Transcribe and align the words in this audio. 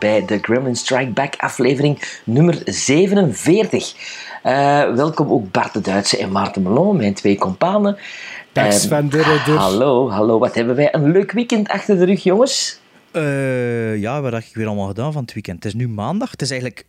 welkom 0.00 0.26
bij 0.26 0.36
de 0.36 0.44
Gremlin 0.44 0.76
Strike 0.76 1.10
Back 1.10 1.34
aflevering 1.36 2.20
nummer 2.24 2.62
47. 2.64 3.94
Eh, 4.42 4.94
welkom 4.94 5.30
ook 5.30 5.50
Bart 5.50 5.72
de 5.72 5.80
Duitse 5.80 6.18
en 6.18 6.32
Maarten 6.32 6.62
Melon, 6.62 6.96
mijn 6.96 7.14
twee 7.14 7.38
companen. 7.38 7.96
Dag 8.52 8.72
Sven 8.72 9.10
Ridder. 9.10 9.56
Hallo, 9.56 10.10
hallo. 10.10 10.38
Wat 10.38 10.54
hebben 10.54 10.76
wij 10.76 10.94
een 10.94 11.10
leuk 11.10 11.32
weekend 11.32 11.68
achter 11.68 11.98
de 11.98 12.04
rug, 12.04 12.22
jongens? 12.22 12.80
Eh, 13.16 13.96
ja, 13.96 14.20
wat 14.20 14.32
heb 14.32 14.42
ik 14.42 14.54
weer 14.54 14.66
allemaal 14.66 14.86
gedaan 14.86 15.12
van 15.12 15.22
het 15.22 15.32
weekend? 15.32 15.64
Het 15.64 15.74
is 15.74 15.80
nu 15.80 15.88
maandag. 15.88 16.30
Het 16.30 16.42
is 16.42 16.50
eigenlijk, 16.50 16.86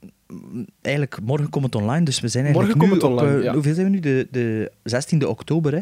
eigenlijk 0.81 1.17
morgen 1.23 1.49
komt 1.49 1.65
het 1.65 1.75
online, 1.75 2.05
dus 2.05 2.19
we 2.19 2.27
zijn 2.27 2.45
eigenlijk 2.45 2.75
Morgen 2.75 2.93
nu 2.93 2.99
komt 2.99 3.01
het 3.01 3.11
op, 3.11 3.19
online, 3.19 3.37
eh, 3.37 3.43
ja. 3.43 3.53
Hoeveel 3.53 3.73
zijn 3.73 3.85
we 3.85 3.91
nu? 3.91 3.99
De, 3.99 4.27
de 4.31 4.71
16e 4.83 5.27
oktober, 5.27 5.73
hè? 5.73 5.79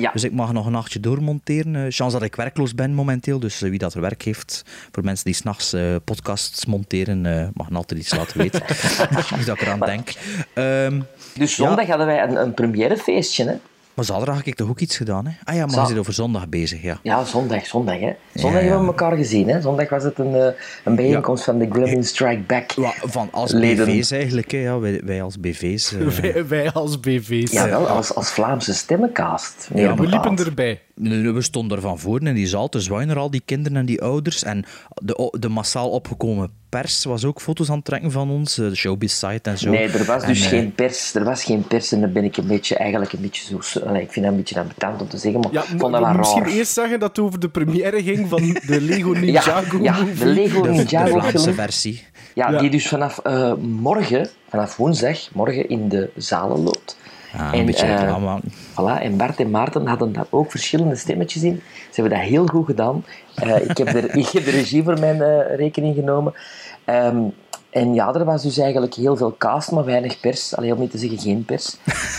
Ja. 0.00 0.10
Dus 0.12 0.24
ik 0.24 0.32
mag 0.32 0.52
nog 0.52 0.66
een 0.66 0.72
nachtje 0.72 1.00
doormonteren. 1.00 1.74
Eh 1.76 1.82
chance 1.88 2.18
dat 2.18 2.22
ik 2.22 2.34
werkloos 2.36 2.74
ben 2.74 2.94
momenteel, 2.94 3.38
dus 3.38 3.58
wie 3.60 3.78
dat 3.78 3.94
er 3.94 4.00
werk 4.00 4.22
heeft, 4.22 4.64
voor 4.92 5.04
mensen 5.04 5.24
die 5.24 5.34
s'nachts 5.34 5.72
eh 5.72 5.94
podcasts 6.04 6.66
monteren, 6.66 7.26
eh, 7.26 7.48
mag 7.52 7.70
me 7.70 7.76
altijd 7.76 8.00
iets 8.00 8.14
laten 8.16 8.38
weten. 8.38 8.62
Niet 9.36 9.46
dat 9.46 9.56
ik 9.56 9.62
eraan 9.62 9.80
denk. 9.80 10.12
Ehm, 10.54 11.00
Dus 11.34 11.54
zondag 11.54 11.86
hadden 11.86 12.06
wij 12.06 12.22
een, 12.22 12.36
een 12.36 12.54
premièrefeestje, 12.54 13.44
hè? 13.44 13.54
Maar 13.98 14.06
zaterdag 14.06 14.36
heb 14.36 14.46
ik 14.46 14.54
toch 14.54 14.68
ook 14.68 14.80
iets 14.80 14.96
gedaan, 14.96 15.26
hè? 15.26 15.32
Ah 15.44 15.54
ja, 15.54 15.60
maar 15.60 15.74
Za- 15.74 15.80
je 15.82 15.86
zit 15.88 15.98
over 15.98 16.12
zondag 16.12 16.48
bezig, 16.48 16.82
ja. 16.82 16.98
Ja, 17.02 17.24
zondag, 17.24 17.66
zondag, 17.66 17.98
hè. 18.00 18.12
Zondag 18.34 18.60
Ja, 18.60 18.64
ja. 18.66 18.70
hebben 18.72 18.80
we 18.80 18.86
elkaar 18.86 19.16
gezien, 19.16 19.48
hè. 19.48 19.60
Zondag 19.60 19.88
was 19.88 20.02
het 20.02 20.18
een, 20.18 20.34
eh, 20.34 20.46
een 20.84 20.94
bijeenkomst 20.94 21.44
van 21.44 21.58
de 21.58 21.68
Gremlin 21.70 22.04
Strike 22.04 22.40
Back. 22.46 22.70
Ja, 22.70 22.92
Van 23.00 23.28
als 23.32 23.52
Leden. 23.52 23.86
BV's 23.86 24.10
eigenlijk, 24.10 24.50
hè? 24.50 24.58
Ja, 24.58 24.78
wij, 24.78 25.00
wij 25.04 25.22
als 25.22 25.40
BV's. 25.40 25.92
eh, 25.94 26.06
Wij, 26.20 26.46
wij 26.46 26.72
als 26.72 27.00
BV's. 27.00 27.52
Jawel, 27.52 27.88
als, 27.88 28.14
als 28.14 28.30
Vlaamse 28.30 28.74
stemmencast. 28.74 29.68
meer 29.72 29.82
Ja, 29.82 29.94
We 29.94 30.06
liepen 30.06 30.36
erbij. 30.36 30.80
We 30.94 31.42
stonden 31.42 31.76
er 31.76 31.82
van 31.82 31.98
voor 31.98 32.22
in 32.22 32.34
die 32.34 32.46
zaal 32.46 32.68
te 32.68 32.80
al 33.16 33.30
die 33.30 33.42
kinderen 33.44 33.78
en 33.78 33.86
die 33.86 34.02
ouders. 34.02 34.42
En 34.44 34.64
de, 34.94 35.36
de 35.38 35.48
massaal 35.48 35.90
opgekomen 35.90 36.50
pers 36.68 37.04
was 37.04 37.24
ook 37.24 37.40
foto's 37.40 37.68
aan 37.70 37.76
het 37.76 37.84
trekken 37.84 38.10
van 38.10 38.30
ons, 38.30 38.58
eh, 38.58 38.68
de 38.68 38.74
showbiz 38.74 39.12
site 39.12 39.50
en 39.50 39.58
zo. 39.58 39.70
Nee, 39.70 39.88
er 39.88 40.04
was 40.04 40.24
dus 40.24 40.38
En, 40.38 40.44
eh, 40.44 40.50
geen 40.50 40.72
pers. 40.74 41.14
Er 41.14 41.24
was 41.24 41.44
geen 41.44 41.66
pers 41.66 41.92
en 41.92 42.00
dan 42.00 42.12
ben 42.12 42.24
ik 42.24 42.36
een 42.36 42.46
beetje, 42.46 42.76
eigenlijk 42.76 43.12
een 43.12 43.20
beetje 43.20 43.60
zo... 43.62 43.80
allee, 43.80 44.02
ik 44.02 44.12
vind 44.12 44.24
dat 44.24 44.34
een 44.34 44.40
beetje 44.40 44.60
ambetant 44.60 45.00
om 45.00 45.08
te 45.08 45.18
zeggen, 45.18 45.40
maar 45.40 45.52
Ja, 45.52 45.62
ik 45.62 45.68
vond 45.68 45.80
dat 45.80 45.90
we 45.92 45.98
wel 46.06 46.12
misschien 46.14 46.42
raar. 46.42 46.52
eerst 46.52 46.72
zeggen 46.72 46.98
dat 47.00 47.08
het 47.16 47.18
over 47.26 47.40
de 47.40 47.48
première 47.48 48.02
ging 48.02 48.28
van 48.28 48.58
de 48.66 48.80
Lego 48.80 49.12
Ja, 49.14 49.20
Ninjago 49.20 49.78
ja, 49.82 49.92
de 49.98 50.04
movie. 50.04 50.26
Lego 50.26 50.62
de, 50.62 50.68
de 50.68 50.74
Ninjago 50.74 51.18
Vlaamse 51.18 51.52
versie. 51.54 52.04
Ja, 52.34 52.50
Ja. 52.50 52.58
die 52.60 52.70
dus 52.70 52.88
vanaf 52.88 53.18
eh, 53.18 53.54
morgen, 53.54 54.28
vanaf 54.48 54.76
woensdag, 54.76 55.18
morgen 55.32 55.68
in 55.68 55.88
de 55.88 56.10
zalen 56.16 56.58
loopt. 56.62 56.96
Ja, 57.32 57.52
En, 57.52 57.58
een 57.58 57.66
beetje 57.66 57.86
eh, 57.86 58.00
reclame. 58.00 58.40
Voilà, 58.72 59.02
en 59.02 59.16
Bart 59.16 59.40
en 59.40 59.50
Maarten 59.50 59.86
hadden 59.86 60.12
daar 60.12 60.26
ook 60.30 60.50
verschillende 60.50 60.96
stemmetjes 60.96 61.42
in. 61.42 61.62
Ze 61.90 62.00
hebben 62.00 62.18
dat 62.18 62.28
heel 62.28 62.46
goed 62.46 62.66
gedaan. 62.66 63.04
Eh, 63.34 63.68
ik, 63.68 63.76
heb 63.76 63.94
er, 63.94 64.16
ik 64.18 64.28
heb 64.28 64.44
de 64.44 64.50
regie 64.50 64.82
voor 64.82 64.98
mijn 64.98 65.22
eh, 65.22 65.56
rekening 65.56 65.94
genomen. 65.94 66.34
Ehm, 66.84 67.18
en 67.70 67.94
ja, 67.94 68.14
er 68.14 68.24
was 68.24 68.42
dus 68.42 68.58
eigenlijk 68.58 68.94
heel 68.94 69.16
veel 69.16 69.34
cast, 69.38 69.70
maar 69.70 69.84
weinig 69.84 70.20
pers. 70.20 70.56
Alleen 70.56 70.72
om 70.72 70.80
niet 70.80 70.90
te 70.90 70.98
zeggen 70.98 71.18
geen 71.18 71.44
pers. 71.44 71.76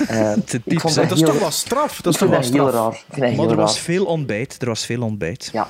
Eh, 0.08 0.31
Te 0.46 0.62
ik 0.64 0.80
vond 0.80 0.94
diep, 0.94 1.03
Dat 1.09 1.18
is 1.18 1.24
heel, 1.24 1.31
toch 1.31 1.40
wel 1.40 1.52
straf? 1.52 2.02
Dat 2.02 2.14
is 2.14 2.20
toch 2.20 2.30
wel 2.30 2.41
dat 2.41 2.50
heel 2.50 2.68
straf? 2.68 2.84
raar. 2.84 2.94
Ik 2.94 3.00
vind 3.09 3.16
dat 3.16 3.36
Maar 3.36 3.46
heel 3.46 3.50
er 3.50 3.56
was 3.56 3.80
veel 3.80 4.06
ontbijt. 4.06 4.62
Er 4.62 4.68
was 4.68 4.86
veel 4.86 5.02
ontbijt. 5.02 5.50
Ja, 5.53 5.68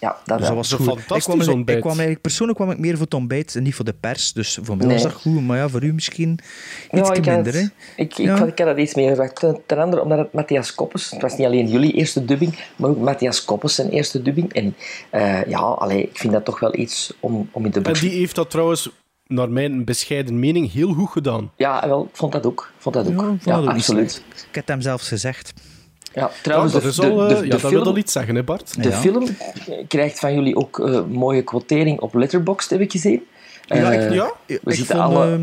ja 0.00 0.16
dat 0.24 0.38
Dus 0.38 0.46
dat 0.46 0.56
was 0.56 0.72
goed. 0.72 0.78
een 0.86 0.86
Ik 0.86 0.94
kwam, 0.94 1.18
fantastisch 1.20 1.48
ontbijt. 1.48 1.76
ik 1.76 1.82
kwam 1.82 1.92
eigenlijk, 1.92 2.20
persoonlijk 2.22 2.58
kwam 2.58 2.70
ik 2.70 2.78
meer 2.78 2.92
voor 2.92 3.04
het 3.04 3.14
ontbijt 3.14 3.54
en 3.54 3.62
niet 3.62 3.74
voor 3.74 3.84
de 3.84 3.92
pers. 4.00 4.32
Dus 4.32 4.58
voor 4.62 4.76
mij 4.76 4.86
Nee. 4.86 4.94
was 4.94 5.02
dat 5.12 5.12
goed. 5.12 5.42
Maar 5.46 5.56
ja, 5.56 5.68
voor 5.68 5.82
u 5.84 5.92
misschien 5.92 6.38
Ja, 6.90 6.98
iets 6.98 7.10
ik 7.18 7.26
minder. 7.26 7.54
Ik, 7.54 7.70
ik, 7.96 8.12
Ja. 8.16 8.36
had, 8.38 8.48
ik 8.48 8.58
had 8.58 8.66
dat 8.66 8.78
iets 8.78 8.94
meer 8.94 9.08
verwacht. 9.14 9.34
Ten, 9.36 9.60
ten 9.66 9.78
andere, 9.78 10.02
omdat 10.02 10.18
het 10.18 10.32
Matthias 10.32 10.74
Koppes... 10.74 11.10
Het 11.10 11.22
was 11.22 11.36
niet 11.36 11.46
alleen 11.46 11.68
jullie 11.68 11.92
eerste 11.92 12.24
dubbing, 12.24 12.58
maar 12.76 12.90
ook 12.90 12.98
Matthias 12.98 13.44
Koppes 13.44 13.74
zijn 13.74 13.88
eerste 13.90 14.22
dubbing. 14.22 14.52
En 14.52 14.74
eh, 15.10 15.44
ja, 15.44 15.58
allee, 15.58 16.02
ik 16.02 16.18
vind 16.18 16.32
dat 16.32 16.44
toch 16.44 16.60
wel 16.60 16.74
iets 16.76 17.12
om, 17.20 17.48
om 17.52 17.64
in 17.64 17.70
te 17.70 17.76
En 17.78 17.82
boeken. 17.84 18.02
die 18.02 18.18
heeft 18.18 18.34
dat 18.34 18.50
trouwens, 18.50 18.90
naar 19.26 19.50
mijn 19.50 19.84
bescheiden 19.84 20.38
mening, 20.38 20.72
heel 20.72 20.92
goed 20.92 21.10
gedaan. 21.10 21.50
Ja, 21.56 21.88
wel, 21.88 22.04
ik 22.10 22.16
vond 22.16 22.32
dat 22.32 22.46
ook. 22.46 22.70
Ik 22.76 22.82
vond 22.82 22.94
dat 22.94 23.06
ook. 23.06 23.12
Ja, 23.20 23.26
vond 23.26 23.44
dat 23.44 23.58
ook 23.62 23.68
absoluut. 23.68 24.22
Ik 24.28 24.44
heb 24.44 24.54
het 24.54 24.68
hem 24.68 24.80
zelfs 24.80 25.08
gezegd. 25.08 25.52
Ja, 26.14 26.30
trouwens, 26.42 26.72
ja, 26.72 26.80
dat, 26.80 26.94
de, 26.94 27.02
is 27.02 27.10
al, 27.10 27.16
de, 27.16 27.22
eh, 27.22 27.28
de, 27.28 27.34
ja, 27.34 27.40
de 27.40 27.48
dat 27.48 27.60
film, 27.60 27.72
wil 27.72 27.84
al 27.84 27.96
iets 27.96 28.12
zeggen, 28.12 28.34
hè 28.34 28.42
Bart? 28.44 28.82
de 28.82 28.88
Ja. 28.88 28.96
film 28.96 29.26
krijgt 29.88 30.18
van 30.18 30.34
jullie 30.34 30.56
ook 30.56 30.80
eh, 30.80 31.04
mooie 31.04 31.42
quotering 31.42 32.00
op 32.00 32.14
Letterboxd, 32.14 32.70
heb 32.70 32.80
ik 32.80 32.90
gezien. 32.90 33.22
Ja, 33.66 33.92
Eh, 33.92 34.04
ik, 34.06 34.12
ja? 34.12 34.32
We 34.46 34.54
ik 34.54 34.60
zitten 34.74 34.86
vond, 34.96 34.98
alle... 34.98 35.32
eh, 35.32 35.40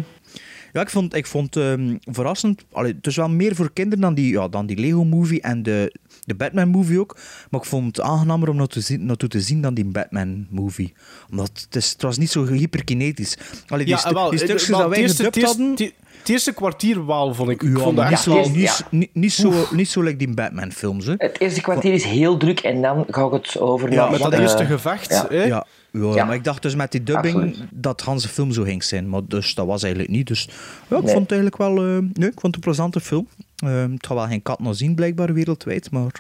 ja, 0.74 0.82
ik 0.82 0.90
vond, 0.90 1.16
ik 1.16 1.26
vond 1.26 1.56
ehm, 1.56 1.96
verrassend. 2.02 2.66
Allee, 2.72 2.94
het 2.94 3.08
is 3.08 3.16
wel 3.16 3.30
meer 3.30 3.56
voor 3.56 3.74
kinderen 3.74 4.00
dan 4.02 4.14
die, 4.14 4.32
ja, 4.32 4.48
dan 4.48 4.66
die 4.66 4.78
Lego-movie 4.80 5.42
en 5.42 5.64
de, 5.64 5.96
de 6.26 6.36
Batman-movie 6.36 7.00
ook. 7.00 7.18
Maar 7.50 7.60
ik 7.60 7.66
vond 7.68 7.98
het 7.98 8.06
aangenamer 8.06 8.50
om 8.50 8.56
naartoe 8.56 8.82
te 8.82 8.88
zien, 8.88 9.06
naartoe 9.06 9.30
te 9.30 9.42
zien 9.42 9.62
dan 9.62 9.74
die 9.74 9.86
Batman-movie. 9.86 10.94
Omdat 11.32 11.48
het, 11.66 11.76
is, 11.76 11.92
het 11.92 12.02
was 12.02 12.18
niet 12.18 12.30
zo 12.32 12.46
hyperkinetisch. 12.46 13.38
Allee, 13.68 13.86
die, 13.86 13.94
Ja, 13.94 14.00
stu- 14.00 14.14
wel, 14.14 14.30
die 14.30 14.40
eh, 14.40 14.46
stukjes 14.46 14.70
wel, 14.70 14.80
dat 14.80 14.90
wij 14.90 14.98
het 15.00 15.08
eerste- 15.08 15.24
gedubt 15.24 15.36
het 15.36 15.44
eerste- 15.44 15.62
hadden... 15.64 15.86
Het 15.88 16.04
het 16.20 16.34
eerste 16.34 16.54
kwartier 16.54 17.06
wel, 17.06 17.34
vond 17.34 17.50
ik. 17.50 17.64
ik 17.64 17.78
Ja, 17.78 17.84
vond 17.84 17.98
dat 17.98 18.24
wel... 18.26 18.48
ja. 18.50 18.74
niet, 18.90 19.10
niet 19.14 19.34
zo, 19.34 19.54
niet 19.72 19.90
zo 19.90 20.02
like 20.02 20.18
die 20.18 20.34
Batman-films. 20.34 21.06
Hè. 21.06 21.14
Het 21.18 21.40
eerste 21.40 21.62
kwartier 21.62 21.94
is 21.94 22.04
heel 22.04 22.38
druk 22.38 22.60
en 22.60 22.82
dan 22.82 23.06
ga 23.10 23.26
ik 23.26 23.32
het 23.32 23.60
over 23.60 23.92
Ja, 23.92 23.96
naar 24.02 24.12
Met 24.12 24.20
dat 24.22 24.34
eh, 24.34 24.40
eerste 24.40 24.66
gevecht. 24.66 25.10
ja. 25.10 25.26
hè? 25.30 25.44
Ja, 25.44 25.66
ja, 25.92 26.14
Ja. 26.16 26.26
maar 26.26 26.36
ik 26.36 26.44
dacht 26.44 26.62
dus 26.62 26.76
met 26.76 26.92
die 26.92 27.04
dubbing 27.04 27.36
Absoluut. 27.36 27.68
dat 27.72 28.02
Hans 28.02 28.26
film 28.26 28.52
zo 28.52 28.64
ging 28.64 28.84
zijn. 28.84 29.10
Maar 29.10 29.22
dus 29.28 29.54
dat 29.56 29.66
was 29.66 29.84
eigenlijk 29.84 30.14
niet. 30.14 30.28
Dus 30.28 30.50
ja, 30.90 30.98
ik 30.98 31.04
Nee. 31.04 31.14
vond 31.14 31.30
het 31.30 31.40
eigenlijk 31.40 31.58
wel 31.58 31.78
eh, 31.78 31.98
nee, 32.14 32.30
ik 32.30 32.40
vond 32.40 32.42
het 32.42 32.56
een 32.56 32.60
plezante 32.62 33.00
film. 33.00 33.28
Eh, 33.56 33.82
het 33.82 34.06
gaat 34.08 34.18
wel 34.18 34.28
geen 34.28 34.42
kat 34.42 34.60
nog 34.60 34.76
zien, 34.76 34.96
blijkbaar 34.96 35.34
wereldwijd. 35.34 35.92
Maar 35.92 36.12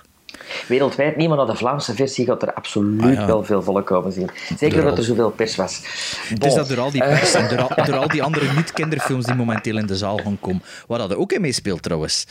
Wereldwijd 0.68 1.16
niet, 1.16 1.28
maar 1.28 1.38
naar 1.38 1.46
de 1.46 1.56
Vlaamse 1.56 1.94
versie 1.96 2.26
gaat 2.26 2.42
er 2.42 2.54
absoluut 2.54 3.02
Ah, 3.02 3.14
ja. 3.14 3.26
wel 3.26 3.44
veel 3.44 3.62
volk 3.64 3.86
komen 3.86 4.12
zien. 4.12 4.30
Zeker 4.58 4.70
Door 4.76 4.82
dat 4.84 4.92
al- 4.92 4.98
er 4.98 5.04
zoveel 5.04 5.30
pers 5.32 5.56
was. 5.56 5.80
het 6.30 6.40
Bon. 6.40 6.50
is 6.50 6.56
dat 6.56 6.68
door 6.68 6.80
al 6.80 6.92
die 6.92 7.02
pers 7.04 7.34
en 7.34 7.50
door 7.50 7.62
al, 7.68 7.86
door 7.86 7.96
al 7.98 8.08
die 8.08 8.24
andere 8.24 8.54
niet-kinderfilms 8.56 9.26
die 9.26 9.36
momenteel 9.36 9.78
in 9.78 9.86
de 9.86 9.96
zaal 9.96 10.18
gaan 10.18 10.38
komen. 10.40 10.62
Waar 10.88 10.98
dat 11.00 11.12
er 11.12 11.18
ook 11.18 11.32
in 11.32 11.42
meespeelt 11.42 11.82
trouwens. 11.84 12.26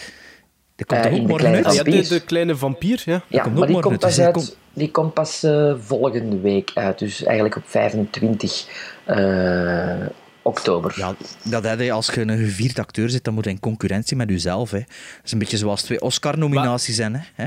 Die 0.77 0.87
komt 0.87 1.01
Eh, 1.01 1.07
toch 1.07 1.13
ook 1.13 1.19
in 1.19 1.23
de 1.27 1.29
morgen 1.33 1.49
kleine 1.51 1.69
uit? 1.69 1.77
Ja, 1.77 1.83
de, 2.03 2.09
de 2.09 2.21
kleine 2.25 2.57
vampier, 2.57 3.03
ja. 3.05 3.23
Ja, 3.29 3.43
komt 3.43 3.59
maar 3.59 3.67
die 3.67 3.77
uit, 3.77 4.01
dus 4.01 4.15
die 4.15 4.25
uit, 4.25 4.57
die 4.73 4.91
komt 4.91 5.15
pas 5.15 5.43
eh, 5.43 5.75
volgende 5.79 6.41
week 6.41 6.71
uit. 6.75 6.99
Dus 6.99 7.23
eigenlijk 7.25 7.57
op 7.57 7.63
25 7.67 8.67
eh, 9.05 9.17
oktober. 10.45 10.93
Ja, 10.97 11.15
dat 11.43 11.65
heb 11.65 11.81
je 11.81 11.93
als 11.93 12.07
je 12.07 12.21
een 12.21 12.39
gevierd 12.39 12.79
acteur 12.79 13.11
zit, 13.11 13.25
dan 13.25 13.35
moet 13.35 13.45
je 13.45 13.51
in 13.51 13.61
concurrentie 13.61 14.17
met 14.17 14.29
jezelf. 14.31 14.71
Hè. 14.71 14.79
Dat 14.79 14.89
is 15.25 15.33
een 15.33 15.39
beetje 15.39 15.57
zoals 15.57 15.83
twee 15.83 16.01
Oscar-nominaties 16.01 16.97
zijn. 16.97 17.15
Hè. 17.15 17.21
Hè? 17.35 17.45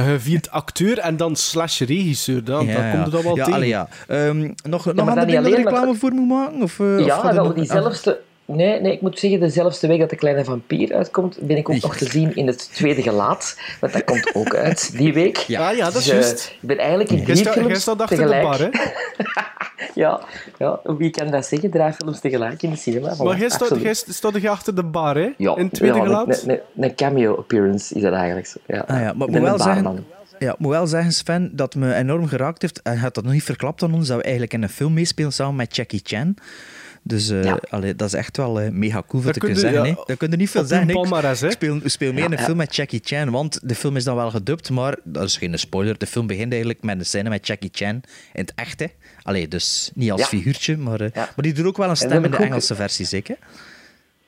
Een 0.00 0.04
gevierd 0.12 0.50
acteur 0.50 0.98
en 0.98 1.16
dan 1.16 1.36
slash 1.36 1.80
regisseur. 1.80 2.44
Dan, 2.44 2.66
dan 2.66 2.90
komt 2.90 3.04
het 3.04 3.14
al 3.14 3.22
wel 3.22 3.36
ja, 3.36 3.44
tegen. 3.44 3.52
allee, 3.58 3.68
ja. 3.68 3.88
Ehm, 4.08 4.40
nog 4.40 4.54
nog 4.62 5.08
andere 5.08 5.32
dat 5.32 5.44
dat 5.44 5.52
reclame 5.54 5.86
maar- 5.86 5.94
voor 5.96 6.12
moet 6.12 6.28
maken? 6.28 6.62
Of, 6.62 6.80
eh, 6.80 6.86
of 6.98 7.04
Ja, 7.04 7.28
er 7.28 7.34
wel, 7.34 7.44
nog- 7.44 7.54
diezelfde... 7.54 8.20
Nee, 8.56 8.80
nee, 8.80 8.92
ik 8.92 9.00
moet 9.00 9.18
zeggen, 9.18 9.40
dezelfde 9.40 9.86
week 9.86 10.00
dat 10.00 10.10
de 10.10 10.16
kleine 10.16 10.44
vampier 10.44 10.94
uitkomt, 10.94 11.38
ben 11.40 11.56
ik 11.56 11.68
ook 11.68 11.80
nog 11.80 11.96
te 11.96 12.04
zien 12.04 12.36
in 12.36 12.46
het 12.46 12.74
tweede 12.74 13.02
gelaat. 13.02 13.58
Want 13.80 13.92
dat 13.92 14.04
komt 14.04 14.34
ook 14.34 14.54
uit 14.54 14.96
die 14.96 15.12
week. 15.12 15.36
Ja. 15.36 15.68
Ah 15.68 15.76
ja, 15.76 15.84
dat 15.84 15.94
is 15.94 16.04
Dus, 16.04 16.12
eh, 16.12 16.20
juist. 16.20 16.46
ik 16.60 16.68
ben 16.68 16.78
eigenlijk 16.78 17.10
in 17.10 17.24
drie 17.24 17.36
films 17.36 17.84
tegelijk. 17.84 18.42
de 18.42 18.46
bar, 18.46 18.58
hè? 18.58 18.68
Ja, 19.94 20.20
ja, 20.58 20.80
wie 20.82 21.10
kan 21.10 21.30
dat 21.30 21.46
zeggen? 21.46 21.70
Drie 21.70 21.92
films 21.92 22.20
tegelijk 22.20 22.62
in 22.62 22.70
de 22.70 22.76
cinema. 22.76 23.14
Maar 23.18 23.38
jij 23.38 23.48
jij 23.80 23.94
staat 23.94 24.40
je 24.40 24.48
achter 24.48 24.74
de 24.74 24.82
bar, 24.82 25.16
hè? 25.16 25.30
Ja, 25.36 25.56
In 25.56 25.64
het 25.64 25.72
tweede 25.72 25.96
ja, 25.96 26.04
gelaat. 26.04 26.42
Een, 26.42 26.50
een, 26.50 26.60
een 26.76 26.94
cameo 26.94 27.36
appearance 27.36 27.94
is 27.94 28.02
dat 28.02 28.12
eigenlijk. 28.12 28.46
Zo. 28.46 28.58
Ja. 28.66 28.84
Ah, 28.86 29.00
ja, 29.00 29.12
maar 29.12 29.26
Ik 29.26 29.32
ben 29.32 29.42
wel 29.42 29.58
zeggen-. 29.58 30.04
Ja, 30.38 30.52
ik 30.52 30.58
moet 30.58 30.70
wel 30.70 30.86
zeggen, 30.86 31.12
Sven, 31.12 31.50
dat 31.52 31.74
me 31.74 31.94
enorm 31.94 32.26
geraakt 32.26 32.62
heeft. 32.62 32.82
En 32.82 32.92
hij 32.92 33.00
had 33.00 33.14
dat 33.14 33.24
nog 33.24 33.32
niet 33.32 33.42
verklapt 33.42 33.82
aan 33.82 33.94
ons, 33.94 34.08
dat 34.08 34.16
we 34.16 34.22
eigenlijk 34.22 34.52
in 34.52 34.62
een 34.62 34.68
film 34.68 34.92
meespelen 34.92 35.32
samen 35.32 35.56
met 35.56 35.76
Jackie 35.76 36.00
Chan. 36.02 36.36
Dus 37.02 37.28
eh, 37.30 37.44
Ja. 37.44 37.58
allee, 37.70 37.96
dat 37.96 38.08
is 38.08 38.14
echt 38.14 38.36
wel 38.36 38.60
eh, 38.60 38.70
mega 38.70 39.02
cool 39.08 39.22
Dat 39.22 39.32
te 39.32 39.38
kun 39.40 39.48
kunnen 39.52 39.64
je- 39.64 39.74
zeggen. 39.76 39.90
ja, 39.94 39.96
hè. 39.98 40.02
Dat 40.06 40.16
kun 40.16 40.30
je 40.30 40.36
niet 40.36 40.50
veel 40.50 40.64
zeggen. 40.64 40.88
Ik 40.88 40.94
palmares, 40.94 41.40
hè. 41.40 41.46
ik 41.46 41.52
speel, 41.52 41.80
speel 41.84 42.12
mee 42.12 42.24
in 42.24 42.32
een 42.32 42.38
Ja, 42.38 42.44
film 42.44 42.56
met 42.56 42.76
Jackie 42.76 43.00
Chan, 43.04 43.30
want 43.30 43.60
de 43.62 43.74
film 43.74 43.96
is 43.96 44.04
dan 44.04 44.16
wel 44.16 44.30
gedubt, 44.30 44.70
maar 44.70 44.96
dat 45.04 45.22
is 45.24 45.36
geen 45.36 45.58
spoiler. 45.58 45.98
De 45.98 46.06
film 46.06 46.26
begint 46.26 46.50
eigenlijk 46.50 46.82
met 46.82 46.98
een 46.98 47.04
scène 47.06 47.28
met 47.28 47.46
Jackie 47.46 47.70
Chan 47.72 47.88
in 48.32 48.40
het 48.40 48.52
echt. 48.54 48.80
Hè. 48.80 48.86
Allee, 49.22 49.48
dus 49.48 49.90
niet 49.94 50.10
als 50.10 50.20
Ja. 50.20 50.26
figuurtje, 50.26 50.76
maar, 50.76 51.00
eh, 51.00 51.08
Ja. 51.14 51.20
maar 51.22 51.32
die 51.44 51.52
doet 51.52 51.66
ook 51.66 51.76
wel 51.76 51.88
een 51.90 51.96
stem 51.96 52.24
in 52.24 52.30
de 52.30 52.36
Engelse 52.36 52.74
versie, 52.74 53.06
zeker? 53.06 53.36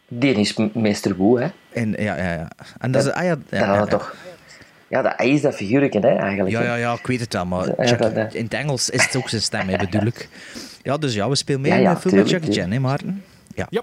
Die 0.09 0.35
is 0.35 0.57
meester 0.75 1.17
Wu, 1.17 1.41
hè. 1.43 1.49
En, 1.73 1.91
ja, 1.99 2.17
ja, 2.17 2.33
ja. 2.33 2.51
En 2.79 2.91
dat 2.93 3.05
is... 3.07 3.11
Ah, 3.13 3.25
ja, 3.25 3.37
ja, 3.51 3.59
ja, 3.59 3.75
ja. 3.75 3.85
toch... 3.85 4.15
Ja, 4.89 5.03
dat, 5.03 5.13
hij 5.17 5.31
is 5.31 5.41
dat 5.41 5.55
figuurtje, 5.55 6.01
hè, 6.01 6.09
eigenlijk. 6.17 6.51
Ja, 6.51 6.63
ja, 6.63 6.75
ja, 6.75 6.93
ik 6.93 7.07
weet 7.07 7.21
het 7.21 7.33
wel, 7.33 7.47
maar 7.47 7.67
Ja, 7.87 8.29
in 8.33 8.45
het 8.45 8.55
Engels 8.55 8.91
is 8.91 9.05
het 9.05 9.17
ook 9.17 9.29
zijn 9.29 9.43
stem, 9.43 9.69
hè, 9.69 9.77
bedoel 9.77 10.07
ik. 10.07 10.29
Ja, 10.83 10.97
dus 10.97 11.15
ja, 11.15 11.29
we 11.29 11.35
spelen 11.35 11.61
mee 11.61 11.71
Ja, 11.71 11.77
in 11.77 11.83
ja, 11.83 11.97
film 11.97 12.15
met 12.15 12.31
Jackie 12.31 12.53
Chan, 12.53 12.71
hè, 12.71 12.79
Maarten? 12.79 13.25
Ja. 13.55 13.67
Ja. 13.71 13.83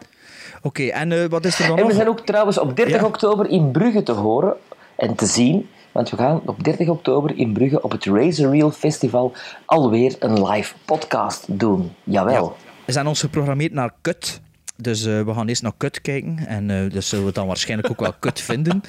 Oké, 0.62 0.84
en 0.84 1.12
eh, 1.12 1.26
wat 1.30 1.46
is 1.46 1.60
er 1.60 1.68
dan 1.68 1.78
En 1.78 1.86
we 1.86 1.94
zijn 1.94 2.08
ook 2.08 2.26
trouwens 2.26 2.58
op 2.58 2.76
30 2.76 2.96
Ja. 2.96 3.06
oktober 3.06 3.50
in 3.50 3.72
Brugge 3.72 4.04
te 4.04 4.12
horen 4.12 4.56
en 4.96 5.16
te 5.16 5.26
zien 5.26 5.70
want 5.92 6.10
we 6.10 6.18
gaan 6.18 6.42
op 6.46 6.64
30 6.64 6.88
oktober 6.88 7.38
in 7.38 7.54
Brugge 7.54 7.82
op 7.82 7.92
het 7.92 8.06
Razor 8.06 8.52
Reel 8.52 8.72
Festival 8.72 9.34
alweer 9.66 10.16
een 10.20 10.48
live 10.48 10.74
podcast 10.86 11.46
doen. 11.48 11.92
Jawel. 12.04 12.56
We 12.86 12.92
zijn 12.92 13.08
ons 13.08 13.20
geprogrammeerd 13.20 13.74
naar 13.74 13.94
Kut. 14.02 14.42
Dus 14.76 15.06
eh, 15.06 15.22
we 15.22 15.34
gaan 15.34 15.48
eerst 15.48 15.62
naar 15.62 15.74
Kut 15.78 16.02
kijken. 16.02 16.38
En 16.48 16.70
eh 16.70 16.92
dus 16.92 17.08
zullen 17.10 17.24
we 17.24 17.30
het 17.30 17.40
dan 17.40 17.48
waarschijnlijk 17.48 17.90
ook 17.90 18.00
wel 18.00 18.14
Kut 18.20 18.42
vinden. 18.52 18.82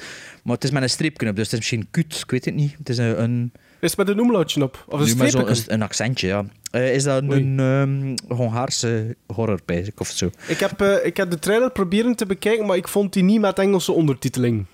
Maar 0.43 0.55
het 0.55 0.63
is 0.63 0.71
met 0.71 0.81
een 0.83 0.89
streepknop, 0.89 1.35
dus 1.35 1.43
het 1.43 1.53
is 1.53 1.59
misschien 1.59 1.87
Kut. 1.91 2.19
Ik 2.23 2.31
weet 2.31 2.45
het 2.45 2.55
niet. 2.55 2.75
Het 2.77 2.89
is 2.89 2.97
een... 2.97 3.21
een 3.21 3.51
Is 3.81 3.89
het 3.89 3.97
met 3.97 4.09
een 4.09 4.19
omlautje 4.21 4.63
op? 4.63 4.83
Of 4.87 4.99
een 4.99 5.05
nu 5.05 5.15
met 5.15 5.31
zo'n- 5.31 5.41
streepje? 5.41 5.63
een, 5.67 5.73
een 5.73 5.81
accentje, 5.81 6.27
ja. 6.27 6.45
Eh, 6.71 6.93
is 6.95 7.03
dat 7.03 7.23
Oei. 7.23 7.41
een 7.41 7.59
ehm 7.59 8.35
Hongaarse 8.37 9.15
horror, 9.33 9.59
of 9.97 10.07
zo? 10.07 10.29
Ik 10.47 10.57
heb, 10.59 10.81
eh, 10.81 11.05
ik 11.05 11.17
heb 11.17 11.29
de 11.29 11.39
trailer 11.39 11.71
proberen 11.71 12.15
te 12.15 12.25
bekijken, 12.25 12.65
maar 12.65 12.77
ik 12.77 12.87
vond 12.87 13.13
die 13.13 13.23
niet 13.23 13.41
met 13.41 13.59
Engelse 13.59 13.91
ondertiteling. 13.91 14.65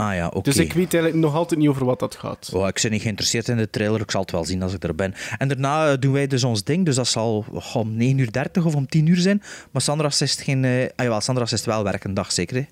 Ah 0.00 0.14
ja, 0.14 0.26
oké. 0.26 0.40
Dus 0.40 0.56
ik 0.56 0.72
weet 0.72 0.94
eigenlijk 0.94 1.24
nog 1.24 1.34
altijd 1.34 1.60
niet 1.60 1.68
over 1.68 1.84
wat 1.84 1.98
dat 1.98 2.14
gaat. 2.14 2.50
Oh, 2.52 2.68
ik 2.68 2.78
ben 2.82 2.90
niet 2.90 3.02
geïnteresseerd 3.02 3.48
in 3.48 3.56
de 3.56 3.70
trailer. 3.70 4.00
Ik 4.00 4.10
zal 4.10 4.20
het 4.20 4.30
wel 4.30 4.44
zien 4.44 4.62
als 4.62 4.74
ik 4.74 4.84
er 4.84 4.94
ben. 4.94 5.14
En 5.38 5.48
daarna 5.48 5.90
eh, 5.90 5.98
doen 5.98 6.12
wij 6.12 6.26
dus 6.26 6.44
ons 6.44 6.64
ding. 6.64 6.84
Dus 6.84 6.94
dat 6.94 7.08
zal 7.08 7.44
oh, 7.50 7.76
om 7.76 7.96
9 7.96 8.18
uur 8.18 8.32
30 8.32 8.64
of 8.64 8.74
om 8.74 8.86
10 8.86 9.06
uur 9.06 9.16
zijn. 9.16 9.42
Maar 9.70 9.82
Sandra's 9.82 10.20
is 10.20 10.30
het 10.30 10.40
geen... 10.40 10.64
eh 10.64 10.82
ah, 10.82 11.04
jawel, 11.04 11.20
Sandra's 11.20 11.52
is 11.52 11.58
het 11.58 11.68
wel 11.68 11.84
werkendag, 11.84 12.32
zeker. 12.32 12.56
Hè? 12.56 12.66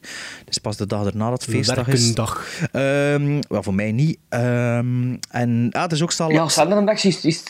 Dus 0.44 0.58
pas 0.58 0.76
de 0.76 0.86
dag 0.86 1.02
daarna 1.02 1.30
dat 1.30 1.42
het 1.42 1.50
feestdag 1.50 1.88
is. 1.88 2.12
Werkendag. 2.12 2.46
Ehm, 2.72 3.40
wel, 3.48 3.62
voor 3.62 3.74
mij 3.74 3.92
niet. 3.92 4.18
Ehm, 4.28 5.16
en 5.30 5.68
ah, 5.72 5.82
het 5.82 5.92
is 5.92 6.02
ook 6.02 6.12
Sal 6.12 6.30
Ja, 6.30 6.48
Sanderendag 6.48 7.04
is, 7.04 7.24
is 7.24 7.42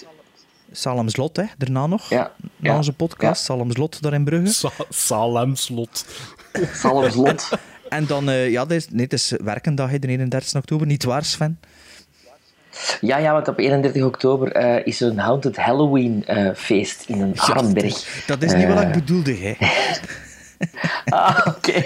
Salem 0.73 1.09
Slot, 1.09 1.37
hè, 1.37 1.45
daarna 1.59 1.87
nog. 1.87 2.09
Ja, 2.09 2.33
Na 2.41 2.71
ja, 2.71 2.77
onze 2.77 2.93
podcast, 2.93 3.45
Salem 3.45 3.73
Slot 3.73 4.03
daar 4.03 4.13
in 4.13 4.25
Brugge. 4.25 4.53
Sa 4.53 4.71
Salemslot. 4.89 6.05
Salms 6.73 7.15
Lot. 7.15 7.49
En 7.89 8.07
dan, 8.07 8.29
eh, 8.29 8.51
ja, 8.51 8.65
dit 8.65 8.77
is, 8.77 8.89
nee, 8.91 9.05
het 9.05 9.13
is 9.13 9.33
werkendag, 9.45 9.91
de 9.99 10.09
31 10.09 10.55
oktober. 10.61 10.87
Niet 10.87 11.05
waar, 11.05 11.25
Sven? 11.25 11.59
Ja, 13.01 13.17
ja, 13.17 13.33
want 13.33 13.49
op 13.49 13.59
31 13.59 14.05
oktober 14.05 14.53
eh, 14.53 14.87
is 14.87 15.01
er 15.01 15.11
een 15.11 15.19
Haunted 15.19 15.57
Halloween 15.57 16.25
eh, 16.27 16.55
feest 16.55 17.05
in 17.07 17.21
een 17.21 17.41
Arenberg. 17.41 18.25
Dat 18.27 18.43
is 18.43 18.55
niet 18.55 18.67
wat 18.67 18.83
ik 18.83 18.93
bedoelde, 18.93 19.35
hè. 19.35 19.57
Ah, 21.05 21.47
oké. 21.47 21.85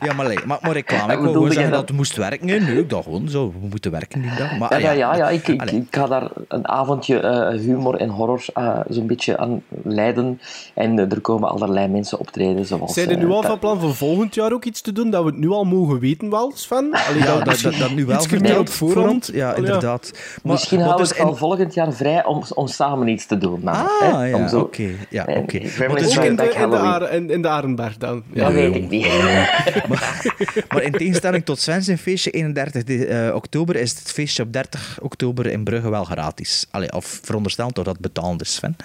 Ja, 0.00 0.12
maar, 0.12 0.26
nee, 0.26 0.38
maar, 0.46 0.58
maar 0.62 0.72
reclame. 0.72 1.02
Ik 1.02 1.08
Wat 1.08 1.18
wou 1.18 1.32
gewoon 1.32 1.52
zeggen 1.52 1.72
dat 1.72 1.88
we 1.88 1.94
moesten 1.94 2.20
werken. 2.20 2.46
Nee, 2.46 2.60
nee, 2.60 2.78
ik 2.78 2.90
dacht 2.90 3.04
gewoon 3.04 3.28
zo, 3.28 3.52
we 3.60 3.66
moeten 3.70 3.90
werken 3.90 4.20
die 4.22 4.30
dag. 4.38 4.58
Maar, 4.58 4.70
Ja, 4.72 4.78
ja, 4.78 4.92
ja, 4.92 5.16
ja 5.16 5.28
ik, 5.28 5.48
ik, 5.48 5.62
ik 5.70 5.86
ga 5.90 6.06
daar 6.06 6.28
een 6.48 6.68
avondje 6.68 7.18
eh, 7.20 7.58
humor 7.60 7.94
en 7.96 8.08
horror 8.08 8.44
eh, 8.54 8.78
zo'n 8.88 9.06
beetje 9.06 9.36
aan 9.38 9.62
leiden. 9.84 10.40
En 10.74 10.98
eh, 10.98 11.12
er 11.12 11.20
komen 11.20 11.48
allerlei 11.50 11.88
mensen 11.88 12.18
optreden. 12.18 12.66
Zoals, 12.66 12.92
Zijn 12.94 13.10
er 13.10 13.16
nu 13.16 13.24
eh, 13.28 13.30
al 13.34 13.42
van 13.42 13.58
plan 13.58 13.80
voor 13.80 13.94
volgend 13.94 14.34
jaar 14.34 14.52
ook 14.52 14.64
iets 14.64 14.80
te 14.80 14.92
doen 14.92 15.10
dat 15.10 15.22
we 15.24 15.28
het 15.30 15.38
nu 15.38 15.48
al 15.50 15.64
mogen 15.64 15.98
weten 15.98 16.30
wel, 16.30 16.52
Sven? 16.54 16.90
Allee, 17.08 17.22
Ja, 17.22 17.38
dat, 17.40 17.60
dat, 17.60 17.74
dat 17.74 17.90
nu 17.94 18.06
wel 18.06 18.16
iets 18.16 18.26
verteld 18.26 18.58
op 18.58 18.68
voorhand. 18.68 19.30
Ja, 19.32 19.50
Oh, 19.50 19.56
ja. 19.56 19.62
inderdaad. 19.62 20.10
Maar, 20.42 20.52
Misschien 20.52 20.78
houden 20.80 21.00
dus 21.00 21.08
we 21.08 21.14
het 21.14 21.24
in- 21.24 21.30
al 21.32 21.36
volgend 21.38 21.74
jaar 21.74 21.92
vrij 21.92 22.24
om, 22.24 22.42
om 22.54 22.66
samen 22.66 23.08
iets 23.08 23.26
te 23.26 23.38
doen. 23.38 23.60
Ah, 23.68 23.84
hè? 24.00 24.24
ja, 24.26 24.36
Om 24.36 24.48
zo- 24.48 24.60
oké. 24.60 24.88
Ja, 25.10 25.24
Maar 25.26 25.36
dus 25.46 26.18
Ook 26.18 26.24
in 26.24 26.36
de, 26.36 27.26
in, 27.32 27.42
de 27.42 27.48
Arenberg 27.48 27.96
dan. 27.96 28.22
Ja. 28.32 28.44
Dat 28.44 28.52
weet 28.52 28.74
ik 28.74 28.88
niet. 28.90 29.06
Maar 30.68 30.82
in 30.82 30.92
tegenstelling 30.92 31.44
tot 31.44 31.58
Sven 31.60 31.82
zijn 31.82 31.98
feestje 31.98 32.30
31 32.30 32.84
de- 32.84 33.06
eh, 33.06 33.34
oktober 33.34 33.76
is 33.76 33.90
het 33.90 34.12
feestje 34.12 34.42
op 34.42 34.52
30 34.52 34.98
oktober 35.02 35.46
in 35.46 35.64
Brugge 35.64 35.90
wel 35.90 36.04
gratis. 36.04 36.66
Allee, 36.70 36.92
of 36.92 37.20
verondersteld 37.22 37.74
dat 37.74 37.84
dat 37.84 37.98
betaald 38.00 38.40
is, 38.40 38.54
Sven. 38.54 38.76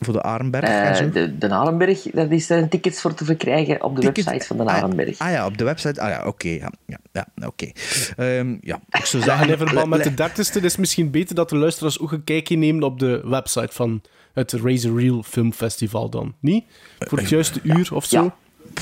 Voor 0.00 0.12
de 0.12 0.22
Arenberg 0.22 0.64
en 0.64 0.96
zo. 0.96 1.04
Eh, 1.04 1.12
de, 1.12 1.38
de 1.38 1.48
Arenberg, 1.50 2.02
daar 2.02 2.32
is 2.32 2.50
er 2.50 2.68
tickets 2.68 3.00
voor 3.00 3.14
te 3.14 3.24
verkrijgen 3.24 3.82
op 3.82 3.96
de 3.96 4.02
website 4.02 4.46
van 4.46 4.56
de 4.56 4.62
Ah, 4.64 4.74
Arenberg. 4.74 5.18
Ah, 5.18 5.30
ja, 5.30 5.46
op 5.46 5.58
de 5.58 5.64
website. 5.64 6.00
Ah 6.00 6.08
ja, 6.10 6.26
oké. 6.26 6.48
ja, 6.48 6.72
ja, 6.86 6.98
ja, 7.12 7.26
oké. 7.46 7.70
Ehm, 8.16 8.56
ja, 8.60 8.80
ik 8.90 9.04
zou 9.04 9.22
zeggen... 9.28 9.44
en 9.46 9.50
in 9.52 9.58
verband 9.66 9.88
met 9.88 10.02
de 10.04 10.14
dertigste 10.14 10.58
is 10.58 10.64
het 10.64 10.78
misschien 10.78 11.10
beter 11.10 11.34
dat 11.34 11.48
de 11.48 11.56
luisteraars 11.56 12.00
ook 12.00 12.12
een 12.12 12.24
kijkje 12.24 12.56
nemen 12.56 12.82
op 12.82 12.98
de 12.98 13.20
website 13.24 13.72
van 13.72 14.02
het 14.32 14.52
Razor 14.52 15.00
Reel 15.00 15.22
Filmfestival 15.22 16.08
dan. 16.10 16.34
Niet? 16.40 16.64
Voor 16.98 17.18
het 17.18 17.28
juiste 17.28 17.60
uur 17.62 17.94
of 17.94 18.04
zo? 18.04 18.32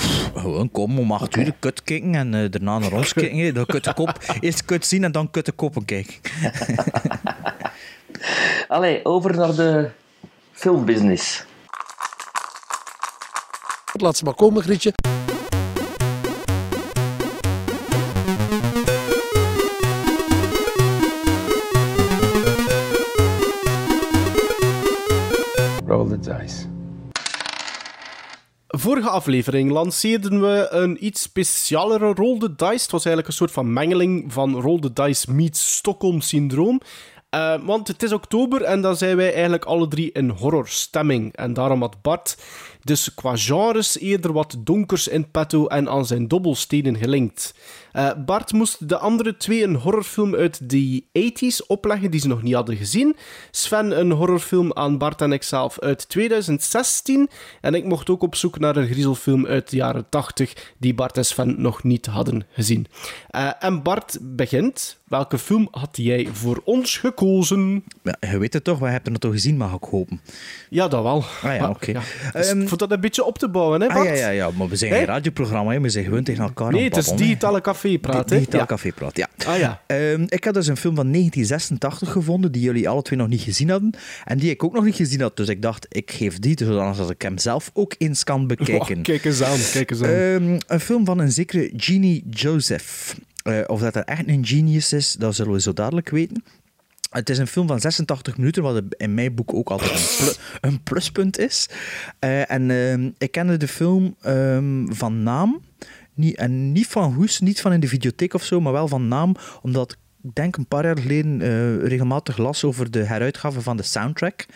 Ja. 0.00 0.40
Gewoon 0.40 0.70
kom 0.70 0.98
om 0.98 1.12
acht 1.12 1.36
uur 1.36 1.52
kut 1.58 1.82
kijken 1.82 2.14
en 2.14 2.34
eh, 2.34 2.50
daarna 2.50 2.78
naar 2.78 2.92
ons 2.92 3.12
kijken. 3.12 3.54
Dan 3.54 3.66
kut 3.66 3.84
de 3.84 3.94
kop. 3.94 4.18
Eerst 4.40 4.64
kut 4.64 4.86
zien 4.86 5.04
en 5.04 5.12
dan 5.12 5.30
kut 5.30 5.46
de 5.46 5.52
koppen 5.52 5.84
kijken. 5.84 6.14
Allee, 8.68 9.04
over 9.04 9.36
naar 9.36 9.54
de 9.54 9.90
filmbusiness. 10.52 11.44
Laat 13.92 14.16
ze 14.16 14.24
maar 14.24 14.34
komen, 14.34 14.62
Grietje. 14.62 14.92
Roll 25.86 26.08
the 26.08 26.18
dice. 26.18 26.75
Vorige 28.78 29.08
aflevering 29.08 29.70
lanceerden 29.70 30.40
we 30.40 30.66
een 30.70 31.04
iets 31.04 31.22
specialere 31.22 32.12
Roll 32.14 32.38
the 32.38 32.54
Dice. 32.54 32.82
Het 32.82 32.90
was 32.90 33.04
eigenlijk 33.04 33.26
een 33.26 33.32
soort 33.32 33.50
van 33.50 33.72
mengeling 33.72 34.32
van 34.32 34.60
Roll 34.60 34.80
the 34.80 34.92
Dice 34.92 35.32
meets 35.32 35.76
Stockholm 35.76 36.20
Syndroom. 36.20 36.80
Eh, 37.30 37.54
want 37.62 37.88
het 37.88 38.02
is 38.02 38.12
oktober 38.12 38.62
en 38.62 38.80
dan 38.80 38.96
zijn 38.96 39.16
wij 39.16 39.32
eigenlijk 39.32 39.64
alle 39.64 39.88
drie 39.88 40.12
in 40.12 40.28
horrorstemming. 40.28 41.36
En 41.36 41.52
daarom 41.52 41.80
had 41.80 42.02
Bart 42.02 42.36
dus 42.86 43.14
qua 43.14 43.36
genres 43.36 43.98
eerder 43.98 44.32
wat 44.32 44.56
donkers 44.58 45.08
in 45.08 45.30
petto 45.30 45.66
en 45.66 45.88
aan 45.88 46.06
zijn 46.06 46.28
dobbelstenen 46.28 46.96
gelinkt. 46.96 47.54
Eh, 47.92 48.10
Bart 48.26 48.52
moest 48.52 48.88
de 48.88 48.98
andere 48.98 49.36
twee 49.36 49.62
een 49.62 49.74
horrorfilm 49.74 50.34
uit 50.34 50.70
de 50.70 51.04
80s 51.12 51.66
opleggen 51.66 52.10
die 52.10 52.20
ze 52.20 52.28
nog 52.28 52.42
niet 52.42 52.54
hadden 52.54 52.76
gezien. 52.76 53.16
Sven 53.50 53.98
een 53.98 54.10
horrorfilm 54.10 54.72
aan 54.72 54.98
Bart 54.98 55.20
en 55.20 55.32
ikzelf 55.32 55.78
uit 55.80 56.08
2016. 56.08 57.28
En 57.60 57.74
ik 57.74 57.84
mocht 57.84 58.10
ook 58.10 58.22
op 58.22 58.34
zoek 58.34 58.58
naar 58.58 58.76
een 58.76 58.88
griezelfilm 58.88 59.46
uit 59.46 59.70
de 59.70 59.76
jaren 59.76 60.08
80 60.08 60.74
die 60.78 60.94
Bart 60.94 61.16
en 61.16 61.24
Sven 61.24 61.54
nog 61.58 61.82
niet 61.82 62.06
hadden 62.06 62.46
gezien. 62.50 62.86
Eh, 63.30 63.50
en 63.58 63.82
Bart 63.82 64.18
begint. 64.20 65.00
Welke 65.04 65.38
film 65.38 65.68
had 65.70 65.96
jij 65.96 66.28
voor 66.32 66.60
ons 66.64 66.98
gekozen? 66.98 67.84
Ja, 68.02 68.16
je 68.30 68.38
weet 68.38 68.52
het 68.52 68.64
toch, 68.64 68.78
wij 68.78 68.92
hebben 68.92 69.12
het 69.12 69.20
toch 69.20 69.32
gezien, 69.32 69.56
mag 69.56 69.74
ik 69.74 69.84
hopen. 69.84 70.20
Ja, 70.70 70.88
dat 70.88 71.02
wel. 71.02 71.24
Ah 71.42 71.54
ja, 71.54 71.68
oké. 71.68 71.92
Dus 72.32 72.50
voor 72.78 72.88
dat 72.88 72.96
een 72.96 73.00
beetje 73.02 73.24
op 73.24 73.38
te 73.38 73.48
bouwen, 73.48 73.80
hè, 73.80 73.88
Ah, 73.88 74.04
ja, 74.04 74.12
ja, 74.12 74.28
ja, 74.28 74.50
maar 74.50 74.68
we 74.68 74.76
zijn 74.76 74.90
Hè? 74.90 74.96
geen 74.96 75.06
radioprogramma, 75.06 75.72
hè. 75.72 75.80
we 75.80 75.88
zijn 75.88 76.04
gewoon 76.04 76.22
tegen 76.22 76.42
elkaar 76.44 76.72
Nee, 76.72 76.84
het 76.84 76.96
is 76.96 77.06
digitale 77.08 77.60
café 77.60 77.98
praten. 77.98 78.28
hè? 78.30 78.36
Digitaal 78.36 78.60
Ja. 78.60 78.66
Café 78.66 78.92
Praat, 78.92 79.16
ja. 79.16 79.28
Ah 79.46 79.58
ja. 79.58 79.82
Ehm, 79.86 80.24
ik 80.28 80.44
had 80.44 80.54
dus 80.54 80.66
een 80.66 80.76
film 80.76 80.94
van 80.94 81.10
1986 81.10 82.12
gevonden, 82.12 82.52
die 82.52 82.62
jullie 82.62 82.88
alle 82.88 83.02
twee 83.02 83.18
nog 83.18 83.28
niet 83.28 83.40
gezien 83.40 83.70
hadden. 83.70 83.90
En 84.24 84.38
die 84.38 84.50
ik 84.50 84.64
ook 84.64 84.72
nog 84.74 84.84
niet 84.84 84.94
gezien 84.94 85.20
had. 85.20 85.36
Dus 85.36 85.48
ik 85.48 85.62
dacht, 85.62 85.86
ik 85.88 86.10
geef 86.10 86.38
die, 86.38 86.54
zodat 86.58 87.10
ik 87.10 87.22
hem 87.22 87.38
zelf 87.38 87.70
ook 87.74 87.94
eens 87.98 88.24
kan 88.24 88.46
bekijken. 88.46 88.96
Oh, 88.96 89.02
kijk 89.02 89.24
eens 89.24 89.42
aan, 89.42 89.58
kijk 89.72 89.90
eens 89.90 90.02
aan. 90.02 90.08
Ehm, 90.08 90.58
een 90.66 90.80
film 90.80 91.04
van 91.04 91.18
een 91.18 91.32
zekere 91.32 91.70
Jeannie 91.76 92.24
Joseph. 92.30 93.16
Eh, 93.42 93.58
of 93.66 93.80
dat 93.80 93.94
er 93.96 94.04
echt 94.04 94.22
een 94.28 94.46
genius 94.46 94.92
is, 94.92 95.12
dat 95.18 95.34
zullen 95.34 95.52
we 95.52 95.60
zo 95.60 95.72
dadelijk 95.72 96.08
weten. 96.10 96.44
Het 97.10 97.30
is 97.30 97.38
een 97.38 97.46
film 97.46 97.66
van 97.66 97.80
86 97.80 98.36
minuten, 98.36 98.62
wat 98.62 98.82
in 98.96 99.14
mijn 99.14 99.34
boek 99.34 99.54
ook 99.54 99.68
altijd 99.70 100.36
een, 100.60 100.68
een 100.70 100.82
pluspunt 100.82 101.38
is. 101.38 101.68
Eh, 102.18 102.50
en 102.50 102.70
ehm, 102.70 103.10
ik 103.18 103.30
kende 103.30 103.56
de 103.56 103.68
film 103.68 104.16
ehm, 104.20 104.86
van 104.92 105.22
naam. 105.22 105.62
Niet, 106.14 106.36
en 106.36 106.72
niet 106.72 106.86
van 106.86 107.12
hoes, 107.14 107.40
niet 107.40 107.60
van 107.60 107.72
in 107.72 107.80
de 107.80 107.88
videotheek 107.88 108.34
of 108.34 108.44
zo, 108.44 108.60
maar 108.60 108.72
wel 108.72 108.88
van 108.88 109.08
naam, 109.08 109.34
omdat 109.62 109.92
ik 109.92 109.98
denk 110.34 110.56
een 110.56 110.66
paar 110.66 110.84
jaar 110.84 110.98
geleden 110.98 111.42
eh, 111.42 111.86
regelmatig 111.88 112.36
las 112.36 112.64
over 112.64 112.90
de 112.90 113.02
heruitgave 113.02 113.60
van 113.60 113.76
de 113.76 113.82
soundtrack. 113.82 114.46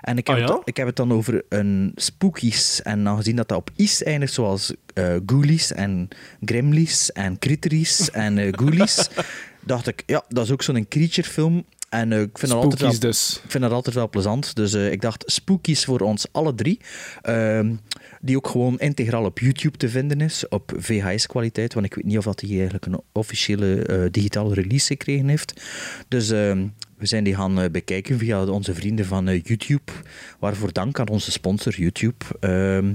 En 0.00 0.16
ik 0.18 0.26
heb, 0.26 0.36
Ah, 0.36 0.42
ja? 0.42 0.46
het, 0.48 0.54
dan- 0.54 0.62
ik 0.64 0.76
heb 0.76 0.86
het 0.86 0.96
dan 0.96 1.12
over 1.12 1.42
een 1.48 1.92
Spookies. 1.94 2.82
En 2.82 3.08
aangezien 3.08 3.36
dat 3.36 3.48
dat 3.48 3.58
op 3.58 3.70
is 3.76 4.02
eindigt, 4.02 4.32
zoals 4.32 4.74
eh 4.94 5.16
Ghoulies 5.26 5.72
en 5.72 6.08
Gremlies 6.44 7.12
en 7.12 7.38
Critteries 7.38 8.10
en 8.10 8.38
eh 8.38 8.52
Ghoulies, 8.52 9.08
dacht 9.60 9.86
ik, 9.86 10.02
ja, 10.06 10.24
dat 10.28 10.44
is 10.44 10.50
ook 10.50 10.62
zo'n 10.62 10.86
creature 10.88 11.28
film. 11.28 11.64
En 11.92 12.12
eh, 12.12 12.20
ik 12.20 12.38
vind 12.38 12.52
dat 12.52 12.62
altijd 12.62 12.80
wel 12.80 12.98
dus. 12.98 13.40
ik 13.44 13.50
vind 13.50 13.62
dat 13.62 13.72
altijd 13.72 13.94
wel 13.94 14.08
plezant. 14.08 14.54
Dus 14.56 14.74
eh, 14.74 14.92
ik 14.92 15.00
dacht, 15.00 15.22
spookies 15.26 15.84
voor 15.84 16.00
ons 16.00 16.26
alle 16.30 16.54
drie. 16.54 16.80
Ehm, 17.22 17.74
die 18.20 18.36
ook 18.36 18.46
gewoon 18.46 18.78
integraal 18.78 19.24
op 19.24 19.38
YouTube 19.38 19.76
te 19.76 19.88
vinden 19.88 20.20
is. 20.20 20.48
Op 20.48 20.72
VHS-kwaliteit. 20.76 21.74
Want 21.74 21.86
ik 21.86 21.94
weet 21.94 22.04
niet 22.04 22.18
of 22.18 22.24
dat 22.24 22.38
die 22.38 22.54
eigenlijk 22.54 22.86
een 22.86 23.00
officiële 23.12 23.82
eh, 23.82 24.10
digitale 24.10 24.54
release 24.54 24.86
gekregen 24.86 25.28
heeft. 25.28 25.62
Dus 26.08 26.30
ehm, 26.30 26.66
we 26.98 27.06
zijn 27.06 27.24
die 27.24 27.34
gaan 27.34 27.70
bekijken 27.70 28.18
via 28.18 28.44
onze 28.44 28.74
vrienden 28.74 29.06
van 29.06 29.36
YouTube. 29.36 29.92
Waarvoor 30.38 30.72
dank 30.72 31.00
aan 31.00 31.08
onze 31.08 31.30
sponsor 31.30 31.74
YouTube. 31.74 32.24
Ehm, 32.40 32.92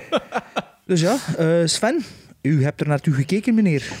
dus 0.86 1.00
ja, 1.00 1.16
Sven, 1.66 2.04
u 2.48 2.62
hebt 2.62 2.80
er 2.80 2.88
naartoe 2.88 3.14
gekeken, 3.14 3.54
meneer. 3.54 3.92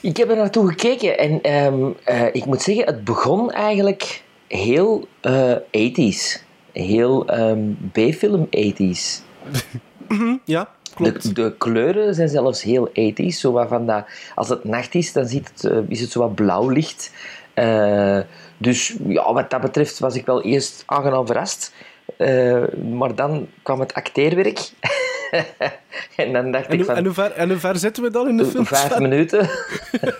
Ik 0.00 0.16
heb 0.16 0.30
er 0.30 0.36
naartoe 0.36 0.68
gekeken 0.68 1.18
en 1.18 1.42
ehm, 1.42 1.90
eh, 2.04 2.26
ik 2.32 2.44
moet 2.44 2.62
zeggen, 2.62 2.84
het 2.84 3.04
begon 3.04 3.50
eigenlijk 3.52 4.22
heel 4.48 5.08
eh 5.20 5.56
80s. 5.70 6.44
Heel 6.72 7.26
ehm, 7.26 7.72
B-film 7.92 8.48
80s. 8.50 9.24
Ja. 10.44 10.68
klopt. 10.94 11.22
De, 11.22 11.32
de 11.32 11.54
kleuren 11.58 12.14
zijn 12.14 12.28
zelfs 12.28 12.62
heel 12.62 12.90
ethisch. 12.92 13.40
Zo 13.40 13.52
wat 13.52 13.68
van 13.68 13.86
dat, 13.86 14.06
als 14.34 14.48
het 14.48 14.64
nacht 14.64 14.94
is, 14.94 15.12
dan 15.12 15.26
ziet 15.26 15.50
het, 15.54 15.64
eh, 15.64 15.78
is 15.88 16.00
het 16.00 16.10
zo 16.10 16.20
wat 16.20 16.34
blauw 16.34 16.68
licht. 16.68 17.12
Eh, 17.54 18.20
dus 18.58 18.96
ja, 19.06 19.32
wat 19.32 19.50
dat 19.50 19.60
betreft 19.60 19.98
was 19.98 20.14
ik 20.14 20.26
wel 20.26 20.42
eerst 20.42 20.82
aangenaam 20.86 21.26
verrast. 21.26 21.72
Eh, 22.16 22.62
maar 22.92 23.14
dan 23.14 23.48
kwam 23.62 23.80
het 23.80 23.94
acteerwerk. 23.94 24.58
en 26.16 26.32
dan 26.32 26.52
dacht 26.52 26.66
En, 26.66 26.78
ik 26.78 26.84
van... 26.84 26.96
en, 26.96 27.04
hoe 27.04 27.14
ver, 27.14 27.32
en 27.32 27.48
hoe 27.48 27.58
ver 27.58 27.76
zitten 27.76 28.02
we 28.02 28.10
dan 28.10 28.28
in 28.28 28.36
de 28.36 28.44
film? 28.44 28.66
Vijf 28.66 28.98
minuten. 29.08 29.48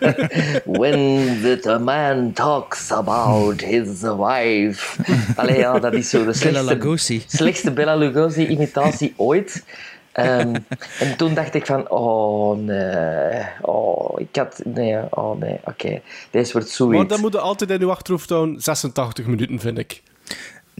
When 0.80 1.40
the 1.60 1.78
man 1.80 2.32
talks 2.32 2.90
about 2.90 3.60
his 3.60 4.00
wife. 4.00 5.02
Allee, 5.36 5.58
ja, 5.58 5.78
dat 5.78 5.94
is 5.94 6.10
zo 6.10 6.24
de 6.24 6.32
slechtste, 6.32 6.74
Lugosi. 6.74 7.24
slechtste 7.26 7.72
Bela 7.72 7.96
Lugosi-imitatie 7.96 9.14
ooit. 9.16 9.64
Ehm, 10.12 10.54
en 10.98 11.16
toen 11.16 11.34
dacht 11.34 11.54
ik 11.54 11.66
van, 11.66 11.90
oh 11.90 12.58
nee, 12.58 13.42
oh, 13.60 14.20
ik 14.20 14.36
had, 14.36 14.60
nee, 14.64 14.96
oh 15.10 15.40
nee, 15.40 15.60
oké, 15.64 16.00
deze 16.30 16.52
wordt 16.52 16.66
Maar 16.66 16.76
zoiets. 16.76 17.08
dan 17.08 17.20
moet 17.20 17.32
je 17.32 17.38
altijd 17.38 17.70
in 17.70 17.78
je 17.78 17.86
achterhoofd 17.86 18.30
houden, 18.30 18.60
86 18.60 19.26
minuten, 19.26 19.60
vind 19.60 19.78
ik. 19.78 20.02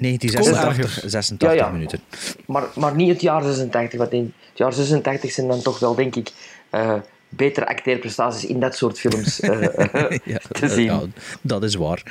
1986, 0.00 0.97
erger. 0.97 1.11
86 1.11 1.59
Ja, 1.59 1.65
ja. 1.67 1.73
minuten. 1.73 2.00
Maar, 2.47 2.65
maar 2.75 2.95
niet 2.95 3.09
het 3.09 3.21
jaar 3.21 3.43
86, 3.43 3.99
want 3.99 4.12
in 4.12 4.33
het 4.49 4.59
jaar 4.59 4.73
86 4.73 5.31
zijn 5.33 5.49
dan 5.49 5.62
toch 5.62 5.79
wel, 5.79 5.95
denk 5.95 6.17
ik, 6.17 6.33
eh, 6.71 6.95
betere 7.29 7.67
acteerprestaties 7.67 8.47
in 8.47 8.61
dat 8.61 8.76
soort 8.76 8.99
films 8.99 9.41
eh, 9.41 9.61
Ja, 10.25 10.38
te 10.49 10.69
zien. 10.69 10.85
ja, 10.85 11.00
dat 11.41 11.62
is 11.62 11.75
waar. 11.75 12.03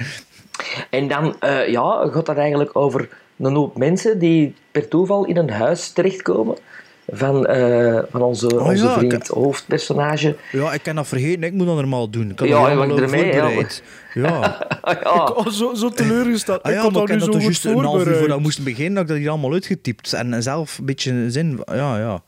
En 0.89 1.07
dan 1.07 1.39
eh, 1.39 1.67
ja, 1.67 2.07
gaat 2.11 2.25
dat 2.25 2.37
eigenlijk 2.37 2.75
over 2.75 3.09
een 3.37 3.55
hoop 3.55 3.77
mensen 3.77 4.19
die 4.19 4.55
per 4.71 4.87
toeval 4.87 5.25
in 5.25 5.37
een 5.37 5.49
huis 5.49 5.89
terechtkomen 5.89 6.57
van, 7.07 7.45
eh, 7.45 7.99
van 8.11 8.21
onze, 8.21 8.59
Oh 8.59 8.67
onze 8.67 8.83
ja, 8.85 8.93
vriend, 8.97 9.13
ik- 9.13 9.25
hoofdpersonage. 9.27 10.35
Ja, 10.51 10.73
ik 10.73 10.83
kan 10.83 10.95
dat 10.95 11.07
vergeten. 11.07 11.43
Ik 11.43 11.53
moet 11.53 11.65
dat 11.67 11.75
normaal 11.75 12.09
doen. 12.09 12.29
Ik 12.31 12.39
had 12.39 12.47
Ja, 12.47 12.53
dat 12.59 12.65
allemaal 12.65 12.87
mag 12.87 12.99
ermee, 12.99 13.25
ja. 13.25 13.31
voorbereid. 13.41 13.83
Ja. 14.13 14.67
Ja. 14.83 15.27
Oh, 15.35 15.47
zo, 15.47 15.73
zo 15.73 15.89
teleurgesteld. 15.89 16.63
Ah 16.63 16.71
ik 16.71 16.77
ja, 16.77 16.83
had 16.83 16.91
maar 16.91 17.01
dat 17.05 17.09
ik 17.23 17.31
dat 17.31 17.41
juist 17.41 17.65
een 17.65 17.77
half 17.77 18.05
uur 18.05 18.15
voordat 18.15 18.37
we 18.37 18.43
moesten 18.43 18.63
beginnen, 18.63 18.93
dat 18.93 19.03
ik 19.03 19.09
dat 19.09 19.17
hier 19.17 19.29
allemaal 19.29 19.53
uitgetypt. 19.53 20.13
En 20.13 20.43
zelf 20.43 20.77
een 20.77 20.85
beetje 20.85 21.31
zin... 21.31 21.59
Ja, 21.65 21.97
ja. 21.97 22.21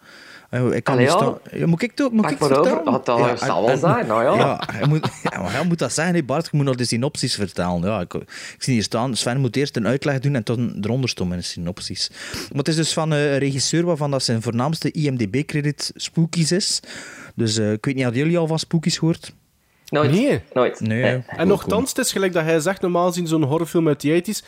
Eh, 0.50 0.72
Ik 0.72 0.84
kan 0.84 0.94
Allee, 0.94 1.06
ja. 1.52 1.66
moet 1.66 1.82
ik 1.82 2.02
ook 2.02 2.12
moet 2.12 2.22
Pak 2.22 2.32
ik 2.32 2.40
maar 2.40 2.50
het 2.50 2.58
over. 2.58 2.72
vertellen? 2.72 2.92
Dat 2.94 3.06
zal- 3.06 3.18
Ja, 3.28 3.36
zal 3.36 3.58
en- 3.58 3.64
wel 3.64 3.70
en- 3.72 3.78
zijn, 3.80 4.08
nou 4.08 4.24
ja. 4.24 4.36
Ja, 4.46 4.62
hij 4.72 4.88
moet, 4.88 5.08
ja, 5.32 5.42
maar 5.42 5.52
hij 5.52 5.66
moet 5.66 5.80
dat 5.80 5.94
zeggen, 5.94 6.16
hè, 6.16 6.24
Bart. 6.24 6.48
Je 6.52 6.58
moet 6.58 6.66
nog 6.66 6.76
de 6.76 6.86
synopsis 6.86 7.36
vertellen. 7.36 7.82
Ja, 7.82 8.00
ik, 8.02 8.14
ik 8.14 8.26
zie 8.58 8.74
hier 8.74 8.84
staan. 8.84 9.16
Sven 9.16 9.40
moet 9.40 9.56
eerst 9.56 9.76
een 9.76 9.88
uitleg 9.88 10.20
doen 10.20 10.36
en 10.36 10.42
dan 10.44 10.78
eronder 10.82 11.10
staan 11.10 11.28
met 11.28 11.38
een 11.38 11.44
synopsis. 11.44 12.10
Maar 12.32 12.58
het 12.58 12.68
is 12.68 12.76
dus 12.76 12.94
van 12.94 13.14
eh, 13.14 13.32
een 13.32 13.38
regisseur 13.38 13.86
waarvan 13.86 14.12
dat 14.12 14.24
zijn 14.24 14.42
voornaamste 14.42 14.92
IMDb-credit 14.92 15.92
Spookies 15.96 16.52
is. 16.52 16.80
Dus 17.36 17.58
eh, 17.58 17.72
ik 17.72 17.86
weet 17.86 17.96
niet, 17.96 18.04
hadden 18.04 18.22
jullie 18.22 18.38
al 18.38 18.48
van 18.48 18.60
Spookies 18.60 18.98
gehoord? 18.98 19.34
Nooit. 19.90 20.12
Nee. 20.12 20.42
Nooit. 20.54 20.80
Nee. 20.80 21.24
En 21.28 21.48
nogthans, 21.48 21.90
het 21.90 21.98
is 21.98 22.12
gelijk 22.12 22.34
dat 22.34 22.44
hij 22.44 22.60
zegt, 22.60 22.82
normaal 22.82 23.12
zien 23.12 23.28
zo'n 23.28 23.44
horrorfilm 23.44 23.88
uit 23.88 24.02
de 24.02 24.24
80s, 24.26 24.46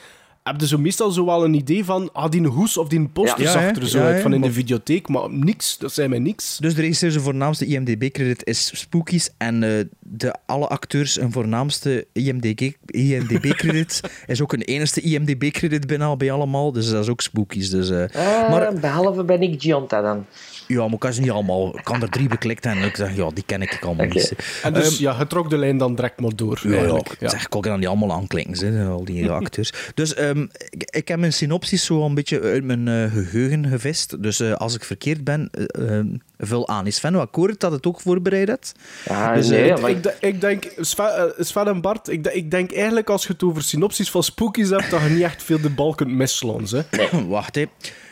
heb 0.51 0.61
je 0.61 0.67
zo 0.67 0.77
meestal 0.77 1.11
zo 1.11 1.25
wel 1.25 1.43
een 1.43 1.53
idee 1.53 1.85
van, 1.85 2.09
ah, 2.13 2.29
die 2.31 2.47
hoes 2.47 2.77
of 2.77 2.87
die 2.87 3.07
poster 3.07 3.41
Ja. 3.41 3.51
zag 3.51 3.61
Ja, 3.61 3.69
er 3.69 3.81
hè? 3.81 3.87
zo 3.87 3.97
Ja, 3.99 4.05
uit 4.05 4.15
hè? 4.15 4.21
van 4.21 4.33
in 4.33 4.41
de 4.41 4.51
videotheek, 4.51 5.07
maar 5.07 5.29
niks, 5.29 5.77
dat 5.77 5.93
zei 5.93 6.07
mij 6.07 6.19
niks. 6.19 6.57
Dus 6.57 6.75
de 6.75 6.81
regisseur 6.81 7.11
zijn 7.11 7.23
voornaamste 7.23 7.65
IMDb-credit 7.65 8.45
is 8.45 8.79
Spookies. 8.79 9.29
En 9.37 9.63
eh, 9.63 9.85
de, 9.99 10.35
alle 10.45 10.67
acteurs 10.67 11.15
hun 11.15 11.31
voornaamste 11.31 12.07
IMDb 12.13 12.71
IMDb-credit 12.85 14.01
is 14.27 14.41
ook 14.41 14.53
een 14.53 14.61
enigste 14.61 15.01
IMDb-credit 15.01 15.87
binnen 15.87 16.17
bij 16.17 16.31
allemaal. 16.31 16.71
Dus 16.71 16.89
dat 16.89 17.03
is 17.03 17.09
ook 17.09 17.21
Spookies. 17.21 17.69
Dus, 17.69 17.89
eh, 17.89 18.03
eh, 18.03 18.49
maar 18.49 18.73
Behalve 18.73 19.23
bij 19.23 19.37
Nick 19.37 19.61
Gionta 19.61 20.01
dan. 20.01 20.25
Ja, 20.69 20.83
maar 20.83 20.93
ik 20.93 20.99
kan 20.99 21.13
ze 21.13 21.21
niet 21.21 21.31
allemaal. 21.31 21.77
Ik 21.77 21.83
kan 21.83 22.01
er 22.01 22.09
drie 22.09 22.27
beklikt 22.27 22.65
en 22.65 22.77
ik 22.77 22.95
zeg, 22.95 23.15
ja, 23.15 23.29
die 23.33 23.43
ken 23.45 23.61
ik 23.61 23.77
allemaal 23.81 24.05
Oké. 24.05 24.15
niet. 24.15 24.33
En 24.63 24.73
dus, 24.73 24.97
ja, 24.97 25.15
je 25.19 25.27
trok 25.27 25.49
de 25.49 25.57
lijn 25.57 25.77
dan 25.77 25.95
direct 25.95 26.19
maar 26.19 26.35
door, 26.35 26.59
Ja, 26.63 27.01
ja. 27.19 27.29
zeg, 27.29 27.41
ik 27.43 27.49
kan 27.49 27.61
dan 27.61 27.79
die 27.79 27.87
allemaal 27.87 28.11
aanklikken, 28.13 28.73
hè, 28.73 28.85
al 28.87 29.05
die 29.05 29.29
acteurs. 29.41 29.73
Dus 29.93 30.13
ehm, 30.13 30.45
ik, 30.69 30.89
ik 30.89 31.07
heb 31.07 31.19
mijn 31.19 31.33
synopsis 31.33 31.85
zo 31.85 32.05
een 32.05 32.13
beetje 32.13 32.41
uit 32.41 32.63
mijn 32.63 32.87
eh, 32.87 33.11
geheugen 33.11 33.67
gevist. 33.67 34.23
Dus 34.23 34.39
eh, 34.39 34.53
als 34.53 34.75
ik 34.75 34.83
verkeerd 34.83 35.23
ben, 35.23 35.49
eh, 35.51 35.97
ehm, 35.97 36.07
vul 36.37 36.67
aan. 36.67 36.87
Is 36.87 36.95
Sven 36.95 37.13
wat 37.13 37.21
akkoord 37.21 37.59
dat 37.59 37.71
het 37.71 37.85
ook 37.87 38.01
voorbereid? 38.01 38.73
Ja, 39.05 39.33
Dus, 39.33 39.47
nee, 39.49 39.77
maar 39.77 39.89
Ik, 39.89 40.15
ik 40.19 40.41
denk, 40.41 40.71
Sven, 40.77 41.33
Sven 41.37 41.67
en 41.67 41.81
Bart, 41.81 42.07
ik, 42.09 42.27
ik 42.27 42.51
denk 42.51 42.73
eigenlijk 42.73 43.09
als 43.09 43.27
je 43.27 43.33
het 43.33 43.43
over 43.43 43.63
synopsis 43.63 44.11
van 44.11 44.23
spookies 44.23 44.69
hebt, 44.69 44.89
dat 44.91 45.01
je 45.01 45.09
niet 45.09 45.23
echt 45.23 45.43
veel 45.43 45.61
de 45.61 45.69
bal 45.69 45.95
kunt 45.95 46.11
misslaan. 46.11 46.65
Hè. 46.69 46.81
Wacht, 47.27 47.55
hè. 47.55 47.65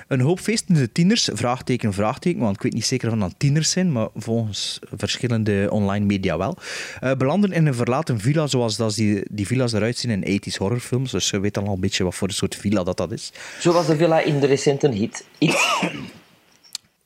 Een 0.08 0.20
hoop 0.20 0.40
feestende 0.40 0.92
tieners, 0.92 1.30
vraagteken, 1.34 1.94
vraagteken, 1.94 2.40
want 2.40 2.56
ik 2.56 2.62
weet 2.62 2.74
niet 2.74 2.86
zeker 2.86 3.12
of 3.12 3.20
dat 3.20 3.34
tieners 3.38 3.72
zijn, 3.72 3.92
maar 3.92 4.08
volgens 4.16 4.80
verschillende 4.96 5.68
online 5.72 6.06
media 6.06 6.38
wel, 6.38 6.58
eh, 7.00 7.12
belanden 7.14 7.52
in 7.52 7.66
een 7.66 7.76
verlaten 7.76 8.20
villa 8.20 8.48
zoals 8.48 8.76
dat 8.76 8.96
die, 8.96 9.24
die 9.32 9.48
villa's 9.48 9.74
eruit 9.74 9.98
zien 9.98 10.24
in 10.24 10.42
80s 10.42 10.58
horrorfilms. 10.58 11.12
Dus 11.12 11.30
je 11.30 11.40
weet 11.40 11.58
al 11.58 11.68
een 11.68 11.80
beetje 11.80 12.04
wat 12.04 12.16
voor 12.16 12.28
een 12.28 12.34
soort 12.34 12.56
villa 12.56 12.84
dat, 12.84 12.98
dat 12.98 13.12
is. 13.12 13.32
zo 13.60 13.74
was 13.74 13.88
de 13.88 13.96
villa 13.96 14.20
in 14.20 14.40
de 14.40 14.48
recente 14.48 14.90
hit. 14.90 15.26
It. 15.38 15.56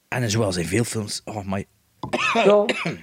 En 0.07 0.29
zoals 0.29 0.57
in 0.57 0.65
veel 0.65 0.83
films... 0.83 1.21
Oh, 1.25 1.45
my. 1.45 1.65
Ja. 2.33 2.65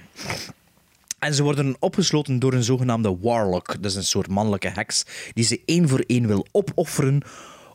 En 1.19 1.33
ze 1.33 1.43
worden 1.43 1.75
opgesloten 1.79 2.39
door 2.39 2.53
een 2.53 2.63
zogenaamde 2.63 3.17
warlock. 3.21 3.67
Dat 3.67 3.91
is 3.91 3.95
een 3.95 4.03
soort 4.03 4.27
mannelijke 4.27 4.67
heks 4.67 5.05
die 5.33 5.43
ze 5.43 5.61
één 5.65 5.89
voor 5.89 6.03
één 6.07 6.27
wil 6.27 6.47
opofferen 6.51 7.21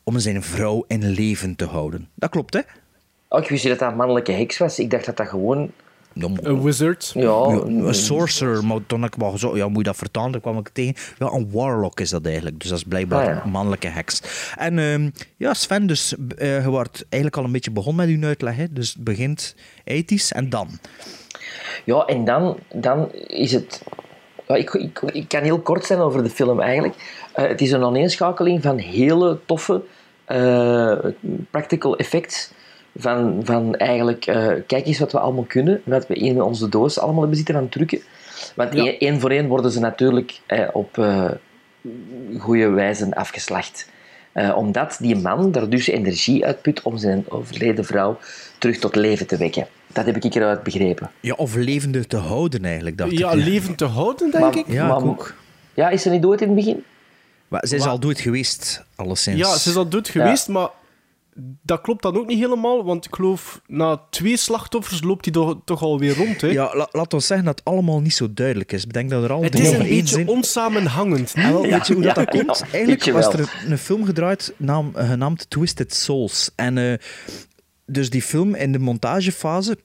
om 0.05 0.19
zijn 0.19 0.43
vrouw 0.43 0.85
in 0.89 1.09
leven 1.11 1.57
te 1.57 1.65
houden. 1.65 2.09
Dat 2.15 2.31
klopt, 2.31 2.55
hè? 2.55 2.61
Oh, 3.29 3.43
ik 3.43 3.49
wist 3.49 3.63
niet 3.65 3.73
dat 3.73 3.79
dat 3.81 3.91
een 3.91 3.97
mannelijke 3.97 4.33
heks 4.33 4.59
was. 4.59 4.79
Ik 4.79 4.91
dacht 4.91 5.05
dat 5.07 5.17
dat 5.17 5.29
gewoon... 5.29 5.71
Een 6.15 6.63
wizard. 6.63 7.11
Ja, 7.15 7.31
een- 7.47 7.95
sorcerer, 7.95 8.65
maar 8.65 8.79
toen 8.87 9.05
ik 9.05 9.15
wel 9.15 9.39
zo, 9.39 9.57
ja, 9.57 9.69
moet 9.69 9.77
je 9.77 9.83
dat 9.83 9.97
vertalen, 9.97 10.33
daar 10.33 10.41
kwam 10.41 10.59
ik 10.59 10.69
tegen. 10.69 10.95
Ja, 11.19 11.27
een 11.33 11.51
warlock 11.51 12.01
is 12.01 12.11
dat 12.11 12.27
eigenlijk, 12.27 12.61
dus 12.61 12.69
dat 12.69 12.79
is 12.79 12.85
blijkbaar 12.85 13.27
Ah, 13.29 13.35
ja. 13.35 13.43
een 13.45 13.51
mannelijke 13.51 13.87
heks. 13.89 14.21
En 14.57 14.79
ehm, 14.79 15.11
ja, 15.37 15.55
Sven, 15.55 15.87
dus 15.87 16.15
eh, 16.37 16.63
je 16.63 16.69
wordt 16.71 17.05
eigenlijk 17.09 17.37
al 17.37 17.45
een 17.45 17.53
beetje 17.53 17.71
begonnen 17.71 18.07
met 18.09 18.17
uw 18.17 18.25
uitleg, 18.29 18.57
hè? 18.57 18.73
dus 18.73 18.93
het 18.93 19.05
begint 19.05 19.55
80s 19.91 20.29
en 20.29 20.49
dan. 20.49 20.69
Ja, 21.85 22.05
en 22.05 22.25
dan, 22.25 22.59
dan 22.75 23.13
is 23.27 23.53
het... 23.53 23.83
Ja, 24.47 24.55
ik, 24.55 24.75
ik, 24.75 25.01
ik 25.01 25.29
kan 25.29 25.43
heel 25.43 25.61
kort 25.61 25.85
zijn 25.85 25.99
over 25.99 26.23
de 26.23 26.31
film 26.31 26.61
eigenlijk. 26.61 26.95
Eh, 27.33 27.49
het 27.49 27.61
is 27.61 27.73
een 27.73 27.85
aaneenschakeling 27.85 28.63
van 28.63 28.79
hele 28.79 29.39
toffe 29.47 29.83
eh, 30.25 30.99
practical 31.51 31.97
effects. 31.97 32.53
Van, 32.97 33.41
van 33.45 33.75
eigenlijk, 33.77 34.27
eh, 34.27 34.53
kijk 34.67 34.87
eens 34.87 34.99
wat 34.99 35.13
we 35.13 35.19
allemaal 35.19 35.45
kunnen. 35.45 35.83
Wat 35.85 36.07
we 36.07 36.15
in 36.15 36.43
onze 36.43 36.69
doos 36.69 36.99
allemaal 36.99 37.21
hebben 37.21 37.37
zitten 37.37 37.55
van 37.55 37.69
trucken. 37.69 38.01
Want 38.57 38.75
Ja. 38.75 38.99
één, 38.99 39.21
voor 39.21 39.31
één 39.31 39.49
worden 39.49 39.71
ze 39.71 39.81
natuurlijk 39.81 40.41
op 40.73 41.07
goede 42.39 42.69
wijze 42.69 43.15
afgeslacht. 43.15 43.89
Eh, 44.35 44.57
omdat 44.57 44.97
die 45.01 45.17
man 45.17 45.53
daar 45.53 45.69
dus 45.69 45.87
energie 45.87 46.45
uitput 46.45 46.83
om 46.83 46.97
zijn 46.99 47.25
overleden 47.29 47.85
vrouw 47.85 48.19
terug 48.59 48.79
tot 48.79 48.95
leven 48.95 49.27
te 49.27 49.37
wekken. 49.37 49.67
Dat 49.93 50.05
heb 50.07 50.17
ik 50.17 50.35
eruit 50.35 50.63
begrepen. 50.63 51.11
Ja, 51.21 51.35
of 51.35 51.55
levende 51.55 52.07
te 52.07 52.17
houden 52.17 52.65
eigenlijk, 52.65 52.99
dacht 52.99 53.19
Ja, 53.19 53.31
ik. 53.33 53.45
levend 53.45 53.79
te 53.79 53.85
houden, 53.85 54.31
denk 54.31 54.45
Maar- 54.45 54.57
ik. 54.57 54.65
Ja, 54.73 54.87
Maar- 54.87 54.99
ik 54.99 55.05
ook. 55.05 55.35
Ja, 55.75 55.89
is 55.89 56.03
ze 56.03 56.11
niet 56.11 56.23
dood 56.23 56.41
in 56.41 56.47
het 56.47 56.57
begin? 56.57 56.85
Maar 57.49 57.67
ze 57.67 57.75
is 57.75 57.81
Maar- 57.81 57.91
al 57.91 57.99
dood 57.99 58.21
geweest, 58.21 58.85
alleszins. 58.97 59.39
Ja, 59.39 59.57
ze 59.57 59.71
is 59.71 59.77
al 59.77 59.89
dood 59.89 60.09
geweest, 60.09 60.49
maar 60.49 60.69
dat 61.63 61.81
klopt 61.81 62.03
dan 62.03 62.17
ook 62.17 62.27
niet 62.27 62.39
helemaal, 62.39 62.85
want 62.85 63.05
ik 63.07 63.15
geloof, 63.15 63.61
na 63.67 64.03
twee 64.11 64.37
slachtoffers 64.37 65.03
loopt 65.03 65.25
hij 65.25 65.35
toch, 65.35 65.61
toch 65.65 65.83
alweer 65.83 66.17
rond, 66.17 66.41
hè? 66.41 66.49
Ja, 66.49 66.77
la- 66.77 66.89
laat 66.93 67.15
ons 67.15 67.27
zeggen 67.27 67.47
dat 67.47 67.59
het 67.59 67.69
allemaal 67.69 68.01
niet 68.01 68.15
zo 68.15 68.33
duidelijk 68.35 68.73
is. 68.73 68.85
Ik 68.85 68.93
denk 68.93 69.11
dat 69.11 69.23
er 69.25 69.33
al 69.33 69.43
Het 69.43 69.59
is 69.59 69.71
een 69.71 69.79
beetje 69.79 70.07
zijn. 70.07 70.29
onsamenhangend. 70.29 71.33
En 71.35 71.53
wel, 71.53 71.63
weet 71.63 71.87
je 71.87 71.95
hoe 71.95 72.03
dat, 72.03 72.17
ja, 72.17 72.25
dat 72.25 72.35
komt? 72.45 72.65
Eigenlijk 72.73 73.05
was 73.05 73.27
er 73.33 73.63
een 73.69 73.79
film 73.79 74.05
gedraaid 74.05 74.55
naam, 74.57 74.91
genaamd 74.95 75.51
Twisted 75.51 75.95
Souls. 75.95 76.51
En 76.57 76.79
eh, 76.79 76.95
dus 77.87 78.11
die 78.11 78.23
film 78.23 78.55
in 78.55 78.73
de 78.73 78.79
montagefase 78.79 79.79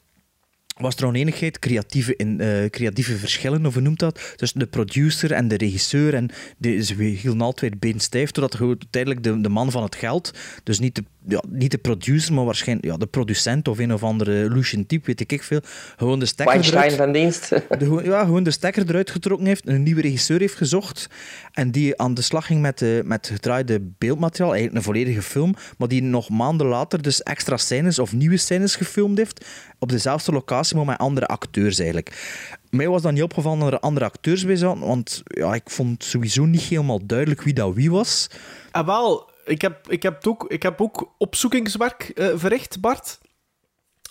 was 0.77 0.95
er 0.95 1.05
oneenigheid, 1.05 1.59
creatieve, 1.59 2.15
in, 2.15 2.39
eh, 2.39 2.69
creatieve 2.69 3.17
verschillen, 3.17 3.65
of 3.65 3.73
hoe 3.73 3.81
noemt 3.81 3.99
dat? 3.99 4.33
Tussen 4.35 4.59
de 4.59 4.65
producer 4.67 5.31
en 5.31 5.47
de 5.47 5.57
regisseur. 5.57 6.13
En 6.13 6.29
de, 6.57 6.83
ze 6.83 6.93
hielden 7.03 7.41
altijd 7.41 7.79
been 7.79 7.99
stijf, 7.99 8.31
totdat 8.31 8.61
uiteindelijk 8.61 9.23
de, 9.23 9.41
de 9.41 9.49
man 9.49 9.71
van 9.71 9.83
het 9.83 9.95
geld, 9.95 10.31
dus 10.63 10.79
niet 10.79 10.95
de, 10.95 11.03
ja, 11.27 11.43
niet 11.49 11.71
de 11.71 11.77
producer, 11.77 12.33
maar 12.33 12.45
waarschijnlijk 12.45 12.87
ja, 12.87 12.97
de 12.97 13.05
producent 13.05 13.67
of 13.67 13.77
een 13.79 13.93
of 13.93 14.03
andere 14.03 14.49
Lucian 14.49 14.85
type, 14.85 15.05
weet 15.05 15.31
ik 15.31 15.43
veel, 15.43 15.59
gewoon 15.97 16.19
de 16.19 16.25
stekker 16.25 16.53
Weinstein 16.55 16.83
eruit- 16.83 16.95
van 17.01 17.11
dienst. 17.11 17.49
de, 17.79 17.85
gewoon- 17.85 18.03
ja, 18.03 18.23
gewoon 18.23 18.43
de 18.43 18.51
stekker 18.51 18.83
eruit 18.89 19.11
getrokken 19.11 19.47
heeft, 19.47 19.67
een 19.67 19.83
nieuwe 19.83 20.01
regisseur 20.01 20.39
heeft 20.39 20.55
gezocht 20.55 21.07
en 21.53 21.71
die 21.71 21.97
aan 21.97 22.13
de 22.13 22.21
slag 22.21 22.45
ging 22.45 22.61
met, 22.61 22.77
de, 22.79 23.01
met 23.05 23.27
gedraaide 23.27 23.81
beeldmateriaal, 23.97 24.53
eigenlijk 24.53 24.77
een 24.79 24.93
volledige 24.93 25.21
film, 25.21 25.55
maar 25.77 25.87
die 25.87 26.03
nog 26.03 26.29
maanden 26.29 26.67
later 26.67 27.01
dus 27.01 27.23
extra 27.23 27.57
scènes 27.57 27.99
of 27.99 28.13
nieuwe 28.13 28.37
scènes 28.37 28.75
gefilmd 28.75 29.17
heeft 29.17 29.45
op 29.79 29.89
dezelfde 29.89 30.31
locatie, 30.31 30.75
maar 30.75 30.85
met 30.85 30.97
andere 30.97 31.25
acteurs 31.25 31.77
eigenlijk. 31.79 32.37
Mij 32.69 32.87
was 32.87 33.01
dan 33.01 33.13
niet 33.13 33.23
opgevallen 33.23 33.59
dat 33.59 33.71
er 33.71 33.79
andere 33.79 34.05
acteurs 34.05 34.45
bij 34.45 34.55
zaten, 34.55 34.79
want 34.87 35.23
ja, 35.25 35.53
ik 35.53 35.69
vond 35.69 36.03
sowieso 36.03 36.45
niet 36.45 36.61
helemaal 36.61 37.05
duidelijk 37.05 37.41
wie 37.41 37.53
dat 37.53 37.73
wie 37.73 37.91
was. 37.91 38.27
Ah, 38.71 38.85
wel, 38.85 39.28
ik 39.49 39.61
heb, 39.61 39.89
ik, 39.89 40.03
heb 40.03 40.15
het 40.15 40.27
ook, 40.27 40.45
ik 40.47 40.63
heb 40.63 40.81
ook 40.81 41.15
opzoekingswerk 41.17 42.09
eh, 42.09 42.27
verricht, 42.35 42.79
Bart. 42.79 43.19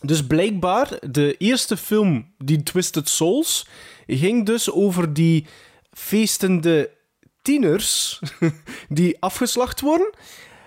dus 0.01 0.27
blijkbaar, 0.27 0.99
de 1.11 1.37
eerste 1.37 1.77
film, 1.77 2.33
die 2.39 2.63
Twisted 2.63 3.09
Souls, 3.09 3.67
ging 4.07 4.47
dus 4.47 4.71
over 4.71 5.13
die 5.13 5.47
feestende 5.93 6.91
tieners 7.43 8.21
die 8.89 9.17
afgeslacht 9.21 9.81
worden. 9.81 10.15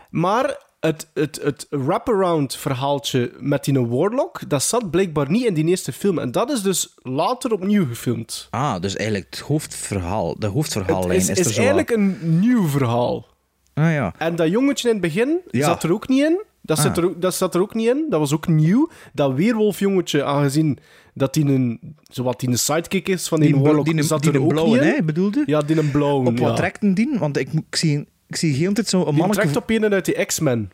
Maar 0.10 0.70
het, 0.80 1.08
het, 1.14 1.40
het 1.44 1.68
wraparound 1.70 2.56
verhaaltje 2.56 3.32
met 3.40 3.64
die 3.64 3.80
Warlock, 3.80 4.50
dat 4.50 4.64
zat 4.64 4.92
blijkbaar 4.92 5.30
niet 5.30 5.46
in 5.46 5.54
die 5.54 5.66
eerste 5.66 5.92
film. 5.92 6.20
En 6.20 6.32
dat 6.32 6.50
is 6.52 6.62
dus 6.62 6.94
later 6.96 7.54
opnieuw 7.54 7.88
gefilmd. 7.88 8.48
Ah, 8.50 8.82
dus 8.82 8.96
eigenlijk 8.96 9.28
het 9.30 9.40
hoofdverhaal, 9.40 10.36
de 10.40 10.46
Het 10.46 10.56
hoofdverhaallijn 10.56 11.20
is, 11.20 11.30
is, 11.30 11.38
is 11.38 11.54
zo... 11.54 11.58
eigenlijk 11.58 11.90
een 11.90 12.40
nieuw 12.40 12.68
verhaal. 12.68 13.31
Ah 13.74 13.92
ja. 13.92 14.14
En 14.18 14.36
dat 14.36 14.50
jongetje 14.50 14.88
in 14.88 14.94
het 14.94 15.04
begin 15.04 15.40
Ja. 15.52 15.66
zat 15.66 15.84
er 15.84 15.94
ook 15.94 16.08
niet 16.08 16.24
in. 16.24 16.44
Dat, 16.62 16.78
Ah. 16.78 16.84
zit 16.84 16.98
er, 16.98 17.06
ook- 17.06 17.22
dat 17.22 17.36
zat 17.36 17.56
er 17.56 17.62
ook 17.62 17.74
niet 17.74 17.88
in. 17.88 18.06
Dat 18.10 18.20
was 18.20 18.34
ook 18.34 18.48
nieuw. 18.48 18.90
Dat 19.14 19.34
weerwolfjongetje, 19.34 20.24
aangezien 20.24 20.78
dat 21.14 21.36
hij 21.36 21.44
een, 21.44 21.80
zowat 22.04 22.40
die 22.40 22.50
een 22.50 22.58
sidekick 22.58 23.08
is 23.08 23.28
van 23.28 23.40
die, 23.40 23.54
Die, 23.54 23.62
Warlock, 23.62 23.86
die, 23.86 24.04
zat 24.04 24.22
die 24.22 24.30
er 24.32 24.36
een 24.38 24.42
ook 24.44 24.50
blauwe, 24.50 24.72
niet 24.78 24.82
in. 24.82 24.88
hè, 24.94 25.04
bedoelde? 25.04 25.44
Ja, 25.46 25.62
die 25.62 25.78
een 25.78 25.92
blauwe. 25.92 26.28
Op 26.30 26.40
wat 26.40 26.50
ja. 26.50 26.56
trekt 26.56 26.96
die? 26.96 27.10
Want 27.20 27.38
ik, 27.38 27.50
ik 27.70 27.76
zie... 27.76 28.08
Ik 28.28 28.36
zie 28.38 28.54
heel 28.54 28.74
tijd 28.74 28.88
zo'n 28.88 29.04
Die 29.04 29.14
manneke... 29.14 29.40
trekt 29.42 29.56
op 29.56 29.70
een 29.70 29.94
uit 29.94 30.06
die 30.06 30.26
X-Men. 30.26 30.70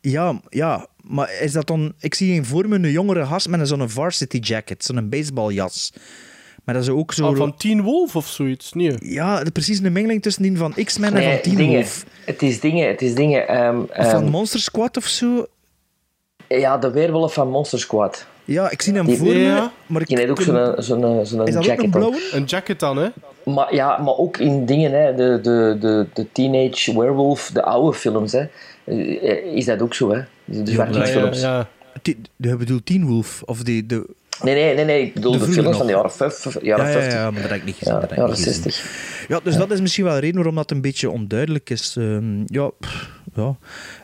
Ja, 0.00 0.40
ja, 0.48 0.86
maar 1.02 1.32
is 1.40 1.52
dat 1.52 1.66
dan... 1.66 1.92
Ik 2.00 2.14
zie 2.14 2.36
een 2.38 2.44
voor 2.44 2.68
me 2.68 2.74
een 2.74 2.90
jongere 2.90 3.26
gast 3.26 3.48
met 3.48 3.68
zo'n 3.68 3.88
varsity 3.88 4.36
jacket, 4.38 4.84
zo'n 4.84 5.08
baseballjas. 5.08 5.92
Maar 6.68 6.76
dat 6.76 6.86
is 6.86 6.92
ook 6.92 7.12
zo... 7.12 7.26
Ah, 7.26 7.36
van 7.36 7.56
Teen 7.56 7.82
Wolf 7.82 8.16
of 8.16 8.26
zoiets. 8.26 8.72
Nee. 8.72 8.94
Ja, 9.00 9.44
de- 9.44 9.50
precies 9.50 9.78
een 9.78 9.92
mengeling 9.92 10.22
tussen 10.22 10.42
die 10.42 10.56
van 10.56 10.74
X-Men 10.84 11.14
en 11.14 11.22
van 11.32 11.40
Teen 11.40 11.54
dingen. 11.54 11.74
Wolf. 11.74 12.04
Het 12.24 12.42
is 12.42 12.60
dingen, 12.60 12.88
het 12.88 13.02
is 13.02 13.14
dingen. 13.14 13.48
ehm, 13.48 13.78
Of 13.80 14.10
van 14.10 14.22
ehm, 14.22 14.30
Monster 14.30 14.60
Squad 14.60 14.96
of 14.96 15.06
zo. 15.06 15.46
ja, 16.48 16.78
de 16.78 16.90
weerwolf 16.90 17.32
van 17.32 17.48
Monster 17.50 17.78
Squad. 17.78 18.26
Ja, 18.44 18.70
ik 18.70 18.82
zie 18.82 18.94
hem 18.94 19.06
Die- 19.06 19.16
voor 19.16 19.26
me, 19.26 19.38
Ja. 19.38 19.72
maar 19.86 20.00
ik... 20.00 20.06
Die 20.06 20.16
heeft 20.16 20.30
ook 20.30 20.40
zo'n 20.40 20.74
zo'n 20.76 21.00
zo'n 21.26 21.46
is 21.46 21.52
dat 21.54 21.56
ook 21.56 21.62
jacket 21.64 21.94
een? 21.94 22.14
Een 22.32 22.44
jacket 22.44 22.80
dan, 22.80 22.96
hè? 22.96 23.08
Maar, 23.44 23.74
ja, 23.74 23.98
maar 23.98 24.16
ook 24.16 24.36
in 24.38 24.66
dingen, 24.66 24.92
hè, 24.92 25.14
de, 25.14 25.38
de, 25.42 25.76
de, 25.80 26.06
de 26.14 26.26
Teenage 26.32 26.98
Werewolf, 26.98 27.50
de 27.52 27.62
oude 27.62 27.96
films, 27.98 28.32
hè, 28.32 28.44
eh, 28.84 29.54
is 29.56 29.64
dat 29.64 29.82
ook 29.82 29.94
zo. 29.94 30.10
Hè? 30.12 30.20
De 30.44 30.70
zwarte 30.72 30.98
Ja, 30.98 31.04
ja, 31.06 31.10
films. 31.12 31.40
ja. 31.40 31.68
Bedoelt 32.36 32.86
Teen 32.86 33.06
Wolf? 33.06 33.42
Of 33.44 33.62
die... 33.62 33.86
De... 33.86 34.16
Nee, 34.42 34.54
nee, 34.54 34.74
nee, 34.74 34.84
nee, 34.84 35.02
ik 35.02 35.14
bedoel 35.14 35.32
De 35.32 35.38
de, 35.38 35.44
vroeger 35.44 35.62
films 35.62 35.78
van 35.78 35.86
de 35.86 35.92
nog. 35.92 36.02
jaren 36.02 36.16
50, 36.16 36.54
Ja, 36.54 36.60
jaren 36.62 36.86
ja, 36.86 36.92
50. 36.92 37.12
ja, 37.12 37.30
maar 37.30 37.40
dat 37.40 37.50
heb 37.50 37.58
ik 37.60 37.64
niet 37.66 37.74
gezien. 37.76 37.94
Ja, 37.94 38.00
dat 38.00 38.10
jaren 38.10 38.26
niet 38.26 38.36
gezien. 38.38 38.52
60. 38.62 39.26
Ja, 39.28 39.40
dus 39.42 39.56
dat 39.56 39.70
is 39.70 39.80
misschien 39.80 40.04
wel 40.04 40.14
een 40.14 40.20
reden 40.20 40.36
waarom 40.36 40.54
dat 40.54 40.70
een 40.70 40.80
beetje 40.80 41.10
onduidelijk 41.10 41.70
is. 41.70 41.94
Ehm, 41.98 42.40
ja, 42.46 42.70
pff, 42.80 43.10
ja. 43.34 43.56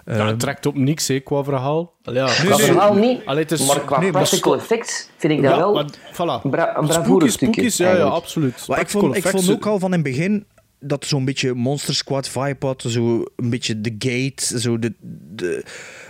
Ja, 0.07 0.12
Ehm, 0.12 0.26
het 0.26 0.41
trekt 0.41 0.67
op 0.67 0.76
niks, 0.76 1.09
hè, 1.09 1.21
qua 1.21 1.45
verhaal. 1.45 1.95
Ja, 2.03 2.26
Qua 2.26 2.57
nee, 2.57 2.67
verhaal 2.67 2.95
niet, 2.95 3.21
Allee, 3.25 3.43
het 3.43 3.53
is- 3.53 3.67
maar 3.67 3.81
qua 3.81 4.00
nee, 4.00 4.12
maar 4.12 4.21
practical 4.23 4.55
effects 4.55 5.09
vind 5.17 5.33
ik 5.33 5.43
dat 5.43 5.50
Ja, 5.50 5.59
wel 5.59 5.75
maar, 5.75 5.87
voilà. 6.12 6.43
een, 6.45 6.50
bra 6.50 6.76
een 6.79 6.87
bravoure 6.87 7.31
Spookies, 7.31 7.75
stukje. 7.75 7.93
ja, 7.93 7.99
ja, 7.99 8.05
absoluut. 8.05 8.64
Maar 8.69 8.81
ik 8.81 8.88
vond, 8.88 9.17
ik 9.17 9.26
vond 9.26 9.50
ook 9.50 9.67
al 9.67 9.79
van 9.79 9.88
in 9.95 9.99
het 10.05 10.09
begin 10.09 10.47
dat 10.81 11.05
zo'n 11.05 11.25
beetje 11.25 11.55
Monster 11.55 11.95
Squad 11.95 12.29
vibe 12.29 12.67
had. 12.67 12.85
Zo 12.87 13.23
een 13.37 13.50
beetje 13.50 13.81
The 13.81 13.95
Gate. 13.99 14.59
Zo 14.61 14.79
de, 14.79 14.93
de, 15.35 15.64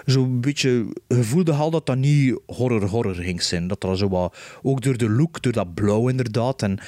zo'n 0.04 0.40
beetje 0.40 0.87
gevoelde 1.08 1.52
al 1.52 1.70
dat 1.70 1.87
dat 1.87 1.96
niet 1.96 2.40
horror-horror 2.46 3.14
ging 3.14 3.42
zijn. 3.42 3.68
Dat 3.68 3.80
dat 3.80 3.99
zo 3.99 4.08
wat, 4.08 4.37
ook 4.62 4.82
door 4.82 4.96
de 4.96 5.11
look, 5.11 5.42
door 5.42 5.52
dat 5.52 5.75
blauw 5.75 6.08
inderdaad. 6.08 6.62
En 6.62 6.78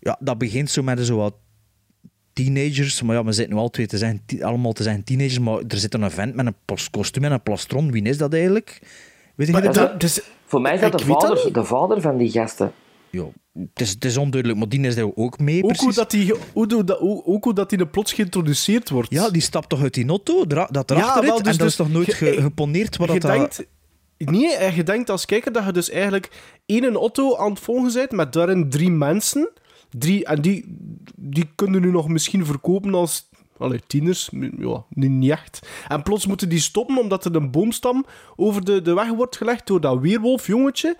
ja, 0.00 0.16
dat 0.20 0.38
begint 0.38 0.70
zo 0.70 0.82
met 0.82 1.06
zo 1.06 1.16
wat 1.16 1.34
teenagers. 2.32 3.02
Maar 3.02 3.16
ja, 3.16 3.24
we 3.24 3.32
zitten 3.32 3.54
nu 3.54 3.60
al 3.60 3.70
twee 3.70 3.86
te 3.86 3.98
zijn, 3.98 4.22
allemaal 4.40 4.72
te 4.72 4.82
zijn 4.82 5.04
teenagers. 5.04 5.38
Maar 5.38 5.58
er 5.68 5.78
zit 5.78 5.94
een 5.94 6.10
vent 6.10 6.34
met 6.34 6.46
een 6.46 6.54
kostuum 6.90 7.24
en 7.24 7.32
een 7.32 7.42
plastron. 7.42 7.90
Wie 7.92 8.02
is 8.02 8.18
dat 8.18 8.32
eigenlijk? 8.32 8.80
Weet 9.34 9.46
je 9.46 9.60
dat? 9.60 9.74
dat- 9.74 10.00
dus- 10.00 10.20
Voor 10.44 10.60
mij 10.60 10.74
is 10.74 10.80
dat 10.80 10.92
de 10.92 11.04
dat 11.06 11.06
vader, 11.06 11.44
niet. 11.44 11.54
de 11.54 11.64
vader 11.64 12.00
van 12.00 12.16
die 12.16 12.30
gasten. 12.30 12.72
Ja, 13.10 13.24
het, 13.52 13.68
is, 13.80 13.90
het 13.90 14.04
is 14.04 14.16
onduidelijk, 14.16 14.60
maar 14.60 14.68
die 14.68 14.80
is 14.80 14.94
daar 14.94 15.10
ook 15.14 15.38
mee. 15.38 15.62
ook, 15.64 15.76
hoe 15.76 15.92
dat 15.92 16.10
die, 16.10 16.30
hoe, 16.30 16.38
hoe 16.72 16.84
dat, 16.84 16.98
hoe- 16.98 17.24
ook 17.24 17.44
hoe 17.44 17.54
dat 17.54 17.70
die 17.70 17.78
er 17.78 17.88
plots 17.88 18.12
geïntroduceerd 18.12 18.90
wordt. 18.90 19.10
Ja, 19.10 19.30
die 19.30 19.42
stapt 19.42 19.68
toch 19.68 19.82
uit 19.82 19.94
die 19.94 20.08
auto, 20.08 20.46
dat 20.46 20.90
erachter 20.90 21.22
wel, 21.22 21.22
rit, 21.22 21.22
dus- 21.22 21.36
en 21.36 21.42
dat 21.42 21.46
is 21.46 21.56
dus 21.58 21.76
toch 21.76 21.90
nooit 21.90 22.14
ge- 22.14 22.40
geponeerd 22.40 22.96
wat 22.96 23.08
dat... 23.08 23.20
denkt, 23.20 23.66
Nee, 24.18 24.54
en 24.54 24.74
je 24.74 24.82
denkt 24.82 25.10
als 25.10 25.24
kijker 25.24 25.52
dat 25.52 25.64
je 25.64 25.72
dus 25.72 25.90
eigenlijk 25.90 26.30
één 26.66 26.94
auto 26.94 27.36
aan 27.36 27.50
het 27.50 27.60
volgen 27.60 27.92
bent 27.92 28.10
met 28.10 28.32
daarin 28.32 28.70
drie 28.70 28.90
mensen. 28.90 29.50
Drie, 29.98 30.24
en 30.24 30.40
die, 30.42 30.64
die 31.16 31.48
kunnen 31.54 31.80
nu 31.80 31.90
nog 31.90 32.08
misschien 32.08 32.46
verkopen 32.46 32.94
als 32.94 33.28
allee, 33.58 33.80
tieners. 33.86 34.30
Ja, 34.58 34.84
niet 34.90 35.10
niet 35.10 35.30
echt. 35.30 35.68
En 35.88 36.02
plots 36.02 36.26
moeten 36.26 36.48
die 36.48 36.58
stoppen 36.60 36.98
omdat 36.98 37.24
er 37.24 37.34
een 37.36 37.50
boomstam 37.50 38.04
over 38.36 38.64
de, 38.64 38.82
de 38.82 38.94
weg 38.94 39.08
wordt 39.08 39.36
gelegd 39.36 39.66
door 39.66 39.80
dat 39.80 39.98
weerwolfjongetje. 40.00 40.96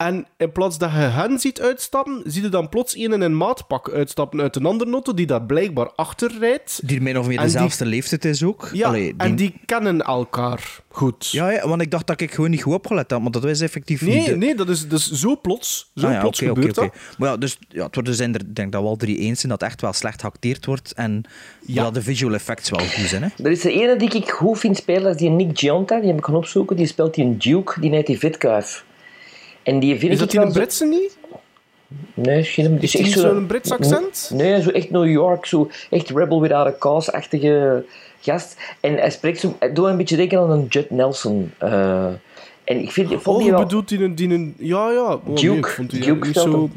En 0.00 0.26
in 0.36 0.52
plaats 0.52 0.78
dat 0.78 0.90
je 0.90 0.96
hen 0.96 1.38
ziet 1.38 1.60
uitstappen, 1.60 2.22
zie 2.26 2.42
je 2.42 2.48
dan 2.48 2.68
plots 2.68 2.94
een 2.96 3.12
in 3.12 3.20
een 3.20 3.36
maatpak 3.36 3.90
uitstappen 3.90 4.40
uit 4.40 4.56
een 4.56 4.64
andere 4.66 4.90
auto 4.90 5.14
die 5.14 5.26
daar 5.26 5.42
blijkbaar 5.42 5.90
achter 5.94 6.32
rijdt. 6.38 6.80
Die 6.84 7.00
min 7.00 7.18
of 7.18 7.26
meer 7.26 7.36
die- 7.36 7.46
dezelfde 7.46 7.84
leeftijd 7.86 8.24
is 8.24 8.42
ook. 8.42 8.68
Ja, 8.72 8.88
Allee, 8.88 9.14
en 9.16 9.36
die 9.36 9.54
kennen 9.66 10.00
elkaar 10.02 10.80
goed. 10.88 11.30
Ja, 11.30 11.50
ja, 11.50 11.68
want 11.68 11.82
ik 11.82 11.90
dacht 11.90 12.06
dat 12.06 12.20
ik 12.20 12.32
gewoon 12.34 12.50
niet 12.50 12.62
goed 12.62 12.74
opgelet 12.74 13.10
had, 13.10 13.20
maar 13.20 13.30
dat 13.30 13.44
is 13.44 13.60
effectief 13.60 14.00
niet... 14.02 14.14
Nee, 14.14 14.24
de- 14.24 14.36
nee, 14.36 14.54
dat 14.54 14.68
is, 14.68 14.86
is 14.86 15.10
zo 15.10 15.36
plots. 15.36 15.90
Zo 15.94 16.06
Ah 16.06 16.12
ja, 16.12 16.20
plots 16.20 16.40
oké, 16.42 16.48
gebeurt 16.54 16.74
dat. 16.74 16.94
Maar 17.18 17.28
ja, 17.28 17.36
dus 17.36 17.58
ja, 17.68 17.88
het 17.90 18.08
zijn 18.16 18.34
er, 18.34 18.54
denk 18.54 18.72
dat 18.72 18.82
we 18.82 18.88
al 18.88 18.96
drie 18.96 19.16
eens 19.18 19.40
zijn 19.40 19.52
dat 19.52 19.62
echt 19.62 19.80
wel 19.80 19.92
slecht 19.92 20.20
geacteerd 20.20 20.66
wordt 20.66 20.92
en 20.92 21.22
Ja. 21.66 21.82
dat 21.82 21.94
de 21.94 22.02
visual 22.02 22.34
effects 22.34 22.70
wel 22.70 22.80
goed 22.80 23.08
zijn. 23.08 23.22
Hè? 23.22 23.28
Er 23.44 23.50
is 23.50 23.60
de 23.60 23.72
ene 23.72 23.96
die 23.96 24.10
ik 24.10 24.30
goed 24.30 24.58
vind 24.58 24.76
spelen, 24.76 25.02
dat 25.02 25.14
is 25.14 25.18
die 25.20 25.30
Nick 25.30 25.58
Gionta. 25.58 25.98
Die 25.98 26.08
heb 26.08 26.18
ik 26.18 26.24
gaan 26.24 26.34
opzoeken. 26.34 26.76
Die 26.76 26.86
speelt 26.86 27.14
die 27.14 27.24
een 27.24 27.38
Duke, 27.38 27.80
die 27.80 27.90
heet 27.90 28.06
die 28.06 28.18
Vitkuif. 28.18 28.84
En 29.70 29.78
die 29.78 29.98
vind 29.98 30.12
Is 30.12 30.18
dat 30.18 30.32
wel 30.32 30.44
een 30.44 30.52
zo- 30.52 30.58
Britse 30.58 30.84
niet? 30.84 31.18
Nee, 32.14 32.42
geen, 32.44 32.74
die 32.78 32.82
Is 32.82 32.94
niet 32.94 33.12
zo'n 33.12 33.46
Brits 33.46 33.70
accent? 33.70 34.30
Nee, 34.34 34.62
zo 34.62 34.70
echt 34.70 34.90
New 34.90 35.06
York, 35.06 35.46
zo 35.46 35.70
echt 35.90 36.10
Rebel 36.10 36.40
Without 36.40 36.66
a 36.66 36.74
Cause-achtige 36.78 37.84
gast. 38.20 38.56
En 38.80 38.94
hij 38.94 39.10
spreekt 39.10 39.40
zo, 39.40 39.56
hij 39.58 39.72
doet 39.72 39.86
een 39.86 39.96
beetje 39.96 40.16
denken 40.16 40.38
aan 40.38 40.50
een 40.50 40.66
Judd 40.68 40.90
Nelson. 40.90 41.52
eh. 41.58 42.04
en 42.64 42.80
ik 42.80 42.90
vind, 42.90 43.10
ik 43.10 43.20
vond 43.20 43.26
Oh, 43.36 43.42
die 43.42 43.44
je 43.44 43.50
wel... 43.56 43.62
bedoelt 43.62 43.88
die 43.88 44.02
een... 44.04 44.14
Die 44.14 44.28
een 44.30 44.54
ja, 44.58 44.90
ja. 44.90 45.14
Oh, 45.24 45.36
Duke. 45.36 45.56
ik 45.56 45.66
vond 45.66 45.90
die 45.90 46.00
Duke 46.00 46.32
zo... 46.40 46.70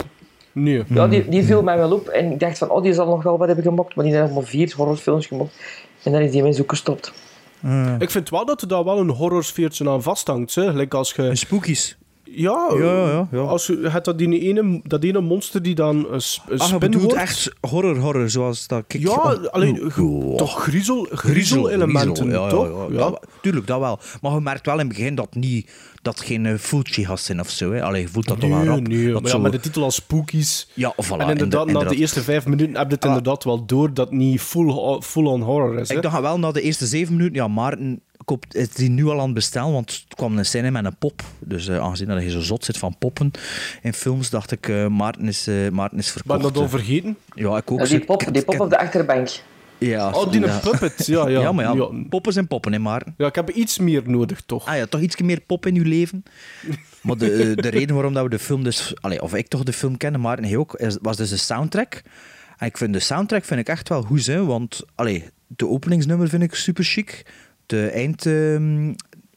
Nee. 0.52 0.84
Ja, 0.88 1.08
die, 1.08 1.30
die 1.30 1.44
viel 1.44 1.64
mij 1.64 1.78
wel 1.78 1.92
op. 1.92 2.08
En 2.08 2.32
ik 2.32 2.40
dacht 2.40 2.58
van, 2.58 2.70
oh, 2.70 2.84
die 2.84 2.94
zal 2.94 3.06
nog 3.08 3.24
wel 3.24 3.38
wat 3.38 3.48
hebben 3.48 3.66
gemokt. 3.66 3.96
Maar 3.96 4.06
die 4.06 4.14
heeft 4.14 4.26
nog 4.28 4.36
maar 4.36 4.44
vier 4.48 4.74
horrorfilms 4.78 5.26
gemokt. 5.28 5.54
En 6.04 6.12
dan 6.12 6.22
is 6.22 6.32
die 6.32 6.44
mens 6.44 6.62
ook 6.62 6.70
gestopt. 6.70 7.14
Ik 8.00 8.12
vind 8.12 8.30
wel 8.30 8.46
dat 8.46 8.62
er 8.62 8.68
daar 8.68 8.84
wel 8.84 8.98
een 9.00 9.10
horrorsfeertje 9.10 9.90
aan 9.90 10.04
vasthangt. 10.04 10.56
Hè. 10.56 10.72
Like 10.72 10.98
als 10.98 11.14
je... 11.14 11.28
En 11.28 11.38
spookies. 11.38 11.98
Ja, 12.36 12.70
Ja, 12.78 13.08
ja, 13.08 13.28
ja. 13.32 13.40
Als 13.40 13.68
je 13.68 13.80
hebt 13.90 14.06
dat, 14.06 14.18
die 14.18 14.40
ene, 14.40 14.82
dat 14.84 15.04
ene 15.04 15.22
monster 15.22 15.62
die 15.62 15.76
dan 15.76 15.96
een, 15.96 16.06
een 16.06 16.12
Ah, 16.14 16.22
je 16.50 16.58
spin 16.58 16.80
bedoelt 16.80 17.04
wordt. 17.04 17.18
echt 17.18 17.54
horror-horror, 17.70 18.30
zoals 18.30 18.68
dat... 18.68 18.84
Ja, 18.88 19.16
alleen, 19.52 19.92
oh, 20.00 20.36
toch 20.38 20.62
griezel, 20.64 21.08
griezel-elementen, 21.12 22.16
griezel, 22.16 22.44
ja, 22.44 22.50
toch? 22.50 22.92
Ja, 22.92 23.20
tuurlijk, 23.42 23.68
dat 23.68 23.80
wel. 23.80 24.00
Maar 24.22 24.32
je 24.34 24.40
merkt 24.40 24.66
wel 24.66 24.74
in 24.80 24.88
het 24.88 24.98
begin 24.98 25.16
dat 25.16 25.36
niet 25.36 25.72
dat 26.02 26.20
geen 26.20 26.46
uh, 26.46 26.58
Fulci 26.58 27.06
gaat 27.06 27.20
zijn 27.20 27.40
of 27.40 27.50
zo. 27.50 27.72
Hè. 27.72 27.84
Allee, 27.84 28.02
je 28.02 28.08
voelt 28.08 28.28
dat 28.28 28.40
toch 28.40 28.50
wel 28.50 28.58
Nee, 28.60 28.68
rap. 28.68 28.88
nee, 28.88 29.12
dat 29.12 29.22
maar 29.22 29.32
zo- 29.32 29.40
met 29.40 29.52
de 29.52 29.60
titel 29.60 29.84
als 29.84 29.96
Spookies. 29.96 30.68
Ja, 30.74 30.94
voilà, 31.04 31.18
en 31.18 31.30
inderdaad, 31.30 31.68
inder- 31.68 31.84
na 31.84 31.90
de 31.90 31.96
eerste 31.96 32.22
vijf 32.22 32.46
minuten 32.46 32.76
heb 32.78 32.88
je 32.88 32.94
het 32.96 33.04
Ah. 33.04 33.10
inderdaad 33.10 33.44
wel 33.44 33.66
door 33.66 33.94
dat 33.94 34.10
het 34.10 34.18
niet 34.18 34.42
full- 34.42 35.02
full-on 35.02 35.42
horror 35.42 35.80
is. 35.80 35.90
Hè? 35.90 35.96
Ik 35.96 36.02
dacht 36.02 36.20
wel 36.22 36.40
na 36.40 36.52
de 36.52 36.62
eerste 36.62 36.86
zeven 36.86 37.16
minuten, 37.16 37.36
ja, 37.36 37.48
Maarten 37.48 38.02
koopt, 38.26 38.56
is 38.56 38.70
die 38.70 38.90
nu 38.90 39.06
al 39.08 39.18
aan 39.20 39.26
het 39.26 39.34
bestellen, 39.34 39.72
want 39.74 39.92
het 39.92 40.16
kwam 40.16 40.38
een 40.38 40.46
scène 40.46 40.72
met 40.72 40.86
een 40.86 40.98
pop. 40.98 41.22
Dus 41.40 41.68
eh, 41.68 41.78
aangezien 41.80 42.08
dat 42.08 42.24
je 42.24 42.30
zo 42.30 42.42
zot 42.42 42.66
zit 42.66 42.78
van 42.78 42.96
poppen 42.98 43.32
in 43.82 43.94
films, 43.94 44.30
dacht 44.30 44.52
ik, 44.52 44.68
eh 44.70 44.88
Maarten, 44.88 45.28
is, 45.28 45.48
eh 45.48 45.70
Maarten 45.70 45.98
is 45.98 46.14
ben 46.14 46.22
verkocht. 46.24 46.42
dat 46.54 46.58
al 46.64 46.70
vergeten? 46.70 47.18
ja, 47.36 47.58
ik 47.58 47.72
ook. 47.72 47.80
Ja, 47.80 47.86
die 47.86 48.00
pop, 48.06 48.22
ik- 48.22 48.34
die 48.34 48.44
pop 48.44 48.60
op 48.60 48.70
de 48.70 48.80
achterbank. 48.80 49.30
Ja, 49.78 50.12
Oh, 50.12 50.32
die 50.32 50.42
ja. 50.42 50.54
een 50.54 50.60
puppet. 50.60 51.06
Ja, 51.06 51.28
ja. 51.28 51.40
Ja, 51.42 51.52
maar 51.52 51.66
ja, 51.66 51.74
ja. 51.74 51.90
poppen 52.10 52.34
zijn 52.34 52.48
poppen, 52.48 52.72
hè, 52.74 52.80
Maarten. 52.80 53.14
Ja, 53.18 53.28
ik 53.28 53.36
heb 53.36 53.50
iets 53.50 53.80
meer 53.80 54.02
nodig, 54.06 54.42
toch? 54.46 54.66
Ah 54.68 54.76
ja, 54.78 54.86
toch 54.86 55.02
iets 55.02 55.22
meer 55.22 55.40
pop 55.42 55.66
in 55.66 55.76
uw 55.76 55.84
leven. 55.84 56.24
Maar 57.02 57.18
de, 57.18 57.54
de 57.56 57.68
reden 57.70 57.96
waarom 57.96 58.14
dat 58.14 58.24
we 58.24 58.30
de 58.30 58.40
film 58.40 58.64
dus... 58.64 58.94
Allee, 59.02 59.22
of 59.22 59.34
ik 59.36 59.48
toch 59.48 59.64
de 59.64 59.74
film 59.74 59.98
kende, 59.98 60.18
maar 60.18 60.38
hij 60.38 60.56
ook, 60.58 60.82
was 61.02 61.18
dus 61.18 61.30
de 61.30 61.38
soundtrack. 61.38 62.02
En 62.58 62.68
ik 62.68 62.78
vind 62.78 62.94
de 62.94 63.00
soundtrack 63.00 63.44
vind 63.46 63.60
ik 63.60 63.68
echt 63.68 63.90
wel 63.90 64.02
goed, 64.02 64.26
hè, 64.26 64.46
want 64.46 64.82
allee, 64.96 65.24
de 65.48 65.68
openingsnummer 65.68 66.30
vind 66.30 66.44
ik 66.44 66.56
super 66.56 66.84
chic. 66.84 67.26
De 67.74 67.88
eind... 67.88 68.26
ehm, 68.26 68.88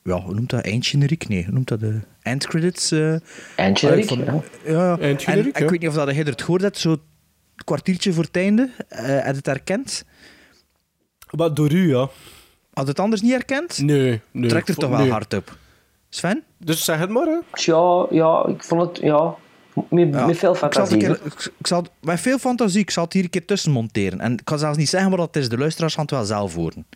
ja, 0.02 0.20
hoe 0.20 0.34
noemt 0.34 0.50
dat? 0.50 0.64
Eindgeneriek? 0.64 1.28
Nee, 1.28 1.44
hoe 1.44 1.52
noemt 1.52 1.68
dat? 1.68 1.80
De 1.80 2.00
endcredits? 2.22 2.90
eh 2.90 3.14
Eindgeneriek, 3.56 4.10
allee, 4.10 4.24
van- 4.24 4.42
ja. 4.64 4.72
ja. 4.72 4.88
ja. 4.90 4.98
Eindgeneriek, 4.98 5.54
En 5.54 5.58
ja. 5.60 5.64
Ik 5.64 5.70
weet 5.70 5.80
niet 5.80 5.88
of 5.88 5.94
dat 5.94 6.14
jij 6.14 6.22
het 6.24 6.42
gehoord 6.42 6.62
hebt, 6.62 6.78
zo 6.78 6.96
kwartiertje 7.64 8.12
voor 8.12 8.24
het 8.24 8.36
einde. 8.36 8.70
eh 8.88 9.24
had 9.24 9.36
het 9.36 9.46
herkend? 9.46 10.04
Maar 11.36 11.54
door 11.54 11.72
u, 11.72 11.88
ja. 11.88 12.08
Had 12.72 12.86
het 12.86 13.00
anders 13.00 13.22
niet 13.22 13.32
herkend? 13.32 13.78
Nee, 13.82 14.20
nee. 14.30 14.48
Trekt 14.48 14.68
er 14.68 14.74
toch 14.74 14.90
wel 14.90 14.98
nee. 14.98 15.10
hard 15.10 15.34
op. 15.34 15.56
Sven? 16.08 16.42
Dus 16.58 16.84
zeg 16.84 16.98
het 16.98 17.10
maar, 17.10 17.26
hè. 17.26 17.38
Ja, 17.52 18.06
ja, 18.10 18.46
ik 18.48 18.62
vond 18.64 18.80
het, 18.82 18.98
ja, 19.02 19.34
met, 19.90 20.14
Ja, 20.14 20.26
met 20.26 20.36
veel 20.38 20.52
ik 20.54 20.58
zal, 20.58 20.68
het 20.68 20.74
fantasie. 20.74 20.98
keer- 20.98 21.20
ik, 21.24 21.52
ik 21.58 21.66
zal, 21.66 21.86
met 22.00 22.20
veel 22.20 22.38
fantasie, 22.38 22.80
ik 22.80 22.90
zal 22.90 23.04
het 23.04 23.12
hier 23.12 23.24
een 23.24 23.30
keer 23.30 23.44
tussen 23.44 23.72
monteren. 23.72 24.20
En 24.20 24.32
ik 24.32 24.44
kan 24.44 24.58
zelfs 24.58 24.78
niet 24.78 24.88
zeggen 24.88 25.10
wat 25.10 25.18
dat 25.18 25.42
is, 25.42 25.48
de 25.48 25.58
luisteraars 25.58 25.94
gaan 25.94 26.02
het 26.02 26.12
wel 26.12 26.24
zelf 26.24 26.54
horen. 26.54 26.86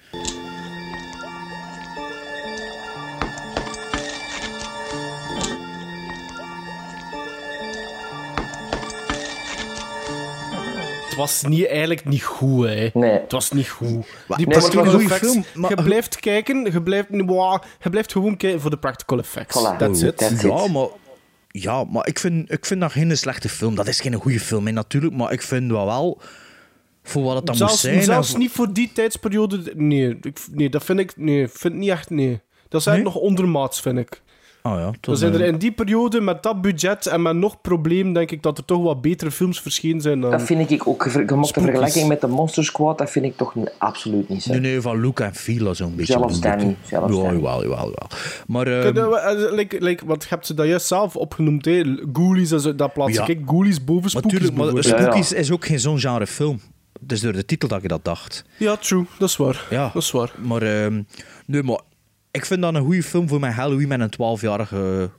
Was 11.20 11.42
niet, 11.42 11.66
eigenlijk 11.66 12.04
niet 12.04 12.22
goed, 12.22 12.66
hè. 12.66 12.90
Nee. 12.94 13.10
Het 13.10 13.32
was 13.32 13.50
niet 13.50 13.68
goed. 13.68 13.88
Die 13.88 13.96
Nee, 14.26 14.36
het 14.36 14.48
practical 14.48 14.84
was 14.84 15.02
effects, 15.02 15.30
film, 15.30 15.44
maar- 15.54 15.70
je 15.70 15.82
blijft 15.82 16.20
kijken, 16.20 16.72
je 16.72 16.82
blijft, 16.82 17.08
wow, 17.10 17.62
je 17.82 17.90
blijft 17.90 18.12
gewoon 18.12 18.36
kijken 18.36 18.60
voor 18.60 18.70
de 18.70 18.78
practical 18.78 19.18
effects. 19.18 19.58
Voilà. 19.58 19.76
That's 19.76 20.02
it. 20.02 20.16
That's 20.16 20.42
Ja, 20.42 20.64
it. 20.64 20.72
maar, 20.72 20.88
ja, 21.48 21.84
maar 21.84 22.06
ik 22.06 22.18
vind, 22.18 22.52
ik 22.52 22.66
vind 22.66 22.80
dat 22.80 22.92
geen 22.92 23.16
slechte 23.16 23.48
film. 23.48 23.74
Dat 23.74 23.88
is 23.88 24.00
geen 24.00 24.14
goede 24.14 24.40
film, 24.40 24.66
hè, 24.66 24.72
natuurlijk. 24.72 25.14
Maar 25.14 25.32
ik 25.32 25.42
vind 25.42 25.70
wel 25.70 25.86
wel... 25.86 26.20
Voor 27.02 27.22
wat 27.22 27.36
het 27.36 27.46
dan 27.46 27.56
moet 27.58 27.70
zijn... 27.70 28.02
zelfs 28.02 28.36
niet 28.36 28.50
voor 28.50 28.72
die 28.72 28.90
tijdsperiode. 28.92 29.72
Nee, 29.74 30.18
ik, 30.20 30.38
nee 30.50 30.68
dat 30.68 30.84
vind 30.84 30.98
ik 30.98 31.12
nee, 31.16 31.48
vind 31.48 31.74
niet 31.74 31.90
echt. 31.90 32.10
Nee. 32.10 32.40
Dat 32.68 32.80
is 32.80 32.86
eigenlijk 32.86 33.16
nog 33.16 33.24
ondermaats, 33.24 33.80
vind 33.80 33.98
ik. 33.98 34.22
Oh 34.62 34.72
ja, 34.72 34.90
We 34.90 34.96
tot, 35.00 35.18
zijn 35.18 35.34
er 35.34 35.40
eh, 35.40 35.46
in 35.46 35.58
die 35.58 35.72
periode 35.72 36.20
met 36.20 36.42
dat 36.42 36.62
budget 36.62 37.06
en 37.06 37.22
met 37.22 37.36
nog 37.36 37.60
probleem, 37.60 38.12
denk 38.12 38.30
ik 38.30 38.42
dat 38.42 38.58
er 38.58 38.64
toch 38.64 38.82
wat 38.82 39.00
betere 39.00 39.30
films 39.30 39.60
verschenen 39.60 40.00
zijn 40.00 40.20
dan. 40.20 40.30
Dat 40.30 40.42
vind 40.42 40.70
ik 40.70 40.86
ook. 40.86 41.04
Je 41.04 41.10
Spookies. 41.10 41.50
vergelijking 41.50 42.08
met 42.08 42.20
de 42.20 42.26
Monster 42.26 42.64
Squad, 42.64 42.98
dat 42.98 43.10
vind 43.10 43.24
ik 43.24 43.36
toch 43.36 43.54
absoluut 43.78 44.28
niet 44.28 44.42
zo. 44.42 44.50
Nee, 44.50 44.60
nee, 44.60 44.80
van 44.80 45.00
Luke 45.00 45.24
en 45.24 45.34
Fila 45.34 45.74
zo'n 45.74 45.96
beetje. 45.96 46.12
Zelfs. 46.12 46.40
Danny, 46.40 46.76
zelfs 46.82 47.16
Ja, 47.16 47.22
jawel, 47.22 47.62
jawel, 47.62 47.62
jawel. 47.62 48.06
Maar... 48.46 48.64
Kijk, 48.64 48.96
ehm, 48.96 49.12
eh, 49.12 49.44
eh, 49.44 49.52
like, 49.52 49.76
like, 49.80 50.06
want 50.06 50.22
je 50.22 50.28
hebt 50.28 50.46
ze 50.46 50.54
dat 50.54 50.66
juist 50.66 50.86
zelf 50.86 51.16
opgenoemd, 51.16 51.64
hè. 51.64 51.82
Ghoulies, 52.12 52.50
en 52.50 52.60
zo, 52.60 52.74
dat 52.74 52.92
plaats 52.92 53.16
Ja. 53.16 53.26
ik 53.26 53.40
Ghoulies 53.46 53.84
boven 53.84 54.10
Spookies. 54.10 54.32
Natuurlijk, 54.32 54.58
maar 54.58 54.74
ja. 54.74 54.82
Spookies 54.82 55.32
is 55.32 55.50
ook 55.50 55.64
geen 55.64 55.80
zo'n 55.80 55.98
genre 55.98 56.26
film. 56.26 56.60
Het 57.02 57.12
is 57.12 57.20
door 57.20 57.32
de 57.32 57.44
titel 57.44 57.68
dat 57.68 57.82
ik 57.82 57.88
dat 57.88 58.04
dacht. 58.04 58.44
Ja, 58.56 58.76
true, 58.76 59.04
dat 59.18 59.28
is 59.28 59.36
waar. 59.36 59.66
Ja, 59.70 59.90
Dat 59.92 60.02
is 60.02 60.10
waar. 60.10 60.32
Maar, 60.42 60.62
ehm, 60.62 61.02
nee, 61.46 61.62
maar 61.62 61.80
ik 62.30 62.46
vind 62.46 62.62
dat 62.62 62.74
een 62.74 62.84
goede 62.84 63.02
film 63.02 63.28
voor 63.28 63.40
mijn 63.40 63.52
Halloween 63.52 63.88
met 63.88 64.00
een 64.00 64.38
12-jarige 64.38 65.10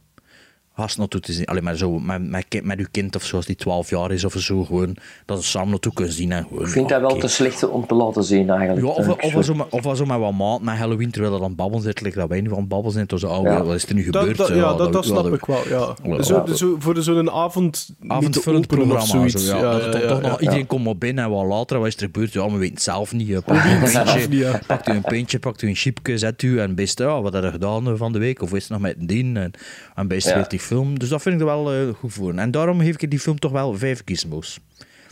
gast 0.75 0.97
naartoe 0.97 1.19
te 1.21 1.33
zien. 1.33 1.45
Alleen 1.45 1.63
maar 1.63 1.75
zo 1.75 1.99
met, 1.99 2.29
met, 2.29 2.45
kind- 2.47 2.63
met 2.65 2.79
uw 2.79 2.85
kind 2.91 3.15
of 3.15 3.23
zo, 3.23 3.35
als 3.35 3.45
die 3.45 3.55
12 3.55 3.89
jaar 3.89 4.11
is 4.11 4.23
of 4.25 4.33
zo, 4.37 4.63
gewoon 4.63 4.95
dat 5.25 5.43
ze 5.43 5.49
samen 5.49 5.69
naartoe 5.69 5.93
kunnen 5.93 6.13
zien. 6.13 6.31
En 6.31 6.43
gewoon, 6.47 6.63
Ik 6.63 6.69
vind 6.69 6.89
dat 6.89 7.01
wel 7.01 7.09
oké. 7.09 7.19
te 7.19 7.27
slecht 7.27 7.69
om 7.69 7.87
te 7.87 7.93
laten 7.95 8.23
zien, 8.23 8.49
eigenlijk. 8.49 8.87
Ja, 8.87 8.91
of, 8.93 9.07
of, 9.23 9.35
of, 9.35 9.45
zo, 9.45 9.53
met- 9.53 9.69
of 9.69 9.97
zo 9.97 10.05
met 10.05 10.17
wat 10.19 10.31
maat 10.33 10.61
met 10.61 10.75
Halloween, 10.75 11.11
terwijl 11.11 11.33
dat 11.33 11.41
aan 11.41 11.47
het 11.47 11.55
babbelen 11.57 11.83
zit, 11.83 12.01
like 12.01 12.19
dat 12.19 12.29
wij 12.29 12.41
nu 12.41 12.51
aan 12.51 12.57
het 12.57 12.67
babbelen 12.67 12.93
zijn, 12.93 13.05
toen 13.07 13.19
zo, 13.19 13.27
oh, 13.27 13.43
Ja. 13.43 13.63
wat 13.63 13.75
is 13.75 13.85
er 13.87 13.93
nu 13.93 14.03
gebeurd? 14.03 14.37
dat, 14.37 14.47
ja, 14.47 14.73
dat, 14.73 14.93
dat 14.93 15.05
snap 15.05 15.33
ik 15.33 15.45
wel, 15.45 15.67
ja. 15.69 15.95
Zo, 16.23 16.43
ja. 16.47 16.53
zo, 16.55 16.75
voor 16.79 17.01
zo'n 17.03 17.31
avond 17.31 17.89
avondvullend 18.07 18.67
programma. 18.67 18.99
zoiets. 18.99 19.45
Zo, 19.45 19.57
ja. 19.57 19.61
Ja, 19.63 19.71
Dat 19.71 19.81
ja, 19.81 19.85
het 19.89 19.91
dan 19.93 20.01
ja, 20.01 20.07
toch 20.07 20.21
ja. 20.21 20.27
nog, 20.29 20.41
iedereen 20.41 20.67
komt 20.67 20.83
maar 20.85 20.97
binnen 20.97 21.23
en 21.23 21.29
wat 21.29 21.45
later, 21.45 21.77
wat 21.79 21.87
is 21.87 21.95
er 21.95 22.01
gebeurd? 22.01 22.33
Ja, 22.33 22.45
we 22.51 22.57
weten 22.57 22.73
het 22.73 22.83
zelf 22.83 23.13
niet. 23.13 23.45
Pakt 23.45 23.67
u 23.67 23.71
een 23.71 23.81
pintje, 23.81 24.59
pakt 24.67 24.87
u 24.87 24.91
een 24.91 25.01
pintje, 25.01 25.39
pakt 25.39 25.61
u 25.61 25.67
een 25.67 25.75
chipje, 25.75 26.17
zet 26.17 26.41
u 26.41 26.59
en 26.59 26.75
best, 26.75 26.99
ja, 26.99 27.21
wat 27.21 27.33
heb 27.33 27.43
je 27.43 27.51
gedaan 27.51 27.97
van 27.97 28.11
de 28.11 28.19
week? 28.19 28.41
Of 28.41 28.53
is 28.53 28.61
het 28.61 28.71
nog 28.71 28.81
met 28.81 28.95
een 28.99 29.07
dien? 29.07 29.37
En, 29.37 29.51
en 29.95 30.07
best 30.07 30.27
Ja. 30.27 30.33
Film. 30.61 30.99
Dus 30.99 31.09
dat 31.09 31.21
vind 31.21 31.35
ik 31.35 31.41
er 31.41 31.47
wel 31.47 31.73
eh, 31.73 31.93
goed 31.93 32.13
voor. 32.13 32.33
En 32.33 32.51
daarom 32.51 32.79
geef 32.79 33.01
ik 33.01 33.09
die 33.09 33.19
film 33.19 33.39
toch 33.39 33.51
wel 33.51 33.73
vijf 33.77 34.01
gizmos. 34.05 34.59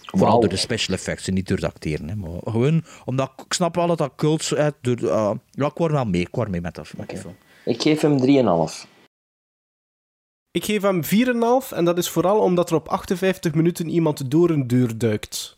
Vooral 0.06 0.40
door 0.40 0.50
de 0.50 0.56
special 0.56 0.96
effects 0.96 1.28
en 1.28 1.34
niet 1.34 1.48
door 1.48 1.58
het 1.58 1.66
acteren. 1.66 2.10
Hè. 2.10 2.16
Maar 2.16 2.30
gewoon, 2.44 2.84
omdat 3.06 3.32
ik 3.46 3.54
snap 3.54 3.76
wel 3.76 3.88
dat 3.88 3.98
dat 3.98 4.12
cult... 4.16 4.52
eh, 4.52 4.68
door, 4.82 4.98
eh, 4.98 5.32
ja, 5.52 5.66
ik 5.66 5.78
word 5.78 5.92
wel 5.92 6.06
mee, 6.06 6.22
ik 6.22 6.36
word 6.36 6.50
mee 6.50 6.62
met, 6.62 6.76
dat, 6.76 6.92
met 6.98 7.10
die 7.10 7.18
film. 7.18 7.36
Ik 7.66 7.82
geef 7.82 8.02
hem 8.02 8.20
3,5. 8.20 8.88
Ik 10.52 10.66
geef 10.66 10.82
hem 10.82 11.04
4,5 11.04 11.76
en 11.76 11.86
dat 11.86 11.98
is 11.98 12.10
vooral 12.10 12.40
omdat 12.40 12.70
er 12.70 12.76
op 12.76 12.88
58 12.88 13.54
minuten 13.54 13.90
iemand 13.90 14.32
door 14.32 14.50
een 14.50 14.68
deur 14.68 14.98
duikt. 14.98 15.56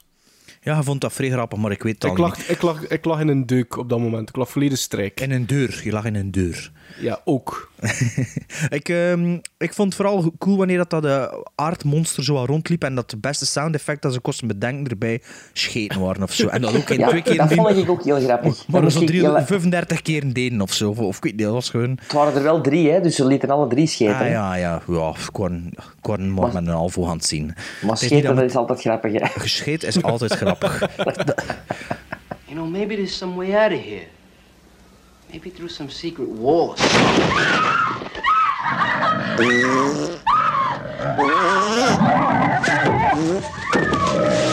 Ja, 0.63 0.78
je 0.78 0.84
vond 0.84 1.02
dat 1.02 1.13
vrij 1.13 1.30
grappig, 1.30 1.60
maar 1.60 1.71
ik 1.71 1.84
weet 1.84 1.93
het 1.93 2.04
al 2.04 2.10
Ik 2.12 2.17
niet. 2.17 2.26
lag, 2.28 2.47
ik, 2.50 2.62
lag, 2.62 2.88
ik 2.88 3.06
lag 3.06 3.19
in 3.19 3.28
een 3.28 3.45
deuk 3.45 3.78
op 3.78 3.89
dat 3.89 4.00
moment. 4.00 4.30
Ik 4.30 4.36
lag 4.36 4.50
volledig 4.50 4.78
strijk. 4.78 5.19
In 5.21 5.32
een 5.32 5.45
deur, 5.47 5.82
je 5.84 5.91
lag 5.91 6.06
in 6.06 6.15
een 6.15 6.32
deur. 6.32 6.71
Ja, 7.00 7.19
ook. 7.26 7.69
ik, 8.69 8.89
ehm, 8.89 9.34
ik 9.58 9.74
vond 9.74 9.88
het 9.88 9.95
vooral 9.95 10.32
cool 10.38 10.58
wanneer 10.58 10.78
dat, 10.78 10.89
dat 10.89 11.02
de 11.02 11.45
aardmonster 11.56 12.24
zo 12.24 12.34
wat 12.34 12.47
rondliep 12.47 12.84
en 12.84 12.95
dat 12.95 13.10
de 13.10 13.17
beste 13.17 13.45
sound 13.45 13.76
effect 13.76 14.02
dat 14.02 14.13
ze 14.13 14.19
kosten 14.19 14.47
bedenken 14.47 14.88
erbij 14.91 15.21
scheten 15.54 16.02
waren 16.02 16.24
of 16.24 16.34
zo. 16.34 16.47
En 16.47 16.62
dat 16.62 16.76
ook 16.76 16.89
in 16.89 17.00
Ja, 17.00 17.08
twee 17.08 17.21
keer 17.21 17.38
dat 17.38 17.54
vond 17.54 17.78
ik 17.78 17.89
ook 17.89 18.04
heel 18.04 18.19
grappig. 18.19 18.67
maar 18.67 18.82
Dat 18.82 18.91
zo 18.91 19.00
moest 19.00 19.12
ik 19.13 19.19
heel- 19.21 19.41
35 19.45 20.02
keer 20.02 20.34
deden 20.34 20.62
of 20.62 20.74
zo. 20.74 20.89
Of, 20.89 21.00
of 21.00 21.17
ik 21.17 21.24
weet 21.24 21.34
niet, 21.36 21.41
dat 21.43 21.54
was 21.54 21.69
gewoon... 21.69 21.97
Het 22.02 22.13
waren 22.13 22.34
er 22.36 22.43
wel 22.43 22.62
drie, 22.62 22.89
hè, 22.91 23.02
dus 23.02 23.15
ze 23.15 23.26
lieten 23.26 23.50
alle 23.50 23.67
drie 23.67 23.88
scheten. 23.88 24.15
Ah 24.15 24.30
ja, 24.30 24.56
ja, 24.56 24.82
ja, 24.88 25.10
ik 25.10 25.30
kon, 25.32 25.74
kon 26.02 26.34
maar 26.34 26.47
met 26.54 26.67
een 26.67 26.74
halve 26.74 27.02
hand 27.02 27.26
zien. 27.26 27.54
Maar 27.86 27.97
scheten, 27.97 28.24
dat 28.24 28.36
dat 28.36 28.45
is 28.50 28.56
altijd 28.56 28.82
grappig. 28.82 29.12
Hè. 29.13 29.26
Gescheet 29.39 29.84
is 29.84 30.02
altijd 30.04 30.32
grappig. 30.41 30.50
You 32.52 32.58
know, 32.58 32.66
maybe 32.66 32.98
there's 32.98 33.16
some 33.16 33.38
way 33.38 33.56
out 33.56 33.72
of 33.72 33.80
here. 33.80 34.10
Maybe 35.32 35.50
through 35.52 35.70
some 35.70 35.90
secret 35.90 36.28
walls. 36.28 36.82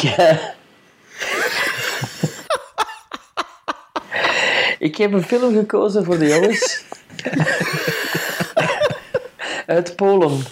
Ik, 0.00 0.10
eh, 0.10 0.36
ik 4.88 4.96
heb 4.96 5.12
een 5.12 5.22
film 5.22 5.54
gekozen 5.54 6.04
voor 6.04 6.18
de 6.18 6.26
jongens. 6.26 6.84
Uit 9.66 9.96
Polen. 9.96 10.44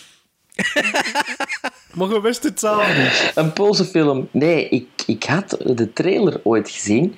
Je 1.94 2.20
wist 2.22 2.42
het 2.42 2.60
niet. 2.96 3.32
Een 3.34 3.52
Poolse 3.52 3.84
film. 3.84 4.28
Nee, 4.30 4.68
ik, 4.68 4.86
ik 5.06 5.24
had 5.24 5.56
de 5.64 5.92
trailer 5.92 6.40
ooit 6.44 6.70
gezien. 6.70 7.16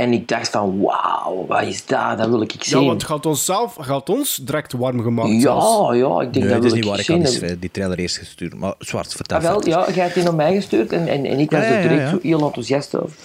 En 0.00 0.12
ik 0.12 0.28
dacht 0.28 0.48
van, 0.48 0.80
wauw, 0.80 1.44
wat 1.48 1.62
is 1.62 1.86
dat? 1.86 2.18
Dat 2.18 2.28
wil 2.28 2.40
ik 2.40 2.52
Ja, 2.52 2.58
zien. 2.64 2.78
want 2.86 3.02
het 3.02 3.10
gaat 3.10 3.26
ons 3.26 3.44
zelf 3.44 3.76
gaat 3.80 4.08
ons 4.08 4.36
direct 4.36 4.72
warm 4.72 5.02
gemaakt. 5.02 5.40
zelfs. 5.42 5.88
Ja, 5.88 5.94
ja, 5.94 6.20
ik 6.20 6.32
denk 6.32 6.44
Nee, 6.44 6.54
dat 6.54 6.62
dat 6.62 6.64
is 6.64 6.72
niet 6.72 6.84
waar. 6.84 6.98
ik 6.98 7.06
had 7.06 7.24
die, 7.40 7.58
die 7.58 7.70
trailer 7.70 7.98
eerst 7.98 8.18
gestuurd. 8.18 8.54
Maar 8.54 8.74
zwart, 8.78 9.14
vertel 9.14 9.36
Ah, 9.36 9.42
wel, 9.42 9.66
ja, 9.68 9.86
jij 9.94 10.02
hebt 10.02 10.14
die 10.14 10.22
naar 10.24 10.34
mij 10.34 10.54
gestuurd 10.54 10.92
en, 10.92 11.08
en, 11.08 11.24
en 11.26 11.38
ik 11.38 11.50
was 11.50 11.60
Ja, 11.60 11.66
ja, 11.68 11.74
er 11.74 11.82
direct 11.82 12.00
ja, 12.02 12.10
ja. 12.10 12.18
heel 12.22 12.40
enthousiast 12.46 12.96
over. 13.00 13.16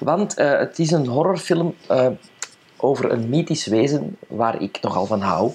Want 0.00 0.34
eh, 0.34 0.58
het 0.58 0.78
is 0.78 0.90
een 0.90 1.06
horrorfilm 1.06 1.74
eh, 1.86 2.06
over 2.76 3.12
een 3.12 3.28
mythisch 3.28 3.66
wezen 3.66 4.16
waar 4.28 4.62
ik 4.62 4.78
nogal 4.82 5.06
van 5.06 5.20
hou. 5.20 5.50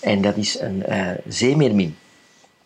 En 0.00 0.22
dat 0.22 0.36
is 0.36 0.60
een 0.60 0.84
eh 0.84 1.06
zeemeermin. 1.28 1.96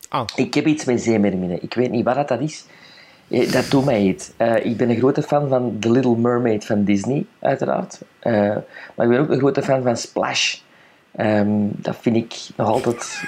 Ah. 0.09 0.25
Ik 0.35 0.55
heb 0.55 0.67
iets 0.67 0.85
met 0.85 1.03
zeemeerminnen. 1.03 1.63
Ik 1.63 1.75
weet 1.75 1.91
niet 1.91 2.05
wat 2.05 2.15
dat, 2.15 2.29
dat 2.29 2.41
is. 2.41 2.65
Eh, 3.29 3.53
Dat 3.53 3.71
doet 3.71 3.85
mij 3.85 4.03
iets. 4.03 4.31
Eh, 4.37 4.65
ik 4.65 4.77
ben 4.77 4.91
een 4.91 4.97
grote 4.97 5.23
fan 5.23 5.49
van 5.49 5.77
The 5.81 5.91
Little 5.91 6.17
Mermaid 6.17 6.65
van 6.65 6.85
Disney, 6.85 7.27
uiteraard. 7.39 8.01
Eh, 8.19 8.33
maar 8.95 9.07
ik 9.07 9.09
ben 9.09 9.19
ook 9.21 9.31
een 9.31 9.39
grote 9.39 9.63
fan 9.63 9.83
van 9.83 9.97
Splash. 9.97 10.59
Ehm, 11.17 11.49
dat 11.71 11.97
vind 12.01 12.17
ik 12.17 12.35
nog 12.57 12.69
altijd... 12.69 13.23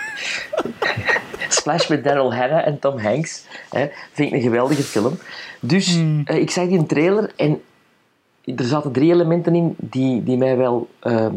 Splash 1.49 1.89
met 1.89 2.05
Daryl 2.05 2.35
Hannah 2.35 2.67
en 2.67 2.79
Tom 2.79 2.99
Hanks. 2.99 3.45
Hè, 3.71 3.89
vind 4.13 4.29
ik 4.29 4.35
een 4.35 4.43
geweldige 4.43 4.83
film. 4.83 5.19
Dus 5.61 6.01
eh, 6.25 6.37
ik 6.37 6.51
zag 6.51 6.69
die 6.69 6.87
trailer 6.87 7.33
en 7.37 7.63
er 8.45 8.65
zaten 8.65 8.93
drie 8.93 9.13
elementen 9.13 9.55
in 9.55 9.75
die, 9.79 10.23
die 10.23 10.37
mij 10.37 10.57
wel 10.57 10.89
ehm, 11.01 11.35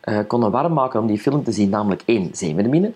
eh, 0.00 0.18
konden 0.26 0.50
warm 0.50 0.72
maken 0.72 1.00
om 1.00 1.06
die 1.06 1.18
film 1.18 1.44
te 1.44 1.52
zien. 1.52 1.68
Namelijk 1.68 2.02
één, 2.04 2.28
zeemermine. 2.32 2.92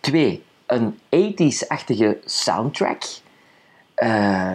Twee, 0.00 0.42
een 0.66 0.98
80s-achtige 1.08 2.18
soundtrack. 2.24 3.02
Eh, 3.94 4.52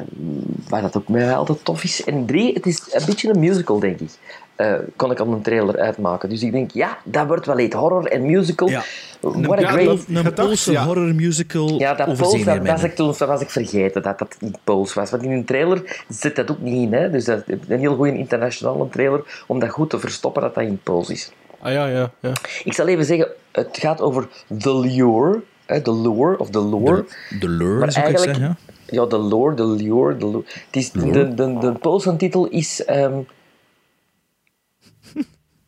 waar 0.70 0.82
dat 0.82 0.98
ook 0.98 1.08
mij 1.08 1.26
wel 1.26 1.36
altijd 1.36 1.66
tof 1.66 1.84
is. 1.84 2.04
En 2.04 2.26
drie, 2.26 2.54
het 2.54 2.66
is 2.66 2.82
een 2.92 3.06
beetje 3.06 3.30
een 3.30 3.40
musical, 3.40 3.80
denk 3.80 4.00
ik. 4.00 4.10
Eh, 4.56 4.74
kon 4.96 5.12
ik 5.12 5.20
aan 5.20 5.34
een 5.34 5.42
trailer 5.42 5.78
uitmaken. 5.78 6.30
Dus 6.30 6.42
ik 6.42 6.52
denk, 6.52 6.72
ja, 6.72 6.98
dat 7.04 7.28
wordt 7.28 7.46
wel 7.46 7.60
iets 7.60 7.76
horror 7.76 8.06
en 8.06 8.26
musical. 8.26 8.70
Ja. 8.70 8.84
What 9.20 9.58
a 9.58 9.62
ja, 9.62 9.72
great... 9.72 10.06
Een 10.08 10.34
Poolse 10.34 10.72
ja. 10.72 10.86
horror 10.86 11.16
musical 11.16 11.80
Ja, 11.80 11.94
dat 11.94 12.06
Pools, 12.06 12.44
dat, 12.44 12.58
was 12.68 12.84
ik 12.84 12.96
toen 12.96 13.16
dat 13.18 13.28
was 13.28 13.42
ik 13.42 13.50
vergeten 13.50 14.02
dat 14.02 14.20
dat 14.20 14.36
niet 14.40 14.58
Pools 14.64 14.94
was. 14.94 15.10
Want 15.10 15.24
in 15.24 15.32
een 15.32 15.46
trailer 15.46 16.04
zit 16.10 16.36
dat 16.36 16.52
ook 16.52 16.60
niet 16.60 16.74
in. 16.74 16.94
Hè? 16.94 17.10
Dus 17.10 17.26
dat 17.26 17.44
is 17.46 17.58
een 17.68 17.80
heel 17.80 17.96
goede 17.96 18.18
internationale 18.18 18.90
trailer 18.90 19.44
om 19.48 19.60
dat 19.60 19.70
goed 19.70 19.90
te 19.90 20.00
verstoppen 20.00 20.42
dat 20.42 20.56
dat 20.56 20.64
in 20.64 20.80
Pools 20.84 21.10
is. 21.10 21.32
Ah 21.60 21.72
ja, 21.72 21.88
ja, 21.88 22.12
ja. 22.20 22.32
Ik 22.64 22.74
zal 22.74 22.88
even 22.88 23.06
zeggen, 23.06 23.28
het 23.52 23.78
gaat 23.80 24.02
over 24.02 24.28
The 24.58 24.80
Lure. 24.80 25.42
Hè? 25.66 25.82
The 25.82 25.96
Lure, 25.96 26.40
of 26.40 26.50
The 26.50 26.66
Lure. 26.66 27.06
De 27.40 27.50
lure, 27.50 27.80
Maar 27.80 27.92
zou 27.92 28.08
ik 28.08 28.16
eigenlijk, 28.16 28.38
zeggen. 28.38 28.58
ja. 28.68 28.78
Ja, 28.92 29.08
The 29.08 29.24
Lure, 29.28 29.54
The 29.56 29.68
Lure, 29.68 30.18
The 30.18 30.26
Lure. 30.28 30.44
Het 30.46 30.76
is, 30.76 30.92
de, 30.92 31.34
de, 31.34 31.58
de 31.60 31.72
Poolse 31.72 32.16
titel 32.16 32.48
is... 32.48 32.86
ehm, 32.86 33.14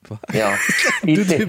wat? 0.07 0.19
Ja. 0.34 0.55
De 1.03 1.45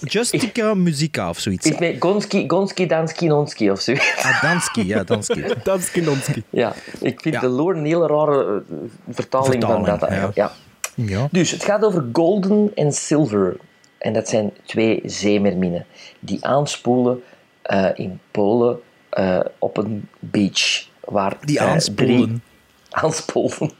Justica 0.00 0.74
Muzika 0.74 1.28
of 1.28 1.38
zoiets. 1.38 1.66
iets 1.66 1.78
met 1.78 1.96
Gonski, 1.98 2.44
Gonski, 2.48 2.86
Danski, 2.86 3.26
Nonski 3.26 3.70
of 3.70 3.80
zo. 3.80 3.92
Ah, 4.16 4.42
Danski, 4.42 4.86
ja, 4.86 5.04
Danski. 5.04 5.44
Danski 5.64 6.00
Nonski. 6.00 6.42
Ja, 6.50 6.74
ik 7.00 7.20
vind 7.20 7.34
Ja. 7.34 7.40
de 7.40 7.48
lore 7.48 7.78
een 7.78 7.84
hele 7.84 8.06
rare 8.06 8.62
eh, 8.70 8.76
vertaling, 9.10 9.62
van 9.64 9.84
dat. 9.84 10.00
ja. 10.00 10.06
eigenlijk. 10.06 10.36
Ja. 10.36 10.52
Ja. 10.94 11.28
Dus 11.30 11.50
het 11.50 11.64
gaat 11.64 11.84
over 11.84 12.06
golden 12.12 12.70
en 12.74 12.92
silver. 12.92 13.56
En 13.98 14.12
dat 14.12 14.28
zijn 14.28 14.52
twee 14.64 15.00
zeemerminnen 15.04 15.86
die 16.20 16.44
aanspoelen 16.44 17.22
eh, 17.62 17.88
in 17.94 18.20
Polen 18.30 18.78
eh, 19.18 19.40
op 19.58 19.76
een 19.76 20.08
beach. 20.18 20.86
Waar, 21.04 21.36
Die 21.44 21.58
eh, 21.58 21.70
aanspoelen. 21.70 22.16
drie- 22.26 22.40
aanspoelen. 23.02 23.70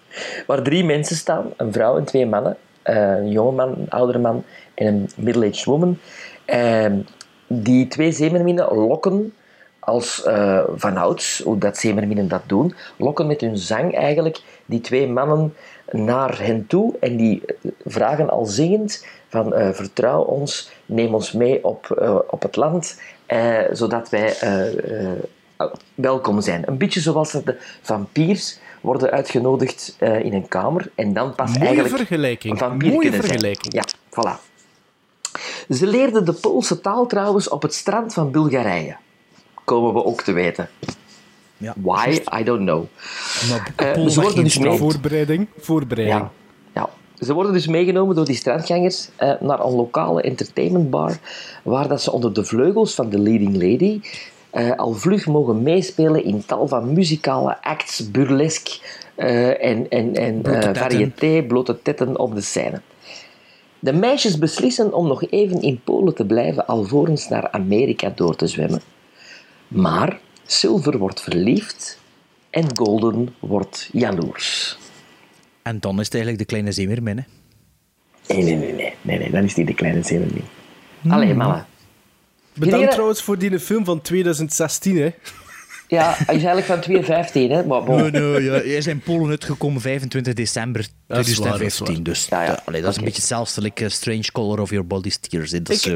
Waar 0.47 0.63
drie 0.63 0.85
mensen 0.85 1.17
staan, 1.17 1.53
een 1.57 1.73
vrouw 1.73 1.97
en 1.99 2.05
twee 2.05 2.27
mannen. 2.27 2.57
Eh, 2.83 2.97
een 2.97 3.31
jonge 3.31 3.53
man, 3.53 3.69
een 3.69 3.91
oudere 3.91 4.19
man 4.19 4.45
en 4.75 4.87
een 4.87 5.09
middle-aged 5.17 5.65
woman. 5.65 5.99
En 6.45 7.07
die 7.47 7.87
twee 7.89 8.13
zeemerminnen 8.13 8.75
lokken 8.75 9.33
als 9.79 10.23
eh 10.25 10.63
vanouds, 10.75 11.41
hoe 11.45 11.59
dat 11.59 11.77
zeemerminnen 11.79 12.29
dat 12.29 12.43
doen, 12.47 12.75
lokken 12.97 13.27
met 13.27 13.41
hun 13.41 13.57
zang 13.59 13.95
eigenlijk 13.95 14.41
die 14.67 14.81
twee 14.81 15.09
mannen 15.09 15.55
naar 15.91 16.39
hen 16.43 16.67
toe 16.67 16.95
en 17.01 17.17
die 17.17 17.43
eh, 17.47 17.71
vragen 17.87 18.31
al 18.31 18.45
zingend 18.47 19.07
van 19.29 19.55
eh, 19.55 19.71
vertrouw 19.73 20.23
ons, 20.23 20.71
neem 20.87 21.15
ons 21.15 21.33
mee 21.33 21.65
op, 21.65 21.91
eh, 21.91 22.19
op 22.31 22.43
het 22.43 22.57
land, 22.57 23.01
eh, 23.29 23.59
zodat 23.73 24.09
wij 24.09 24.39
eh, 24.39 25.11
eh, 25.11 25.19
welkom 25.95 26.41
zijn. 26.41 26.63
Een 26.67 26.77
beetje 26.79 27.01
zoals 27.01 27.33
dat 27.33 27.47
de 27.47 27.57
vampiers 27.83 28.59
worden 28.81 29.11
uitgenodigd 29.11 29.97
eh, 29.99 30.25
in 30.25 30.33
een 30.33 30.49
kamer 30.49 30.91
en 30.95 31.13
dan 31.13 31.35
pas 31.35 31.51
Mooie 31.51 31.65
eigenlijk 31.67 31.97
vergelijking. 31.97 32.53
een 32.53 32.59
vampier 32.59 32.93
Mooie 32.93 33.01
kunnen 33.09 33.21
zijn. 33.27 33.31
vergelijking. 33.41 33.75
Ja, 33.75 33.85
voilà. 34.11 34.47
Ze 35.69 35.87
leerden 35.87 36.25
de 36.25 36.33
Poolse 36.33 36.81
taal 36.81 37.07
trouwens 37.07 37.49
op 37.49 37.63
het 37.63 37.75
strand 37.75 38.13
van 38.15 38.31
Bulgarije. 38.31 38.97
Komen 39.65 39.95
we 39.95 40.05
ook 40.05 40.23
te 40.23 40.33
weten. 40.33 40.69
Ja. 41.57 41.75
Why? 41.77 42.23
I 42.41 42.45
don't 42.45 42.61
know. 42.61 42.85
Maar 43.51 43.73
Eh, 43.77 43.93
Polen 43.93 44.11
ze 44.11 44.21
worden 44.21 44.45
dus 44.45 44.59
mee- 44.59 44.79
Voorbereiding. 44.79 45.47
Voorbereiding. 45.59 46.19
Ja. 46.21 46.31
ja. 46.75 46.89
Ze 47.21 47.35
worden 47.35 47.53
dus 47.53 47.67
meegenomen 47.67 48.17
door 48.17 48.25
die 48.25 48.37
strandgangers 48.37 49.09
eh, 49.17 49.33
naar 49.41 49.65
een 49.65 49.75
lokale 49.75 50.23
entertainmentbar, 50.23 51.19
waar 51.63 51.89
dat 51.89 52.03
ze 52.03 52.13
onder 52.13 52.33
de 52.33 52.45
vleugels 52.45 52.95
van 52.95 53.09
de 53.09 53.19
leading 53.19 53.53
lady 53.53 54.01
eh, 54.51 54.73
al 54.77 54.93
vlug 54.93 55.27
mogen 55.27 55.63
meespelen 55.63 56.25
in 56.25 56.45
tal 56.47 56.69
van 56.69 56.93
muzikale 56.93 57.63
acts, 57.63 58.11
burlesque 58.11 58.79
eh, 59.15 59.65
en, 59.65 59.89
en, 59.89 60.15
en 60.15 60.41
Blote 60.41 60.67
eh, 60.67 60.83
variété, 60.83 61.45
blote 61.47 61.83
tetten 61.83 62.19
op 62.19 62.35
de 62.35 62.41
scène. 62.41 62.81
De 63.79 63.93
meisjes 63.93 64.39
beslissen 64.39 64.93
om 64.93 65.07
nog 65.07 65.31
even 65.31 65.63
in 65.63 65.81
Polen 65.85 66.15
te 66.15 66.27
blijven 66.27 66.67
alvorens 66.67 67.29
naar 67.29 67.51
Amerika 67.51 68.13
door 68.15 68.37
te 68.37 68.47
zwemmen. 68.47 68.81
Maar 69.69 70.21
Silver 70.47 70.99
wordt 70.99 71.21
verliefd 71.21 71.99
en 72.51 72.77
Golden 72.77 73.35
wordt 73.39 73.89
jaloers. 73.93 74.79
En 75.69 75.81
dan 75.81 75.99
is 75.99 76.05
het 76.05 76.15
eigenlijk 76.15 76.43
de 76.43 76.49
kleine 76.49 76.73
zeemermin. 76.73 77.17
hè. 77.17 77.23
Nee, 78.35 78.43
nee, 78.43 78.57
nee, 78.57 78.73
nee, 78.73 78.95
nee, 79.03 79.19
nee, 79.19 79.31
dan 79.31 79.45
is 79.45 79.55
die 79.55 79.65
de 79.65 79.75
kleine 79.75 80.03
zeemermin. 80.03 80.45
Allee, 81.09 81.35
mannen. 81.35 81.67
Bedankt 82.55 82.91
trouwens 82.91 83.23
voor 83.23 83.39
die 83.39 83.61
film 83.61 83.85
van 83.85 84.01
2016. 84.01 84.97
Hè. 84.97 85.11
Ja, 85.89 86.05
hij 86.17 86.35
is 86.35 86.43
eigenlijk 86.45 86.67
van 86.67 86.81
2015, 86.81 87.51
hè. 87.51 87.67
Maar 87.67 87.85
bon. 87.85 87.97
Nee, 88.01 88.11
nee, 88.11 88.43
ja, 88.43 88.51
hij 88.53 88.61
is 88.63 88.87
in 88.87 89.01
Polen 89.01 89.31
uitgekomen 89.31 89.81
25 89.81 90.35
december 90.35 90.87
Dat 91.07 91.27
is 91.27 91.39
waar, 91.39 91.49
dat 91.51 91.61
is 91.61 91.75
2015. 91.75 92.03
Dus 92.03 92.27
Ja, 92.31 92.43
ja. 92.45 92.63
allee, 92.65 92.81
dat 92.83 92.91
is 92.91 92.97
een 92.97 93.05
beetje 93.05 93.19
hetzelfde 93.19 93.61
like, 93.61 93.85
eh, 93.85 93.91
Strange 93.91 94.33
Color 94.33 94.61
of 94.61 94.71
Your 94.71 94.87
Body 94.87 95.11
Steers. 95.11 95.51
hè. 95.51 95.63
Dat 95.63 95.75
is, 95.77 95.87
Ik- 95.87 95.93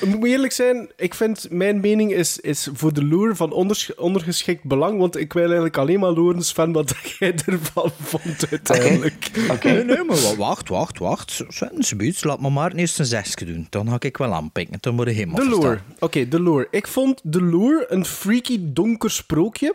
eh, 0.00 0.08
Ik 0.08 0.16
moet 0.18 0.28
eerlijk 0.28 0.52
zijn, 0.52 0.90
ik 0.96 1.14
vind 1.14 1.46
mijn 1.50 1.80
mening 1.80 2.12
is, 2.12 2.38
is 2.40 2.68
voor 2.72 2.92
de 2.92 3.02
lure 3.04 3.34
van 3.36 3.52
onders- 3.52 3.94
ondergeschikt 3.94 4.64
belang, 4.64 4.98
want 4.98 5.16
ik 5.16 5.32
wil 5.32 5.42
eigenlijk 5.42 5.76
alleen 5.76 6.00
maar 6.00 6.10
Lorenz 6.10 6.52
van 6.52 6.72
wat 6.72 6.94
jij 7.18 7.34
ervan 7.46 7.90
vond 8.02 8.46
uiteindelijk. 8.50 9.30
Oké. 9.50 9.68
Nee, 9.72 9.84
nee, 9.84 10.04
maar 10.04 10.20
wa- 10.22 10.36
wacht, 10.36 10.68
wacht, 10.68 10.98
wacht. 10.98 11.40
Sven, 11.48 12.14
laat 12.20 12.40
me 12.40 12.50
maar 12.50 12.72
eerst 12.72 12.98
een 12.98 13.04
zesje 13.06 13.44
doen. 13.44 13.66
Dan 13.70 13.88
ga 13.88 13.96
ik 14.00 14.16
wel 14.16 14.32
aanpikken. 14.34 14.76
Dan 14.80 14.94
moet 14.94 15.06
je 15.06 15.12
helemaal 15.12 15.36
De 15.36 15.44
lure. 15.48 15.60
verstaan. 15.60 15.94
Oké, 15.98 16.28
de 16.28 16.42
lure. 16.42 16.68
Ik 16.70 16.86
vond 16.86 17.20
de 17.24 17.42
lure 17.42 17.86
een 17.88 18.04
freaky 18.04 18.58
donker 18.62 19.10
sprookje. 19.32 19.74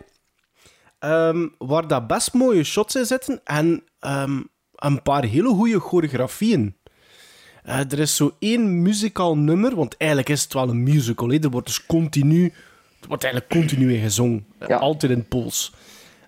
ehm, 0.98 1.46
waar 1.58 1.88
dat 1.88 2.06
best 2.06 2.32
mooie 2.32 2.64
shots 2.64 2.94
in 2.96 3.04
zitten 3.06 3.40
en 3.44 3.82
ehm, 4.00 4.40
een 4.74 5.02
paar 5.02 5.24
hele 5.24 5.48
goede 5.48 5.78
choreografieën. 5.80 6.76
Eh, 7.62 7.78
er 7.78 7.98
is 7.98 8.16
zo 8.16 8.34
één 8.38 8.82
muzikaal 8.82 9.36
nummer, 9.36 9.74
want 9.74 9.96
eigenlijk 9.96 10.30
is 10.30 10.42
het 10.42 10.52
wel 10.52 10.68
een 10.68 10.82
musical. 10.82 11.28
Hè. 11.28 11.38
Er 11.38 11.50
wordt 11.50 11.66
dus 11.66 11.86
continu, 11.86 12.44
er 13.00 13.08
wordt 13.08 13.24
eigenlijk 13.24 13.52
continu 13.54 13.94
in 13.94 14.02
gezongen. 14.02 14.46
Eh, 14.58 14.68
Ja. 14.68 14.76
Altijd 14.76 15.12
in 15.12 15.18
het 15.18 15.28
Pools. 15.28 15.72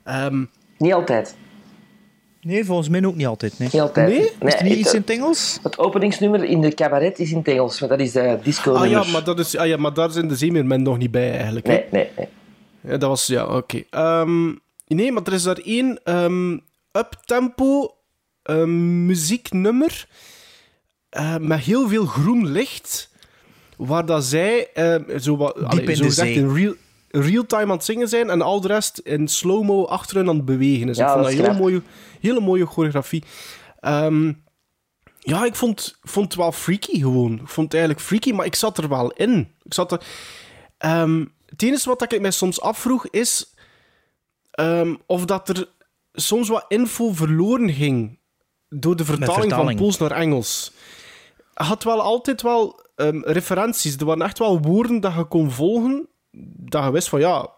Ehm, 0.04 0.44
Niet 0.78 0.92
altijd. 0.92 1.36
Nee, 2.40 2.64
volgens 2.64 2.88
mij 2.88 3.04
ook 3.04 3.14
niet 3.16 3.26
altijd. 3.26 3.58
Nee. 3.58 3.68
Niet 3.72 3.80
altijd. 3.82 4.08
Nee? 4.08 4.20
Is 4.20 4.30
het 4.54 4.62
niet 4.62 4.70
het, 4.70 4.78
iets 4.80 4.94
in 4.94 5.00
het 5.00 5.10
Engels? 5.10 5.58
het 5.62 5.78
openingsnummer 5.78 6.44
in 6.44 6.60
de 6.60 6.74
cabaret 6.74 7.18
is 7.18 7.30
in 7.30 7.36
het 7.38 7.48
Engels, 7.48 7.80
maar 7.80 7.88
dat 7.88 8.00
is 8.00 8.12
de 8.12 8.38
disco 8.42 8.74
ah, 8.74 8.90
ja, 8.90 9.04
maar 9.04 9.24
dat 9.24 9.38
is, 9.38 9.56
ah 9.56 9.66
ja, 9.66 9.76
maar 9.76 9.94
daar 9.94 10.10
zijn 10.10 10.28
de 10.28 10.36
zeemeermen 10.36 10.82
nog 10.82 10.98
niet 10.98 11.10
bij 11.10 11.32
eigenlijk. 11.36 11.66
hè. 11.66 11.72
Nee, 11.72 11.84
nee, 11.90 12.08
nee. 12.16 12.28
Ja, 12.86 12.96
dat 12.96 13.08
was... 13.08 13.26
Ja, 13.26 13.46
oké. 13.46 13.82
Ehm, 13.90 14.54
nee, 14.86 15.12
maar 15.12 15.22
er 15.22 15.32
is 15.32 15.42
daar 15.42 15.58
één 15.58 16.00
ehm 16.04 16.58
uptempo 16.92 17.96
ehm, 18.42 19.06
muzieknummer 19.06 20.08
eh, 21.08 21.36
met 21.36 21.60
heel 21.60 21.88
veel 21.88 22.06
groen 22.06 22.46
licht, 22.46 23.10
waar 23.76 24.06
dat 24.06 24.24
zij 24.24 24.68
zo, 25.18 25.36
wat, 25.36 25.62
allee, 25.62 25.94
zo 25.94 26.02
de 26.02 26.08
gezegd 26.08 26.28
zee. 26.28 26.34
in 26.34 26.54
real, 26.54 26.74
real-time 27.10 27.62
aan 27.62 27.70
het 27.70 27.84
zingen 27.84 28.08
zijn 28.08 28.30
en 28.30 28.42
al 28.42 28.60
de 28.60 28.68
rest 28.68 28.98
in 28.98 29.28
slow-mo 29.28 29.84
achter 29.84 30.16
hen 30.16 30.28
aan 30.28 30.36
het 30.36 30.44
bewegen 30.44 30.88
is. 30.88 30.96
Ja, 30.96 31.06
ik 31.06 31.12
vond 31.12 31.24
dat 31.24 31.32
een 31.32 31.44
hele 31.44 31.58
mooie, 31.58 31.82
hele 32.20 32.40
mooie 32.40 32.66
choreografie. 32.66 33.24
Ja, 35.26 35.44
ik 35.44 35.54
vond, 35.54 35.98
vond 36.02 36.26
het 36.26 36.34
wel 36.34 36.52
freaky 36.52 37.00
gewoon. 37.00 37.32
Ik 37.32 37.48
vond 37.48 37.72
het 37.72 37.74
eigenlijk 37.74 38.06
freaky, 38.06 38.32
maar 38.32 38.46
ik 38.46 38.54
zat 38.54 38.78
er 38.78 38.88
wel 38.88 39.10
in. 39.10 39.48
Ik 39.62 39.74
zat 39.74 39.92
er... 39.92 40.00
Ehm, 40.78 41.24
het 41.56 41.62
enige 41.62 41.88
wat 41.88 42.12
ik 42.12 42.20
mij 42.20 42.30
soms 42.30 42.60
afvroeg 42.60 43.06
is 43.08 43.54
ehm, 44.50 44.94
of 45.06 45.24
dat 45.24 45.48
er 45.48 45.68
soms 46.12 46.48
wat 46.48 46.64
info 46.68 47.12
verloren 47.12 47.72
ging 47.72 48.18
door 48.68 48.96
de 48.96 49.04
vertaling, 49.04 49.40
vertaling. 49.40 49.70
van 49.70 49.76
Pools 49.76 49.98
naar 49.98 50.10
Engels. 50.10 50.72
Je 51.54 51.64
had 51.64 51.84
wel 51.84 52.00
altijd 52.00 52.42
wel 52.42 52.80
ehm, 52.96 53.20
referenties. 53.22 53.96
Er 53.96 54.04
waren 54.04 54.24
echt 54.24 54.38
wel 54.38 54.60
woorden 54.60 55.00
dat 55.00 55.14
je 55.14 55.24
kon 55.24 55.50
volgen, 55.50 56.08
dat 56.56 56.84
je 56.84 56.90
wist 56.90 57.08
van 57.08 57.20
ja, 57.20 57.50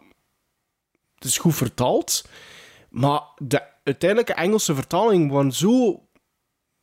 het 1.15 1.25
is 1.25 1.39
goed 1.39 1.55
vertaald. 1.55 2.25
Maar 2.91 3.21
de 3.37 3.63
uiteindelijke 3.85 4.35
Engelse 4.35 4.75
vertaling 4.75 5.31
was 5.31 5.59
zo 5.59 6.03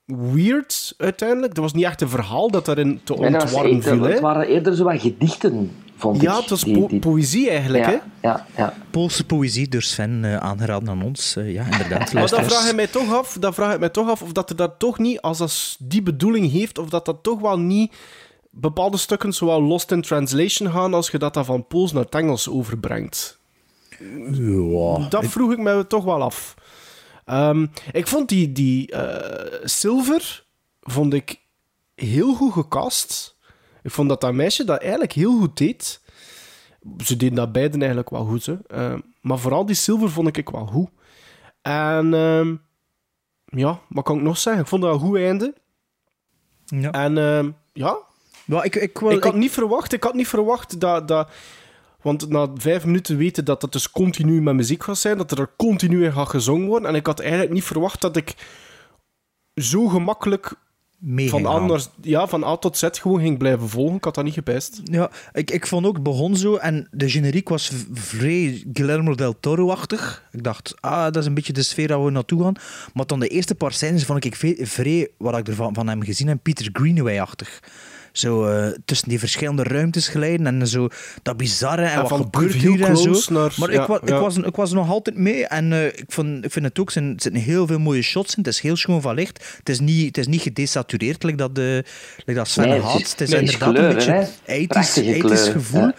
weird 0.06 0.94
uiteindelijk. 0.98 1.56
Er 1.56 1.62
was 1.62 1.74
niet 1.74 1.86
echt 1.86 2.02
een 2.02 2.10
verhaal 2.10 2.52
dat 2.52 2.66
daarin 2.66 3.02
te 3.04 3.14
ontwarren 3.14 3.84
viel. 3.84 4.02
het 4.02 4.20
waren 4.20 4.48
eerder 4.48 4.76
zo 4.76 4.84
wat 4.84 5.02
gedichten, 5.02 5.72
vond 5.98 6.16
ik. 6.16 6.22
Ja, 6.22 6.40
het 6.40 6.50
was 6.50 6.64
Die- 6.64 6.80
po- 6.80 6.88
die- 6.88 7.00
poëzie 7.00 7.50
eigenlijk. 7.50 7.86
hè? 7.86 7.92
ja, 7.92 8.02
ja, 8.22 8.46
ja. 8.58 8.74
Poolse 8.92 9.26
poëzie 9.26 9.68
door 9.68 9.82
Sven 9.82 10.26
eh, 10.26 10.38
aangeraden 10.38 10.90
aan 10.90 11.04
ons. 11.04 11.36
Eh, 11.36 11.54
ja, 11.54 11.64
inderdaad. 11.72 12.14
Maar 12.14 12.30
dan 12.30 12.44
vraag, 12.44 12.70
ik 12.70 12.76
mij 12.76 12.88
toch 12.88 13.14
af, 13.14 13.38
dan 13.40 13.54
vraag 13.54 13.74
ik 13.74 13.80
mij 13.80 13.90
toch 13.90 14.10
af 14.10 14.22
of 14.22 14.32
dat 14.32 14.50
er 14.50 14.56
dat 14.56 14.80
toch 14.80 15.00
niet, 15.00 15.22
als 15.22 15.38
dat 15.38 15.76
die 15.80 16.02
bedoeling 16.02 16.52
heeft, 16.52 16.78
of 16.78 16.90
dat 16.90 17.06
dat 17.06 17.24
toch 17.24 17.40
wel 17.40 17.60
niet 17.60 17.94
bepaalde 18.50 18.98
stukken 18.98 19.34
zowel 19.34 19.62
lost 19.62 19.92
in 19.92 20.02
translation 20.02 20.72
gaan 20.72 20.94
als 20.94 21.10
je 21.10 21.18
dat 21.18 21.34
dan 21.34 21.46
van 21.46 21.68
Pools 21.68 21.92
naar 21.92 22.04
het 22.04 22.16
Engels 22.16 22.50
overbrengt. 22.50 23.40
Ja. 24.32 25.08
Dat 25.10 25.26
vroeg 25.26 25.52
ik 25.52 25.58
mij 25.58 25.84
toch 25.84 26.04
wel 26.04 26.22
af. 26.22 26.54
Ehm, 27.26 27.66
ik 27.92 28.08
vond 28.08 28.30
die, 28.30 28.52
die 28.52 28.92
eh, 28.92 29.60
Silver 29.64 30.46
vond 30.82 31.14
ik 31.14 31.40
heel 31.96 32.34
goed 32.36 32.54
gecast. 32.54 33.35
Ik 33.86 33.92
vond 33.92 34.10
dat 34.10 34.22
dat 34.22 34.34
meisje 34.34 34.64
dat 34.64 34.82
eigenlijk 34.82 35.12
heel 35.12 35.38
goed 35.40 35.58
deed. 35.58 36.02
Ze 37.04 37.16
deden 37.18 37.36
dat 37.36 37.52
beiden 37.52 37.80
eigenlijk 37.80 38.10
wel 38.10 38.26
goed. 38.26 38.46
Hè. 38.46 38.56
Ehm, 38.68 39.00
maar 39.22 39.38
vooral 39.40 39.66
die 39.66 39.76
Silver 39.76 40.10
vond 40.10 40.38
ik 40.38 40.50
wel 40.50 40.66
goed. 40.66 40.90
En 41.62 42.14
ehm, 42.14 42.56
ja, 43.46 43.80
wat 43.90 44.04
kan 44.04 44.18
ik 44.18 44.24
nog 44.24 44.38
zeggen? 44.38 44.62
Ik 44.62 44.68
vond 44.68 44.82
dat 44.82 44.94
een 44.94 45.00
goed 45.00 45.18
einde. 45.18 45.54
Ja. 46.66 46.92
En 46.92 47.18
ehm, 47.18 47.52
ja, 47.74 47.98
Ja, 48.46 48.64
ik, 48.64 48.76
ik, 48.76 48.98
wil, 48.98 49.12
ik 49.12 49.24
had 49.24 49.34
ik- 49.34 49.40
niet 49.40 49.52
verwacht, 49.52 49.94
ik 49.94 50.04
had 50.04 50.14
niet 50.14 50.28
verwacht 50.28 50.80
dat, 50.80 51.08
dat... 51.08 51.30
Want 52.02 52.30
na 52.30 52.48
vijf 52.56 52.86
minuten 52.86 53.18
weten 53.18 53.46
dat 53.46 53.62
het 53.62 53.72
dus 53.72 53.92
continu 53.92 54.42
met 54.42 54.56
muziek 54.56 54.84
gaat 54.84 54.98
zijn, 54.98 55.18
dat 55.18 55.32
er 55.32 55.54
continu 55.58 56.04
in 56.06 56.12
gaat 56.12 56.30
gezongen 56.30 56.68
worden. 56.68 56.90
En 56.90 56.96
ik 56.96 57.06
had 57.06 57.20
eigenlijk 57.20 57.52
niet 57.52 57.64
verwacht 57.64 58.02
dat 58.02 58.16
ik 58.16 58.36
zo 59.56 59.88
gemakkelijk 59.88 60.54
mee 61.06 61.30
van, 61.30 61.40
ging 61.40 61.52
A 61.52 61.58
gaan. 61.58 61.68
naar- 61.68 61.86
ja, 62.02 62.28
van 62.28 62.44
A 62.44 62.56
tot 62.58 62.78
Z 62.78 62.88
gewoon 62.92 63.20
ging 63.20 63.38
blijven 63.38 63.70
volgen. 63.70 63.96
Ik 63.96 64.04
had 64.04 64.16
dat 64.16 64.24
niet 64.24 64.34
gepest. 64.34 64.82
Ja, 64.84 65.10
ik, 65.34 65.52
ik 65.52 65.68
vond 65.68 65.86
ook, 65.86 65.94
het 65.94 66.04
begon 66.04 66.36
zo 66.38 66.56
en 66.56 66.88
de 66.92 67.10
generiek 67.10 67.50
was 67.50 67.72
vrij 67.94 68.64
Guillermo 68.74 69.16
del 69.16 69.40
Toro-achtig. 69.40 70.24
Ik 70.32 70.44
dacht, 70.44 70.76
ah, 70.80 71.04
dat 71.04 71.16
is 71.18 71.26
een 71.26 71.34
beetje 71.34 71.54
de 71.54 71.64
sfeer 71.64 71.88
waar 71.88 72.06
we 72.06 72.12
naartoe 72.12 72.44
gaan. 72.44 72.54
Maar 72.94 73.06
dan 73.06 73.20
de 73.20 73.28
eerste 73.28 73.56
paar 73.56 73.72
scènes 73.74 74.06
vond 74.06 74.26
ik 74.26 74.36
ve- 74.36 74.58
vrij, 74.62 75.10
wat 75.18 75.38
ik 75.38 75.48
ervan 75.48 75.74
van 75.74 75.88
hem 75.88 76.04
gezien 76.04 76.28
heb, 76.28 76.38
Peter 76.42 76.70
Greenaway-achtig. 76.74 77.60
Zo 78.18 78.46
eh, 78.48 78.68
tussen 78.86 79.10
die 79.10 79.20
verschillende 79.20 79.64
ruimtes 79.64 80.08
glijden 80.08 80.46
en 80.48 80.68
zo 80.68 80.88
dat 81.24 81.38
bizarre 81.38 81.82
en 81.86 81.92
Ja, 81.92 82.00
wat 82.00 82.08
van 82.10 82.22
gebeurt 82.32 82.54
hier 82.54 82.84
en 82.84 82.98
zo. 82.98 83.34
naar- 83.34 83.54
maar 83.58 83.72
ja, 83.72 83.82
ik, 83.82 83.88
wa- 83.88 84.00
ja. 84.06 84.16
ik, 84.16 84.22
was, 84.22 84.38
ik 84.38 84.56
was 84.56 84.72
nog 84.72 84.90
altijd 84.90 85.18
mee 85.18 85.46
en 85.48 85.74
eh, 85.74 85.86
ik, 85.86 86.04
vond, 86.08 86.46
ik 86.46 86.52
vind 86.52 86.66
het 86.66 86.80
ook, 86.80 86.92
zijn- 86.92 87.06
er 87.16 87.22
zitten 87.22 87.42
heel 87.42 87.68
veel 87.68 87.80
mooie 87.80 88.02
shots 88.02 88.36
in. 88.36 88.44
Het 88.44 88.54
is 88.54 88.60
heel 88.60 88.76
schoon 88.76 89.02
van 89.02 89.16
licht. 89.16 89.56
Het 89.58 89.70
is 89.70 89.80
niet, 89.80 90.06
het 90.06 90.18
is 90.18 90.28
niet 90.28 90.42
gedesatureerd, 90.42 91.24
like 91.24 91.38
dat, 91.38 91.56
de, 91.56 91.84
like 92.18 92.34
dat 92.40 92.48
Sven 92.48 92.64
Nee, 92.68 92.74
het 92.74 92.84
had. 92.84 93.02
is- 93.02 93.12
Het 93.12 93.22
is 93.22 93.30
nee, 93.30 93.40
het 93.40 93.48
is 93.50 93.54
inderdaad 93.54 93.68
een 93.84 93.96
kleuren, 93.96 93.96
beetje 94.26 94.52
hè. 94.52 94.64
80s, 94.64 94.68
Prachtige 94.68 95.14
80s 95.14 95.20
kleuren, 95.20 95.52
gevoel. 95.52 95.82
ja. 95.82 95.96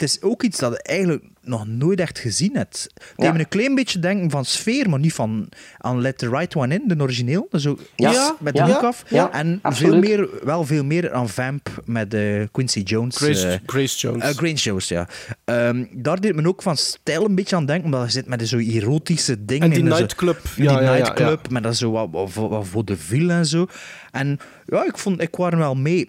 Het 0.00 0.08
is 0.08 0.22
ook 0.22 0.42
iets 0.42 0.58
dat 0.58 0.72
je 0.72 0.82
eigenlijk 0.82 1.24
nog 1.42 1.66
nooit 1.66 2.00
echt 2.00 2.18
gezien 2.18 2.56
hebt. 2.56 2.82
Het 2.94 3.02
Ja. 3.16 3.24
deed 3.24 3.32
me 3.32 3.38
een 3.38 3.48
klein 3.48 3.74
beetje 3.74 3.98
denken 3.98 4.30
van 4.30 4.44
sfeer, 4.44 4.88
maar 4.90 4.98
niet 4.98 5.12
van 5.12 5.48
aan 5.78 6.00
Let 6.00 6.18
the 6.18 6.28
Right 6.28 6.54
One 6.56 6.74
In, 6.74 6.82
de 6.88 6.96
origineel. 7.02 7.46
Dus 7.50 7.66
ook 7.66 7.80
Ja. 7.96 8.36
met 8.40 8.54
de 8.56 8.62
hoek 8.62 8.82
af. 8.82 9.04
Ja, 9.08 9.32
en 9.32 9.60
veel 9.62 9.98
meer, 9.98 10.28
wel 10.44 10.64
veel 10.64 10.84
meer 10.84 11.12
aan 11.12 11.28
Vamp 11.28 11.82
met 11.84 12.14
eh, 12.14 12.42
Quincy 12.52 12.80
Jones. 12.80 13.16
Grace, 13.16 13.48
eh, 13.48 13.58
Grace 13.66 13.98
Jones. 13.98 14.22
eh, 14.22 14.30
Grace 14.30 14.54
Jones, 14.54 14.88
ja. 14.88 15.08
Ehm, 15.44 15.84
daar 15.92 16.20
deed 16.20 16.34
men 16.34 16.46
ook 16.46 16.62
van 16.62 16.76
stijl 16.76 17.24
een 17.24 17.34
beetje 17.34 17.56
aan 17.56 17.66
denken, 17.66 17.84
omdat 17.84 18.04
je 18.04 18.10
zit 18.10 18.26
met 18.26 18.48
zo'n 18.48 18.60
erotische 18.60 19.44
dingen. 19.44 19.62
en 19.64 19.70
die 19.70 19.78
in 19.84 19.90
zo- 19.90 19.98
nightclub. 19.98 20.40
die 20.56 20.64
ja, 20.64 20.80
ja, 20.80 20.92
nightclub, 20.92 21.50
met 21.50 21.62
dat 21.62 21.76
zo 21.76 21.90
wat, 21.90 22.08
wat, 22.10 22.48
wat 22.48 22.66
vaudeville 22.66 23.32
en 23.32 23.46
zo. 23.46 23.66
En 24.10 24.38
ja, 24.66 24.84
ik 24.84 24.98
vond, 24.98 25.20
ik 25.22 25.30
kwam 25.30 25.50
er 25.50 25.58
wel 25.58 25.74
mee. 25.74 26.08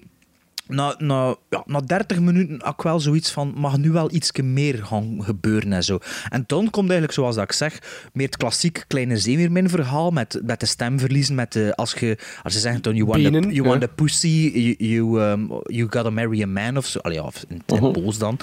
Na, 0.71 0.95
na, 0.97 1.35
ja, 1.49 1.63
na 1.65 1.79
30 1.79 2.19
minuten 2.19 2.59
had 2.63 2.73
ik 2.73 2.81
wel 2.81 2.99
zoiets 2.99 3.31
van, 3.31 3.53
mag 3.55 3.77
nu 3.77 3.91
wel 3.91 4.11
iets 4.13 4.31
meer 4.43 4.85
gaan 4.85 5.17
gebeuren 5.23 5.73
en 5.73 5.83
zo. 5.83 5.99
En 6.29 6.43
dan 6.47 6.69
komt 6.69 6.83
eigenlijk, 6.89 7.13
zoals 7.13 7.35
dat 7.35 7.43
ik 7.43 7.51
zeg, 7.51 7.79
meer 8.13 8.25
het 8.25 8.37
klassiek 8.37 8.83
kleine 8.87 9.17
zeemeermin 9.17 9.69
verhaal 9.69 10.11
met, 10.11 10.41
met 10.43 10.59
de 10.59 10.65
stem 10.65 10.99
verliezen, 10.99 11.35
met 11.35 11.53
de, 11.53 11.75
als, 11.75 11.93
je, 11.93 12.17
als 12.43 12.53
je 12.53 12.59
zegt, 12.59 12.83
dan, 12.83 12.95
you 12.95 13.07
want, 13.07 13.23
the, 13.23 13.29
you 13.31 13.53
ja. 13.53 13.61
want 13.63 13.81
the 13.81 13.87
pussy, 13.87 14.51
you, 14.53 14.75
you, 14.77 15.21
um, 15.21 15.61
you 15.65 15.87
gotta 15.89 16.09
marry 16.09 16.41
a 16.41 16.47
man, 16.47 16.77
of 16.77 16.85
zo. 16.85 16.99
Allee, 16.99 17.17
ja, 17.17 17.23
of 17.23 17.45
in 17.47 17.61
het 17.65 17.91
boos 17.93 18.17
dan. 18.17 18.39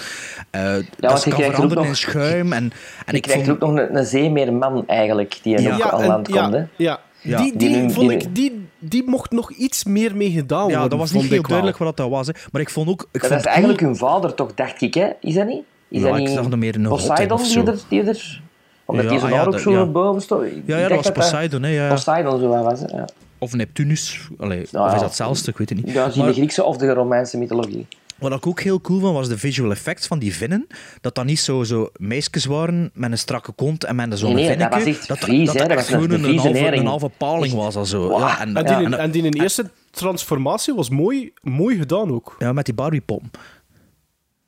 Eh 0.50 0.62
want 0.72 0.84
dat 0.98 1.24
je 1.24 1.30
kan 1.30 1.38
krijgt 1.38 1.38
er 1.40 1.44
ook 1.46 1.52
veranderen 1.54 1.82
in 1.82 1.88
nog- 1.88 1.96
schuim. 1.98 2.52
En, 2.52 2.62
en 2.62 2.72
Je 3.06 3.12
ik 3.16 3.22
krijgt 3.22 3.44
vond... 3.46 3.62
ook 3.62 3.70
nog 3.70 3.78
een, 3.78 3.96
een 3.96 4.06
zeemeerman 4.06 4.86
eigenlijk, 4.86 5.38
die 5.42 5.60
Ja. 5.60 5.72
ook 5.72 5.78
Ja, 5.78 5.90
aan 5.90 6.06
land 6.06 6.26
komt. 6.28 6.52
Ja, 6.54 6.68
ja. 6.76 7.00
Ja. 7.22 7.42
Die, 7.42 7.56
die, 7.56 7.68
Die 7.80 7.90
vond 7.90 8.10
ik, 8.10 8.34
die, 8.34 8.67
die 8.78 9.02
mocht 9.06 9.30
nog 9.30 9.52
iets 9.52 9.84
meer 9.84 10.16
mee 10.16 10.30
gedaan 10.30 10.60
worden. 10.60 10.80
Ja, 10.80 10.88
dat 10.88 10.98
was 10.98 11.12
niet 11.12 11.24
heel 11.24 11.42
duidelijk 11.42 11.78
wat 11.78 11.96
dat 11.96 12.08
was. 12.10 12.26
Hè. 12.26 12.32
Maar 12.52 12.60
ik 12.60 12.70
vond 12.70 12.88
ook... 12.88 13.08
Ik 13.12 13.20
Dat 13.20 13.30
vond 13.30 13.40
is 13.40 13.46
eigenlijk 13.46 13.78
cool- 13.78 13.90
hun 13.90 13.98
vader 13.98 14.34
toch, 14.34 14.54
dacht 14.54 14.80
ik, 14.80 14.94
hè? 14.94 15.08
Is 15.20 15.34
dat 15.34 15.46
niet? 15.46 15.62
Is 15.88 16.00
Ja, 16.00 16.06
dat 16.08 16.16
ik 16.16 16.20
niet 16.24 16.30
zag 16.30 16.48
nog 16.48 16.58
meer 16.58 16.74
een 16.74 16.82
Poseidon 16.88 17.38
of 17.38 17.48
die 17.48 17.62
er, 17.64 17.78
die 17.88 18.02
er... 18.02 18.42
Omdat 18.84 19.04
Ja, 19.04 19.10
die 19.10 19.20
zijn 19.20 19.32
ah, 19.32 19.38
ja, 19.38 19.44
ook 19.44 19.58
zo 19.58 19.70
ja. 19.70 19.86
boven 19.86 20.22
stond. 20.22 20.42
Ja, 20.66 20.78
ja, 20.78 20.88
dat 20.88 20.96
was 20.96 21.04
dat 21.04 21.12
Poseidon, 21.12 21.62
hè. 21.62 21.68
Ja. 21.68 21.88
Poseidon 21.88 22.40
zo 22.40 22.48
was, 22.48 22.80
hè. 22.80 22.96
Ja. 22.96 23.08
Of 23.38 23.52
Neptunus. 23.52 24.28
Allee, 24.38 24.66
Ja, 24.70 24.84
of 24.86 24.86
is 24.86 24.92
dat 24.92 25.08
hetzelfde? 25.08 25.50
Ik 25.50 25.56
weet 25.58 25.68
het 25.68 25.84
niet. 25.84 25.94
Ja, 25.94 26.10
Maar 26.16 26.26
de 26.26 26.32
Griekse 26.32 26.64
of 26.64 26.76
de 26.76 26.92
Romeinse 26.92 27.38
mythologie. 27.38 27.86
Wat 28.18 28.32
ik 28.32 28.46
ook 28.46 28.60
heel 28.60 28.80
cool 28.80 29.00
vond, 29.00 29.14
was 29.14 29.28
de 29.28 29.38
visual 29.38 29.70
effects 29.70 30.06
van 30.06 30.18
die 30.18 30.34
vinnen. 30.34 30.66
Dat 31.00 31.14
dat 31.14 31.24
niet 31.24 31.40
zo, 31.40 31.62
zo 31.64 31.90
meisjes 31.96 32.44
waren 32.44 32.90
met 32.94 33.10
een 33.10 33.18
strakke 33.18 33.52
kont 33.52 33.84
en 33.84 33.96
met 33.96 34.18
zo'n 34.18 34.34
Nee, 34.34 34.44
nee, 34.46 34.56
dat 34.56 34.72
vinnetje. 34.72 34.90
was 34.90 34.98
echt 34.98 35.08
dat, 35.08 35.18
vies, 35.18 35.46
dat, 35.46 35.54
hè. 35.54 35.60
dat 35.60 35.68
Dat 35.68 35.78
echt 35.78 35.90
was 35.90 36.00
een 36.02 36.02
gewoon 36.10 36.24
een, 36.24 36.30
vieze 36.30 36.58
halve, 36.58 36.76
een 36.76 36.86
halve 36.86 37.08
paling 37.16 37.52
was. 37.54 37.76
al 37.76 37.84
zo. 37.84 38.08
Wow. 38.08 38.18
Ja, 38.20 38.40
en, 38.40 38.56
En 38.56 38.64
die, 38.64 38.74
ja, 38.74 38.82
en- 38.82 38.98
en 38.98 39.10
die 39.10 39.22
in 39.22 39.30
de 39.30 39.40
eerste 39.42 39.70
transformatie 39.90 40.74
was 40.74 40.88
mooi, 40.90 41.32
mooi 41.42 41.76
gedaan 41.78 42.12
ook. 42.12 42.36
ja, 42.38 42.52
met 42.52 42.64
die 42.64 42.74
Barbie-pop. 42.74 43.22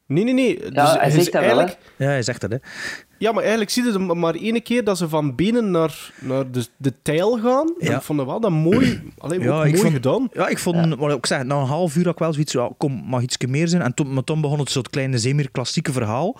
Nee, 0.06 0.24
nee, 0.24 0.34
nee. 0.34 0.58
Ja, 0.72 0.84
Dus 0.92 1.00
hij 1.00 1.10
zegt 1.10 1.32
dat 1.32 1.44
wel, 1.44 1.58
Ja, 1.58 2.06
hij 2.06 2.22
zegt 2.22 2.40
dat, 2.40 2.50
hè. 2.50 2.56
Ja, 3.20 3.32
maar 3.32 3.40
eigenlijk 3.42 3.70
zie 3.70 3.84
je 3.84 3.92
het 3.92 4.14
maar 4.14 4.34
één 4.34 4.62
keer 4.62 4.84
dat 4.84 4.98
ze 4.98 5.08
van 5.08 5.34
benen 5.34 5.70
naar, 5.70 6.12
naar 6.20 6.50
de, 6.50 6.66
de 6.76 6.92
tijl 7.02 7.38
gaan. 7.38 7.72
En 7.78 7.90
Ja. 7.90 7.96
ik 7.96 8.02
vond 8.02 8.18
dat 8.18 8.26
wel 8.28 8.40
dat 8.40 8.50
mooi, 8.50 9.00
alleen 9.18 9.40
Ja, 9.40 9.54
mooi 9.56 9.76
vond- 9.76 9.92
gedaan. 9.92 10.28
Ja, 10.32 10.48
ik 10.48 10.58
vond, 10.58 10.94
wat 10.96 11.16
ik 11.16 11.26
zeg, 11.26 11.42
na 11.44 11.54
een 11.60 11.66
half 11.66 11.96
uur 11.96 12.04
had 12.04 12.12
ik 12.12 12.18
wel 12.18 12.32
zoiets, 12.32 12.52
ja, 12.52 12.70
kom, 12.78 13.02
mag 13.06 13.22
iets 13.22 13.36
meer 13.46 13.68
zijn. 13.68 13.82
En 13.82 13.94
toen, 13.94 14.12
maar 14.14 14.24
toen 14.24 14.40
begon 14.40 14.58
het 14.58 14.70
soort 14.70 14.90
kleine, 14.90 15.18
zeer 15.18 15.50
klassieke 15.50 15.92
verhaal. 15.92 16.36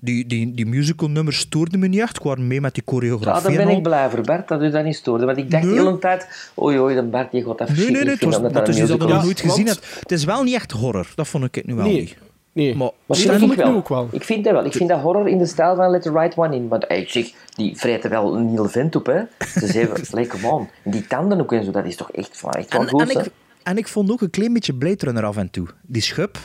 Die, 0.00 0.26
die, 0.26 0.54
die 0.54 0.66
musical 0.66 1.08
nummers 1.08 1.38
stoorden 1.38 1.78
me 1.80 1.86
niet 1.88 2.00
echt. 2.00 2.24
Ik 2.24 2.38
mee 2.38 2.60
met 2.60 2.74
die 2.74 2.82
Ja, 2.86 2.92
choreografie 2.92 3.42
dan 3.42 3.52
ben 3.52 3.60
en 3.62 3.68
al. 3.68 3.76
ik 3.76 3.82
blij 3.82 4.10
voor 4.10 4.20
Bert 4.20 4.48
dat 4.48 4.62
u 4.62 4.70
dat 4.70 4.84
niet 4.84 4.96
stoorde. 4.96 5.24
Want 5.26 5.38
ik 5.38 5.50
dacht 5.50 5.64
Nee. 5.64 5.74
de 5.74 5.80
hele 5.80 5.98
tijd, 5.98 6.50
oei 6.60 6.78
oei, 6.78 6.94
de 6.94 7.02
Bert 7.02 7.30
die 7.30 7.44
gaat 7.44 7.58
dat 7.58 7.68
Nee, 7.68 7.90
nee, 7.90 8.02
nee. 8.04 8.14
Het 8.14 8.24
was, 8.24 8.40
dat 8.52 8.68
is 8.68 8.78
iets 8.78 8.88
dat 8.88 9.02
je 9.02 9.08
nog 9.08 9.22
nooit 9.24 9.40
gezien 9.40 9.66
hebt. 9.66 9.86
Het 10.00 10.12
is 10.12 10.24
wel 10.24 10.42
niet 10.42 10.54
echt 10.54 10.70
horror. 10.70 11.06
Dat 11.14 11.28
vond 11.28 11.44
ik 11.56 11.66
nu 11.66 11.74
wel 11.74 11.84
Nee, 11.84 12.00
niet. 12.00 12.16
Nee. 12.52 12.76
Maar 12.76 12.90
ik 13.08 13.18
ik 13.18 13.54
wel. 13.54 13.74
ook 13.74 13.88
wel. 13.88 14.08
Ik 14.10 14.24
vind 14.24 14.44
dat 14.44 14.52
wel. 14.52 14.64
Ik 14.64 14.72
vind 14.72 14.88
dat 14.88 15.00
horror 15.00 15.28
in 15.28 15.38
de 15.38 15.46
stijl 15.46 15.76
van 15.76 15.90
Let 15.90 16.02
the 16.02 16.10
Right 16.10 16.36
One 16.36 16.56
in. 16.56 16.68
Want 16.68 16.84
hey, 16.88 17.04
zeg, 17.08 17.30
die 17.54 17.76
vreten 17.76 18.10
wel 18.10 18.36
een 18.36 18.48
heel 18.48 18.68
vent 18.68 18.96
op, 18.96 19.06
hè. 19.06 19.20
Ze 19.60 19.66
zeggen, 19.66 20.18
like, 20.18 20.28
come 20.28 20.52
on. 20.52 20.68
En 20.84 20.90
die 20.90 21.06
tanden 21.06 21.40
ook 21.40 21.52
en 21.52 21.64
zo, 21.64 21.70
dat 21.70 21.84
is 21.84 21.96
toch 21.96 22.10
echt, 22.12 22.38
van, 22.38 22.50
echt 22.50 22.72
wel 22.72 22.80
En, 22.82 22.88
goed, 22.88 23.00
en, 23.00 23.20
ik, 23.20 23.30
en 23.62 23.76
ik 23.76 23.88
vond 23.88 24.10
ook 24.10 24.20
een 24.20 24.30
klein 24.30 24.52
beetje 24.52 24.74
Blade 24.74 25.04
Runner 25.04 25.24
af 25.24 25.36
en 25.36 25.50
toe. 25.50 25.66
Die 25.82 26.02
schub 26.02 26.38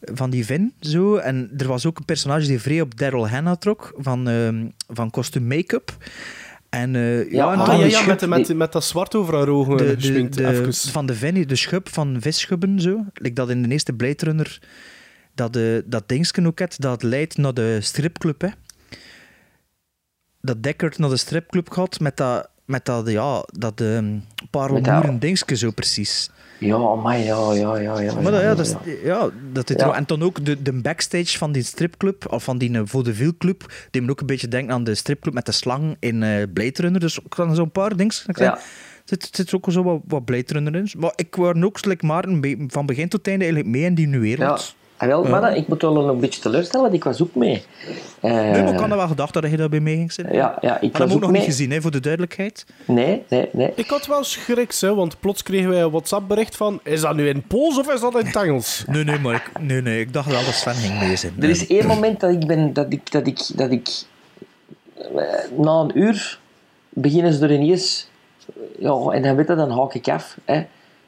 van 0.00 0.30
die 0.30 0.46
Vin, 0.46 0.72
zo. 0.80 1.16
En 1.16 1.50
er 1.56 1.68
was 1.68 1.86
ook 1.86 1.98
een 1.98 2.04
personage 2.04 2.46
die 2.46 2.60
vrij 2.60 2.80
op 2.80 2.98
Daryl 2.98 3.28
Hannah 3.28 3.56
trok, 3.56 3.92
van, 3.96 4.28
ehm 4.28 4.66
van 4.88 5.10
costume 5.10 5.56
make-up. 5.56 5.96
En, 6.70 6.94
eh, 6.94 7.32
ja, 7.32 7.52
en 7.52 7.58
ah, 7.58 7.66
dan 7.66 7.74
Ah, 7.74 7.90
ja, 7.90 7.98
schub- 7.98 8.06
met, 8.06 8.28
met, 8.28 8.56
met 8.56 8.72
dat 8.72 8.84
zwart 8.84 9.14
over 9.14 9.34
haar 9.34 9.48
ogen 9.48 9.76
de, 9.76 10.66
van 10.70 11.06
de 11.06 11.14
Vin, 11.14 11.46
de 11.46 11.56
schub 11.56 11.88
van 11.88 12.16
visschubben, 12.20 12.80
zo. 12.80 13.04
Like 13.14 13.34
dat 13.34 13.50
in 13.50 13.62
de 13.62 13.68
eerste 13.68 13.92
Blade 13.92 14.24
Runner, 14.24 14.60
dat, 15.34 15.52
de, 15.52 15.82
dat 15.86 16.08
dingetje 16.08 16.46
ook 16.46 16.58
had, 16.58 16.76
dat 16.78 17.02
leidt 17.02 17.36
naar 17.36 17.54
de 17.54 17.78
stripclub, 17.80 18.40
hè. 18.40 18.48
Dat 20.40 20.62
Deckard 20.62 20.98
naar 20.98 21.08
de 21.10 21.16
stripclub 21.16 21.70
gaat 21.70 22.00
met 22.00 22.16
dat, 22.16 22.48
met 22.64 22.84
dat 22.84 23.10
ja, 23.10 23.44
dat 23.58 23.80
um, 23.80 24.24
parelmoeren 24.50 25.18
dingetje 25.18 25.56
zo 25.56 25.70
precies. 25.70 26.30
Ja, 26.58 26.94
maar 26.94 27.18
ja, 27.18 27.52
ja, 27.52 27.76
ja. 27.78 28.00
ja, 28.00 28.14
Maar 28.20 28.32
dat, 28.32 28.40
ja, 28.42 28.54
dat 28.54 28.66
is, 28.66 28.74
ja, 29.04 29.30
dat 29.52 29.70
is 29.70 29.76
Ja. 29.76 29.94
En 29.94 30.04
dan 30.06 30.22
ook 30.22 30.44
de, 30.44 30.62
de 30.62 30.72
backstage 30.72 31.38
van 31.38 31.52
die 31.52 31.62
stripclub, 31.62 32.32
of 32.32 32.44
van 32.44 32.58
die 32.58 32.70
uh, 32.70 32.80
vaudeville 32.84 33.36
club, 33.38 33.72
die 33.90 34.02
me 34.02 34.10
ook 34.10 34.20
een 34.20 34.26
beetje 34.26 34.48
denken 34.48 34.74
aan 34.74 34.84
de 34.84 34.94
stripclub 34.94 35.34
met 35.34 35.46
de 35.46 35.52
slang 35.52 35.96
in 35.98 36.22
uh, 36.22 36.42
Blade 36.52 36.82
Runner. 36.82 37.00
Dus 37.00 37.18
ik 37.18 37.24
kan 37.28 37.54
zo'n 37.54 37.70
paar 37.70 37.96
dingen. 37.96 38.14
Ja. 38.26 38.58
Zit, 39.04 39.28
zit 39.32 39.54
ook 39.54 39.66
zo 39.70 39.82
wat, 39.82 40.00
wat 40.06 40.24
Blade 40.24 40.52
Runner 40.52 40.74
in. 40.74 40.90
Maar 40.98 41.12
ik 41.16 41.34
was 41.36 41.62
ook, 41.62 42.40
be- 42.40 42.64
van 42.68 42.86
begin 42.86 43.08
tot 43.08 43.26
einde 43.28 43.44
eigenlijk 43.44 43.74
mee 43.74 43.84
in 43.84 43.94
die 43.94 44.08
Ja. 44.08 44.18
wereld. 44.18 44.76
Ah, 44.96 45.08
wel, 45.08 45.22
Ja. 45.24 45.28
mannen, 45.30 45.56
ik 45.56 45.68
moet 45.68 45.82
wel 45.82 46.08
een 46.08 46.18
beetje 46.20 46.40
teleurstellen, 46.40 46.82
want 46.82 46.94
ik 46.96 47.04
was 47.04 47.22
ook 47.22 47.34
mee. 47.34 47.64
Eh, 48.20 48.30
Nee, 48.32 48.62
maar 48.62 48.72
ik 48.72 48.78
had 48.80 48.90
er 48.90 48.96
wel 48.96 49.06
gedacht 49.08 49.32
dat 49.34 49.50
je 49.50 49.56
daarbij 49.56 49.80
mee 49.80 49.96
ging 49.96 50.12
zitten. 50.12 50.34
Ja, 50.34 50.58
ja, 50.60 50.74
ik 50.80 50.80
Maar 50.82 50.90
dat 50.90 51.00
was 51.00 51.12
ook 51.14 51.20
nog 51.20 51.30
mee. 51.30 51.40
niet 51.40 51.48
gezien, 51.50 51.70
hè, 51.70 51.80
voor 51.80 51.90
de 51.90 52.00
duidelijkheid. 52.00 52.66
Nee, 52.84 53.22
nee, 53.28 53.48
nee. 53.52 53.72
Ik 53.74 53.90
had 53.90 54.06
wel 54.06 54.24
schriks, 54.24 54.80
hè, 54.80 54.94
want 54.94 55.20
plots 55.20 55.42
kregen 55.42 55.68
wij 55.70 55.82
een 55.82 55.90
WhatsApp-bericht 55.90 56.56
van... 56.56 56.80
Is 56.82 57.00
dat 57.00 57.14
nu 57.16 57.28
in 57.28 57.42
Pools 57.46 57.78
of 57.78 57.92
is 57.92 58.00
dat 58.00 58.18
in 58.18 58.26
het 58.26 58.36
Engels? 58.36 58.84
Nee, 58.86 59.04
nee, 59.04 59.18
maar 59.18 59.34
ik, 59.34 59.50
nee, 59.60 59.82
nee, 59.82 60.00
ik 60.00 60.12
dacht 60.12 60.30
wel 60.30 60.44
dat 60.44 60.54
Sven 60.54 60.74
ging 60.74 60.98
mee 61.00 61.16
zijn. 61.16 61.32
Er 61.40 61.48
is 61.48 61.66
één 61.66 61.86
moment 61.86 62.20
dat 62.20 62.30
ik 62.30 62.46
ben, 62.46 62.72
dat 62.72 62.86
ik, 62.92 63.10
dat 63.12 63.26
ik, 63.26 63.40
dat 63.54 63.70
ik 63.70 63.88
eh, 64.96 65.22
na 65.58 65.70
een 65.80 65.98
uur 65.98 66.38
beginnen 66.88 67.32
ze 67.32 67.44
er 67.44 67.52
ineens, 67.52 68.08
ja, 68.78 68.94
en 69.10 69.22
dan 69.22 69.36
weet 69.36 69.48
je, 69.48 69.54
dan 69.54 69.70
haak 69.70 69.94
ik 69.94 70.08
af. 70.08 70.36
Hè, 70.44 70.62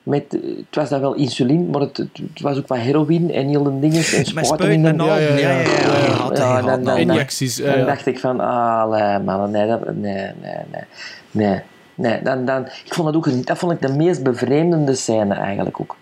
met, 0.06 0.24
eh, 0.34 0.40
het 0.56 0.74
was 0.76 0.88
dan 0.88 1.00
wel 1.00 1.14
insuline, 1.14 1.64
maar 1.70 1.80
het, 1.80 1.96
het, 1.96 2.40
was 2.40 2.56
ook 2.58 2.66
wat 2.66 2.78
heroïne 2.78 3.32
en 3.32 3.48
heel 3.48 3.62
de 3.62 3.78
dingen 3.78 3.96
en 4.04 4.24
spuiten 4.26 4.70
in 4.72 4.86
en 4.86 4.96
de- 4.96 5.02
al. 5.02 5.08
Ja, 5.08 5.16
Ja, 5.18 5.36
ja, 5.36 5.60
ja, 6.34 6.62
dan- 6.62 6.68
al. 6.70 6.82
dan- 6.82 6.96
Injecties. 6.96 7.56
Dan 7.56 7.84
dacht 7.86 8.06
ik 8.06 8.18
van, 8.18 8.40
ah, 8.40 9.24
man, 9.24 9.50
nee, 9.50 9.66
dat, 9.66 9.84
nee, 9.84 10.14
nee, 10.14 10.32
nee. 10.72 10.82
nee. 11.30 11.60
Nee, 11.94 12.22
dan, 12.22 12.44
dan, 12.44 12.64
ik 12.84 12.94
vond 12.94 13.06
dat 13.06 13.16
ook 13.16 13.26
niet. 13.26 13.46
Dat 13.46 13.58
vond 13.58 13.72
ik 13.72 13.80
de 13.80 13.92
meest 13.96 14.22
bevreemdende 14.22 14.94
scène 14.94 15.34
eigenlijk 15.34 15.80
ook. 15.80 15.96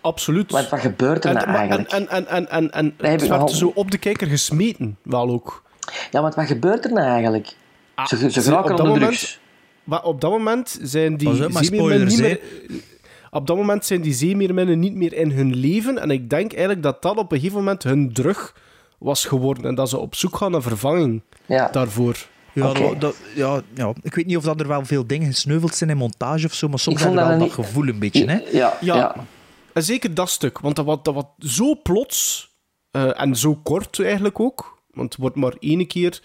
Absoluut. 0.00 0.52
Want 0.52 0.68
wat 0.68 0.80
gebeurt 0.80 1.24
er 1.24 1.30
en, 1.30 1.36
nou 1.36 1.46
maar- 1.46 1.56
eigenlijk? 1.56 1.90
en, 1.92 2.08
en, 2.08 2.28
en, 2.28 2.48
en, 2.50 2.70
en 2.72 2.94
het 2.96 3.28
werd 3.28 3.50
zo 3.50 3.72
op 3.74 3.90
de 3.90 3.98
kijker 3.98 4.26
gesmeten, 4.26 4.96
wel 5.02 5.28
ook. 5.30 5.62
Ja, 6.10 6.22
want 6.22 6.34
wat 6.34 6.46
gebeurt 6.46 6.84
er 6.84 6.92
nou 6.92 7.06
eigenlijk? 7.08 7.48
Ah, 7.94 8.06
ze, 8.06 8.16
ze 8.18 8.30
ze- 8.30 8.40
geraken 8.40 8.72
op 8.74 8.80
onder 8.80 8.98
dat 9.00 9.08
drugs. 9.08 9.40
Maar 9.84 10.02
op 10.04 10.20
dat 10.20 10.30
moment 10.30 10.78
zijn 10.82 11.16
die 11.16 11.34
zeemeerminnen 11.34 11.64
spoilers, 11.64 12.12
niet 12.12 12.20
meer... 12.22 12.40
Op 13.36 13.46
dat 13.46 13.56
moment 13.56 13.84
zijn 13.86 14.00
die 14.00 14.12
zeemeerminnen 14.14 14.78
niet 14.78 14.94
meer 14.94 15.12
in 15.12 15.30
hun 15.30 15.54
leven. 15.56 15.98
En 15.98 16.10
ik 16.10 16.30
denk 16.30 16.50
eigenlijk 16.50 16.82
dat 16.82 17.02
dat 17.02 17.16
op 17.16 17.32
een 17.32 17.38
gegeven 17.38 17.58
moment 17.58 17.82
hun 17.82 18.12
drug 18.12 18.54
was 18.98 19.24
geworden. 19.24 19.64
En 19.64 19.74
dat 19.74 19.88
ze 19.88 19.98
op 19.98 20.14
zoek 20.14 20.36
gaan 20.36 20.50
naar 20.50 20.62
vervanging 20.62 21.22
Ja. 21.46 21.68
daarvoor. 21.68 22.16
Ja, 22.52 22.70
Oké. 22.70 22.80
dat, 22.80 23.00
dat- 23.00 23.16
ja, 23.34 23.60
ja, 23.74 23.92
ik 24.02 24.14
weet 24.14 24.26
niet 24.26 24.36
of 24.36 24.44
dat 24.44 24.60
er 24.60 24.68
wel 24.68 24.84
veel 24.84 25.06
dingen 25.06 25.26
gesneuveld 25.26 25.74
zijn 25.74 25.90
in 25.90 25.96
montage 25.96 26.46
of 26.46 26.52
zo, 26.54 26.68
maar 26.68 26.78
soms 26.78 27.00
heb 27.02 27.10
je 27.10 27.16
wel 27.16 27.38
dat 27.38 27.52
gevoel 27.52 27.86
een 27.88 27.98
beetje. 27.98 28.24
Hè? 28.30 28.38
Ja, 28.52 28.76
Ja. 28.80 28.94
ja. 28.96 29.14
En 29.72 29.82
zeker 29.82 30.14
dat 30.14 30.30
stuk. 30.30 30.58
Want 30.58 30.76
dat 30.76 30.84
was, 30.84 30.98
dat 31.02 31.14
was 31.14 31.24
zo 31.38 31.74
plots. 31.82 32.50
eh, 32.90 33.20
en 33.20 33.36
zo 33.36 33.54
kort 33.62 34.00
eigenlijk 34.00 34.40
ook. 34.40 34.78
Want 34.90 35.12
het 35.12 35.20
wordt 35.20 35.36
maar 35.36 35.54
één 35.58 35.86
keer 35.86 36.22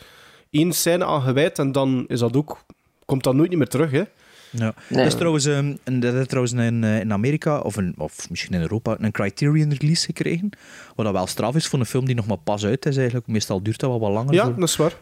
één 0.49 0.71
scène 0.73 1.05
aan 1.05 1.21
gewijd. 1.21 1.59
En 1.59 1.71
dan 1.71 2.05
is 2.07 2.19
dat 2.19 2.35
ook, 2.35 2.65
komt 3.05 3.23
dat 3.23 3.33
nooit 3.35 3.49
niet 3.49 3.57
meer 3.57 3.67
terug. 3.67 3.91
Hè. 3.91 4.03
Ja. 4.51 4.73
Nee. 4.87 4.97
Dat 5.03 5.07
is 5.07 5.15
trouwens, 5.15 5.45
ehm, 5.45 5.75
een, 5.83 5.99
dat 5.99 6.13
is 6.13 6.25
trouwens 6.27 6.53
in, 6.53 6.83
eh, 6.83 6.99
in 6.99 7.13
Amerika, 7.13 7.59
of, 7.59 7.75
een, 7.75 7.93
of 7.97 8.29
misschien 8.29 8.53
in 8.53 8.61
Europa, 8.61 8.95
een 8.99 9.11
Criterion 9.11 9.73
release 9.73 10.05
gekregen. 10.05 10.49
Wat 10.95 11.05
dat 11.05 11.13
wel 11.15 11.27
straf 11.27 11.55
is 11.55 11.67
voor 11.67 11.79
een 11.79 11.85
film 11.85 12.05
die 12.05 12.15
nog 12.15 12.27
maar 12.27 12.37
pas 12.37 12.65
uit 12.65 12.85
is 12.85 12.95
eigenlijk. 12.97 13.27
Meestal 13.27 13.63
duurt 13.63 13.79
dat 13.79 13.89
wel 13.89 13.99
wat 13.99 14.11
langer. 14.11 14.33
Ja, 14.33 14.43
voor- 14.45 14.55
dat 14.59 14.69
is 14.69 14.75
waar. 14.75 14.93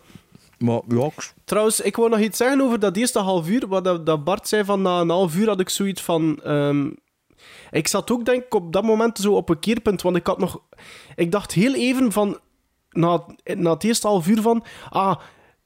Maar 0.58 0.80
ja, 0.88 1.06
ik- 1.06 1.34
Trouwens, 1.46 1.80
ik 1.82 1.96
wou 1.96 2.10
nog 2.10 2.20
iets 2.20 2.38
zeggen 2.38 2.62
over 2.62 2.80
dat 2.80 2.98
eerste 2.98 3.20
half 3.20 3.50
uur. 3.50 3.68
Wat 3.68 3.84
dat, 3.84 4.06
dat 4.06 4.24
Bart 4.24 4.48
zei 4.48 4.64
van 4.66 4.82
na 4.82 5.00
een 5.00 5.10
half 5.10 5.36
uur 5.36 5.48
had 5.48 5.60
ik 5.60 5.70
zoiets 5.70 6.02
van. 6.02 6.40
ehm, 6.44 6.90
ik 7.72 7.88
zat 7.88 8.12
ook 8.12 8.26
denk 8.26 8.44
ik 8.44 8.54
op 8.54 8.74
dat 8.74 8.84
moment 8.84 9.18
zo 9.18 9.34
op 9.34 9.50
een 9.50 9.60
keerpunt, 9.60 10.02
want 10.02 10.16
ik 10.16 10.28
had 10.28 10.38
nog. 10.40 10.62
Ik 11.16 11.32
dacht 11.32 11.52
heel 11.52 11.74
even 11.76 12.12
van. 12.12 12.40
Na, 12.90 13.24
na 13.44 13.74
het 13.74 13.84
eerste 13.84 14.08
half 14.08 14.28
uur 14.28 14.42
van. 14.42 14.64
Ah, 14.90 15.16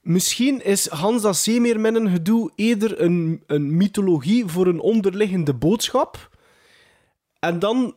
misschien 0.04 0.64
is 0.64 0.88
Hans 0.88 1.22
dat 1.22 1.36
Zeemeerminnen 1.36 2.10
gedoe 2.10 2.50
eerder 2.54 3.00
een, 3.00 3.42
een 3.46 3.76
mythologie 3.76 4.46
voor 4.46 4.66
een 4.66 4.80
onderliggende 4.80 5.54
boodschap. 5.54 6.30
En 7.38 7.58
dan 7.58 7.94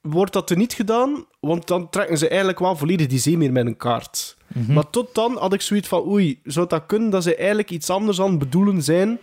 wordt 0.00 0.32
dat 0.32 0.50
er 0.50 0.56
niet 0.56 0.72
gedaan, 0.72 1.24
want 1.40 1.66
dan 1.66 1.90
trekken 1.90 2.18
ze 2.18 2.28
eigenlijk 2.28 2.58
wel 2.58 2.76
volledig 2.76 3.06
die 3.06 3.18
zeemeerminnen 3.18 3.76
kaart. 3.76 4.36
Maar 4.68 4.90
tot 4.90 5.14
dan 5.14 5.36
had 5.38 5.52
ik 5.52 5.60
zoiets 5.60 5.88
van, 5.88 6.08
oei, 6.08 6.40
zou 6.44 6.66
dat 6.66 6.86
kunnen 6.86 7.10
dat 7.10 7.22
ze 7.22 7.36
eigenlijk 7.36 7.70
iets 7.70 7.90
anders 7.90 8.20
aan 8.20 8.30
het 8.30 8.38
bedoelen 8.38 8.82
zijn? 8.82 9.18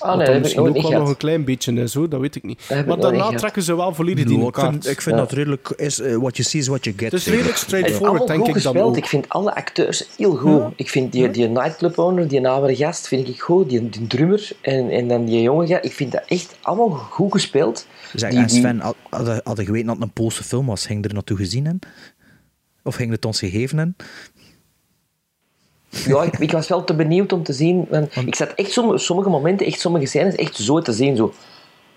Ah, 0.00 0.16
nee, 0.16 0.24
dan 0.24 0.34
dat 0.34 0.42
misschien 0.42 0.62
ook 0.68 0.82
wel 0.82 0.90
nog 1.00 1.08
een 1.08 1.16
klein 1.16 1.44
beetje 1.44 1.72
is, 1.72 1.94
hoor, 1.94 2.08
dat 2.08 2.20
weet 2.20 2.36
ik 2.36 2.42
niet. 2.42 2.60
Maar 2.86 3.00
daarna 3.00 3.30
trekken 3.30 3.62
ze 3.62 3.76
wel 3.76 3.94
volledig 3.94 4.24
die 4.24 4.40
ik 4.46 4.52
kaart. 4.52 4.70
vind, 4.70 4.88
ik 4.88 5.00
vind 5.02 5.16
Ja. 5.16 5.20
dat 5.22 5.32
redelijk... 5.32 5.68
Is, 5.76 6.00
eh, 6.00 6.16
what 6.16 6.36
you 6.36 6.48
see 6.48 6.60
is 6.60 6.66
what 6.66 6.84
you 6.84 6.96
get. 6.98 7.12
Het 7.12 7.20
is 7.20 7.26
redelijk 7.26 7.56
straightforward, 7.56 8.08
allemaal 8.10 8.26
denk 8.26 8.38
goed 8.38 8.48
ik 8.56 8.62
dan 8.62 8.72
gespeeld. 8.72 8.90
ook. 8.90 8.96
Ik 8.96 9.06
vind 9.06 9.28
alle 9.28 9.54
acteurs 9.54 10.08
heel 10.16 10.36
goed. 10.36 10.62
Ik 10.76 10.88
vind 10.90 11.12
die, 11.12 11.30
die 11.30 11.48
nightclub 11.48 11.98
owner, 11.98 12.28
die 12.28 12.48
oude 12.48 12.76
gast, 12.76 13.08
vind 13.08 13.28
ik 13.28 13.40
goed. 13.40 13.68
Die, 13.68 13.88
die 13.88 14.06
drummer 14.06 14.50
en, 14.60 14.90
en 14.90 15.08
dan 15.08 15.24
die 15.24 15.42
jonge 15.42 15.66
gast. 15.66 15.84
Ik 15.84 15.92
vind 15.92 16.12
dat 16.12 16.22
echt 16.26 16.56
allemaal 16.60 16.90
goed 16.90 17.32
gespeeld. 17.32 17.86
Zeg, 18.14 18.30
Die- 18.30 18.38
en 18.38 18.46
die- 18.46 18.58
Sven, 18.58 18.80
had, 18.80 18.96
had, 19.10 19.40
had 19.44 19.56
je 19.56 19.64
geweten 19.64 19.86
dat 19.86 19.96
het 19.96 20.04
een 20.04 20.12
Poolse 20.12 20.44
film 20.44 20.66
was, 20.66 20.86
ging 20.86 21.02
je 21.02 21.08
er 21.08 21.14
naartoe 21.14 21.36
gezien 21.36 21.66
in? 21.66 21.78
Of 22.82 22.94
ging 22.94 23.10
het 23.10 23.24
ons 23.24 23.38
gegeven 23.38 23.78
in? 23.78 23.94
Ja, 25.90 26.22
ik, 26.22 26.38
ik 26.38 26.50
was 26.52 26.68
wel 26.68 26.84
te 26.84 26.94
benieuwd 26.94 27.32
om 27.32 27.42
te 27.42 27.52
zien. 27.52 27.86
Want 27.90 28.16
ik 28.26 28.34
zat 28.34 28.52
echt 28.54 28.70
sommige, 28.72 28.98
sommige 28.98 29.28
momenten, 29.28 29.66
echt 29.66 29.80
sommige 29.80 30.06
scènes, 30.06 30.34
echt 30.34 30.56
zo 30.56 30.80
te 30.80 30.92
zien. 30.92 31.16
Zo, 31.16 31.32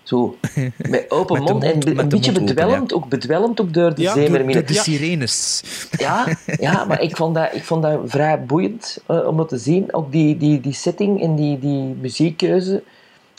zo 0.02 0.36
met 0.88 1.04
open 1.10 1.32
Met 1.42 1.42
mond, 1.52 1.62
mond- 1.62 1.64
en 1.64 1.94
be- 1.94 2.00
een 2.02 2.08
beetje 2.08 2.30
open, 2.30 2.44
bedwelmd, 2.44 2.92
ook 2.94 3.08
bedwelmd 3.08 3.60
ook 3.60 3.72
door 3.74 3.94
de 3.94 4.02
Ja, 4.02 4.14
de 4.14 4.64
Ja, 4.66 4.82
sirenes. 4.82 5.62
ja, 5.98 6.26
ja, 6.60 6.84
maar 6.84 7.00
ik 7.02 7.16
vond 7.16 7.34
dat, 7.34 7.48
ik 7.54 7.64
vond 7.64 7.82
dat 7.82 8.00
vrij 8.04 8.44
boeiend 8.44 8.98
eh, 9.06 9.26
om 9.26 9.36
dat 9.36 9.48
te 9.48 9.58
zien. 9.58 9.94
Ook 9.94 10.12
die, 10.12 10.36
die, 10.36 10.60
die 10.60 10.72
setting 10.72 11.22
en 11.22 11.34
die, 11.34 11.58
die 11.58 11.82
muziekkeuze 12.00 12.82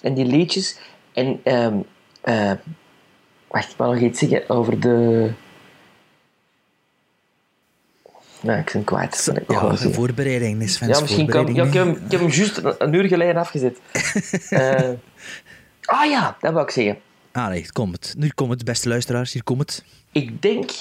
en 0.01 0.13
die 0.13 0.25
liedjes. 0.25 0.77
En, 1.13 1.39
ehm 1.43 1.73
eh, 2.21 2.51
wacht, 3.47 3.71
ik 3.71 3.77
wou 3.77 3.93
nog 3.93 4.03
iets 4.03 4.19
zeggen 4.19 4.49
over 4.49 4.79
de... 4.79 5.29
Nou, 8.45 8.59
ik 8.59 8.69
ben 8.73 8.83
kwijt. 8.83 9.31
ik 9.35 9.47
wou 9.47 9.63
Ja, 9.65 9.71
zeggen. 9.71 9.93
voorbereiding 9.93 10.61
is 10.61 10.73
Sven's 10.73 10.95
Ja, 10.95 11.01
misschien 11.01 11.27
kan 11.27 11.53
ja, 11.55 11.63
ik, 11.63 11.73
heb, 11.73 11.85
hem- 11.85 11.95
ik 12.05 12.11
heb 12.11 12.19
hem 12.19 12.29
juist 12.29 12.57
een, 12.57 12.75
een 12.77 12.93
uur 12.93 13.07
geleden 13.07 13.35
afgezet. 13.35 13.77
Eh, 14.49 14.89
ah 15.85 16.09
ja, 16.09 16.37
dat 16.39 16.53
wou 16.53 16.65
ik 16.65 16.71
zeggen. 16.71 16.97
Ah 17.31 17.47
nee, 17.47 17.71
kom 17.71 17.91
het. 17.91 18.13
Nu 18.17 18.29
komt 18.35 18.51
het, 18.51 18.63
beste 18.65 18.89
luisteraars, 18.89 19.33
hier 19.33 19.43
komt 19.43 19.59
het. 19.59 19.83
Ik 20.11 20.41
denk 20.41 20.71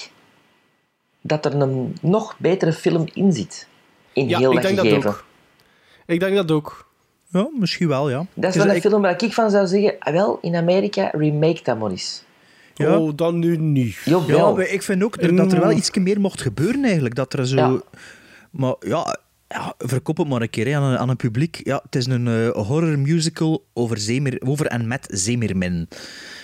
dat 1.21 1.45
er 1.45 1.53
een 1.61 1.97
nog 2.01 2.35
betere 2.37 2.73
film 2.73 3.05
in 3.13 3.33
zit. 3.33 3.67
In 4.13 4.27
Ja, 4.27 4.37
heel 4.37 4.49
ik 4.49 4.61
dat 4.61 4.75
denk 4.75 4.91
dat 4.93 5.05
ook. 5.05 5.25
Ik 6.05 6.19
denk 6.19 6.35
dat 6.35 6.51
ook. 6.51 6.89
Ja, 7.27 7.47
misschien 7.59 7.87
wel, 7.87 8.09
ja. 8.09 8.25
Dat 8.33 8.49
is 8.49 8.55
wel 8.57 8.69
een 8.69 8.75
ik- 8.75 8.81
film 8.81 9.01
waar 9.01 9.23
ik 9.23 9.33
van 9.33 9.49
zou 9.51 9.67
zeggen, 9.67 9.95
ah, 9.99 10.13
wel, 10.13 10.37
in 10.41 10.55
Amerika, 10.55 11.09
remake 11.11 11.59
dat 11.63 11.79
maar 11.79 11.89
eens. 11.91 12.23
Ja. 12.77 12.97
Oh, 12.99 13.11
dan 13.15 13.39
nu 13.39 13.57
niet. 13.57 13.97
Ja, 14.05 14.51
maar 14.51 14.67
ik 14.67 14.81
vind 14.81 15.03
ook 15.03 15.15
er- 15.21 15.35
dat 15.35 15.51
er 15.51 15.59
wel 15.59 15.71
iets 15.71 15.91
meer 15.93 16.19
mocht 16.19 16.41
gebeuren 16.41 16.83
eigenlijk. 16.83 17.15
Dat 17.15 17.33
er 17.33 17.47
zo... 17.47 17.55
Ja. 17.55 17.81
Maar 18.51 18.75
ja, 18.79 19.17
ja, 19.47 19.73
verkoop 19.77 20.17
het 20.17 20.27
maar 20.27 20.41
een 20.41 20.49
keer 20.49 20.65
hè, 20.67 20.75
aan, 20.75 20.83
een, 20.83 20.97
aan 20.97 21.09
een 21.09 21.15
publiek. 21.15 21.61
Ja, 21.63 21.79
het 21.83 21.95
is 21.95 22.05
een 22.05 22.27
eh, 22.27 22.49
horror 22.49 22.99
musical 22.99 23.63
over, 23.73 23.97
zeemer, 23.97 24.37
over 24.47 24.65
en 24.65 24.87
met 24.87 25.07
zeemermin. 25.11 25.87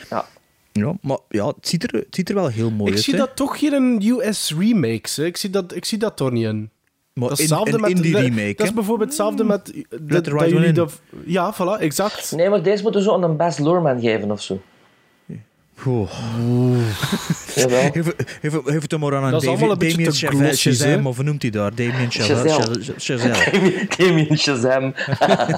Ja. 0.10 0.26
Ja, 0.72 0.94
maar 1.02 1.18
ja, 1.30 1.48
het 1.48 1.68
ziet 1.68 1.84
er, 1.84 2.00
het 2.00 2.16
ziet 2.16 2.30
er 2.30 2.36
wel 2.36 2.48
heel 2.48 2.72
mooi 2.72 2.90
Ik 2.90 2.96
uit. 2.96 3.04
zie 3.06 3.14
hè. 3.14 3.20
dat 3.20 3.36
toch 3.36 3.60
hier 3.60 3.74
in 3.74 4.02
US 4.20 4.54
remakes. 4.60 5.16
hè. 5.16 5.26
Ik 5.26 5.38
zie 5.38 5.50
dat, 5.50 5.76
ik 5.76 5.86
zie 5.86 5.98
dat 5.98 6.18
toch 6.18 6.32
niet 6.32 6.46
in. 6.46 6.70
maar 7.14 7.30
Dat 7.30 7.40
is 7.40 7.50
in, 7.52 7.82
met 7.82 8.00
remake. 8.00 8.54
Dat 8.58 8.66
is 8.68 8.74
bijvoorbeeld 8.74 9.10
hetzelfde 9.10 9.44
met. 9.44 9.66
dat- 9.66 9.74
the 9.90 10.06
dat 10.06 10.28
right 10.28 10.42
one 10.42 10.50
jullie 10.50 10.68
in. 10.68 10.74
dat- 10.74 11.02
ja, 11.26 11.54
voilà, 11.54 11.82
exact. 11.82 12.32
Nee, 12.36 12.50
maar 12.50 12.64
deze 12.64 12.84
moeten 12.84 13.02
zo 13.02 13.14
aan 13.14 13.24
een 13.24 13.38
Bas 13.38 13.58
Luhrmann 13.58 14.00
geven 14.02 14.32
of 14.32 14.42
zo. 14.42 14.62
Geef, 15.82 16.10
geef, 17.92 18.06
geef 18.66 18.82
het 18.82 18.92
hem 18.92 19.00
maar 19.00 19.16
aan 19.16 19.24
een 19.24 19.32
Dat 19.32 19.42
is 19.42 19.48
David- 19.48 19.48
allemaal 19.48 19.72
een 19.72 19.78
beetje 19.78 19.98
Damien 19.98 20.14
Chazelle? 20.14 20.56
Shazam, 20.56 21.08
of 21.08 21.16
hoe 21.16 21.26
noemt 21.26 21.42
hij 21.42 21.52
daar? 21.52 21.76
Damien 21.76 22.12
Chazelle. 22.12 23.88
Damien 23.98 24.38
Shazam. 24.38 24.94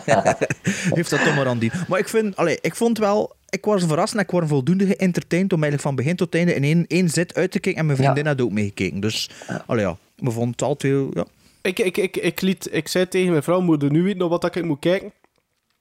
Heeft 0.97 1.09
dat 1.09 1.23
toch 1.23 1.35
maar 1.35 1.47
aan 1.47 1.57
die. 1.59 1.71
Maar 1.87 1.99
ik 1.99 2.07
vind, 2.09 2.35
allee, 2.35 2.57
ik 2.61 2.75
vond 2.75 2.97
wel, 2.97 3.35
ik 3.49 3.65
was 3.65 3.83
verrast 3.83 4.13
en 4.13 4.19
ik 4.19 4.31
was 4.31 4.47
voldoende 4.47 4.85
geëntertained 4.85 5.53
om 5.53 5.63
eigenlijk 5.63 5.83
van 5.83 5.95
begin 5.95 6.15
tot 6.15 6.35
einde 6.35 6.55
in 6.55 6.63
één, 6.63 6.85
één 6.87 7.09
zit 7.09 7.35
uit 7.35 7.51
te 7.51 7.59
kijken. 7.59 7.81
En 7.81 7.85
mijn 7.87 7.97
Ja. 7.97 8.03
vriendin 8.03 8.25
had 8.25 8.41
ook 8.41 8.51
meegekeken. 8.51 8.99
Dus, 8.99 9.29
allee, 9.65 9.85
ja, 9.85 9.97
we 10.15 10.31
vonden 10.31 10.51
het 10.51 10.61
altijd, 10.61 10.93
heel- 10.93 11.09
ja. 11.13 11.25
Ik, 11.61 11.79
ik, 11.79 11.97
ik, 11.97 12.17
ik, 12.17 12.41
liet, 12.41 12.67
ik 12.71 12.87
zei 12.87 13.07
tegen 13.07 13.31
mijn 13.31 13.43
vrouw, 13.43 13.61
moet 13.61 13.83
er 13.83 13.91
nu 13.91 14.03
weten 14.03 14.17
nog 14.19 14.29
wat 14.29 14.41
dat 14.41 14.55
ik 14.55 14.65
moet 14.65 14.79
kijken. 14.79 15.11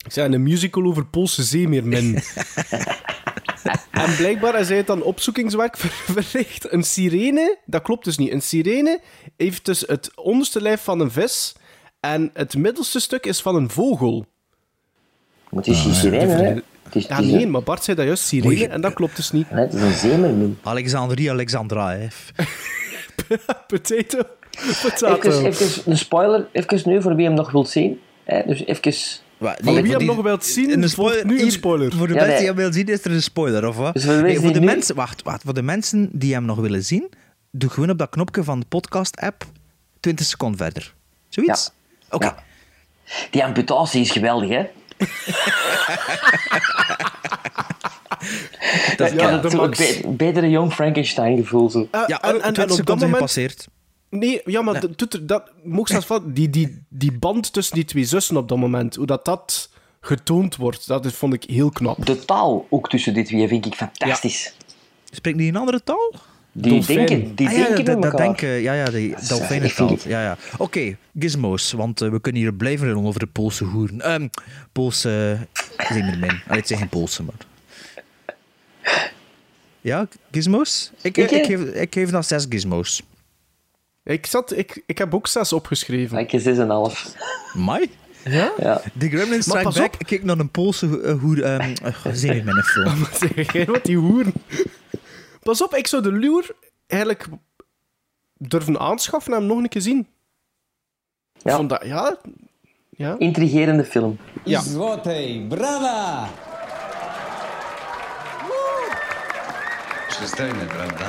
Ik 0.06 0.12
zei, 0.12 0.34
een 0.34 0.42
musical 0.42 0.84
over 0.84 1.04
Poolse 1.06 1.42
zeemeermin. 1.42 2.18
en 3.90 4.16
blijkbaar 4.16 4.60
is 4.60 4.68
hij 4.68 4.76
het 4.76 4.86
dan 4.86 5.02
opzoekingswerk 5.02 5.76
ver- 5.76 6.14
verricht. 6.22 6.72
Een 6.72 6.82
sirene, 6.82 7.58
dat 7.64 7.82
klopt 7.82 8.04
dus 8.04 8.18
niet. 8.18 8.32
Een 8.32 8.42
sirene 8.42 9.00
heeft 9.36 9.64
dus 9.64 9.80
het 9.86 10.10
onderste 10.14 10.60
lijf 10.62 10.80
van 10.82 11.00
een 11.00 11.10
vis 11.10 11.54
en 12.00 12.30
het 12.34 12.56
middelste 12.56 13.00
stuk 13.00 13.26
is 13.26 13.40
van 13.42 13.54
een 13.56 13.70
vogel. 13.70 14.26
Maar 15.50 15.62
het 15.64 15.74
is 15.74 15.80
geen 15.80 15.94
sirene, 15.94 16.32
hè. 16.32 16.54
Het 16.82 16.94
is, 17.02 17.06
Ja, 17.06 17.16
het 17.16 17.24
is 17.24 17.30
nee, 17.32 17.46
maar 17.46 17.62
Bart 17.62 17.84
zei 17.84 17.96
dat 17.96 18.06
juist 18.06 18.24
sirene 18.24 18.66
en 18.68 18.80
dat 18.80 18.92
klopt 18.92 19.16
dus 19.16 19.30
niet. 19.30 19.50
nee, 19.50 19.64
het 19.64 19.74
is 19.74 19.80
een 19.82 19.92
zeemermin. 19.92 20.58
Alexandrie 20.62 21.30
Alexandra, 21.30 21.90
hè. 21.96 22.06
Potato, 23.66 24.18
potato. 24.82 25.14
Even, 25.30 25.46
even 25.46 25.90
een 25.92 25.98
spoiler, 25.98 26.48
even 26.52 26.82
nu 26.84 27.02
voor 27.02 27.14
wie 27.14 27.26
hem 27.26 27.34
nog 27.34 27.50
wilt 27.50 27.68
zien. 27.68 28.00
Hè, 28.24 28.42
dus 28.46 28.64
even... 28.64 28.94
Voor 29.42 29.82
wie 29.82 29.92
hem 29.92 30.04
nog 30.04 30.22
wilt 30.22 30.44
zien, 30.44 30.82
een 30.82 30.88
spoiler, 30.88 31.26
nu 31.26 31.36
een 31.36 31.42
hier, 31.42 31.52
spoiler. 31.52 31.92
Voor 31.92 32.06
de 32.08 32.14
Ja, 32.14 32.20
mensen 32.20 32.28
nee. 32.28 32.38
die 32.38 32.46
hem 32.46 32.56
willen 32.56 32.72
zien, 32.72 32.86
is 32.86 33.04
er 33.04 33.10
een 33.10 33.22
spoiler, 33.22 33.68
of 33.68 33.76
wat? 33.76 33.94
Dus 33.94 34.04
voor 34.04 34.14
de 34.16 34.22
Nee, 34.22 34.40
voor 34.40 34.52
de 34.52 34.60
mensen, 34.60 34.94
wacht, 34.94 35.22
wacht. 35.22 35.42
Voor 35.42 35.54
de 35.54 35.62
mensen 35.62 36.08
die 36.12 36.34
hem 36.34 36.44
nog 36.44 36.58
willen 36.58 36.84
zien, 36.84 37.08
doe 37.50 37.70
gewoon 37.70 37.90
op 37.90 37.98
dat 37.98 38.08
knopje 38.10 38.44
van 38.44 38.60
de 38.60 38.66
podcast-app 38.68 39.44
20 40.00 40.26
seconden 40.26 40.58
verder. 40.58 40.94
Zoiets? 41.28 41.70
Oké. 42.10 42.26
Ja. 42.26 42.36
Die 43.30 43.44
amputatie 43.44 44.00
is 44.00 44.10
geweldig, 44.10 44.48
hè. 44.48 44.66
Dat 48.96 49.12
Ja, 49.12 49.40
het 49.40 49.76
be- 49.76 50.00
betere 50.08 50.50
Jong 50.50 50.72
Frankenstein 50.72 51.36
gevoel. 51.36 51.70
Zo. 51.70 51.88
Ja, 52.06 52.20
en, 52.20 52.42
en, 52.42 52.52
20 52.52 52.64
en 52.64 52.70
op 52.80 52.86
dat 52.86 52.96
moment 52.96 53.14
gepasseerd. 53.14 53.66
Nee, 54.18 54.40
ja, 54.44 54.62
maar 54.62 54.80
dat 54.80 54.98
doet 54.98 55.12
er, 55.14 55.26
dat, 55.26 55.50
mocht 55.62 55.90
zelfs 55.90 56.06
van, 56.06 56.32
die, 56.32 56.50
die, 56.50 56.82
die 56.88 57.12
band 57.12 57.52
tussen 57.52 57.74
die 57.74 57.84
twee 57.84 58.04
zussen 58.04 58.36
op 58.36 58.48
dat 58.48 58.58
moment, 58.58 58.94
hoe 58.96 59.06
dat, 59.06 59.24
dat 59.24 59.70
getoond 60.00 60.56
wordt, 60.56 60.86
dat 60.86 61.04
is- 61.04 61.14
vond 61.14 61.34
ik 61.34 61.44
heel 61.44 61.70
knap. 61.70 62.06
De 62.06 62.24
taal 62.24 62.66
ook 62.70 62.88
tussen 62.88 63.14
dit 63.14 63.26
twee 63.26 63.48
vind 63.48 63.66
ik 63.66 63.74
fantastisch. 63.74 64.54
Spreekt 65.10 65.38
die 65.38 65.48
een 65.48 65.56
andere 65.56 65.82
taal? 65.82 66.14
Die 66.52 66.72
Dolfijn. 66.72 67.06
denken, 67.06 67.34
die 67.34 67.46
Ah, 67.48 67.52
ja, 67.56 67.58
denken 67.66 67.84
dat, 67.84 67.94
met 67.94 68.02
dat 68.02 68.12
elkaar. 68.12 68.26
denken, 68.26 68.48
ja, 68.48 68.72
ja, 68.74 68.84
die 68.84 69.14
is, 69.14 69.28
dolfijnen 69.28 69.66
ik 69.68 69.72
vind 69.74 69.88
taal. 69.88 69.96
het- 69.96 70.02
Ja, 70.06 70.22
ja. 70.22 70.36
Oké, 70.58 70.96
gizmos, 71.18 71.72
want 71.72 72.00
eh, 72.00 72.10
we 72.10 72.20
kunnen 72.20 72.40
hier 72.42 72.54
blijven 72.54 72.96
over 72.96 73.20
de 73.20 73.26
Poolse 73.26 73.64
hoeren. 73.64 74.00
Ehm 74.00 74.28
Poolse 74.72 75.38
zeemermin. 75.88 76.40
Allee, 76.46 76.58
het 76.58 76.66
zijn 76.66 76.78
geen 76.78 76.88
Poolse, 76.88 77.22
maar... 77.22 77.34
Ja, 79.80 80.08
gizmos? 80.30 80.90
Ik, 81.02 81.16
Ik, 81.16 81.30
ik, 81.30 81.38
eh? 81.40 81.46
geef, 81.46 81.60
ik 81.74 81.94
geef 81.94 82.10
dat 82.10 82.26
zes 82.26 82.46
gizmos. 82.48 83.02
Ik, 84.04 84.26
zat, 84.26 84.56
ik, 84.56 84.82
ik 84.86 84.98
heb 84.98 85.14
ook 85.14 85.26
zes 85.26 85.52
opgeschreven. 85.52 86.18
Ik 86.18 86.32
is 86.32 86.44
een 86.46 86.70
half. 86.70 87.14
Mai? 87.54 87.90
Ja? 88.24 88.52
Ja. 88.58 88.80
The 88.98 89.08
Gremlin 89.08 89.42
Strike 89.42 89.62
pas 89.62 89.78
Back, 89.78 89.94
op. 89.94 90.06
kijk 90.06 90.24
naar 90.24 90.38
een 90.38 90.50
Poolse 90.50 91.00
eh, 91.00 91.18
hoer... 91.20 91.42
ehm 91.42 91.74
uh, 91.84 92.12
zeemermin 92.12 92.62
film. 92.62 92.98
Wat 93.04 93.18
zeg 93.18 93.80
die 93.82 93.96
hoeren. 93.96 94.32
Pas 95.42 95.62
op, 95.62 95.74
ik 95.74 95.86
zou 95.86 96.02
de 96.02 96.12
luur 96.12 96.50
eigenlijk 96.86 97.26
durven 98.38 98.78
aanschaffen 98.80 99.32
en 99.32 99.38
hem 99.38 99.48
nog 99.48 99.58
een 99.58 99.68
keer 99.68 99.80
zien. 99.80 99.98
Ik 101.34 101.40
Ja. 101.42 101.56
vond 101.56 101.68
dat, 101.70 101.84
ja... 101.84 102.16
Ja. 102.96 103.14
Intrigerende 103.18 103.84
film. 103.84 104.18
Ja. 104.44 104.60
Złotej, 104.60 105.46
brawa! 105.48 106.28
Przystojny, 110.08 110.64
prawda? 110.66 111.06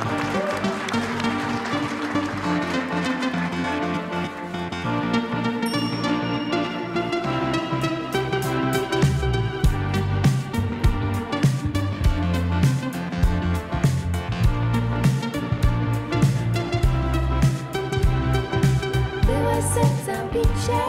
bicie 20.44 20.80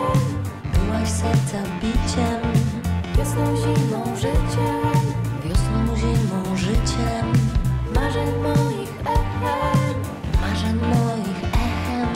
Byłaś 0.75 1.09
serca 1.09 1.59
biciem. 1.81 2.41
Wiosną, 3.19 3.57
zimą, 3.57 4.17
życiem. 4.17 4.81
Wiosną, 5.45 5.97
zimą, 5.97 6.57
życiem. 6.57 7.27
Marzeń 7.95 8.29
moich 8.43 8.95
echem. 9.01 9.95
Marzeń 10.41 10.77
moich 10.77 11.45
echem. 11.45 12.09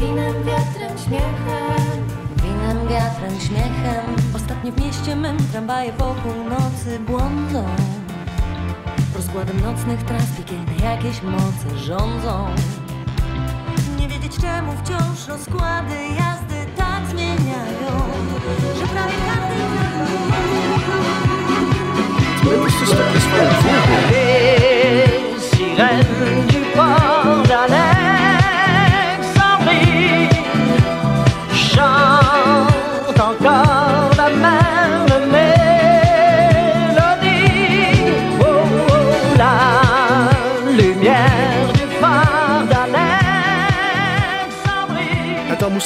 Winem, 0.00 0.34
wiatrem, 0.44 0.98
śmiechem. 0.98 1.98
Winem, 2.42 2.88
wiatrem, 2.88 3.40
śmiechem. 3.40 4.04
Ostatnio 4.34 4.72
w 4.72 4.80
mieście 4.80 5.16
mym 5.16 5.36
tramwaje 5.52 5.92
wokół 5.92 6.34
nocy 6.50 6.98
błądzą. 7.06 7.64
Rozkładem 9.16 9.60
nocnych 9.60 10.02
tras 10.02 10.26
piekielne 10.36 10.74
jakieś 10.82 11.22
moce 11.22 11.78
rządzą. 11.78 12.46
Nie 13.98 14.08
wiedzieć 14.08 14.36
czemu 14.40 14.72
wciąż 14.72 15.28
rozkłady 15.28 15.94
jazdy 16.18 16.57
Byłyście 22.44 22.86
stopy 22.86 23.20
swoją 23.20 23.50
furgą. 23.50 23.96
Sirene. 25.56 26.47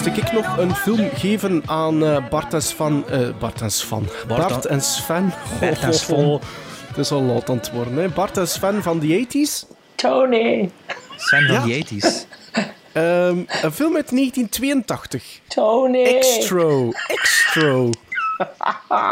Moest 0.05 0.16
ik 0.16 0.32
nog 0.32 0.57
een 0.57 0.74
film 0.74 1.11
geven 1.14 1.62
aan 1.66 2.05
eh, 2.05 2.28
Bart 2.28 2.55
en 2.55 2.62
Sven. 2.62 3.05
eh, 3.09 3.28
Bart 3.38 3.61
en 3.61 3.70
Sven. 3.70 4.09
Bart 4.28 4.48
Bart, 4.48 4.64
en- 4.66 4.70
en 4.70 4.80
Sven. 4.82 5.32
Bart 5.61 5.80
en 5.82 5.94
Sven. 5.94 6.40
Het 6.86 6.98
is 6.98 7.11
al 7.11 7.22
laat 7.22 7.50
aan 7.50 7.57
het 7.57 7.70
worden. 7.72 7.94
Hè. 7.96 8.09
Bart 8.09 8.36
en 8.36 8.48
Sven 8.48 8.82
van 8.82 8.98
de 8.98 9.07
80s. 9.07 9.66
Tony. 9.94 10.70
Sven 11.16 11.46
van 11.46 11.55
Ja. 11.55 11.62
die 11.64 11.84
80s. 11.84 12.26
Ehm, 12.92 13.36
een 13.62 13.72
film 13.72 13.96
uit 13.96 14.11
1982. 14.11 15.40
Tony. 15.48 16.03
Extro. 16.05 16.92
Extro. 17.07 17.90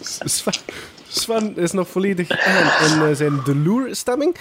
Sven, 0.00 0.52
Sven 1.08 1.56
is 1.56 1.72
nog 1.72 1.88
volledig 1.88 2.30
aan 2.30 2.88
in 2.90 3.08
eh, 3.08 3.14
zijn 3.16 3.40
Delour-stemming. 3.44 4.36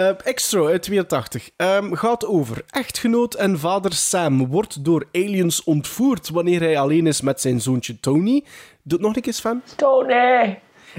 Eh 0.00 0.10
Extra 0.24 0.60
uit 0.64 0.82
82 0.82 1.50
Ehm, 1.56 1.92
gaat 1.94 2.26
over 2.26 2.64
echtgenoot 2.70 3.34
en 3.34 3.58
vader 3.58 3.92
Sam 3.92 4.46
wordt 4.46 4.84
door 4.84 5.04
aliens 5.12 5.64
ontvoerd 5.64 6.28
wanneer 6.28 6.60
hij 6.60 6.78
alleen 6.78 7.06
is 7.06 7.20
met 7.20 7.40
zijn 7.40 7.60
zoontje 7.60 8.00
Tony. 8.00 8.44
Doet 8.82 9.00
nog 9.00 9.16
een 9.16 9.22
keer 9.22 9.32
Sven. 9.32 9.62
Tony. 9.76 10.14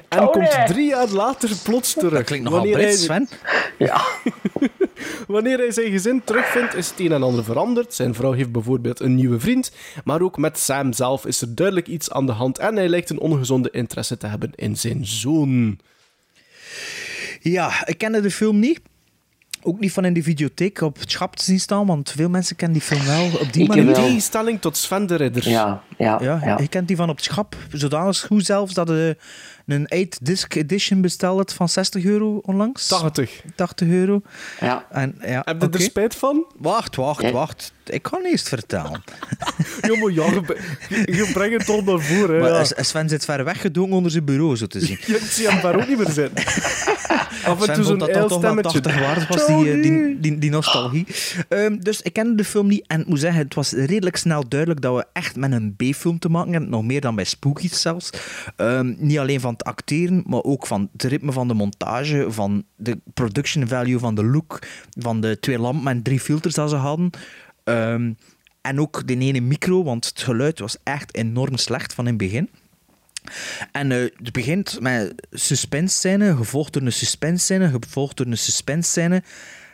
En 0.07 0.17
Tony. 0.17 0.29
komt 0.31 0.67
drie 0.67 0.87
jaar 0.87 1.07
later 1.09 1.49
plots 1.63 1.93
terug. 1.93 2.11
Dat 2.11 2.23
klinkt 2.23 2.43
nogal 2.49 2.59
Wanneer 2.59 2.77
Brits, 2.77 3.07
hij- 3.07 3.25
Sven. 3.25 3.37
Ja. 3.77 4.01
Wanneer 5.27 5.57
hij 5.57 5.71
zijn 5.71 5.91
gezin 5.91 6.21
terugvindt, 6.23 6.75
is 6.75 6.89
het 6.89 6.99
een 6.99 7.11
en 7.11 7.23
ander 7.23 7.43
veranderd. 7.43 7.93
Zijn 7.93 8.13
vrouw 8.13 8.31
heeft 8.31 8.51
bijvoorbeeld 8.51 8.99
een 8.99 9.15
nieuwe 9.15 9.39
vriend. 9.39 9.71
Maar 10.03 10.21
ook 10.21 10.37
met 10.37 10.59
Sam 10.59 10.93
zelf 10.93 11.25
is 11.25 11.41
er 11.41 11.55
duidelijk 11.55 11.87
iets 11.87 12.11
aan 12.11 12.25
de 12.25 12.31
hand. 12.31 12.57
En 12.57 12.75
hij 12.75 12.87
lijkt 12.89 13.09
een 13.09 13.19
ongezonde 13.19 13.69
interesse 13.71 14.17
te 14.17 14.27
hebben 14.27 14.51
in 14.55 14.77
zijn 14.77 15.05
zoon. 15.05 15.79
Ja, 17.41 17.87
ik 17.87 17.97
kende 17.97 18.21
de 18.21 18.31
film 18.31 18.59
niet. 18.59 18.79
Ook 19.63 19.79
niet 19.79 19.91
van 19.91 20.05
in 20.05 20.13
de 20.13 20.23
videotheek 20.23 20.81
op 20.81 20.99
het 20.99 21.11
schap 21.11 21.35
te 21.35 21.43
zien 21.43 21.59
staan, 21.59 21.85
want 21.85 22.11
veel 22.11 22.29
mensen 22.29 22.55
kennen 22.55 22.77
die 22.79 22.87
film 22.87 23.05
wel 23.05 23.39
op 23.39 23.53
die 23.53 23.61
Ik 23.61 23.67
manier. 23.67 23.87
In 23.87 23.93
tegenstelling 23.93 24.61
tot 24.61 24.77
Sven 24.77 25.07
de 25.07 25.15
Ridder. 25.15 25.49
Ja, 25.49 25.83
ja, 25.97 26.17
Ja, 26.21 26.39
ja. 26.43 26.57
je 26.57 26.67
kent 26.67 26.87
die 26.87 26.95
van 26.95 27.09
op 27.09 27.15
het 27.15 27.25
schap. 27.25 27.55
Zodanig 27.71 28.19
goed 28.19 28.45
zelfs 28.45 28.73
dat 28.73 28.87
je 28.87 29.17
een 29.65 29.87
8-disc 30.07 30.55
edition 30.55 31.01
besteld 31.01 31.53
van 31.53 31.69
60 31.69 32.03
euro 32.03 32.37
onlangs. 32.45 32.87
80. 32.87 33.41
80 33.55 33.87
euro. 33.87 34.21
ja. 34.59 34.85
En, 34.89 35.15
ja, 35.25 35.41
Heb 35.45 35.61
je 35.61 35.69
er 35.69 35.81
spijt 35.81 36.15
van? 36.15 36.45
Wacht, 36.57 36.95
wacht, 36.95 37.31
wacht. 37.31 37.73
Ik 37.85 38.01
kan 38.01 38.25
eerst 38.25 38.47
vertellen. 38.49 39.01
Ja, 39.81 39.97
maar 39.97 40.11
ja, 40.11 40.25
je, 40.25 40.57
je- 40.89 41.15
je 41.15 41.29
brengt 41.33 41.53
het 41.57 41.65
toch 41.65 41.85
naar 41.85 41.99
voren. 41.99 42.39
Maar 42.39 42.49
ja. 42.51 42.83
Sven 42.83 43.09
zit 43.09 43.25
ver 43.25 43.43
weggedoken 43.43 43.91
onder 43.93 44.11
zijn 44.11 44.25
bureau, 44.25 44.55
zo 44.57 44.67
te 44.67 44.79
zien. 44.85 44.97
Ja, 45.05 45.15
ik 45.15 45.21
zie 45.21 45.49
hem 45.49 45.61
daar 45.61 45.75
ook 45.75 45.87
niet 45.87 45.97
meer 45.97 46.09
zitten. 46.09 46.43
Af 47.45 47.67
en 47.67 47.73
toe 47.73 47.83
zo'n 47.83 47.97
dat 47.97 48.13
toch 48.13 48.29
wel 48.29 48.37
stemmetje. 48.39 48.79
80 48.81 48.99
waard 48.99 49.27
was, 49.27 49.45
die, 49.45 49.71
eh, 49.73 49.81
die, 49.83 50.19
die, 50.19 50.37
die 50.37 50.49
nostalgie. 50.49 51.05
Ehm, 51.47 51.77
dus 51.79 52.01
ik 52.01 52.13
kende 52.13 52.35
de 52.35 52.43
film 52.43 52.67
niet. 52.67 52.83
En 52.87 52.99
ik 53.01 53.07
moet 53.07 53.19
zeggen, 53.19 53.41
het 53.43 53.53
was 53.53 53.71
redelijk 53.71 54.15
snel 54.17 54.47
duidelijk 54.47 54.81
dat 54.81 54.95
we 54.95 55.05
echt 55.13 55.35
met 55.35 55.51
een 55.51 55.75
B-film 55.75 56.19
te 56.19 56.29
maken 56.29 56.51
hebben. 56.51 56.69
Nog 56.69 56.83
meer 56.83 57.01
dan 57.01 57.15
bij 57.15 57.23
Spookies 57.23 57.81
zelfs. 57.81 58.09
Ehm, 58.55 58.93
niet 58.97 59.17
alleen 59.19 59.39
van 59.39 59.53
het 59.53 59.63
acteren, 59.63 60.23
maar 60.25 60.43
ook 60.43 60.67
van 60.67 60.89
het 60.91 61.03
ritme 61.03 61.31
van 61.31 61.47
de 61.47 61.53
montage, 61.53 62.25
van 62.29 62.63
de 62.75 62.99
production 63.13 63.67
value 63.67 63.99
van 63.99 64.15
de 64.15 64.23
look, 64.25 64.59
van 64.99 65.21
de 65.21 65.39
twee 65.39 65.59
lampen 65.59 65.91
en 65.91 66.01
drie 66.01 66.19
filters 66.19 66.55
dat 66.55 66.69
ze 66.69 66.75
hadden. 66.75 67.09
Ehm, 67.63 68.13
en 68.61 68.79
ook 68.79 69.07
de 69.07 69.17
ene 69.17 69.39
micro, 69.39 69.83
want 69.83 70.05
het 70.05 70.21
geluid 70.21 70.59
was 70.59 70.77
echt 70.83 71.15
enorm 71.15 71.57
slecht 71.57 71.93
van 71.93 72.07
in 72.07 72.13
het 72.13 72.21
begin. 72.21 72.49
En 73.71 73.91
eh, 73.91 73.97
het 73.97 74.31
begint 74.31 74.79
met 74.79 75.27
suspense 75.31 75.95
scène, 75.95 76.35
gevolgd 76.35 76.73
door 76.73 76.81
een 76.81 76.91
suspense 76.91 77.43
scène, 77.43 77.69
gevolgd 77.69 78.17
door 78.17 78.25
een 78.25 78.37
suspense 78.37 78.89
scène. 78.89 79.23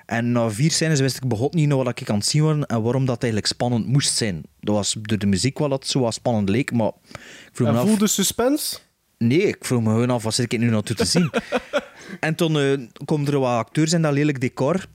En 0.06 0.32
na 0.32 0.50
vier 0.50 0.72
scènes 0.72 1.00
wist 1.00 1.18
ik 1.18 1.28
begot 1.28 1.54
niet 1.54 1.68
naar 1.68 1.78
wat 1.78 2.00
ik 2.00 2.10
aan 2.10 2.18
het 2.18 2.26
zien 2.26 2.44
was 2.44 2.66
en 2.66 2.82
waarom 2.82 3.06
dat 3.06 3.24
eigenlijk 3.24 3.52
spannend 3.54 3.88
moest 3.88 4.16
zijn. 4.16 4.44
Dat 4.60 4.76
was 4.76 4.96
door 5.02 5.18
de 5.18 5.26
muziek 5.26 5.60
wel 5.60 5.70
dat 5.70 5.80
het 5.80 5.92
zo 5.92 6.00
wat 6.00 6.14
spannend 6.14 6.50
leek, 6.50 6.72
maar 6.72 6.92
ik 7.12 7.50
vroeg 7.52 7.68
me 7.68 7.74
En 7.74 7.80
af... 7.80 7.88
voelde 7.88 8.08
suspense? 8.08 8.78
Nee, 9.18 9.42
ik 9.42 9.66
vroeg 9.66 9.82
me 9.82 9.90
gewoon 9.90 10.10
af, 10.10 10.24
wat 10.24 10.34
zit 10.34 10.54
ik 10.54 10.60
nu 10.60 10.70
naartoe 10.70 10.96
te 10.96 11.06
zien? 11.06 11.32
en 12.20 12.36
toen 12.36 12.60
eh, 12.60 13.06
komen 13.06 13.28
er 13.28 13.40
wat 13.40 13.58
acteurs 13.58 13.94
in 13.94 14.02
dat 14.02 14.14
lelijk 14.14 14.40
decor. 14.40 14.86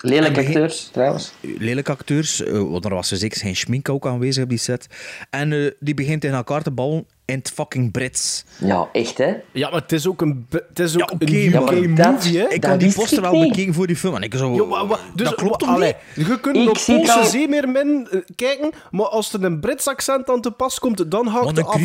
Lelijke 0.00 0.40
acteurs, 0.40 0.88
trouwens. 0.92 1.32
lelijke 1.40 1.90
acteurs, 1.90 2.42
eh, 2.44 2.52
want 2.52 2.84
er 2.84 2.94
was 2.94 3.08
dus 3.08 3.18
zeker 3.20 3.40
geen 3.40 3.56
schmink 3.56 3.88
ook 3.88 4.06
aanwezig 4.06 4.42
op 4.42 4.48
die 4.48 4.58
set. 4.58 4.86
En 5.30 5.52
eh, 5.52 5.70
die 5.80 5.94
begint 5.94 6.20
tegen 6.20 6.36
elkaar 6.36 6.62
te 6.62 6.70
babbelen 6.70 7.06
in 7.24 7.38
het 7.38 7.50
fucking 7.54 7.90
Brits. 7.92 8.44
Ja, 8.58 8.88
echt, 8.92 9.18
hè? 9.18 9.34
Ja, 9.52 9.70
maar 9.70 9.80
het 9.80 9.92
is 9.92 10.06
ook 10.08 10.20
een, 10.20 10.46
het 10.50 10.78
is 10.78 10.94
ook 10.94 11.10
Ja, 11.10 11.16
een 11.18 11.34
UK 11.46 11.96
dat- 11.96 12.12
movie, 12.12 12.38
hè? 12.38 12.48
Ik 12.48 12.64
had 12.64 12.80
die 12.80 12.92
poster 12.92 13.26
al 13.26 13.32
niet. 13.40 13.48
bekeken 13.48 13.74
voor 13.74 13.86
die 13.86 13.96
film 13.96 14.14
en 14.14 14.22
ik 14.22 14.34
zo... 14.34 14.54
Ja, 14.54 14.64
maar 14.64 14.86
wa- 14.86 14.98
dus, 15.14 15.26
dat 15.28 15.34
klopt 15.36 15.58
toch 15.58 15.68
allee, 15.68 15.94
niet? 16.14 16.26
Je 16.26 16.40
kunt 16.40 16.56
Ik 16.56 16.68
op 16.68 16.78
zie 16.78 16.94
Poolse 16.96 17.12
trouw- 17.12 17.24
zeemeermin 17.28 18.08
eh, 18.10 18.20
kijken, 18.36 18.70
maar 18.90 19.06
als 19.06 19.32
er 19.32 19.44
een 19.44 19.60
Brits 19.60 19.86
accent 19.88 20.30
aan 20.30 20.40
te 20.40 20.50
pas 20.50 20.78
komt, 20.78 21.10
dan 21.10 21.26
haakt 21.26 21.44
Want 21.44 21.56
de 21.56 21.62
past 21.62 21.74
een 21.76 21.82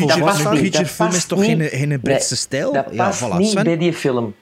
niet, 0.52 0.58
creature 0.60 0.86
film 0.86 1.10
is 1.10 1.24
toch 1.24 1.44
geen, 1.44 1.60
geen 1.62 2.00
Britse 2.00 2.32
Nee, 2.32 2.40
stijl? 2.40 2.72
Dat 2.72 2.86
ja, 2.90 3.12
voilà, 3.14 3.36
niet 3.36 3.50
Sven. 3.50 3.64
bij 3.64 3.76
die 3.78 3.92
film. 3.92 4.34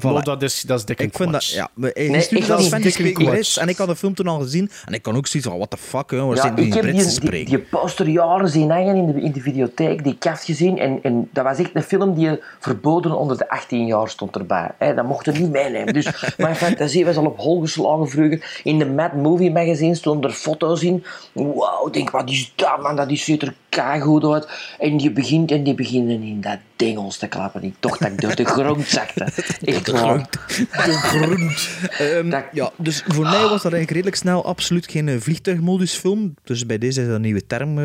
Voilà. 0.00 0.16
Oh, 0.16 0.22
dat 0.22 0.42
is, 0.42 0.60
dat 0.62 0.78
is 0.78 0.84
dikke 0.84 1.02
Ik 1.02 1.14
vind 1.16 1.32
dat, 1.32 1.46
ja, 1.46 1.68
maar 1.74 1.90
hij 1.94 2.08
Nee, 2.08 2.20
stuurde 2.20 2.54
echt 2.54 2.70
dat. 2.70 3.12
Brits 3.30 3.58
en 3.58 3.68
ik 3.68 3.76
had 3.76 3.88
de 3.88 3.96
film 3.96 4.14
toen 4.14 4.26
al 4.26 4.38
gezien 4.40 4.70
en 4.86 4.92
ik 4.94 5.02
kan 5.02 5.16
ook 5.16 5.26
zoiets 5.26 5.48
van, 5.48 5.58
what 5.58 5.70
the 5.70 5.76
fuck, 5.76 6.10
hè, 6.10 6.16
waar 6.24 6.36
Ja, 6.36 6.42
zitten 6.42 6.56
die 6.56 6.66
ik 6.66 6.72
heb 6.74 6.82
Brits 6.82 6.96
te 6.98 7.08
die, 7.10 7.20
die, 7.20 7.28
spreken? 7.28 7.50
die 7.50 7.58
poster 7.58 8.08
jaren 8.08 8.48
zien 8.48 8.70
hangen 8.70 8.96
in 8.96 9.06
de, 9.12 9.20
in 9.20 9.32
de 9.32 9.40
videotheek, 9.40 10.04
die 10.04 10.16
kast 10.18 10.44
gezien. 10.44 10.78
En, 10.78 10.98
en 11.02 11.28
dat 11.32 11.44
was 11.44 11.58
echt 11.58 11.70
een 11.72 11.82
film 11.82 12.14
die 12.14 12.40
verboden 12.58 13.18
onder 13.18 13.38
de 13.38 13.48
18 13.48 13.86
jaar 13.86 14.08
stond 14.08 14.36
erbij. 14.36 14.68
Hè, 14.78 14.94
dat 14.94 15.04
mocht 15.04 15.26
er 15.26 15.38
niet 15.40 15.50
meenemen. 15.50 15.92
Dus 15.94 16.06
mijn 16.36 16.56
fantasie 16.56 17.04
was 17.04 17.16
al 17.16 17.26
op 17.26 17.38
hol 17.38 17.60
geslagen 17.60 18.08
vroeger. 18.08 18.60
In 18.64 18.78
de 18.78 18.86
Mad 18.86 19.14
Movie 19.14 19.50
magazine 19.52 19.94
stonden 19.94 20.30
er 20.30 20.36
foto's 20.36 20.82
in. 20.82 21.04
Wauw, 21.32 21.86
ik 21.86 21.92
denk, 21.92 22.10
wat 22.10 22.30
is 22.30 22.52
dat 22.56 22.82
man, 22.82 22.96
dat 22.96 23.10
is- 23.10 23.24
ziet 23.24 23.42
er 23.42 23.54
keigoed 23.68 24.24
uit. 24.24 24.48
En 24.78 24.96
die 24.96 25.10
begint 25.10 25.50
en 25.50 25.62
die 25.62 25.74
beginnen 25.74 26.22
in 26.22 26.40
dat 26.40 26.58
dingels 26.76 27.16
te 27.16 27.26
klappen. 27.26 27.62
Ik 27.62 27.74
dacht 27.80 28.00
dat 28.00 28.10
ik 28.10 28.20
door 28.20 28.34
de 28.34 28.44
grond 28.44 28.86
zakte. 28.86 29.24
Echt 29.64 29.89
De 29.92 29.96
grond. 29.98 30.32
De 30.56 30.92
grond. 30.92 31.68
Ehm, 31.98 32.42
ja, 32.52 32.72
dus 32.76 33.02
voor 33.06 33.24
mij 33.24 33.40
was 33.40 33.62
dat 33.62 33.72
eigenlijk 33.72 33.90
redelijk 33.90 34.16
snel 34.16 34.44
absoluut 34.44 34.90
geen 34.90 35.08
eh, 35.08 35.16
vliegtuigmodusfilm. 35.18 36.34
Dus 36.44 36.66
bij 36.66 36.78
deze 36.78 37.00
is 37.00 37.06
dat 37.06 37.16
een 37.16 37.22
nieuwe 37.22 37.46
term. 37.46 37.78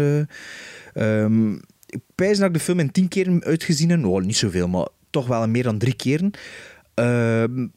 Ehm, 0.94 1.54
ik 1.86 2.02
pijs 2.16 2.38
dat 2.38 2.48
ik 2.48 2.54
de 2.54 2.60
film 2.60 2.80
in 2.80 2.92
tien 2.92 3.08
keer 3.08 3.38
uitgezien 3.40 3.90
heb. 3.90 4.06
Oh, 4.06 4.22
niet 4.22 4.38
zoveel, 4.38 4.68
maar 4.68 4.88
toch 5.10 5.28
wel 5.28 5.48
meer 5.48 5.64
dan 5.64 5.78
drie 5.78 5.96
keren. 5.96 6.32
Ehm, 6.94 7.68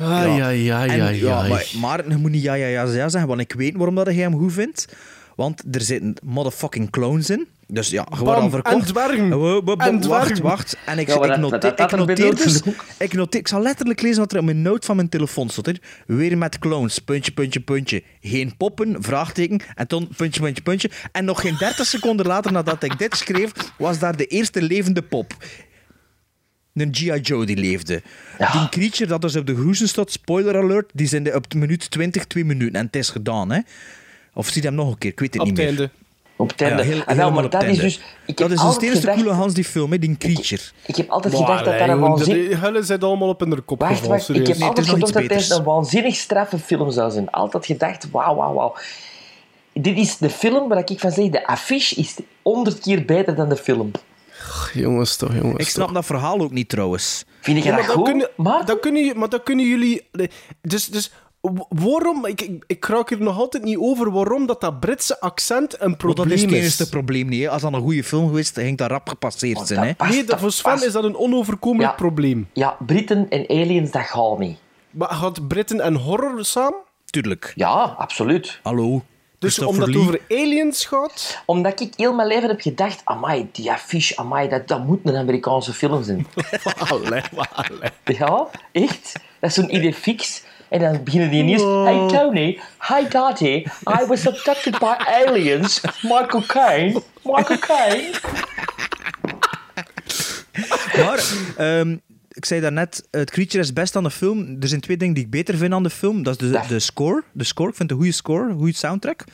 Ah, 0.00 0.36
ja, 0.36 0.48
ja, 0.48 0.86
en, 0.86 0.96
ja, 0.96 1.08
ja. 1.08 1.48
maar, 1.48 1.70
maar 1.80 2.08
je 2.10 2.16
moet 2.16 2.30
niet 2.30 2.42
ja, 2.42 2.54
ja, 2.54 2.66
ja, 2.66 2.82
ja 2.82 3.08
zeggen, 3.08 3.28
want 3.28 3.40
ik 3.40 3.52
weet 3.52 3.76
waarom 3.76 3.94
dat 3.94 4.06
jij 4.06 4.14
hem 4.16 4.38
goed 4.38 4.52
vindt. 4.52 4.94
Want 5.36 5.62
er 5.70 5.80
zitten 5.80 6.14
motherfucking 6.22 6.90
clowns 6.90 7.30
in. 7.30 7.48
Dus 7.72 7.88
ja, 7.88 8.06
Bam, 8.18 8.26
al 8.28 8.50
verkocht. 8.50 8.74
en 8.74 8.84
dwergen. 8.84 9.32
En 9.78 10.08
wacht, 10.08 10.38
wacht. 10.38 10.76
En 10.86 10.98
ik, 10.98 11.08
Ja, 11.08 11.14
ik, 11.34 11.36
noteer, 11.36 11.72
ik 11.80 11.90
er 11.90 11.98
noteer 11.98 12.34
dus... 12.36 12.62
Ik, 12.98 13.12
noteer, 13.12 13.40
ik 13.40 13.48
zal 13.48 13.62
letterlijk 13.62 14.00
lezen 14.02 14.18
wat 14.18 14.32
er 14.32 14.38
op 14.38 14.44
mijn 14.44 14.62
note 14.62 14.86
van 14.86 14.96
mijn 14.96 15.08
telefoon 15.08 15.48
stond. 15.48 15.66
Hè. 15.66 15.72
Weer 16.06 16.38
met 16.38 16.58
clowns, 16.58 16.98
puntje, 16.98 17.32
puntje, 17.32 17.60
puntje. 17.60 18.02
Geen 18.20 18.56
poppen, 18.56 18.96
vraagteken. 19.02 19.60
En 19.74 19.86
toen 19.86 20.08
puntje, 20.16 20.40
puntje, 20.40 20.62
puntje. 20.62 20.90
En 21.12 21.24
nog 21.24 21.40
geen 21.40 21.56
30 21.58 21.86
seconden 21.96 22.26
later 22.26 22.52
nadat 22.52 22.82
ik 22.82 22.98
dit 22.98 23.16
schreef, 23.16 23.52
was 23.78 23.98
daar 23.98 24.16
de 24.16 24.26
eerste 24.26 24.62
levende 24.62 25.02
pop. 25.02 25.32
Een 26.74 26.94
G.I. 26.94 27.20
Joe 27.20 27.46
die 27.46 27.56
leefde. 27.56 28.02
Die 28.52 28.68
creature 28.68 29.06
dat 29.06 29.20
dus 29.20 29.36
op 29.36 29.46
de 29.46 29.54
groezen 29.54 29.88
staat, 29.88 30.10
spoiler 30.12 30.56
alert, 30.56 30.90
die 30.94 31.06
zijn 31.06 31.22
de, 31.22 31.34
op 31.34 31.50
de 31.50 31.58
minuut 31.58 31.90
20, 31.90 32.24
2 32.24 32.44
minuten. 32.44 32.78
En 32.80 32.86
het 32.86 32.96
is 32.96 33.08
gedaan, 33.08 33.50
hè. 33.50 33.60
Of 34.34 34.48
zie 34.48 34.62
je 34.62 34.68
hem 34.68 34.76
nog 34.76 34.90
een 34.90 34.98
keer? 34.98 35.10
Ik 35.10 35.20
weet 35.20 35.32
het 35.34 35.42
Op 35.42 35.48
niet 35.48 35.56
het 35.58 35.66
meer. 35.66 35.78
einde. 35.78 35.92
Op 36.40 36.50
het 36.50 36.60
einde. 36.60 36.82
Ja, 36.82 36.88
heel- 36.88 36.98
Ah, 37.00 37.06
wel, 37.06 37.14
helemaal 37.16 37.32
maar 37.34 37.44
op 37.44 37.50
dat 37.50 37.62
het 37.62 37.70
is 37.70 37.78
dus... 37.78 37.94
Ik 38.26 38.36
Dat 38.36 38.38
heb 38.38 38.38
is 38.38 38.46
dus 38.48 38.58
de 38.58 38.64
altijd 38.64 38.82
eerste 38.82 39.00
gedacht- 39.00 39.18
coole 39.22 39.34
Hans, 39.36 39.54
die 39.54 39.64
film, 39.64 39.90
hè, 39.92 39.98
die 39.98 40.16
creature. 40.16 40.62
Ik 40.86 40.96
heb 40.96 41.08
altijd 41.10 41.34
Maar, 41.34 41.42
gedacht 41.42 41.64
dat 41.64 41.78
dat 41.78 41.88
een 41.88 41.94
jongen, 41.94 42.08
waanzin... 42.10 42.48
de 42.48 42.56
Hullen 42.56 42.84
zijn 42.84 43.00
allemaal 43.00 43.28
op 43.28 43.40
hun 43.40 43.64
kop 43.64 43.80
Wacht, 43.80 43.92
gevallen, 43.92 44.16
wacht. 44.16 44.28
Ik 44.28 44.46
heb 44.46 44.56
Nee, 44.58 44.68
altijd 44.68 44.88
gedacht 44.88 45.12
dat 45.12 45.22
beters. 45.22 45.50
een 45.50 45.64
waanzinnig 45.64 46.14
straffe 46.14 46.58
film 46.58 46.90
zou 46.90 47.10
zijn. 47.10 47.30
Altijd 47.30 47.66
gedacht, 47.66 48.10
wauw, 48.10 48.34
wauw, 48.34 48.54
wauw. 48.54 48.74
Dit 49.72 49.96
is 49.98 50.16
de 50.16 50.30
film 50.30 50.68
waar 50.68 50.78
ik 50.90 51.00
van 51.00 51.10
zeg, 51.10 51.28
de 51.28 51.46
affiche 51.46 51.94
is 51.94 52.16
honderd 52.42 52.78
keer 52.80 53.04
beter 53.04 53.34
dan 53.34 53.48
de 53.48 53.56
film. 53.56 53.90
Jongens 54.72 55.16
toch, 55.16 55.34
jongens 55.34 55.58
Ik 55.58 55.68
snap 55.68 55.84
toch. 55.86 55.94
dat 55.94 56.04
verhaal 56.04 56.40
ook 56.40 56.50
niet 56.52 56.68
trouwens. 56.68 57.24
Vind 57.40 57.58
je 57.64 57.70
Ja, 57.70 57.76
dat 57.76 57.86
goed? 57.86 58.04
kunnen, 58.04 58.28
Maar 58.36 58.64
dan 58.66 58.80
kunnen, 58.80 59.04
je- 59.04 59.14
maar 59.14 59.28
dan 59.28 59.42
kunnen 59.42 59.66
jullie... 59.68 60.08
Dus, 60.62 60.86
dus 60.86 61.12
waarom... 61.68 62.26
Ik, 62.26 62.40
ik, 62.40 62.64
ik 62.66 62.84
raak 62.84 63.10
er 63.10 63.20
nog 63.22 63.38
altijd 63.38 63.64
niet 63.64 63.76
over 63.78 64.10
waarom 64.12 64.46
dat, 64.46 64.60
dat 64.60 64.80
Britse 64.80 65.20
accent 65.20 65.80
een 65.80 65.88
dat 65.88 65.96
probleem 65.98 66.26
is 66.30 66.42
is. 66.42 66.50
geen 66.50 66.62
eerste 66.62 66.88
probleem 66.88 67.28
niet. 67.28 67.42
Hè. 67.42 67.50
Als 67.50 67.62
dat 67.62 67.72
een 67.72 67.80
goede 67.80 68.04
film 68.04 68.26
geweest, 68.28 68.54
dan 68.54 68.64
ging 68.64 68.78
dat 68.78 68.90
rap 68.90 69.08
gepasseerd 69.08 69.66
zijn. 69.66 69.86
Hè. 69.86 69.94
past- 69.94 70.10
Nee, 70.10 70.24
dat, 70.24 70.40
voor 70.40 70.52
Sven 70.52 70.72
past. 70.72 70.84
is 70.84 70.92
dat 70.92 71.04
een 71.04 71.16
onoverkomelijk 71.16 71.90
Ja. 71.90 71.96
probleem. 71.96 72.48
Ja, 72.52 72.76
Britten 72.86 73.26
en 73.28 73.48
aliens, 73.48 73.90
dat 73.90 74.02
gaat 74.02 74.38
niet. 74.38 74.58
Maar 74.90 75.08
gaat 75.08 75.48
Britten 75.48 75.80
en 75.80 75.94
horror 75.94 76.44
samen? 76.44 76.78
Tuurlijk. 77.04 77.52
Ja, 77.54 77.94
absoluut. 77.98 78.58
Hallo. 78.62 79.02
Dus 79.38 79.58
omdat 79.58 79.86
het 79.86 79.96
over 79.96 80.20
aliens 80.28 80.84
gaat... 80.84 81.42
Omdat 81.46 81.80
ik 81.80 81.92
heel 81.96 82.14
mijn 82.14 82.28
leven 82.28 82.48
heb 82.48 82.60
gedacht, 82.60 83.00
amai, 83.04 83.48
die 83.52 83.70
affiche, 83.72 84.16
amai, 84.16 84.48
dat, 84.48 84.68
dat 84.68 84.84
moet 84.86 85.00
een 85.04 85.16
Amerikaanse 85.16 85.72
film 85.72 86.02
zijn. 86.02 86.26
Allee, 86.88 87.22
allee. 87.52 87.90
Ja, 88.04 88.46
echt. 88.72 89.12
Dat 89.40 89.50
is 89.50 89.54
zo'n 89.56 89.74
idee 89.74 89.94
fix. 89.94 90.42
En 90.70 90.80
dan 90.80 91.02
beginnen 91.04 91.30
die 91.30 91.42
ineens... 91.42 91.62
Hey 91.62 92.18
Tony, 92.18 92.60
hi 92.88 93.08
Daddy, 93.08 93.64
I 94.00 94.06
was 94.06 94.26
abducted 94.26 94.78
by 94.78 94.94
aliens. 95.26 95.80
Michael 96.02 96.42
Caine, 96.46 97.02
Michael 97.24 97.58
Caine. 97.58 98.10
Maar, 100.96 101.24
ehm, 101.56 101.96
ik 102.32 102.44
zei 102.44 102.60
daarnet, 102.60 103.08
het 103.10 103.30
creature 103.30 103.62
is 103.62 103.72
best 103.72 103.96
aan 103.96 104.02
de 104.02 104.10
film. 104.10 104.56
Er 104.60 104.68
zijn 104.68 104.80
twee 104.80 104.96
dingen 104.96 105.14
die 105.14 105.24
ik 105.24 105.30
beter 105.30 105.56
vind 105.56 105.72
aan 105.72 105.82
de 105.82 105.90
film. 105.90 106.22
Dat 106.22 106.42
is 106.42 106.50
de, 106.50 106.60
de 106.68 106.78
score. 106.78 107.22
De 107.32 107.44
score, 107.44 107.68
ik 107.68 107.74
vind 107.76 107.90
het 107.90 107.98
een 107.98 108.04
goede 108.04 108.16
score, 108.16 108.50
een 108.50 108.58
goede 108.58 108.74
soundtrack. 108.74 109.24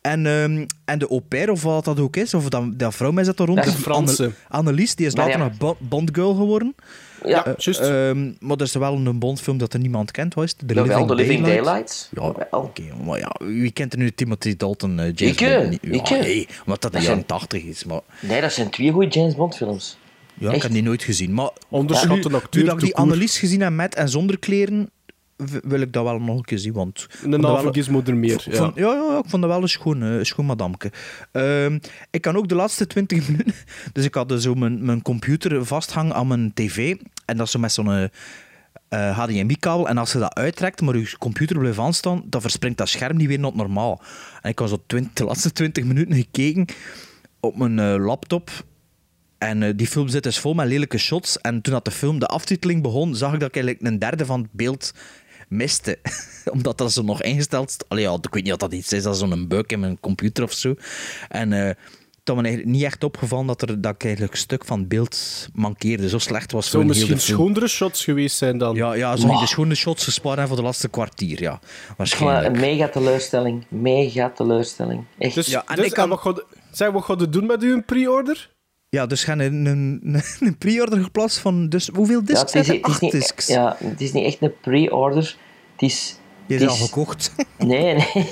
En, 0.00 0.26
ehm, 0.26 0.66
en 0.84 0.98
de 0.98 1.08
au 1.08 1.20
pair, 1.20 1.50
of 1.50 1.62
wat 1.62 1.84
dat 1.84 2.00
ook 2.00 2.16
is, 2.16 2.34
of 2.34 2.48
dat, 2.48 2.78
dat 2.78 2.94
vrouw 2.94 3.10
mij 3.10 3.24
zit 3.24 3.38
er 3.38 3.46
rond. 3.46 3.58
Dat 3.64 3.66
is 3.66 3.74
Franse. 3.74 4.22
Anne- 4.22 4.34
Annelies, 4.48 4.94
die 4.94 5.06
is 5.06 5.16
later 5.16 5.38
ja. 5.38 5.44
nog 5.44 5.56
Bo- 5.58 5.76
Bondgirl 5.78 6.34
geworden. 6.34 6.74
Ja, 7.24 7.42
Ja, 7.46 7.54
juist. 7.58 7.80
Ehm, 7.80 8.32
maar 8.40 8.56
dat 8.56 8.66
is 8.66 8.74
wel 8.74 8.94
een 8.94 9.18
Bondfilm 9.18 9.58
dat 9.58 9.72
er 9.72 9.80
niemand 9.80 10.10
kent. 10.10 10.34
Wat 10.34 10.44
is 10.44 10.54
het? 10.58 10.68
The 10.68 10.74
jawel, 10.74 11.06
The 11.06 11.14
Living 11.14 11.40
Daylight. 11.44 11.64
Daylights. 11.64 12.08
Ja, 12.14 12.22
Jawel. 12.22 12.46
oké. 12.60 12.82
maar 13.04 13.18
ja, 13.18 13.34
wie 13.38 13.70
kent 13.70 13.92
er 13.92 13.98
nu 13.98 14.10
Timothy 14.12 14.56
Dalton, 14.56 14.98
eh, 15.00 15.12
James 15.14 15.36
Ik, 15.40 15.58
Bond? 15.58 15.70
niet? 15.70 16.08
Ja, 16.08 16.16
ik, 16.16 16.22
nee, 16.22 16.48
omdat 16.64 16.82
dat 16.82 16.92
de 16.92 16.96
Dat 16.98 17.06
jaren 17.06 17.06
zijn- 17.14 17.26
80 17.26 17.62
is. 17.64 17.84
Maar 17.84 18.00
Nee, 18.20 18.40
dat 18.40 18.52
zijn 18.52 18.70
twee 18.70 18.90
goede 18.92 19.08
James 19.08 19.34
Bond 19.34 19.56
films. 19.56 19.98
ja, 20.34 20.52
ik 20.52 20.62
heb 20.62 20.70
die 20.72 20.82
nooit 20.82 21.02
gezien. 21.02 21.34
Maar 21.34 21.50
Onderschat 21.68 22.24
een 22.24 22.30
nu, 22.30 22.36
acteur 22.36 22.62
nu 22.62 22.68
dat 22.68 22.78
ik 22.78 22.84
die. 22.84 22.96
Annelies 22.96 23.38
gezien 23.38 23.60
heb 23.60 23.72
met 23.72 23.94
en 23.94 24.08
zonder 24.08 24.38
kleren, 24.38 24.90
wil 25.64 25.80
ik 25.80 25.92
dat 25.92 26.04
wel 26.04 26.18
nog 26.18 26.36
een 26.36 26.44
keer 26.44 26.58
zien. 26.58 26.72
Want 26.72 27.06
Een 27.24 27.40
navelgizmo 27.40 28.02
er 28.06 28.16
meer. 28.16 28.42
Ja. 28.50 28.56
vond- 28.56 28.74
ja, 28.76 28.92
ja, 28.92 29.06
ja, 29.10 29.18
ik 29.18 29.24
vond 29.30 29.42
dat 29.42 29.50
wel 29.50 29.62
een 29.62 29.68
schoon, 29.68 30.02
eh, 30.02 30.08
schoon 30.22 30.46
madamke. 30.46 30.92
Ehm, 31.32 31.78
ik 32.10 32.20
kan 32.20 32.36
ook 32.36 32.48
de 32.48 32.54
laatste 32.54 32.86
20 32.86 33.18
minuten... 33.28 33.54
Dus 33.92 34.04
ik 34.04 34.14
had 34.14 34.28
dus 34.28 34.42
zo 34.42 34.54
mijn, 34.54 34.84
mijn 34.84 35.02
computer 35.02 35.64
vasthangen 35.66 36.14
aan 36.14 36.26
mijn 36.26 36.50
tv. 36.54 36.96
En 37.32 37.38
dat 37.38 37.46
is 37.46 37.52
zo 37.52 37.58
met 37.58 37.72
zo'n 37.72 37.92
eh, 37.92 38.04
eh, 38.88 39.18
HDMI-kabel. 39.18 39.88
En 39.88 39.98
als 39.98 40.12
je 40.12 40.18
dat 40.18 40.34
uittrekt, 40.34 40.80
maar 40.80 40.96
je 40.96 41.18
computer 41.18 41.58
blijft 41.58 41.78
aanstaan, 41.78 42.22
dan 42.26 42.40
verspringt 42.40 42.78
dat 42.78 42.88
scherm 42.88 43.16
niet 43.16 43.26
weer 43.28 43.38
naar 43.38 43.56
normaal. 43.56 44.02
En 44.42 44.50
ik 44.50 44.58
had 44.58 44.68
zo 44.68 44.82
20, 44.86 45.12
de 45.12 45.24
laatste 45.24 45.52
20 45.52 45.84
minuten 45.84 46.14
gekeken 46.14 46.66
op 47.40 47.56
mijn 47.56 47.78
eh, 47.78 48.04
laptop. 48.06 48.50
En 49.38 49.62
eh, 49.62 49.72
die 49.76 49.86
film 49.86 50.08
zit 50.08 50.22
dus 50.22 50.38
vol 50.38 50.54
met 50.54 50.66
lelijke 50.66 50.98
shots. 50.98 51.40
En 51.40 51.60
toen 51.60 51.72
dat 51.72 51.84
de 51.84 51.90
film, 51.90 52.18
de 52.18 52.26
aftiteling 52.26 52.82
begon, 52.82 53.14
zag 53.14 53.32
ik 53.32 53.40
dat 53.40 53.48
ik 53.48 53.54
eigenlijk 53.54 53.86
een 53.86 53.98
derde 53.98 54.26
van 54.26 54.40
het 54.40 54.52
beeld 54.52 54.94
miste. 55.48 55.98
Omdat 56.54 56.78
dat 56.78 56.92
zo 56.92 57.02
nog 57.02 57.22
ingesteld 57.22 57.70
st- 57.70 57.84
Allee, 57.88 58.04
ja, 58.04 58.18
ik 58.20 58.34
weet 58.34 58.42
niet 58.42 58.52
of 58.52 58.58
dat 58.58 58.72
iets 58.72 58.92
is, 58.92 59.02
dat 59.02 59.14
is 59.14 59.20
zo'n 59.20 59.48
bug 59.48 59.66
in 59.66 59.80
mijn 59.80 60.00
computer 60.00 60.44
of 60.44 60.52
zo. 60.52 60.74
En 61.28 61.76
het 62.24 62.34
had 62.34 62.42
me 62.42 62.48
eigenlijk 62.48 62.76
niet 62.76 62.84
echt 62.86 63.04
opgevallen 63.04 63.46
dat, 63.46 63.62
er, 63.62 63.80
dat 63.80 63.94
ik 63.94 64.02
eigenlijk 64.04 64.32
een 64.32 64.38
stuk 64.38 64.64
van 64.64 64.78
het 64.78 64.88
beeld 64.88 65.48
mankeerde. 65.52 66.08
Zo 66.08 66.18
slecht 66.18 66.52
was 66.52 66.70
Zou 66.70 66.82
heel 66.84 66.92
de 66.92 66.98
misschien 66.98 67.20
schoonere 67.34 67.68
shots 67.68 68.04
geweest 68.04 68.36
zijn 68.36 68.58
dan. 68.58 68.74
Ja, 68.74 68.92
ja 68.92 69.16
zo 69.16 69.28
ging 69.28 69.40
de 69.40 69.46
schone 69.46 69.74
shots 69.74 70.04
gespaard 70.04 70.38
hebben 70.38 70.48
voor 70.48 70.56
de 70.56 70.62
laatste 70.62 70.88
kwartier, 70.88 71.40
ja. 71.42 71.50
Maar 71.50 71.94
Waarschijnlijk. 71.96 72.54
een 72.54 72.60
mega 72.60 72.88
teleurstelling. 72.88 73.64
Mega 73.68 74.30
teleurstelling. 74.30 75.04
Echt. 75.18 75.34
Dus, 75.34 75.46
Ja, 75.46 75.64
en 75.66 75.76
dus 75.76 75.84
ik 75.86 75.92
kan- 75.92 76.04
en 76.04 76.10
wat 76.10 76.20
gaat, 76.20 76.44
zeg, 76.70 76.90
wat 76.90 77.04
gaat 77.04 77.32
doen 77.32 77.46
met 77.46 77.62
uw 77.62 77.82
pre-order? 77.82 78.50
Ja, 78.88 79.06
dus 79.06 79.24
gaan 79.24 79.38
een, 79.38 79.64
een, 79.66 80.00
een, 80.02 80.22
een 80.48 80.58
pre-order 80.58 81.02
geplaatst 81.02 81.38
van... 81.38 81.68
Dus 81.68 81.88
hoeveel 81.94 82.20
ja, 82.20 82.26
discs 82.26 82.52
het, 82.52 82.54
is, 82.54 82.66
zijn 82.66 82.78
er? 82.82 82.84
het, 82.84 82.86
is 82.86 82.92
Acht 82.92 83.00
niet, 83.00 83.12
discs. 83.12 83.46
ja, 83.46 83.76
het 83.84 84.00
is 84.00 84.12
niet 84.12 84.24
echt 84.24 84.36
een 84.40 84.52
pre-order. 84.60 85.36
Het 85.72 85.82
is... 85.82 86.16
Die 86.46 86.58
het 86.58 86.70
is 86.70 86.80
al 86.80 86.86
gekocht. 86.86 87.32
Nee, 87.58 87.94
nee, 87.94 88.28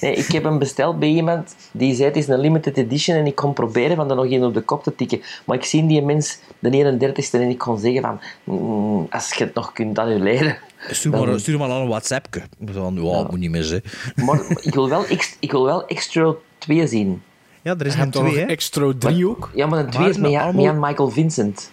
nee. 0.00 0.14
Ik 0.14 0.26
heb 0.32 0.44
hem 0.44 0.58
besteld 0.58 0.98
bij 0.98 1.08
iemand 1.08 1.54
die 1.72 1.94
zei 1.94 2.08
het 2.08 2.16
is 2.16 2.28
een 2.28 2.38
limited 2.40 2.76
edition 2.76 3.16
en 3.16 3.26
ik 3.26 3.34
kon 3.34 3.52
proberen 3.52 3.96
van 3.96 4.10
er 4.10 4.16
nog 4.16 4.26
één 4.26 4.44
op 4.44 4.54
de 4.54 4.60
kop 4.60 4.82
te 4.82 4.94
tikken. 4.94 5.20
Maar 5.46 5.56
ik 5.56 5.64
zie 5.64 5.86
die 5.86 6.02
mens, 6.02 6.38
de 6.58 6.70
31ste, 6.98 7.30
en 7.40 7.48
ik 7.48 7.58
kon 7.58 7.78
zeggen 7.78 8.00
van 8.02 8.20
"Mm, 8.44 9.06
als 9.10 9.34
je 9.34 9.44
het 9.44 9.54
nog 9.54 9.72
kunt 9.72 9.98
annuleren. 9.98 10.56
Stuur 10.90 11.10
maar, 11.10 11.40
stuur 11.40 11.58
maar 11.58 11.68
al 11.68 11.80
een 11.82 11.88
WhatsAppje. 11.88 12.42
Van, 12.64 12.94
ja, 12.94 13.22
moet 13.22 13.38
niet 13.38 13.50
mis, 13.50 13.70
hè. 13.70 13.78
Maar 14.24 14.40
ik 14.60 14.74
wil 14.74 14.88
wel, 14.88 15.04
ik 15.40 15.50
wil 15.52 15.64
wel 15.64 15.86
extra 15.86 16.34
2 16.58 16.86
zien. 16.86 17.22
Ja, 17.62 17.74
er 17.78 17.86
is 17.86 17.94
Je 17.94 18.00
een 18.00 18.10
dan 18.10 18.26
twee, 18.26 18.38
hè. 18.38 18.46
extra 18.46 18.92
drie 18.98 19.28
ook. 19.28 19.50
Ja, 19.54 19.66
maar 19.66 19.78
een 19.78 19.90
2 19.90 20.08
is 20.08 20.16
met, 20.16 20.34
allemaal- 20.34 20.64
met 20.74 20.80
Michael 20.88 21.10
Vincent. 21.10 21.70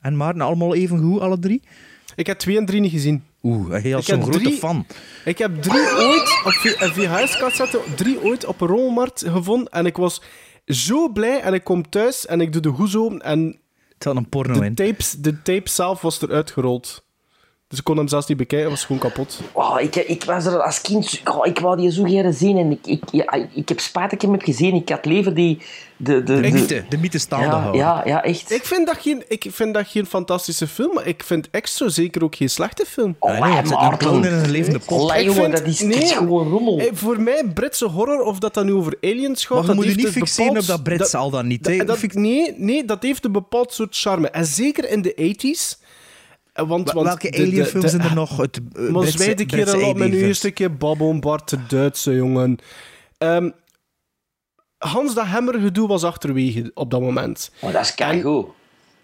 En 0.00 0.16
Maarten, 0.16 0.40
allemaal 0.42 0.74
even 0.74 0.98
goed, 0.98 1.20
alle 1.20 1.38
drie? 1.38 1.62
Ik 2.14 2.26
heb 2.26 2.38
twee 2.38 2.56
en 2.56 2.66
drie 2.66 2.80
niet 2.80 2.92
gezien. 2.92 3.24
Oeh, 3.42 3.70
hij 3.70 3.92
was 3.92 4.06
heb 4.06 4.16
zo'n 4.20 4.22
grote 4.30 4.38
drie- 4.44 4.58
fan. 4.58 4.86
Ik 5.24 5.38
heb 5.38 5.62
drie 5.62 5.94
ooit 5.96 6.40
op 6.44 6.52
V- 6.52 6.80
een 6.80 6.92
VHS-cassette, 6.92 7.80
drie 7.96 8.22
ooit 8.22 8.46
op 8.46 8.60
een 8.60 8.68
rommelmarkt 8.68 9.22
gevonden. 9.26 9.68
En 9.72 9.86
ik 9.86 9.96
was 9.96 10.22
zo 10.66 11.08
blij. 11.08 11.40
En 11.40 11.54
ik 11.54 11.64
kom 11.64 11.88
thuis 11.90 12.26
en 12.26 12.40
ik 12.40 12.52
doe 12.52 12.62
de 12.62 12.68
hoes 12.68 12.96
open. 12.96 13.20
En 13.22 13.58
Het 13.94 14.04
had 14.04 14.16
een 14.16 14.28
porno 14.28 14.58
de, 14.60 14.64
in. 14.66 14.74
tapes, 14.74 15.10
de 15.12 15.42
tape 15.42 15.68
zelf 15.70 16.00
was 16.00 16.22
eruit 16.22 16.50
gerold. 16.50 17.04
Dus 17.70 17.78
ik 17.78 17.84
kon 17.84 17.96
hem 17.96 18.08
zelfs 18.08 18.26
niet 18.26 18.36
bekijken, 18.36 18.68
het 18.70 18.76
was 18.76 18.84
gewoon 18.86 19.00
kapot. 19.00 19.40
Oh, 19.52 19.80
ik, 19.80 19.96
ik 19.96 20.24
was 20.24 20.44
er 20.46 20.62
als 20.62 20.80
kind... 20.80 21.20
Oh, 21.24 21.46
ik 21.46 21.58
wou 21.58 21.76
die 21.76 21.90
zo 21.90 22.02
graag 22.04 22.34
zien. 22.34 22.56
En 22.58 22.70
ik, 22.70 22.78
ik, 22.86 23.02
ja, 23.12 23.32
ik 23.54 23.68
heb 23.68 23.80
spijt 23.80 24.04
dat 24.04 24.12
ik 24.12 24.20
hem 24.22 24.32
heb 24.32 24.42
gezien. 24.42 24.74
Ik 24.74 24.88
had 24.88 25.04
liever 25.04 25.34
die... 25.34 25.58
De, 25.96 26.22
de, 26.22 26.34
De 26.34 26.40
de- 26.40 26.50
mythe, 26.50 26.84
de 26.88 26.98
mythe 26.98 27.18
staande 27.18 27.46
ja, 27.46 27.52
houden. 27.60 27.80
ja, 27.80 28.02
ja, 28.04 28.22
echt. 28.24 28.50
Ik 28.52 28.64
vind, 28.64 28.86
dat 28.86 28.96
geen, 29.00 29.24
ik 29.28 29.46
vind 29.50 29.74
dat 29.74 29.86
geen 29.88 30.06
fantastische 30.06 30.66
film, 30.66 30.94
maar 30.94 31.06
ik 31.06 31.22
vind 31.24 31.48
Extra 31.50 31.88
zeker 31.88 32.24
ook 32.24 32.34
geen 32.34 32.50
slechte 32.50 32.84
film. 32.88 33.16
Oh, 33.18 33.34
Ja, 33.34 33.46
nee, 33.46 33.54
het 33.56 34.02
in 34.02 34.24
een 34.32 34.50
levende 34.50 34.78
pot. 34.78 35.10
Allee, 35.10 35.18
Ik 35.24 35.24
jongen, 35.34 35.42
vind- 35.42 35.56
dat 35.56 35.66
is, 35.66 35.80
nee. 35.80 36.06
gewoon 36.06 36.48
rommel. 36.50 36.78
Hey, 36.78 36.90
voor 36.92 37.20
mij, 37.20 37.44
Britse 37.54 37.86
horror, 37.86 38.22
of 38.22 38.38
dat 38.38 38.54
dan 38.54 38.66
nu 38.66 38.72
over 38.72 38.94
aliens 39.00 39.44
gaat... 39.44 39.58
Maar 39.58 39.66
dat 39.66 39.74
moet 39.76 39.84
je 39.84 39.94
niet 39.94 40.08
fixeren 40.08 40.46
bepaald- 40.52 40.68
op 40.70 40.74
dat 40.74 40.82
Brits 40.82 41.14
al 41.14 41.30
dan 41.30 41.46
niet. 41.46 41.64
dat- 41.86 42.12
nee, 42.12 42.54
nee, 42.56 42.84
dat 42.84 43.02
heeft 43.02 43.24
een 43.24 43.32
bepaald 43.32 43.72
soort 43.72 43.96
charme. 43.96 44.28
En 44.30 44.46
zeker 44.46 44.90
in 44.90 45.02
de 45.02 45.14
80s. 45.14 45.78
Eh, 46.52 46.68
Want, 46.68 46.92
want 46.92 47.06
Welke 47.06 47.32
alienfilms 47.32 47.90
zijn 47.90 48.02
er 48.02 48.14
nog? 48.14 48.36
Het, 48.36 48.60
uh, 48.72 48.90
Maar 48.90 49.04
keer 49.04 49.46
Britse 49.46 49.76
al 49.76 49.88
op 49.88 49.96
met 49.96 49.96
nu 49.96 50.02
alienfilms. 50.02 50.26
eerst 50.26 50.44
een 50.44 50.52
keer 50.52 50.76
babbelen, 50.76 51.20
Bart 51.20 51.48
de 51.50 51.66
Duitse 51.68 52.14
jongen. 52.14 52.58
Ehm, 53.18 53.50
Hans 54.78 55.14
dat 55.14 55.26
Hammer 55.26 55.60
gedoe 55.60 55.88
was 55.88 56.04
achterwege 56.04 56.70
op 56.74 56.90
dat 56.90 57.00
moment. 57.00 57.50
Maar 57.60 57.72
dat 57.72 57.82
is 57.82 57.94
keigoed. 57.94 58.46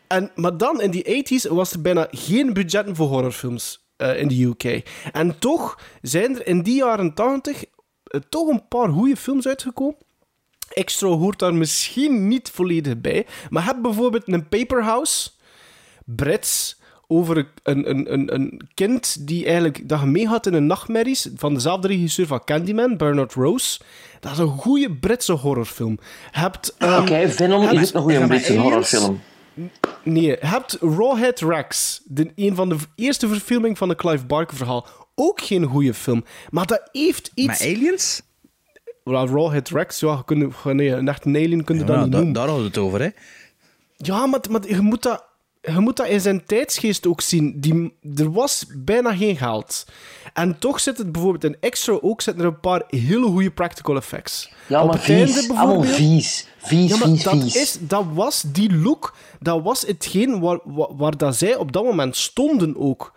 En, 0.07 0.30
maar 0.34 0.57
dan, 0.57 0.80
in 0.80 0.90
die 0.90 1.05
80s, 1.05 1.49
was 1.49 1.72
er 1.72 1.80
bijna 1.80 2.09
geen 2.11 2.53
budgetten 2.53 2.97
voor 2.97 3.07
horrorfilms 3.09 3.86
eh, 3.97 4.20
in 4.20 4.28
de 4.28 4.42
UK. 4.42 4.88
En 5.12 5.38
toch 5.38 5.80
zijn 6.03 6.34
er 6.36 6.47
in 6.47 6.62
die 6.62 6.74
jaren 6.74 7.14
80 7.14 7.64
eh, 8.05 8.20
toch 8.28 8.49
een 8.49 8.68
paar 8.68 8.88
goede 8.88 9.16
films 9.16 9.47
uitgekomen. 9.47 9.97
Extra 10.68 11.09
hoort 11.09 11.38
daar 11.38 11.55
misschien 11.55 12.28
niet 12.28 12.51
volledig 12.51 13.01
bij. 13.01 13.26
Maar 13.51 13.64
heb 13.64 13.82
bijvoorbeeld 13.82 14.28
een 14.28 14.49
Paperhouse, 14.49 15.30
Brits, 16.05 16.76
over 17.09 17.46
een, 17.62 17.90
een, 17.90 18.12
een, 18.12 18.34
een 18.34 18.61
kind 18.74 19.26
die 19.26 19.44
eigenlijk 19.44 19.88
dat 19.88 20.04
meegaat 20.04 20.46
in 20.46 20.54
een 20.54 20.66
nachtmerries 20.66 21.28
van 21.36 21.54
dezelfde 21.54 21.88
regisseur 21.88 22.26
van 22.26 22.44
Candyman, 22.44 22.96
Bernard 22.96 23.32
Rose. 23.34 23.80
Dat 24.20 24.32
is 24.32 24.38
een 24.38 24.48
goede 24.48 24.92
Britse 24.92 25.32
horrorfilm. 25.32 25.98
Je 26.32 26.38
hebt, 26.38 26.74
ehm, 26.78 27.00
Oké, 27.02 27.28
Venom 27.28 27.62
heb- 27.62 27.72
is 27.72 27.88
ook 27.88 27.94
een 27.94 28.00
goede 28.02 28.26
Britse 28.26 28.46
aliens? 28.52 28.62
horrorfilm. 28.64 29.20
Nee, 30.02 30.22
je 30.22 30.36
hebt 30.40 30.78
Rawhead 30.80 31.40
Rex, 31.40 32.00
de, 32.04 32.32
een 32.36 32.54
van 32.54 32.68
de 32.68 32.76
eerste 32.94 33.28
verfilming 33.28 33.78
van 33.78 33.88
de 33.88 33.94
Clive 33.96 34.24
Barker 34.24 34.57
verhaal. 34.57 34.86
Ook 35.14 35.40
geen 35.40 35.64
goede 35.64 35.94
film. 35.94 36.24
Maar 36.50 36.66
dat 36.66 36.88
heeft 36.92 37.30
iets... 37.34 37.46
Met 37.46 37.61
aliens? 37.76 38.22
Well, 39.04 39.24
Rawhead 39.26 39.68
Rex, 39.68 40.00
ja, 40.00 40.12
je 40.16 40.24
kunt, 40.24 40.64
nee, 40.64 40.88
een 40.90 41.09
echte 41.09 41.28
alien 41.28 41.64
kun 41.64 41.74
je 41.74 41.80
Ja, 41.80 41.86
dat 41.86 42.02
niet 42.02 42.11
da- 42.12 42.16
noemen. 42.16 42.32
daar 42.34 42.46
hadden 42.48 42.62
we 42.64 42.68
het 42.68 42.78
over, 42.78 43.00
hè. 43.00 43.09
Ja, 43.96 44.26
maar, 44.26 44.40
maar 44.50 44.68
je, 44.68 44.80
moet 44.80 45.02
dat, 45.02 45.24
je 45.75 45.81
moet 45.81 45.97
dat 45.97 46.07
in 46.07 46.21
zijn 46.21 46.45
tijdsgeest 46.47 47.07
ook 47.07 47.21
zien. 47.21 47.55
Die, 47.61 47.95
er 48.17 48.33
was 48.33 48.64
bijna 48.77 49.17
geen 49.17 49.37
geld. 49.37 49.87
En 50.33 50.59
toch 50.59 50.81
zit 50.81 50.99
het 50.99 51.12
bijvoorbeeld 51.12 51.45
in 51.45 51.57
Extra 51.61 51.99
ook 52.01 52.23
zitten 52.23 52.43
er 52.45 52.49
een 52.49 52.61
paar 52.61 52.83
hele 52.89 53.27
goede 53.27 53.51
practical 53.51 53.97
effects. 53.97 54.51
Ja, 54.67 54.85
maar 54.85 54.99
vies. 54.99 55.51
Allemaal 55.51 55.83
vies. 55.83 56.47
Vies, 56.59 56.91
Ja, 56.91 56.97
maar 56.97 57.09
vies, 57.09 57.23
dat, 57.23 57.43
vies. 57.43 57.57
is, 57.57 57.79
dat 57.81 58.05
was 58.12 58.43
die 58.47 58.77
look, 58.77 59.14
dat 59.41 59.62
was 59.62 59.83
hetgeen 59.83 60.41
waar, 60.41 60.59
waar, 60.64 60.97
waar 60.97 61.17
dat 61.17 61.37
zij 61.37 61.57
op 61.57 61.73
dat 61.73 61.85
moment 61.85 62.17
stonden 62.17 62.77
ook. 62.79 63.12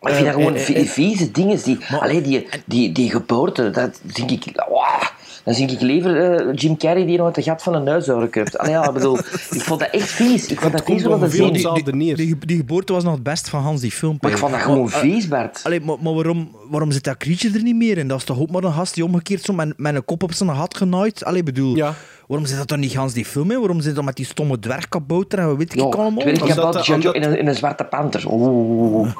Maar 0.00 0.12
ik 0.12 0.16
vind 0.18 0.28
dat 0.28 0.36
Eh, 0.36 0.42
gewoon 0.42 0.58
eh, 0.58 0.80
eh, 0.80 0.88
vieze 0.88 1.30
dingen. 1.30 1.62
Die, 1.62 1.78
allee, 1.90 2.20
die, 2.20 2.48
die, 2.66 2.92
die 2.92 3.10
geboorte, 3.10 3.70
dat 3.70 4.00
denk 4.02 4.30
ik... 4.30 4.64
Wow, 4.68 5.02
Dan 5.48 5.56
zie 5.56 5.68
ik 5.68 5.80
liever 5.80 6.16
eh, 6.16 6.54
Jim 6.54 6.76
Carrey 6.76 7.06
die 7.06 7.16
nog 7.16 7.26
uit 7.26 7.34
de 7.34 7.42
gat 7.42 7.62
van 7.62 7.74
een 7.74 7.86
huishouden 7.86 8.30
kruipt. 8.30 8.58
Allee, 8.58 8.72
ja, 8.72 8.86
ik 8.86 8.92
bedoel, 8.92 9.18
ik 9.18 9.60
vond 9.62 9.80
dat 9.80 9.90
echt 9.90 10.10
vies. 10.10 10.46
Ik 10.46 10.60
vond 10.60 10.72
dat 10.72 10.84
vies 10.84 11.06
om 11.06 11.20
te 11.20 11.28
zien. 11.30 11.52
Die, 11.52 11.82
die, 11.92 12.14
die, 12.14 12.36
die 12.38 12.56
geboorte 12.56 12.92
was 12.92 13.04
nog 13.04 13.12
het 13.14 13.22
best 13.22 13.48
van 13.48 13.62
Hans, 13.62 13.80
die 13.80 13.90
film. 13.90 14.16
Maar 14.20 14.30
ik 14.30 14.38
vond 14.38 14.52
dat 14.52 14.60
gewoon 14.60 14.88
vies, 14.88 15.28
Bart. 15.28 15.60
Allee, 15.62 15.80
maar, 15.80 15.96
maar 16.00 16.14
waarom, 16.14 16.56
waarom 16.70 16.90
zit 16.90 17.04
dat 17.04 17.16
creature 17.16 17.54
er 17.54 17.62
niet 17.62 17.76
meer 17.76 17.98
in? 17.98 18.08
Dat 18.08 18.18
is 18.18 18.24
toch 18.24 18.40
ook 18.40 18.50
maar 18.50 18.64
een 18.64 18.72
gast 18.72 18.94
die 18.94 19.04
omgekeerd 19.04 19.42
zo 19.42 19.52
met, 19.52 19.74
met 19.76 19.94
een 19.94 20.04
kop 20.04 20.22
op 20.22 20.32
zijn 20.32 20.54
gat 20.54 20.76
genaaid? 20.76 21.24
Allee, 21.24 21.42
bedoel, 21.42 21.76
Ja. 21.76 21.94
Waarom 22.28 22.46
zit 22.46 22.56
dat 22.58 22.68
dan 22.68 22.80
niet 22.80 22.94
Hans 22.94 23.12
die 23.12 23.24
film 23.24 23.50
in? 23.50 23.58
Waarom 23.58 23.80
zit 23.80 23.94
dat 23.94 24.04
met 24.04 24.16
die 24.16 24.26
stomme 24.26 24.58
dwergkabouter 24.58 25.38
en 25.38 25.46
wat 25.48 25.56
weet 25.56 25.72
ik 25.74 25.80
allemaal? 25.80 26.08
ik 26.18 26.24
weet 26.24 26.32
niet, 26.32 26.42
Omdat 26.42 26.58
about 26.58 26.72
dat- 26.74 26.86
Jojo 26.86 26.96
omdat- 26.96 27.14
in 27.14 27.22
een, 27.22 27.38
in 27.38 27.46
een 27.46 27.54
zwarte 27.54 27.84
panter. 27.84 28.22
Oeh. 28.32 29.12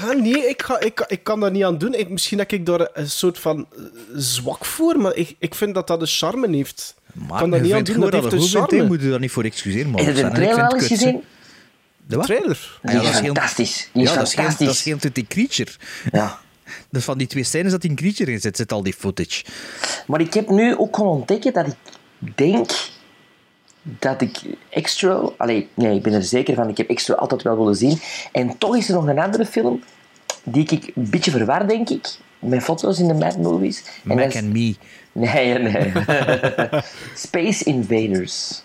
Ja, 0.00 0.12
nee, 0.12 0.48
ik, 0.48 0.62
ga, 0.62 0.80
ik, 0.80 1.04
ik 1.08 1.22
kan 1.24 1.40
daar 1.40 1.50
niet 1.50 1.64
aan 1.64 1.78
doen. 1.78 1.94
Ik, 1.94 2.08
misschien 2.08 2.38
heb 2.38 2.52
ik 2.52 2.66
daar 2.66 2.88
een 2.92 3.10
soort 3.10 3.38
van 3.38 3.66
eh, 3.76 3.82
zwak 4.16 4.64
voor, 4.64 4.96
maar 4.98 5.14
ik, 5.14 5.36
ik 5.38 5.54
vind 5.54 5.74
dat 5.74 5.86
dat 5.86 6.00
een 6.00 6.06
charme 6.06 6.56
heeft. 6.56 6.94
Ik 7.14 7.28
Maar 7.28 7.38
kan 7.40 7.50
je 7.52 7.60
niet 7.60 7.72
aan 7.72 7.84
doen, 7.84 8.00
dat 8.00 8.12
dat 8.12 8.20
heeft 8.22 8.32
het 8.34 8.42
een 8.42 8.48
charme. 8.68 8.86
moet 8.86 9.00
je 9.02 9.10
daar 9.10 9.20
niet 9.20 9.30
voor 9.30 9.44
excuseren, 9.44 9.90
man. 9.90 10.04
Heb 10.04 10.16
je 10.16 10.22
ik 10.22 10.28
trailer 10.34 10.54
vind 10.54 10.66
al 10.66 10.72
het 10.78 10.80
eens 10.90 11.00
gezien? 11.00 11.22
De? 12.06 12.18
Trailer. 12.18 12.78
Ah, 12.82 12.90
Die 12.92 13.00
ja, 13.00 13.08
is 13.08 13.14
dat 13.16 13.24
fantastisch. 13.24 13.90
Ja, 13.92 14.14
dat 14.14 14.26
is 14.26 14.34
heel- 14.34 14.44
fantastisch. 14.44 14.66
dat 14.66 14.74
is 14.74 15.12
heel 15.14 15.24
creature. 15.28 15.70
Ja. 16.12 16.38
Dus 16.90 17.04
van 17.04 17.18
die 17.18 17.26
twee 17.26 17.44
scènes 17.44 17.70
dat 17.70 17.80
die 17.80 17.90
een 17.90 17.96
creature 17.96 18.32
in 18.32 18.40
zit, 18.40 18.56
zit 18.56 18.72
al 18.72 18.82
die 18.82 18.92
footage. 18.92 19.44
Maar 20.06 20.20
ik 20.20 20.34
heb 20.34 20.48
nu 20.50 20.76
ook 20.76 20.96
gewoon 20.96 21.16
ontdekken 21.16 21.52
dat 21.52 21.66
ik 21.66 22.36
denk 22.36 22.70
dat 23.82 24.20
ik 24.20 24.40
Extra... 24.70 25.30
Allee, 25.36 25.68
nee, 25.74 25.96
ik 25.96 26.02
ben 26.02 26.12
er 26.12 26.22
zeker 26.22 26.54
van. 26.54 26.68
Ik 26.68 26.76
heb 26.76 26.88
Extra 26.88 27.14
altijd 27.14 27.42
wel 27.42 27.56
willen 27.56 27.76
zien. 27.76 27.98
En 28.32 28.58
toch 28.58 28.76
is 28.76 28.88
er 28.88 28.94
nog 28.94 29.06
een 29.06 29.18
andere 29.18 29.46
film 29.46 29.82
die 30.44 30.68
ik 30.68 30.92
een 30.94 31.10
beetje 31.10 31.30
verwar, 31.30 31.68
denk 31.68 31.88
ik. 31.88 32.08
Met 32.38 32.62
foto's 32.62 32.98
in 32.98 33.08
de 33.08 33.14
Mad 33.14 33.38
Movies. 33.38 33.82
En 34.08 34.16
Mac 34.16 34.34
and 34.36 34.52
Me. 34.52 34.74
Nee, 35.12 35.58
nee. 35.58 35.92
Space 37.14 37.64
Invaders. 37.64 38.62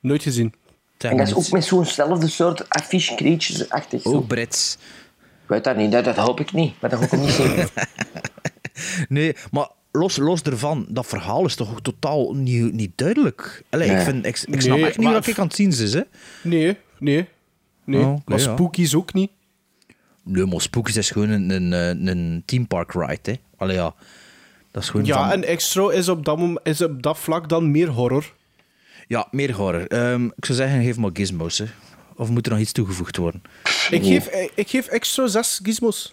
Nooit 0.00 0.22
gezien. 0.22 0.54
En 0.98 1.16
dat 1.16 1.26
is 1.26 1.34
ook 1.34 1.50
met 1.50 1.64
zo'nzelfde 1.64 2.28
soort 2.28 2.68
affiche 2.68 3.14
creatures-achtig. 3.14 4.02
zo. 4.02 4.14
Ook 4.14 4.26
Brits. 4.26 4.78
Ik 5.44 5.50
weet 5.50 5.64
dat 5.64 5.76
niet, 5.76 5.92
dat, 5.92 6.04
dat 6.04 6.16
hoop 6.16 6.40
ik 6.40 6.52
niet. 6.52 6.80
Maar 6.80 6.90
dat 6.90 6.98
hoop 7.00 7.12
ik 7.12 7.18
niet 7.20 7.30
zien. 7.30 7.54
Nee, 9.08 9.36
maar 9.50 9.68
los, 9.92 10.16
los 10.16 10.42
ervan, 10.42 10.86
dat 10.88 11.06
verhaal 11.06 11.44
is 11.44 11.54
toch 11.54 11.70
ook 11.70 11.80
totaal 11.82 12.34
niet, 12.34 12.72
niet 12.72 12.92
duidelijk. 12.94 13.62
Allee, 13.70 13.90
ik, 13.90 14.00
vind, 14.00 14.26
ik, 14.26 14.42
ik 14.46 14.60
snap 14.60 14.76
Nee, 14.76 14.86
echt 14.86 14.98
niet 14.98 15.12
wat 15.12 15.26
ik 15.26 15.38
aan 15.38 15.46
het 15.46 15.54
zien 15.56 15.68
is. 15.68 15.92
Hè. 15.94 16.00
Nee, 16.42 16.76
nee. 16.98 17.28
Nee, 17.84 18.00
Oh, 18.00 18.18
maar 18.24 18.38
ja. 18.38 18.52
Spookies 18.52 18.94
ook 18.94 19.12
niet. 19.12 19.30
Nee, 20.22 20.46
maar 20.46 20.60
Spookies 20.60 20.96
is 20.96 21.10
gewoon 21.10 21.28
een, 21.28 21.50
een, 21.50 21.72
een, 21.72 22.06
een 22.06 22.42
theme 22.46 22.66
park 22.66 22.92
ride. 22.92 23.18
Hè. 23.30 23.34
Allee, 23.56 23.76
ja. 23.76 23.94
Dat 24.70 24.82
is 24.82 24.88
gewoon 24.88 25.06
Ja, 25.06 25.18
van... 25.22 25.32
en 25.32 25.44
Extra 25.44 25.90
is 25.90 26.08
op, 26.08 26.24
dat 26.24 26.60
is 26.62 26.82
op 26.82 27.02
dat 27.02 27.18
vlak 27.18 27.48
dan 27.48 27.70
meer 27.70 27.88
horror. 27.88 28.32
Ja, 29.06 29.28
meer 29.30 29.52
horror. 29.52 29.86
Ehm, 29.86 30.24
ik 30.24 30.44
zou 30.44 30.58
zeggen, 30.58 30.82
geef 30.82 30.96
maar 30.96 31.10
gizmos. 31.12 31.58
Hè. 31.58 31.64
Of 32.16 32.28
moet 32.28 32.46
er 32.46 32.52
nog 32.52 32.60
iets 32.60 32.72
toegevoegd 32.72 33.16
worden? 33.16 33.42
Ik 33.90 34.04
geef, 34.04 34.28
ik 34.54 34.68
geef 34.68 34.86
Extra 34.86 35.26
zes 35.26 35.60
gizmos. 35.62 36.12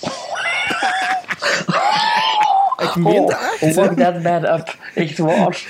ik 2.86 2.94
meen 2.96 3.26
dat 3.26 3.38
echt. 3.60 3.76
Oh, 3.76 3.84
fuck 3.84 3.96
that 3.96 4.22
man 4.22 4.44
up. 4.44 4.76
Echt 4.94 5.18
waar. 5.18 5.48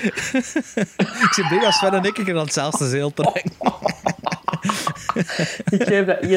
ik 1.25 1.29
zit 1.31 1.47
blij 1.47 1.59
dat 1.59 1.73
Sven 1.73 1.93
en 1.93 2.03
ik 2.03 2.29
aan 2.29 2.35
hetzelfde 2.35 2.89
zeel. 2.89 3.13
Ik 5.69 5.83
geef 5.83 6.05
dat 6.05 6.17
1,5. 6.21 6.27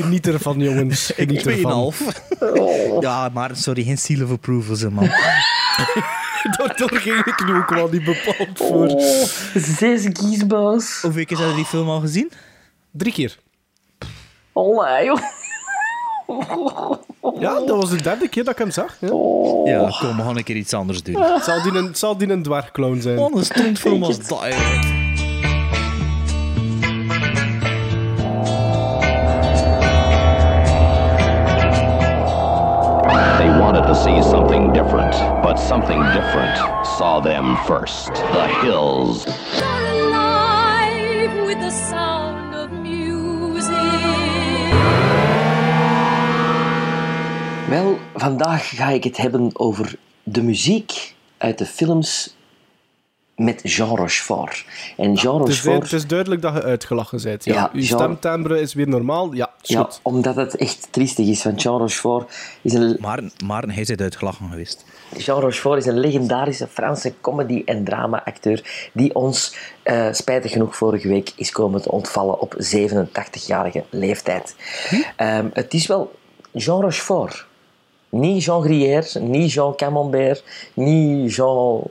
Geniet 0.00 0.26
ervan, 0.26 0.58
jongens. 0.58 1.10
Ik 1.10 1.16
Geniet 1.16 1.46
ervan. 1.46 1.92
2,5. 1.92 1.98
Oh. 2.38 3.02
Ja, 3.02 3.28
maar 3.28 3.56
sorry, 3.56 3.84
geen 3.84 3.98
seal 3.98 4.24
of 4.24 4.30
approval, 4.30 4.76
zeg 4.76 4.90
man. 4.90 5.04
Daar, 6.42 6.76
daar 6.76 7.00
ging 7.00 7.24
ik 7.24 7.44
nu 7.46 7.54
ook 7.54 7.70
wel 7.70 7.88
niet 7.88 8.04
bepaald 8.04 8.48
voor. 8.54 8.86
Oh, 8.86 9.24
zes 9.54 10.08
kiesbaas. 10.12 10.98
Hoeveel 11.02 11.24
keer 11.24 11.38
hebben 11.38 11.56
die 11.56 11.64
film 11.64 11.88
al 11.88 12.00
gezien? 12.00 12.30
Drie 12.90 13.12
keer. 13.12 13.38
Oh, 14.52 14.84
nee, 14.86 15.04
joh. 15.04 15.18
Ja, 17.38 17.54
dat 17.54 17.76
was 17.76 17.90
de 17.90 18.02
derde 18.02 18.28
keer 18.28 18.44
dat 18.44 18.52
ik 18.52 18.58
hem 18.58 18.70
zag. 18.70 18.96
Ja. 19.00 19.06
Ja, 19.64 19.94
kom, 20.00 20.16
we 20.16 20.22
gaan 20.22 20.36
een 20.36 20.44
keer 20.44 20.56
iets 20.56 20.74
anders 20.74 21.02
doen. 21.02 21.22
Het 21.22 21.44
zal 21.44 21.62
die 21.62 21.72
een, 21.72 21.94
zal 21.94 22.16
die 22.16 22.30
een 22.30 22.42
dwergclown 22.42 23.00
zijn. 23.00 23.18
Oh, 23.18 23.34
een 23.34 23.44
strontfilm 23.44 24.02
als 24.02 24.18
dat, 24.28 24.42
eigenlijk. 24.42 24.96
They 33.38 33.48
wanted 33.58 33.86
to 33.86 33.94
see 33.94 34.20
something 34.22 34.72
different, 34.72 35.14
but 35.42 35.56
something 35.58 36.00
different 36.12 36.56
saw 36.98 37.20
them 37.20 37.56
first. 37.66 38.12
The 38.14 38.46
hills. 38.62 39.24
alive 39.62 41.46
with 41.46 41.60
the 41.60 41.70
sound 41.70 42.17
Wel, 47.68 47.98
vandaag 48.14 48.76
ga 48.76 48.88
ik 48.88 49.04
het 49.04 49.16
hebben 49.16 49.50
over 49.52 49.94
de 50.22 50.42
muziek 50.42 51.14
uit 51.38 51.58
de 51.58 51.66
films 51.66 52.36
met 53.36 53.60
Jean 53.62 53.96
Rochefort. 53.96 54.64
En 54.96 55.14
Jean 55.14 55.40
Het 55.40 55.48
is, 55.48 55.62
Rochefort... 55.62 55.82
het 55.90 55.92
is 56.00 56.06
duidelijk 56.06 56.42
dat 56.42 56.54
je 56.54 56.62
uitgelachen 56.62 57.22
bent. 57.22 57.44
Ja. 57.44 57.54
Ja, 57.54 57.70
Uw 57.72 57.80
Jean- 57.80 57.98
stemtimbre 57.98 58.60
is 58.60 58.74
weer 58.74 58.88
normaal. 58.88 59.32
Ja, 59.32 59.50
is 59.62 59.68
Ja, 59.68 59.82
goed. 59.82 60.00
omdat 60.02 60.36
het 60.36 60.56
echt 60.56 60.88
triestig 60.90 61.26
is. 61.26 61.44
Want 61.44 61.62
Jean 61.62 61.78
Rochefort 61.78 62.32
is 62.62 62.72
een, 62.72 62.96
Maar, 63.00 63.22
maar 63.44 63.62
hij 63.62 63.80
is 63.82 63.96
uitgelachen 63.96 64.48
geweest. 64.50 64.84
Jean 65.16 65.40
Rochefort 65.40 65.78
is 65.78 65.86
een 65.86 65.98
legendarische 66.00 66.66
Franse 66.66 67.14
comedy- 67.20 67.62
en 67.64 67.84
drama-acteur 67.84 68.88
die 68.92 69.14
ons, 69.14 69.56
eh, 69.82 70.12
spijtig 70.12 70.52
genoeg, 70.52 70.76
vorige 70.76 71.08
week 71.08 71.32
is 71.36 71.50
komen 71.50 71.82
te 71.82 71.90
ontvallen 71.90 72.40
op 72.40 72.54
87-jarige 72.58 73.84
leeftijd. 73.90 74.54
Ehm, 75.16 75.46
het 75.52 75.74
is 75.74 75.86
wel 75.86 76.14
Jean 76.52 76.80
Rochefort. 76.80 77.46
Niet 78.10 78.44
Jean 78.44 78.62
Gruyère, 78.62 79.20
niet 79.20 79.52
Jean 79.52 79.74
Camembert, 79.76 80.44
niet 80.74 81.34
Jean... 81.34 81.82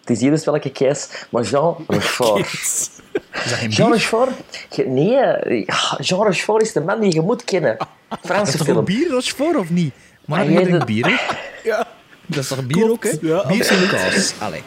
Het 0.00 0.10
is 0.16 0.20
hier 0.20 0.30
dus 0.30 0.44
welke 0.44 0.70
keis, 0.70 1.08
maar 1.30 1.42
Jean 1.42 1.76
Rochefort. 1.88 2.52
Is 2.52 2.90
dat 3.50 3.74
Jean? 3.76 3.90
Rochefort? 3.90 4.30
Nee, 4.86 5.16
eh, 5.16 5.66
Jean 5.98 6.22
Rochefort 6.26 6.62
is 6.62 6.72
de 6.72 6.80
man 6.80 7.00
die 7.00 7.12
je 7.14 7.20
moet 7.20 7.44
kennen. 7.44 7.76
Is 7.78 8.16
Franse 8.22 8.44
dat 8.44 8.56
toch 8.56 8.64
film. 8.66 8.78
een 8.78 8.84
bier 8.84 9.08
Rochefort 9.10 9.56
of 9.56 9.70
niet? 9.70 9.94
Maar 10.24 10.40
Ah, 10.40 10.44
hij 10.46 10.54
drinkt 10.54 10.72
dat- 10.72 10.86
bier, 10.86 11.06
hè? 11.06 11.14
Ja. 11.70 11.86
Dat 12.26 12.42
is 12.42 12.48
toch 12.48 12.66
bier 12.66 12.90
ook, 12.90 13.04
hè? 13.04 13.10
Ja, 13.20 13.46
bier 13.46 13.60
is 13.60 13.88
kaas. 13.88 14.34
Allee. 14.38 14.62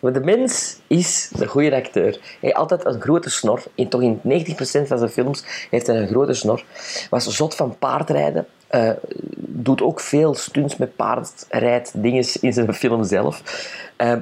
De 0.00 0.20
mens 0.20 0.78
is 0.86 1.30
de 1.36 1.46
goede 1.46 1.74
acteur. 1.74 2.12
Hij 2.12 2.20
heeft 2.40 2.54
altijd 2.54 2.84
een 2.84 3.00
grote 3.00 3.30
snor. 3.30 3.62
En 3.74 3.88
toch 3.88 4.02
in 4.02 4.20
90% 4.22 4.86
van 4.86 4.98
zijn 4.98 5.10
films 5.10 5.44
heeft 5.70 5.86
hij 5.86 5.96
een 5.96 6.08
grote 6.08 6.34
snor. 6.34 6.64
Was 7.10 7.26
zot 7.26 7.54
van 7.54 7.78
paardrijden. 7.78 8.46
Eh, 8.66 8.90
doet 9.36 9.82
ook 9.82 10.00
veel 10.00 10.34
stunts 10.34 10.76
met 10.76 10.96
paardrijd 10.96 11.92
dingen 11.94 12.26
in 12.40 12.52
zijn 12.52 12.74
film 12.74 13.04
zelf. 13.04 13.42
Eh, 13.96 14.12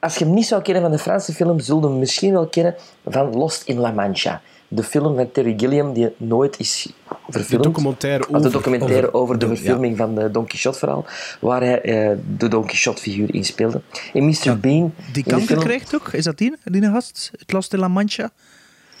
als 0.00 0.16
je 0.16 0.24
hem 0.24 0.34
niet 0.34 0.46
zou 0.46 0.62
kennen 0.62 0.82
van 0.82 0.92
de 0.92 0.98
Franse 0.98 1.32
film, 1.32 1.60
zul 1.60 1.80
je 1.80 1.86
hem 1.86 1.98
misschien 1.98 2.32
wel 2.32 2.46
kennen 2.46 2.74
van 3.06 3.36
Lost 3.36 3.68
in 3.68 3.78
La 3.78 3.90
Mancha. 3.90 4.40
De 4.68 4.82
film 4.82 5.16
van 5.16 5.32
Terry 5.32 5.54
Gilliam 5.56 5.92
die 5.92 6.14
nooit 6.16 6.58
is. 6.58 6.92
De 7.32 7.58
documentaire 7.60 8.22
Of 8.24 8.28
de 8.30 8.36
over. 8.36 8.50
documentaire 8.50 9.14
over, 9.14 9.38
de 9.38 9.48
de- 9.48 9.56
verfilming 9.56 9.96
van 9.96 10.14
de 10.14 10.30
Don 10.30 10.46
Quixote 10.46 10.78
verhaal, 10.78 11.06
waar 11.40 11.60
hij 11.60 11.80
eh, 11.80 12.16
de 12.36 12.48
Don 12.48 12.66
Quixote 12.66 13.02
figuur 13.02 13.34
in 13.34 13.44
speelde. 13.44 13.80
In 14.12 14.24
Mr. 14.26 14.58
Bean... 14.60 14.60
Die 14.62 14.82
in 15.06 15.12
de 15.12 15.22
kanker 15.22 15.46
film- 15.46 15.60
krijgt 15.60 15.94
ook? 15.94 16.08
Is 16.12 16.24
dat 16.24 16.38
die, 16.38 16.56
die 16.64 16.82
gast? 16.82 17.30
Het 17.38 17.52
Lost 17.52 17.72
in 17.72 17.78
La 17.78 17.88
Mancha? 17.88 18.30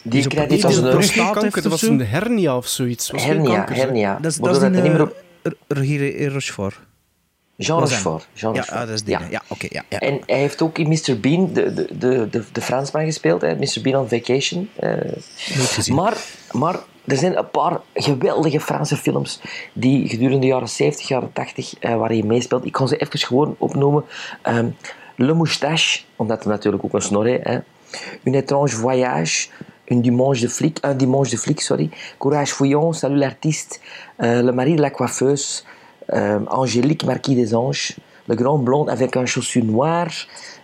Die 0.02 0.22
zo 0.22 0.28
krijgt 0.28 0.52
iets 0.52 0.64
als 0.64 0.76
een 0.76 0.84
een 0.84 0.90
prostaat 0.90 1.14
Geen 1.14 1.24
kanker, 1.24 1.42
heeft 1.42 1.54
dat 1.54 1.64
of 1.64 1.70
was 1.70 1.82
een 1.82 2.06
hernia 2.06 2.56
of 2.56 2.66
zoiets. 2.66 3.10
Was 3.10 3.24
hernia. 3.24 3.54
kanker, 3.54 3.74
hernia. 3.74 4.18
Dat 4.20 4.30
is, 4.30 4.36
dat 4.38 4.46
is 4.46 4.60
doordat 4.60 4.72
die 4.72 4.80
hij 4.80 4.90
niet 4.90 4.98
meer 4.98 5.12
eh, 5.42 5.52
op- 5.52 5.56
Rogier 5.76 6.32
Rochefort. 6.32 6.80
Jean 7.66 7.82
is. 7.82 7.88
Rochefort. 7.90 8.28
Jean 8.32 8.52
Ja, 8.54 8.58
Rochefort. 8.60 8.80
ah, 8.82 8.86
dat 8.86 8.94
is 8.96 9.02
die. 9.04 9.18
Ja. 9.18 9.26
Ja, 9.30 9.42
oké. 9.48 9.66
ja, 9.70 9.82
ja. 9.88 9.98
En 9.98 10.20
hij 10.26 10.38
heeft 10.38 10.62
ook 10.62 10.78
in 10.78 10.88
Mr. 10.88 11.20
Bean 11.20 11.52
de, 11.52 11.74
de, 11.74 11.86
de, 11.98 12.28
de, 12.30 12.44
de 12.52 12.60
Fransman 12.60 13.04
gespeeld, 13.04 13.40
hè. 13.40 13.54
Mr. 13.56 13.78
Bean 13.82 14.00
on 14.02 14.08
Vacation. 14.08 14.68
eh. 14.76 14.92
Gezien. 15.36 15.94
maar, 15.94 16.16
maar 16.52 16.76
er 17.04 17.16
zijn 17.16 17.36
een 17.38 17.50
paar 17.50 17.80
geweldige 17.94 18.60
Franse 18.60 18.96
films 18.96 19.40
die 19.72 20.08
gedurende 20.08 20.38
de 20.40 20.46
jaren 20.46 20.68
70, 20.68 21.08
jaren 21.08 21.32
80, 21.32 21.74
eh, 21.78 21.96
waar 21.96 22.08
hij 22.08 22.22
meespeelt. 22.22 22.64
Ik 22.64 22.72
kan 22.72 22.88
ze 22.88 22.96
even 22.96 23.18
gewoon 23.18 23.54
opnoemen. 23.58 24.04
Ehm, 24.42 24.68
Le 25.16 25.34
Moustache, 25.34 26.00
omdat 26.16 26.44
hij 26.44 26.52
natuurlijk 26.52 26.84
ook 26.84 26.92
een 26.94 27.02
snor 27.02 27.26
heeft. 27.26 27.44
Hè. 27.44 27.58
Une 28.24 28.36
étrange 28.36 28.68
voyage. 28.68 29.48
Un 29.86 30.00
dimanche 30.00 30.40
de 30.40 30.48
flic, 30.48 30.78
un 30.84 30.96
dimanche 30.96 31.30
de 31.30 31.38
flic, 31.38 31.60
sorry. 31.60 31.90
Courage 32.18 32.54
fouillon, 32.54 32.92
Salut 32.94 33.18
l'artiste. 33.18 33.78
euh, 34.16 34.40
Le 34.42 34.52
mari 34.52 34.74
de 34.74 34.80
la 34.80 34.90
coiffeuse. 34.90 35.62
Euh, 36.12 36.40
Angélique, 36.50 37.04
Marquis 37.04 37.34
des 37.34 37.54
Anges. 37.54 37.96
Le 38.28 38.34
grand 38.36 38.58
blond 38.58 38.86
avec 38.86 39.16
un 39.16 39.26
chaussure 39.26 39.64
noire. 39.64 40.10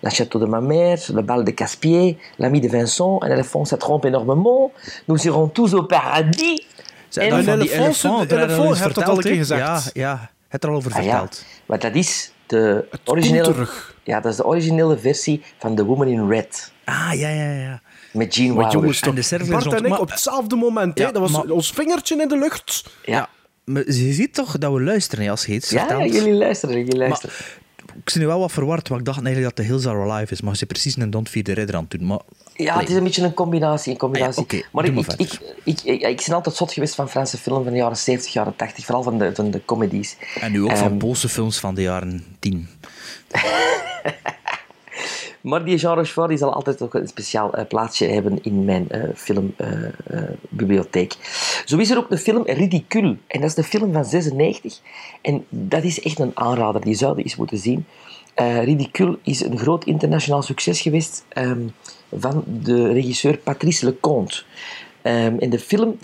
La 0.02 0.10
château 0.10 0.38
de 0.38 0.46
ma 0.46 0.60
mère. 0.60 0.98
Le 1.12 1.22
bal 1.22 1.44
de 1.44 1.50
Caspier. 1.50 2.18
L'ami 2.38 2.60
de 2.60 2.68
Vincent. 2.68 3.18
Un 3.22 3.30
éléphant, 3.30 3.64
ça 3.64 3.76
trompe 3.76 4.04
énormément. 4.04 4.70
Nous 5.08 5.26
irons 5.26 5.48
tous 5.48 5.74
au 5.74 5.82
paradis. 5.82 6.62
Zijn 7.08 7.30
En- 7.32 7.38
Een 7.38 7.48
elephant, 7.48 8.28
we 8.28 8.36
elephant, 8.36 8.66
eens 8.68 8.76
je 8.78 8.82
hebt 8.82 8.94
dat 8.94 9.08
al 9.08 9.16
een 9.16 9.22
keer 9.22 9.34
gezegd. 9.36 9.60
Ja, 9.60 9.80
ja. 9.94 10.30
Het 10.48 10.64
er 10.64 10.70
al 10.70 10.76
over 10.76 10.92
Ah, 10.94 11.02
ja. 11.04 11.10
verteld. 11.10 11.44
Maar 11.66 11.78
dat 11.78 11.94
is 11.94 12.32
de 12.46 12.84
komt 12.90 13.08
originele, 13.08 13.42
terug. 13.44 13.94
ja, 14.04 14.20
dat 14.20 14.30
is 14.32 14.36
de 14.36 14.44
originele 14.46 14.98
versie 14.98 15.42
van 15.58 15.74
The 15.74 15.84
Woman 15.84 16.06
in 16.06 16.28
Red. 16.28 16.72
Ah, 16.84 17.10
ja, 17.14 17.28
ja, 17.28 17.52
ja. 17.52 17.80
Met 18.12 18.34
Gene 18.34 18.54
Wilder. 18.54 18.72
jongens, 18.72 19.00
En 19.00 19.14
de 19.14 19.44
Bart 19.50 19.66
en 19.72 19.84
ik 19.84 19.88
maar- 19.88 20.00
op 20.00 20.10
hetzelfde 20.10 20.56
moment. 20.56 20.98
Ja, 20.98 21.06
hè? 21.06 21.12
Dat 21.12 21.22
was 21.22 21.30
maar- 21.30 21.50
ons 21.50 21.70
vingertje 21.70 22.22
in 22.22 22.28
de 22.28 22.38
lucht. 22.38 22.84
ja. 23.04 23.28
Maar 23.66 23.86
je 23.86 24.12
ziet 24.12 24.34
toch 24.34 24.58
dat 24.58 24.72
we 24.72 24.80
luisteren 24.82 25.28
als 25.28 25.46
je 25.46 25.52
iets 25.52 25.70
Ja, 25.70 26.04
jullie 26.06 26.32
luisteren, 26.32 26.76
jullie 26.76 26.96
Maar 26.96 27.08
luisteren. 27.08 27.34
ik 27.76 28.12
ben 28.12 28.18
nu 28.22 28.26
wel 28.26 28.38
wat 28.38 28.52
verward, 28.52 28.88
want 28.88 29.00
ik 29.00 29.06
dacht 29.06 29.24
eigenlijk 29.24 29.56
dat 29.56 29.64
de 29.66 29.72
Hills 29.72 29.86
Are 29.86 30.10
Alive 30.10 30.32
is, 30.32 30.40
maar 30.40 30.56
ze 30.56 30.66
precies 30.66 30.96
een 30.96 31.10
Don't 31.10 31.28
Feed 31.28 31.44
the 31.44 31.52
Red 31.52 31.74
aan 31.74 31.86
het 31.88 31.98
doen. 31.98 32.06
Maar 32.06 32.18
Ja, 32.54 32.78
het 32.78 32.88
is 32.88 32.94
een 32.94 33.02
beetje 33.04 33.22
een 33.22 33.34
combinatie. 33.34 33.92
Een 33.92 33.98
combinatie. 33.98 34.42
Ah 34.44 34.50
ja, 34.50 34.56
oké, 34.58 34.68
maar 34.72 34.84
ik, 34.84 34.94
maar 34.94 35.04
ik, 35.16 35.32
ik, 35.64 35.80
ik, 35.84 36.02
ik, 36.02 36.22
ben 36.26 36.34
altijd 36.34 36.56
zot 36.56 36.72
geweest 36.72 36.94
van 36.94 37.08
Franse 37.10 37.36
film 37.38 37.62
van 37.62 37.72
de 37.72 37.78
jaren 37.78 37.96
70, 37.96 38.32
jaren 38.32 38.56
80, 38.56 38.84
vooral 38.84 39.02
van 39.02 39.18
de, 39.18 39.34
van 39.34 39.50
de 39.50 39.64
comedies. 39.64 40.16
En 40.40 40.52
nu 40.52 40.62
ook 40.62 40.76
van 40.76 40.88
Ehm, 40.88 40.96
Poolse 40.98 41.28
films 41.28 41.58
van 41.58 41.74
de 41.74 41.82
jaren 41.82 42.24
10. 42.38 42.68
Maar 45.46 45.64
die 45.64 45.76
Jean 45.76 45.94
Rochefort 45.94 46.28
die 46.28 46.38
zal 46.38 46.52
altijd 46.52 46.82
ook 46.82 46.94
een 46.94 47.08
speciaal 47.08 47.54
eh, 47.54 47.66
plaatsje 47.66 48.04
hebben 48.04 48.38
in 48.42 48.64
mijn 48.64 48.88
eh, 48.88 49.02
filmbibliotheek. 49.14 51.14
Zo 51.64 51.76
is 51.76 51.90
er 51.90 51.98
ook 51.98 52.10
de 52.10 52.18
film 52.18 52.42
Ridicule. 52.46 53.16
En 53.26 53.40
dat 53.40 53.48
is 53.48 53.54
de 53.54 53.64
film 53.64 53.92
van 53.92 54.04
96. 54.04 54.80
En 55.22 55.44
dat 55.48 55.84
is 55.84 56.00
echt 56.00 56.18
een 56.18 56.30
aanrader. 56.34 56.80
Die 56.80 56.94
zouden 56.94 57.24
eens 57.24 57.36
moeten 57.36 57.58
zien. 57.58 57.86
Eh 58.34 58.64
Ridicule 58.64 59.18
is 59.22 59.44
een 59.44 59.58
groot 59.58 59.84
internationaal 59.84 60.42
succes 60.42 60.80
geweest 60.80 61.24
ehm, 61.28 61.66
van 62.16 62.44
de 62.46 62.92
regisseur 62.92 63.38
Patrice 63.38 63.84
Leconte. 63.84 64.42
Ehm 65.02 65.38
en 65.38 65.50
de 65.50 65.58
film 65.58 65.98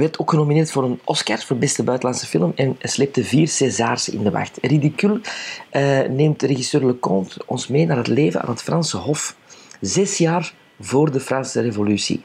werd 0.00 0.18
ook 0.18 0.30
genomineerd 0.30 0.70
voor 0.70 0.84
een 0.84 1.00
Oscar 1.04 1.38
voor 1.38 1.56
beste 1.56 1.82
buitenlandse 1.82 2.26
film 2.26 2.52
en 2.54 2.76
sleepte 2.80 3.24
vier 3.24 3.48
Césars 3.48 4.08
in 4.08 4.22
de 4.22 4.30
wacht. 4.30 4.58
Ridicule 4.62 5.20
eh, 5.70 6.00
neemt 6.08 6.42
regisseur 6.42 6.86
Leconte 6.86 7.42
ons 7.46 7.66
mee 7.66 7.86
naar 7.86 7.96
het 7.96 8.06
leven 8.06 8.42
aan 8.42 8.50
het 8.50 8.62
Franse 8.62 8.96
Hof, 8.96 9.36
zes 9.80 10.18
jaar 10.18 10.54
voor 10.80 11.10
de 11.10 11.20
Franse 11.20 11.60
Revolutie. 11.60 12.24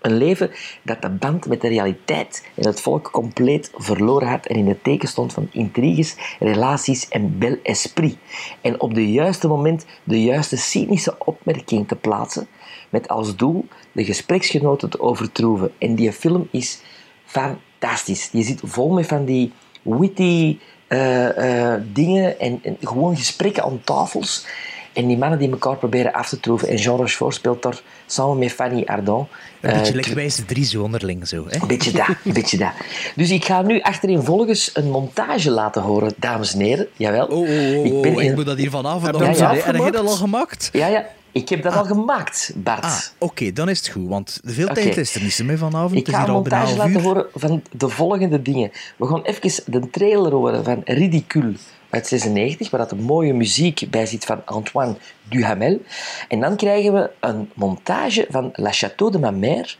Een 0.00 0.16
leven 0.16 0.50
dat 0.82 1.02
de 1.02 1.10
band 1.10 1.46
met 1.46 1.60
de 1.60 1.68
realiteit 1.68 2.48
en 2.54 2.66
het 2.66 2.80
volk 2.80 3.10
compleet 3.10 3.70
verloren 3.74 4.28
had 4.28 4.46
en 4.46 4.56
in 4.56 4.68
het 4.68 4.84
teken 4.84 5.08
stond 5.08 5.32
van 5.32 5.48
intriges, 5.52 6.16
relaties 6.38 7.08
en 7.08 7.38
bel 7.38 7.56
esprit. 7.62 8.16
En 8.60 8.80
op 8.80 8.94
de 8.94 9.12
juiste 9.12 9.48
moment 9.48 9.86
de 10.04 10.22
juiste 10.22 10.56
cynische 10.56 11.14
opmerking 11.18 11.88
te 11.88 11.96
plaatsen, 11.96 12.46
met 12.90 13.08
als 13.08 13.36
doel 13.36 13.66
de 13.92 14.04
gespreksgenoten 14.04 14.90
te 14.90 15.00
overtroeven. 15.00 15.72
En 15.78 15.94
die 15.94 16.12
film 16.12 16.48
is 16.50 16.80
fantastisch. 17.26 18.30
Die 18.30 18.44
zit 18.44 18.60
vol 18.64 18.92
met 18.92 19.06
van 19.06 19.24
die 19.24 19.52
witty 19.82 20.58
eh, 20.86 21.72
eh, 21.72 21.82
dingen 21.92 22.40
en, 22.40 22.60
en 22.62 22.76
gewoon 22.80 23.16
gesprekken 23.16 23.62
aan 23.62 23.80
tafels. 23.84 24.46
En 24.92 25.06
die 25.06 25.18
mannen 25.18 25.38
die 25.38 25.50
elkaar 25.50 25.76
proberen 25.76 26.12
af 26.12 26.28
te 26.28 26.40
troeven. 26.40 26.68
En 26.68 26.76
Jean 26.76 26.96
Rochefort 26.96 27.34
speelt 27.34 27.62
daar 27.62 27.80
samen 28.06 28.38
met 28.38 28.52
Fanny 28.52 28.82
Ardant. 28.84 29.28
Een 29.60 29.92
beetje 29.92 30.14
wijze 30.14 30.44
drie 30.44 30.64
zo 30.64 30.82
onderling 30.82 31.28
zo. 31.28 31.46
Hè? 31.48 31.60
een 31.60 31.66
beetje 31.66 31.92
dat, 31.92 32.08
een 32.24 32.32
beetje 32.32 32.56
dat. 32.56 32.72
Dus 33.14 33.30
ik 33.30 33.44
ga 33.44 33.62
nu 33.62 33.80
achterin 33.80 34.22
volgens 34.22 34.70
een 34.74 34.90
montage 34.90 35.50
laten 35.50 35.82
horen, 35.82 36.12
dames 36.16 36.54
en 36.54 36.60
heren. 36.60 36.88
Jawel. 36.96 37.26
Oh, 37.26 37.38
oh, 37.38 37.48
oh, 37.48 37.84
ik 37.86 38.02
ben 38.02 38.14
oh, 38.14 38.22
in... 38.22 38.30
ik 38.30 38.34
moet 38.34 38.46
dat 38.46 38.58
hier 38.58 38.70
vanavond 38.70 39.06
Heb 39.06 39.12
nog 39.12 39.38
je 39.38 39.44
hè. 39.44 39.60
Heb 39.60 39.84
je 39.84 39.90
dat 39.90 40.06
al 40.06 40.08
gemaakt? 40.08 40.68
Ja, 40.72 40.86
ja. 40.86 41.06
Ik 41.36 41.48
heb 41.48 41.62
dat 41.62 41.74
al 41.74 41.84
gemaakt, 41.84 42.52
Bart. 42.56 42.84
Ah, 42.84 42.98
oké, 43.18 43.52
dan 43.52 43.68
is 43.68 43.78
het 43.78 43.88
goed, 43.88 44.08
want 44.08 44.40
veel 44.44 44.66
tijd 44.66 44.96
is 44.96 45.14
er 45.14 45.22
niet 45.22 45.42
meer 45.44 45.58
vanavond. 45.58 45.94
Ik 45.94 46.08
ga 46.08 46.26
een 46.26 46.32
montage 46.32 46.76
laten 46.76 47.02
horen 47.02 47.26
van 47.34 47.62
de 47.70 47.88
volgende 47.88 48.42
dingen. 48.42 48.70
We 48.96 49.06
gaan 49.06 49.22
even 49.22 49.62
de 49.72 49.90
trailer 49.90 50.32
horen 50.32 50.64
van 50.64 50.80
Ridicule 50.84 51.54
uit 51.90 52.06
96, 52.06 52.70
waar 52.70 52.80
dat 52.80 52.90
de 52.90 52.96
mooie 52.96 53.34
muziek 53.34 53.86
bij 53.90 54.06
zit 54.06 54.24
van 54.24 54.42
Antoine 54.44 54.96
Duhamel. 55.28 55.82
En 56.28 56.40
dan 56.40 56.56
krijgen 56.56 56.92
we 56.92 57.10
een 57.20 57.50
montage 57.54 58.26
van 58.30 58.50
La 58.52 58.72
Château 58.72 59.10
de 59.10 59.18
ma 59.18 59.30
mère 59.30 59.74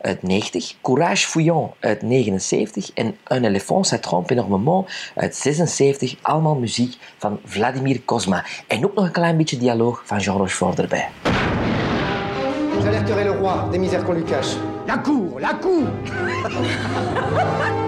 uit 0.00 0.22
90, 0.22 0.74
Courage 0.82 1.26
Fouillon 1.26 1.70
uit 1.80 2.02
79 2.02 2.90
en 2.94 3.14
Un 3.24 3.42
éléphant 3.42 3.84
ça 3.84 3.98
trompe 3.98 4.32
énormément 4.32 4.86
uit 5.14 5.36
76. 5.36 6.16
Allemaal 6.22 6.54
muziek 6.54 6.96
van 7.18 7.40
Vladimir 7.44 8.00
Kozma. 8.04 8.44
En 8.66 8.84
ook 8.84 8.94
nog 8.94 9.04
een 9.04 9.12
klein 9.12 9.36
beetje 9.36 9.56
dialoog 9.56 10.02
van 10.04 10.18
Jean 10.18 10.36
Rochefort 10.36 10.78
erbij. 10.78 11.08
J'alerterai 12.82 13.24
le 13.24 13.30
roi 13.30 13.70
des 13.70 13.78
misères 13.78 14.04
qu'on 14.04 14.14
lui 14.14 14.24
cache. 14.24 14.56
La 14.86 14.98
cour, 14.98 15.40
la 15.40 15.58
cour 15.60 15.86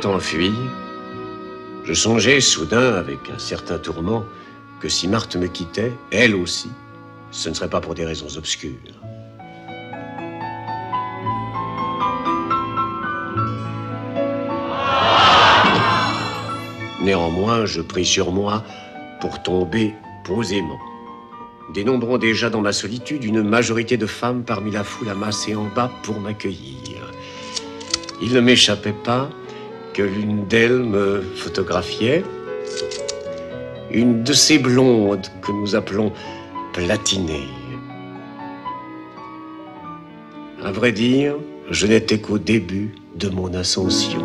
Charlotte 0.00 0.22
je 1.84 1.92
songeais 1.92 2.40
soudain, 2.40 2.94
avec 2.94 3.18
un 3.28 3.38
certain 3.38 3.76
tourment, 3.76 4.24
que 4.80 4.88
si 4.88 5.06
Marthe 5.06 5.36
me 5.36 5.48
quittait, 5.48 5.92
elle 6.10 6.34
aussi, 6.34 6.70
ce 7.30 7.50
ne 7.50 7.54
serait 7.54 7.68
pas 7.68 7.82
pour 7.82 7.94
des 7.94 8.06
raisons 8.06 8.38
obscures. 8.38 8.72
Néanmoins, 17.02 17.66
je 17.66 17.82
pris 17.82 18.06
sur 18.06 18.32
moi 18.32 18.64
pour 19.20 19.42
tomber 19.42 19.94
posément, 20.24 20.80
dénombrant 21.74 22.16
déjà 22.16 22.48
dans 22.48 22.62
ma 22.62 22.72
solitude 22.72 23.24
une 23.24 23.42
majorité 23.42 23.98
de 23.98 24.06
femmes 24.06 24.44
parmi 24.44 24.70
la 24.70 24.84
foule 24.84 25.10
amassée 25.10 25.54
en 25.54 25.66
bas 25.66 25.90
pour 26.02 26.18
m'accueillir. 26.18 27.02
Il 28.22 28.32
ne 28.32 28.40
m'échappait 28.40 28.94
pas 29.04 29.28
que 29.92 30.02
l'une 30.02 30.46
d'elles 30.46 30.82
me 30.82 31.20
photographiait, 31.36 32.24
une 33.90 34.22
de 34.22 34.32
ces 34.32 34.58
blondes 34.58 35.26
que 35.42 35.52
nous 35.52 35.74
appelons 35.76 36.12
platinées. 36.72 37.48
À 40.64 40.72
vrai 40.72 40.92
dire, 40.92 41.34
je 41.70 41.86
n'étais 41.86 42.20
qu'au 42.20 42.38
début 42.38 42.94
de 43.16 43.28
mon 43.28 43.52
ascension. 43.54 44.24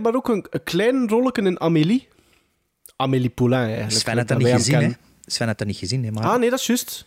Blijkbaar 0.00 0.14
ook 0.14 0.28
een, 0.28 0.46
een 0.50 0.62
klein 0.64 1.08
rolletje 1.08 1.42
in 1.42 1.60
Amélie. 1.60 2.08
Amélie 2.96 3.28
Poulain, 3.30 3.66
eigenlijk. 3.68 3.92
Sven 4.00 4.16
had 4.16 4.28
dat 4.28 4.38
niet 4.38 4.48
gezien, 4.52 4.80
hè? 4.82 4.90
Sven 5.26 5.46
had 5.46 5.58
dat 5.58 5.66
niet 5.66 5.76
gezien, 5.76 6.04
hè? 6.04 6.10
Maar... 6.10 6.24
Ah, 6.24 6.38
nee, 6.38 6.50
dat 6.50 6.58
is 6.58 6.66
juist. 6.66 7.06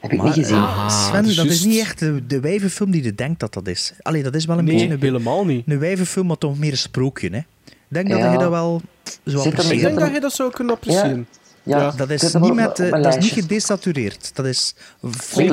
Heb 0.00 0.12
ik 0.12 0.16
Maar, 0.18 0.26
niet 0.26 0.34
gezien. 0.34 0.56
ah, 0.56 1.06
Sven, 1.08 1.36
dat 1.36 1.46
is 1.46 1.64
niet 1.64 1.78
echt 1.80 1.98
de, 1.98 2.26
de 2.26 2.40
wijvenfilm 2.40 2.90
die 2.90 3.02
je 3.02 3.14
denkt 3.14 3.40
dat 3.40 3.52
dat 3.54 3.68
is. 3.68 3.92
Allee, 4.02 4.22
dat 4.22 4.34
is 4.34 4.44
wel 4.44 4.58
een 4.58 4.64
Nee, 4.64 4.74
beetje 4.76 4.94
een, 4.94 5.00
helemaal 5.00 5.44
niet. 5.46 5.62
een 5.66 5.78
wijvenfilm, 5.78 6.26
maar 6.26 6.38
toch 6.38 6.58
meer 6.58 6.70
een 6.70 6.76
sprookje, 6.78 7.28
hè? 7.30 7.38
Ik 7.38 7.44
denk 7.88 8.08
dat 8.10 8.32
je 8.32 8.38
dat 8.38 8.50
wel 8.50 8.82
zo 9.26 9.38
er- 9.40 9.46
Ik 9.46 9.52
apprecieert. 9.52 9.80
denk 9.82 9.98
dat 9.98 10.12
je 10.12 10.20
dat 10.20 10.32
zou 10.32 10.50
kunnen 10.50 10.74
appreciëren. 10.74 11.26
Ja, 11.62 11.78
Ja. 11.78 11.90
Dat 11.90 12.10
is, 12.10 12.34
niet, 12.34 12.54
met, 12.54 12.78
eh, 12.78 12.90
dat 12.90 13.16
is 13.16 13.24
niet 13.24 13.32
gedesatureerd. 13.32 14.30
Dat 14.34 14.46
is 14.46 14.74
vol 15.02 15.48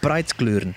bright 0.00 0.34
kleuren. 0.36 0.76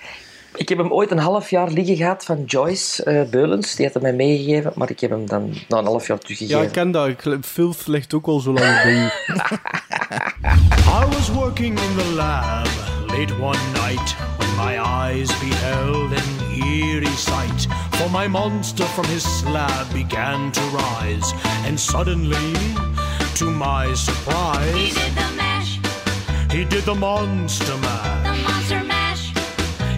Ik 0.58 0.68
heb 0.68 0.78
hem 0.78 0.92
ooit 0.92 1.10
een 1.10 1.18
half 1.18 1.50
jaar 1.50 1.70
liggen 1.70 1.96
gehad 1.96 2.24
van 2.24 2.44
Joyce 2.44 3.02
eh, 3.04 3.28
Beulens. 3.30 3.74
Die 3.74 3.84
had 3.84 3.94
hem 3.94 4.02
mij 4.02 4.12
meegegeven, 4.12 4.72
maar 4.74 4.90
ik 4.90 5.00
heb 5.00 5.10
hem 5.10 5.26
dan 5.26 5.54
na 5.68 5.78
een 5.78 5.84
half 5.84 6.06
jaar 6.06 6.16
Ja, 6.16 6.22
teruggegeven. 6.22 6.62
ik 6.62 6.72
ken 6.72 6.90
dat. 6.90 7.10
Filth 7.40 7.86
ligt 7.86 8.14
ook 8.14 8.26
al 8.26 8.40
zo 8.40 8.52
lang 8.52 8.82
bij 8.82 8.92
u. 8.94 9.04
I 11.00 11.04
was 11.10 11.30
working 11.32 11.78
in 11.80 11.96
the 11.96 12.12
lab 12.14 12.66
late 13.06 13.34
one 13.40 13.58
night 13.72 14.16
when 14.38 14.66
my 14.66 14.78
eyes 14.80 15.38
beheld 15.38 16.12
an 16.12 16.62
eerie 16.64 17.16
sight. 17.16 17.66
For 17.90 18.10
my 18.10 18.26
monster 18.28 18.84
from 18.86 19.04
his 19.04 19.38
slab 19.38 19.86
began 19.92 20.50
to 20.50 20.60
rise, 20.60 21.34
and 21.68 21.80
suddenly, 21.80 22.52
to 23.34 23.50
my 23.50 23.94
surprise, 23.94 24.74
He 24.74 24.92
did 24.92 25.14
the 25.14 25.36
mash, 25.36 25.78
he 26.52 26.64
did 26.64 26.84
the 26.84 26.94
monster 26.94 27.76
mash. 27.80 28.17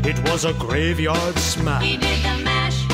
The 0.03 0.09
monster 0.09 0.13
mash. 0.13 0.19
It 0.19 0.31
was 0.31 0.45
a 0.45 0.53
graveyard 0.55 1.39
smash. 1.39 1.83
He 1.85 1.97
smash. 1.97 2.23
did 2.23 2.39
the 2.39 2.45
mash, 2.45 2.85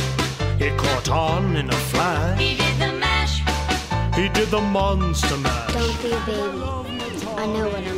It 0.61 0.79
caught 0.79 1.09
on 1.09 1.57
in 1.57 1.69
a 1.71 1.73
flash. 1.91 2.41
he 2.41 2.57
did 2.57 2.79
the 2.79 2.93
mash. 2.99 3.43
He 4.17 4.29
did 4.29 4.49
the 4.51 4.61
monster 4.61 5.37
mash. 5.39 5.73
Don't 5.73 6.03
be 6.03 6.11
a 6.11 6.21
baby. 6.27 6.63
I 7.37 7.47
know 7.47 7.69
what 7.69 7.87
I'm 7.87 7.96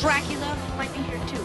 Dracula 0.00 0.54
might 0.76 0.92
be 0.92 0.98
here 0.98 1.24
too. 1.24 1.42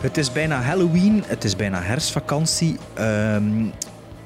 Het 0.00 0.16
is 0.16 0.32
bijna 0.32 0.60
Halloween, 0.60 1.22
het 1.26 1.44
is 1.44 1.56
bijna 1.56 1.82
herfstvakantie. 1.82 2.76
Ehm, 2.94 3.64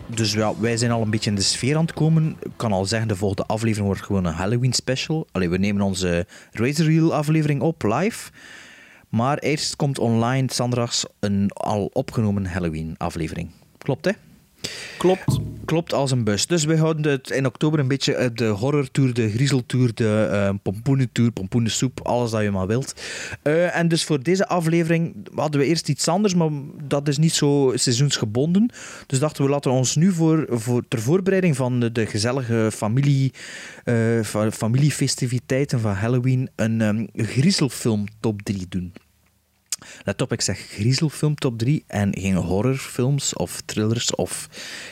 dus 0.07 0.32
ja, 0.32 0.59
wij 0.59 0.76
zijn 0.76 0.91
al 0.91 1.03
een 1.03 1.11
beetje 1.11 1.30
in 1.30 1.36
de 1.36 1.43
sfeer 1.43 1.76
aan 1.76 1.82
het 1.82 1.93
komen. 1.93 2.36
Ik 2.43 2.51
kan 2.57 2.72
al 2.72 2.84
zeggen, 2.84 3.09
de 3.09 3.16
volgende 3.16 3.47
aflevering 3.47 3.86
wordt 3.86 4.03
gewoon 4.03 4.24
een 4.24 4.32
Halloween 4.32 4.72
special. 4.72 5.26
Allee, 5.32 5.49
we 5.49 5.57
nemen 5.57 5.82
onze 5.82 6.26
Razor 6.53 6.86
Reel 6.86 7.14
aflevering 7.14 7.61
op 7.61 7.82
live. 7.82 8.30
Maar 9.09 9.38
eerst 9.38 9.76
komt 9.76 9.99
online 9.99 10.49
zondags 10.53 11.05
een 11.20 11.51
al 11.53 11.91
opgenomen 11.93 12.47
Halloween 12.47 12.95
aflevering. 12.99 13.51
Klopt 13.78 14.05
hè? 14.05 14.12
Klopt. 14.98 15.38
Klopt 15.64 15.92
als 15.92 16.11
een 16.11 16.24
bus. 16.24 16.46
Dus 16.46 16.64
wij 16.64 16.76
houden 16.76 17.12
het 17.12 17.30
in 17.30 17.46
oktober 17.46 17.78
een 17.78 17.88
beetje 17.88 18.16
uit 18.16 18.38
de 18.38 18.46
horrortour, 18.46 19.14
de 19.14 19.30
griezeltour, 19.30 19.94
de 19.94 20.28
uh, 20.32 20.58
pompoenentour, 20.62 21.30
pompoenensoep, 21.30 22.00
alles 22.02 22.30
dat 22.30 22.42
je 22.42 22.50
maar 22.50 22.66
wilt. 22.66 22.94
Uh, 23.42 23.76
en 23.76 23.88
dus 23.88 24.04
voor 24.04 24.22
deze 24.22 24.48
aflevering 24.48 25.14
hadden 25.34 25.61
we 25.61 25.66
eerst 25.66 25.88
iets 25.88 26.08
anders, 26.08 26.34
maar 26.34 26.50
dat 26.82 27.08
is 27.08 27.18
niet 27.18 27.32
zo 27.32 27.72
seizoensgebonden. 27.74 28.70
Dus 29.06 29.18
dachten 29.18 29.44
we, 29.44 29.50
laten 29.50 29.70
we 29.70 29.76
ons 29.76 29.96
nu 29.96 30.12
voor, 30.12 30.46
voor 30.48 30.82
ter 30.88 31.00
voorbereiding 31.00 31.56
van 31.56 31.80
de, 31.80 32.06
gezellige 32.06 32.70
familie, 32.72 33.32
familiefestiviteiten 34.50 35.80
van 35.80 35.92
Halloween 35.92 36.50
een 36.56 36.80
um, 36.80 37.08
griezelfilm 37.14 38.04
top 38.20 38.42
3 38.42 38.66
doen. 38.68 38.92
Let 40.05 40.22
op, 40.22 40.33
ik 40.33 40.41
zeg 40.41 40.59
griezelfilm 40.59 41.35
top 41.35 41.59
3 41.59 41.85
en 41.87 42.14
geen 42.18 42.35
horrorfilms 42.35 43.35
of 43.35 43.61
thrillers 43.64 44.14
of 44.14 44.49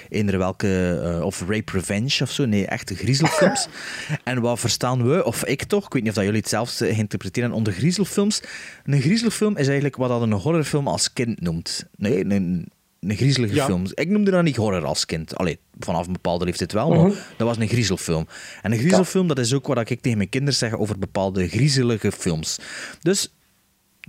eender 0.09 0.39
welke, 0.39 1.01
uh, 1.05 1.25
of 1.25 1.45
rape 1.49 1.73
revenge 1.73 2.19
of 2.23 2.31
zo. 2.31 2.45
Nee, 2.45 2.67
echte 2.67 2.95
griezelfilms. 2.95 3.69
en 4.25 4.41
wat 4.41 4.61
verstaan 4.61 5.09
we, 5.09 5.25
of 5.25 5.45
ik 5.45 5.63
toch, 5.63 5.87
ik 5.87 5.93
weet 5.93 6.03
niet 6.03 6.11
of 6.11 6.17
dat 6.17 6.25
jullie 6.25 6.41
het 6.41 6.49
zelfs 6.49 6.81
interpreteren 6.81 7.53
onder 7.53 7.73
griezelfilms. 7.73 8.43
Een 8.85 9.01
griezelfilm 9.01 9.57
is 9.57 9.67
eigenlijk 9.67 9.97
wat 9.97 10.09
dat 10.09 10.23
een 10.23 10.33
horrorfilm 10.33 10.89
als 10.89 11.13
kind 11.13 11.41
noemt. 11.41 11.85
Nee, 11.97 12.25
een, 12.25 12.69
een 13.01 13.17
griezelige 13.17 13.55
ja. 13.55 13.65
film. 13.65 13.85
Ik 13.95 14.09
noemde 14.09 14.31
dat 14.31 14.43
niet 14.43 14.57
horror 14.57 14.85
als 14.85 15.07
kind. 15.07 15.37
Allee, 15.37 15.59
vanaf 15.79 16.07
een 16.07 16.13
bepaalde 16.13 16.45
leeftijd 16.45 16.73
wel, 16.73 16.89
maar 16.89 16.99
-huh. 16.99 17.17
dat 17.37 17.47
was 17.47 17.57
een 17.57 17.69
griezelfilm. 17.69 18.27
En 18.63 18.73
een 18.73 18.79
griezelfilm, 18.79 19.29
ja. 19.29 19.35
dat 19.35 19.45
is 19.45 19.55
ook 19.55 19.67
wat 19.67 19.91
ik 19.91 20.01
tegen 20.01 20.19
mijn 20.19 20.29
kinderen 20.29 20.59
zeg 20.59 20.73
over 20.73 20.99
bepaalde 20.99 21.49
griezelige 21.49 22.13
films. 22.13 22.59
Dus 23.01 23.33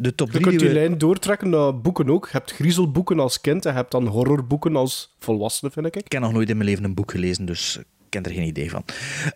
de 0.02 0.16
top 0.16 0.32
je 0.32 0.40
kunt 0.40 0.60
die 0.60 0.68
we... 0.68 0.74
lijn 0.74 0.98
doortrekken 0.98 1.50
naar 1.50 1.82
boeken 1.82 2.10
ook. 2.10 2.26
Je 2.26 2.32
hebt 2.32 2.52
griezelboeken 2.52 3.20
als 3.20 3.42
kind 3.42 3.66
en 3.66 3.72
je 3.72 3.78
hebt 3.78 3.92
dan 3.92 4.08
horrorboeken 4.08 4.76
als 4.76 5.16
volwassene, 5.20 5.72
vind 5.72 5.86
ik. 5.86 5.96
Ik 5.96 6.12
heb 6.12 6.22
nog 6.22 6.34
nooit 6.34 6.50
in 6.50 6.58
mijn 6.58 6.70
leven 6.70 6.84
een 6.84 6.94
boek 6.94 7.12
gelezen, 7.12 7.46
dus 7.46 7.78
ik 7.78 7.86
ken 8.10 8.24
er 8.24 8.32
geen 8.32 8.48
idee 8.48 8.70
van. 8.70 8.84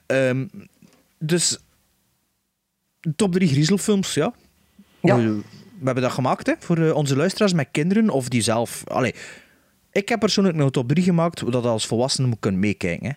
Um, 0.07 0.49
dus 1.19 1.59
top 3.15 3.31
drie 3.31 3.47
griezelfilms, 3.47 4.13
ja. 4.13 4.33
ja. 5.01 5.15
We, 5.15 5.23
we, 5.79 5.85
hebben 5.85 6.03
dat 6.03 6.11
gemaakt 6.11 6.47
hè, 6.47 6.53
voor 6.59 6.77
uh, 6.77 6.95
onze 6.95 7.15
luisteraars 7.15 7.53
met 7.53 7.67
kinderen 7.71 8.09
of 8.09 8.29
die 8.29 8.41
zelf... 8.41 8.83
Allee, 8.87 9.15
ik 9.91 10.09
heb 10.09 10.19
persoonlijk 10.19 10.57
een 10.57 10.69
top 10.69 10.87
3 10.87 11.03
gemaakt 11.03 11.51
dat 11.51 11.65
als 11.65 11.85
volwassenen 11.85 12.29
moet 12.29 12.39
kunnen 12.39 12.59
meekijken. 12.59 13.07
Hè. 13.07 13.13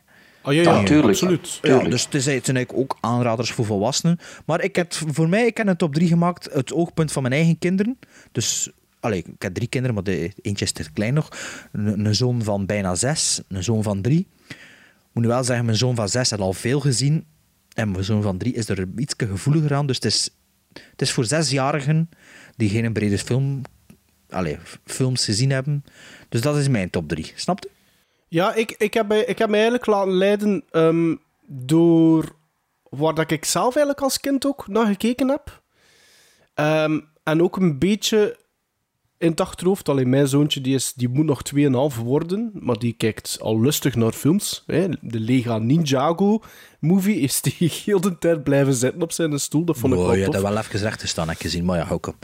Oh, 0.46 0.52
ja, 0.52 0.62
ja, 0.62 0.78
ja, 0.78 0.84
tuurlijk. 0.84 1.08
absoluut. 1.08 1.58
Ja, 1.62 1.78
dus 1.78 2.04
het, 2.04 2.14
is, 2.14 2.26
het 2.26 2.44
zijn 2.44 2.56
eigenlijk 2.56 2.72
ook 2.72 2.98
aanraders 3.00 3.50
voor 3.50 3.64
volwassenen. 3.64 4.18
Maar 4.44 4.62
ik 4.64 4.76
heb, 4.76 4.92
voor 4.92 5.28
mij 5.28 5.46
ik 5.46 5.56
heb 5.56 5.66
een 5.66 5.76
top 5.76 5.94
3 5.94 6.08
gemaakt, 6.08 6.48
het 6.52 6.72
oogpunt 6.72 7.12
van 7.12 7.22
mijn 7.22 7.34
eigen 7.34 7.58
kinderen. 7.58 7.98
Dus 8.32 8.70
Allee, 9.00 9.18
ik 9.18 9.42
heb 9.42 9.54
drie 9.54 9.68
kinderen, 9.68 9.94
maar 9.94 10.04
de, 10.04 10.32
eentje 10.42 10.64
is 10.64 10.72
te 10.72 10.92
klein 10.92 11.14
nog. 11.14 11.28
Een, 11.72 12.06
een 12.06 12.14
zoon 12.14 12.42
van 12.42 12.66
bijna 12.66 12.94
zes, 12.94 13.40
een 13.48 13.64
zoon 13.64 13.82
van 13.82 14.02
drie. 14.02 14.26
Ik 14.48 15.12
moet 15.12 15.22
nu 15.22 15.28
wel 15.28 15.44
zeggen, 15.44 15.64
mijn 15.64 15.76
zoon 15.76 15.94
van 15.94 16.08
zes 16.08 16.30
had 16.30 16.40
al 16.40 16.52
veel 16.52 16.80
gezien. 16.80 17.24
En 17.72 17.90
mijn 17.90 18.04
zoon 18.04 18.22
van 18.22 18.38
drie 18.38 18.54
is 18.54 18.68
er 18.68 18.88
iets 18.96 19.14
gevoeliger 19.16 19.74
aan. 19.74 19.86
Dus 19.86 19.96
het 19.96 20.04
is, 20.04 20.30
het 20.72 21.02
is 21.02 21.12
voor 21.12 21.24
zesjarigen 21.24 22.10
die 22.56 22.68
geen 22.68 22.92
brede 22.92 23.18
film, 23.18 23.62
allee, 24.28 24.58
films 24.84 25.24
gezien 25.24 25.50
hebben. 25.50 25.84
Dus 26.28 26.40
dat 26.40 26.56
is 26.56 26.68
mijn 26.68 26.90
top 26.90 27.08
drie. 27.08 27.32
Snap 27.34 27.62
je? 27.62 27.70
Ja, 28.28 28.54
ik, 28.54 28.74
ik, 28.78 28.94
heb, 28.94 29.12
ik 29.12 29.38
heb 29.38 29.48
me 29.48 29.54
eigenlijk 29.54 29.86
laten 29.86 30.12
leiden 30.12 30.64
ehm, 30.70 31.14
door 31.46 32.34
waar 32.88 33.14
dat 33.14 33.30
ik 33.30 33.44
zelf 33.44 33.76
eigenlijk 33.76 34.00
als 34.00 34.20
kind 34.20 34.46
ook 34.46 34.68
naar 34.68 34.86
gekeken 34.86 35.28
heb. 35.28 35.62
Ehm, 36.54 37.00
en 37.22 37.42
ook 37.42 37.56
een 37.56 37.78
beetje 37.78 38.36
in 39.18 39.30
het 39.30 39.40
achterhoofd. 39.40 39.88
Alleen 39.88 40.08
mijn 40.08 40.28
zoontje 40.28 40.60
die 40.60 40.74
is, 40.74 40.92
die 40.92 41.08
moet 41.08 41.24
nog 41.24 41.42
2,5 41.54 42.02
worden, 42.02 42.50
maar 42.54 42.78
die 42.78 42.92
kijkt 42.92 43.38
al 43.40 43.60
lustig 43.60 43.94
naar 43.94 44.12
films. 44.12 44.62
Hè. 44.66 44.88
De 45.00 45.20
Lega 45.20 45.58
Ninjago 45.58 46.42
movie 46.80 47.20
is 47.20 47.40
die 47.40 47.70
heel 47.84 48.00
de 48.00 48.18
tijd 48.18 48.44
blijven 48.44 48.74
zitten 48.74 49.02
op 49.02 49.12
zijn 49.12 49.38
stoel. 49.38 49.64
Dat 49.64 49.78
vond 49.78 49.92
ik 49.92 49.98
wel 49.98 50.14
je 50.14 50.24
tof. 50.24 50.34
hebt 50.34 50.46
wel 50.46 50.56
even 50.56 50.80
recht 50.80 50.98
te 50.98 51.06
staan, 51.06 51.28
heb 51.28 51.36
ik 51.36 51.42
gezien. 51.42 51.64
Maar 51.64 51.78
ja, 51.78 51.88
ook. 51.90 52.14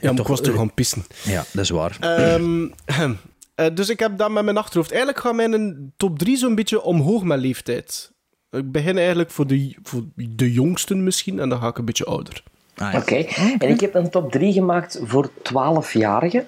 Ja, 0.00 0.12
maar 0.12 0.20
ik 0.20 0.26
was 0.26 0.40
toch 0.40 0.54
gaan 0.54 0.74
pissen. 0.74 1.04
Ja, 1.24 1.44
dat 1.52 1.62
is 1.62 1.70
waar. 1.70 1.96
Ehm, 2.00 2.68
eh, 3.56 3.66
dus 3.74 3.88
ik 3.88 3.98
heb 4.00 4.18
dat 4.18 4.30
met 4.30 4.44
mijn 4.44 4.56
achterhoofd. 4.56 4.90
Eigenlijk 4.90 5.20
gaat 5.20 5.34
mijn 5.34 5.92
top 5.96 6.18
3 6.18 6.36
zo'n 6.36 6.54
beetje 6.54 6.82
omhoog 6.82 7.22
met 7.22 7.38
leeftijd. 7.38 8.12
Ik 8.50 8.72
begin 8.72 8.98
eigenlijk 8.98 9.30
voor 9.30 9.46
de, 9.46 9.76
voor 9.82 10.02
de 10.14 10.52
jongsten 10.52 11.04
misschien, 11.04 11.38
en 11.38 11.48
dan 11.48 11.60
ga 11.60 11.68
ik 11.68 11.78
een 11.78 11.84
beetje 11.84 12.04
ouder. 12.04 12.42
Ah, 12.76 12.94
Oké, 12.94 13.14
en 13.58 13.68
ik 13.68 13.80
heb 13.80 13.94
een 13.94 14.10
top 14.10 14.32
3 14.32 14.52
gemaakt 14.52 15.00
voor 15.02 15.30
12-jarigen. 15.30 16.46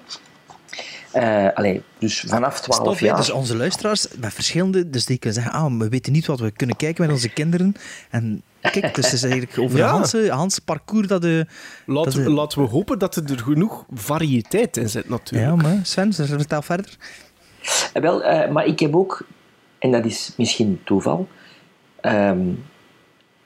Eh 1.11 1.47
allee, 1.53 1.81
dus 1.99 2.19
vanaf 2.27 2.61
12 2.61 2.81
Stop, 2.81 2.99
hè. 2.99 3.05
jaar. 3.05 3.15
Dus 3.17 3.29
onze 3.31 3.55
luisteraars 3.57 4.07
met 4.19 4.33
verschillende, 4.33 4.89
dus 4.89 5.05
die 5.05 5.17
kunnen 5.17 5.41
zeggen, 5.43 5.59
ah, 5.61 5.77
we 5.77 5.89
weten 5.89 6.11
niet 6.13 6.25
wat 6.25 6.39
we 6.39 6.51
kunnen 6.51 6.75
kijken 6.75 7.03
met 7.05 7.11
onze 7.13 7.29
kinderen. 7.29 7.73
En 8.09 8.41
kijk, 8.61 8.95
dus 8.95 9.05
het 9.05 9.13
is 9.13 9.23
eigenlijk 9.23 9.57
over 9.63 9.77
Ja. 9.77 9.85
een 9.85 9.91
Hanse, 9.91 10.29
Hans 10.31 10.59
parcours 10.59 11.07
dat 11.07 11.21
de... 11.21 11.45
Laten, 11.85 12.03
dat 12.11 12.13
we, 12.13 12.23
de- 12.23 12.29
laten 12.29 12.61
we 12.61 12.67
hopen 12.67 12.99
dat 12.99 13.15
er 13.15 13.39
genoeg 13.39 13.85
variëteit 13.93 14.77
in 14.77 14.89
zit, 14.89 15.09
natuurlijk. 15.09 15.49
Ja, 15.49 15.55
maar 15.55 15.79
Sven, 15.83 16.13
vertel 16.13 16.61
verder. 16.61 16.97
Eh, 17.93 18.01
Wel, 18.01 18.23
eh, 18.23 18.51
maar 18.51 18.65
ik 18.65 18.79
heb 18.79 18.95
ook, 18.95 19.25
en 19.79 19.91
dat 19.91 20.05
is 20.05 20.33
misschien 20.37 20.81
toeval, 20.83 21.27
ehm, 22.01 22.39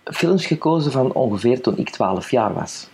films 0.04 0.46
gekozen 0.46 0.92
van 0.92 1.14
ongeveer 1.14 1.62
toen 1.62 1.78
ik 1.78 1.90
12 1.90 2.32
jaar 2.32 2.54
was. 2.54 2.88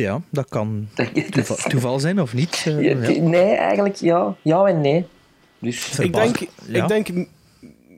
Ja, 0.00 0.20
dat 0.30 0.48
kan 0.48 0.88
toeval, 1.30 1.56
toeval 1.56 1.98
zijn 1.98 2.20
of 2.20 2.34
niet. 2.34 2.62
eh, 2.66 2.80
Ja, 2.82 3.08
ja. 3.08 3.20
Nee, 3.20 3.54
eigenlijk 3.54 3.94
ja. 3.96 4.34
Ja 4.42 4.64
en 4.64 4.80
nee. 4.80 5.06
Dus, 5.58 5.98
Ik 5.98 6.12
denk, 6.12 6.36
Ja. 6.66 6.82
ik 6.82 6.88
denk 6.88 7.26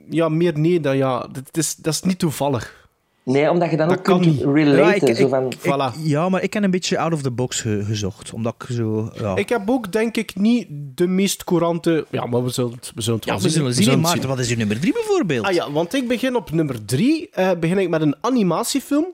ja, 0.09 0.29
meer 0.29 0.59
nee 0.59 0.79
dan 0.79 0.97
ja. 0.97 1.19
Dat 1.31 1.57
is, 1.57 1.75
dat 1.75 1.93
is 1.93 2.01
niet 2.01 2.19
toevallig. 2.19 2.77
Nee, 3.23 3.49
omdat 3.51 3.69
je 3.71 3.77
dan 3.77 3.87
Dat 3.87 3.97
ook 3.97 4.03
kan 4.03 4.21
kunt 4.21 4.31
niet. 4.35 4.43
relaten. 4.43 5.07
Ja, 5.07 5.13
ik- 5.13 5.15
zo 5.15 5.27
van, 5.27 5.45
ik- 5.45 5.57
Voilà. 5.59 6.03
ja, 6.03 6.29
maar 6.29 6.43
ik 6.43 6.53
heb 6.53 6.63
een 6.63 6.71
beetje 6.71 6.97
out 6.97 7.13
of 7.13 7.21
the 7.21 7.31
box 7.31 7.61
ge- 7.61 7.83
gezocht. 7.85 8.33
Omdat 8.33 8.55
ik 8.57 8.75
zo... 8.75 9.11
Ja, 9.19 9.35
Ik 9.35 9.49
heb 9.49 9.69
ook, 9.69 9.91
denk 9.91 10.17
ik, 10.17 10.35
niet 10.35 10.67
de 10.95 11.07
meest 11.07 11.43
courante... 11.43 12.05
Ja, 12.09 12.25
maar 12.25 12.43
we 12.43 12.49
zullen 12.49 12.71
het, 12.71 12.91
we 12.95 13.01
zullen 13.01 13.19
het 13.19 13.27
ja 13.27 13.33
wel 13.33 13.41
we 13.43 13.49
zullen 13.49 13.73
zien. 13.73 13.99
Maarten, 13.99 14.29
wat 14.29 14.39
is 14.39 14.49
uw 14.49 14.57
nummer 14.57 14.79
drie 14.79 14.93
bijvoorbeeld? 14.93 15.45
Ah 15.45 15.53
ja, 15.53 15.71
want 15.71 15.93
ik 15.93 16.07
begin 16.07 16.35
op 16.35 16.51
nummer 16.51 16.85
drie. 16.85 17.29
eh, 17.29 17.51
begin 17.59 17.77
ik 17.77 17.89
met 17.89 18.01
een 18.01 18.15
animatiefilm. 18.21 19.05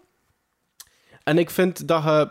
En 1.23 1.37
ik 1.37 1.49
vind 1.49 1.87
dat 1.87 2.03
je... 2.03 2.29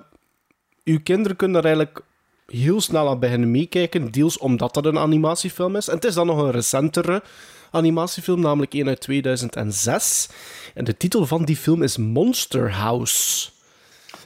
Uw 0.85 1.01
kinderen 1.03 1.37
kunnen 1.37 1.63
daar 1.63 1.75
eigenlijk 1.75 2.05
heel 2.47 2.81
snel 2.81 3.09
aan 3.09 3.19
beginnen 3.19 3.51
meekijken. 3.51 4.11
Deels 4.11 4.39
omdat 4.39 4.75
dat 4.75 4.87
een 4.87 4.99
animatiefilm 4.99 5.77
is. 5.77 5.89
En 5.89 5.95
het 5.95 6.05
is 6.05 6.15
dan 6.15 6.27
nog 6.27 6.39
een 6.39 6.51
recentere 6.51 7.23
animatiefilm, 7.71 8.41
namelijk 8.41 8.75
een 8.75 8.89
uit 8.89 9.01
2006. 9.01 10.29
En 10.75 10.85
de 10.85 10.97
titel 10.97 11.27
van 11.27 11.45
die 11.45 11.57
film 11.57 11.83
is 11.83 11.97
Monster 11.97 12.73
House. 12.73 13.49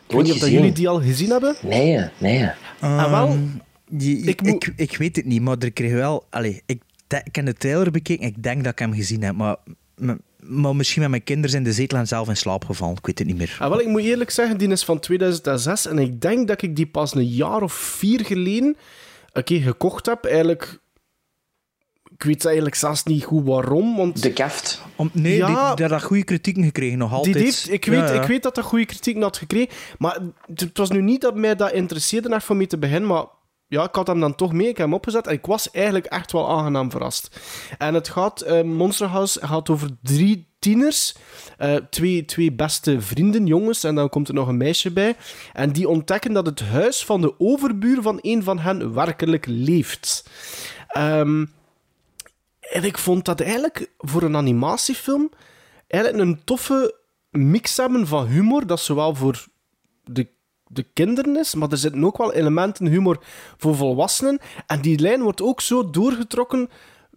Ik 0.06 0.14
weet 0.14 0.22
niet 0.22 0.32
of 0.32 0.38
dat 0.38 0.50
jullie 0.50 0.72
die 0.72 0.88
al 0.88 1.00
gezien 1.00 1.30
hebben. 1.30 1.56
nee, 1.62 2.08
nee. 2.18 2.50
Ah, 2.80 3.10
wel, 3.10 3.38
je- 3.98 4.16
ik 4.18 4.28
ik, 4.28 4.42
moet- 4.42 4.66
ik, 4.66 4.72
ik 4.76 4.96
weet 4.96 5.16
het 5.16 5.24
niet, 5.24 5.40
maar 5.42 5.56
er 5.58 5.72
kreeg 5.72 5.92
wel... 5.92 6.26
Allee, 6.30 6.62
ik, 6.66 6.82
ik 7.24 7.34
heb 7.36 7.46
de 7.46 7.54
trailer 7.54 7.90
bekeken 7.90 8.26
ik 8.26 8.42
denk 8.42 8.62
dat 8.64 8.72
ik 8.72 8.78
hem 8.78 8.92
gezien 8.94 9.22
heb. 9.22 9.34
Maar, 9.34 9.56
maar, 10.42 10.76
misschien 10.76 11.00
met 11.00 11.10
mijn 11.10 11.24
kinderen 11.24 11.50
zijn 11.50 11.62
de 11.62 11.72
zetel 11.72 11.98
en 11.98 12.06
zelf 12.06 12.28
in 12.28 12.36
slaap 12.36 12.64
gevallen. 12.64 12.96
Ik 12.96 13.06
weet 13.06 13.18
het 13.18 13.26
niet 13.26 13.36
meer. 13.36 13.56
Ah, 13.58 13.68
wel, 13.68 13.80
ik 13.80 13.86
moet 13.86 14.02
eerlijk 14.02 14.30
zeggen, 14.30 14.58
die 14.58 14.68
is 14.68 14.84
van 14.84 14.98
2006 15.00 15.86
en 15.86 15.98
ik 15.98 16.20
denk 16.20 16.48
dat 16.48 16.62
ik 16.62 16.76
die 16.76 16.86
pas 16.86 17.14
een 17.14 17.26
jaar 17.26 17.62
of 17.62 17.72
vier 17.72 18.24
geleden 18.24 18.76
een 19.32 19.44
keer 19.44 19.62
gekocht 19.62 20.06
heb. 20.06 20.24
Eigenlijk, 20.24 20.78
ik 22.14 22.22
weet 22.22 22.44
eigenlijk 22.44 22.74
zelfs 22.74 23.02
niet 23.04 23.24
goed 23.24 23.44
waarom, 23.46 23.96
want 23.96 24.22
De 24.22 24.32
kaft. 24.32 24.82
Om, 24.96 25.10
nee, 25.12 25.36
Ja. 25.36 25.74
die, 25.74 25.86
die 25.86 25.94
had 25.94 26.02
goede 26.02 26.24
kritieken 26.24 26.62
gekregen, 26.62 26.98
nog 26.98 27.12
altijd. 27.12 27.34
die 27.34 27.44
heeft, 27.44 27.72
ik, 27.72 27.84
weet, 27.84 28.08
ja. 28.08 28.22
ik 28.22 28.28
weet 28.28 28.42
dat 28.42 28.54
dat 28.54 28.64
goede 28.64 28.86
kritiek 28.86 29.22
had 29.22 29.36
gekregen, 29.36 29.74
maar 29.98 30.18
het 30.54 30.78
was 30.78 30.90
nu 30.90 31.02
niet 31.02 31.20
dat 31.20 31.34
mij 31.34 31.56
dat 31.56 31.72
interesseerde 31.72 32.28
echt 32.34 32.44
voor 32.44 32.56
mee 32.56 32.66
te 32.66 32.78
beginnen, 32.78 33.08
maar 33.08 33.24
ja, 33.68 33.84
ik 33.84 33.94
had 33.94 34.06
hem 34.06 34.20
dan 34.20 34.34
toch 34.34 34.52
mee, 34.52 34.68
ik 34.68 34.76
heb 34.76 34.86
hem 34.86 34.94
opgezet 34.94 35.26
en 35.26 35.32
ik 35.32 35.46
was 35.46 35.70
eigenlijk 35.70 36.06
echt 36.06 36.32
wel 36.32 36.50
aangenaam 36.50 36.90
verrast. 36.90 37.40
En 37.78 37.94
het 37.94 38.08
gaat, 38.08 38.40
eh, 38.40 38.62
Monster 38.62 39.06
House 39.06 39.46
gaat 39.46 39.68
over 39.68 39.88
drie 40.02 40.46
tieners, 40.58 41.14
eh, 41.58 41.74
twee, 41.74 42.24
twee 42.24 42.52
beste 42.52 43.00
vrienden, 43.00 43.46
jongens, 43.46 43.84
en 43.84 43.94
dan 43.94 44.08
komt 44.08 44.28
er 44.28 44.34
nog 44.34 44.48
een 44.48 44.56
meisje 44.56 44.92
bij. 44.92 45.16
En 45.52 45.72
die 45.72 45.88
ontdekken 45.88 46.32
dat 46.32 46.46
het 46.46 46.60
huis 46.60 47.04
van 47.04 47.20
de 47.20 47.34
overbuur 47.38 48.02
van 48.02 48.18
een 48.22 48.42
van 48.42 48.58
hen 48.58 48.94
werkelijk 48.94 49.46
leeft. 49.46 50.30
Ehm, 50.88 51.44
en 52.60 52.84
ik 52.84 52.98
vond 52.98 53.24
dat 53.24 53.40
eigenlijk 53.40 53.90
voor 53.98 54.22
een 54.22 54.36
animatiefilm 54.36 55.30
eigenlijk 55.86 56.24
een 56.24 56.44
toffe 56.44 56.94
mix 57.30 57.76
hebben 57.76 58.06
van 58.06 58.26
humor, 58.26 58.66
dat 58.66 58.80
zowel 58.80 59.14
voor 59.14 59.46
de, 60.04 60.28
de 60.68 60.82
kinderen 60.92 61.36
is, 61.36 61.54
maar 61.54 61.70
er 61.70 61.76
zitten 61.76 62.04
ook 62.04 62.16
wel 62.16 62.32
elementen 62.32 62.86
humor 62.86 63.18
voor 63.56 63.76
volwassenen. 63.76 64.38
En 64.66 64.80
die 64.80 64.98
lijn 64.98 65.22
wordt 65.22 65.42
ook 65.42 65.60
zo 65.60 65.90
doorgetrokken 65.90 66.70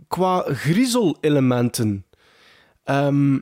qua 0.07 0.45
griezel-elementen. 0.47 2.05
Ehm, 2.83 3.39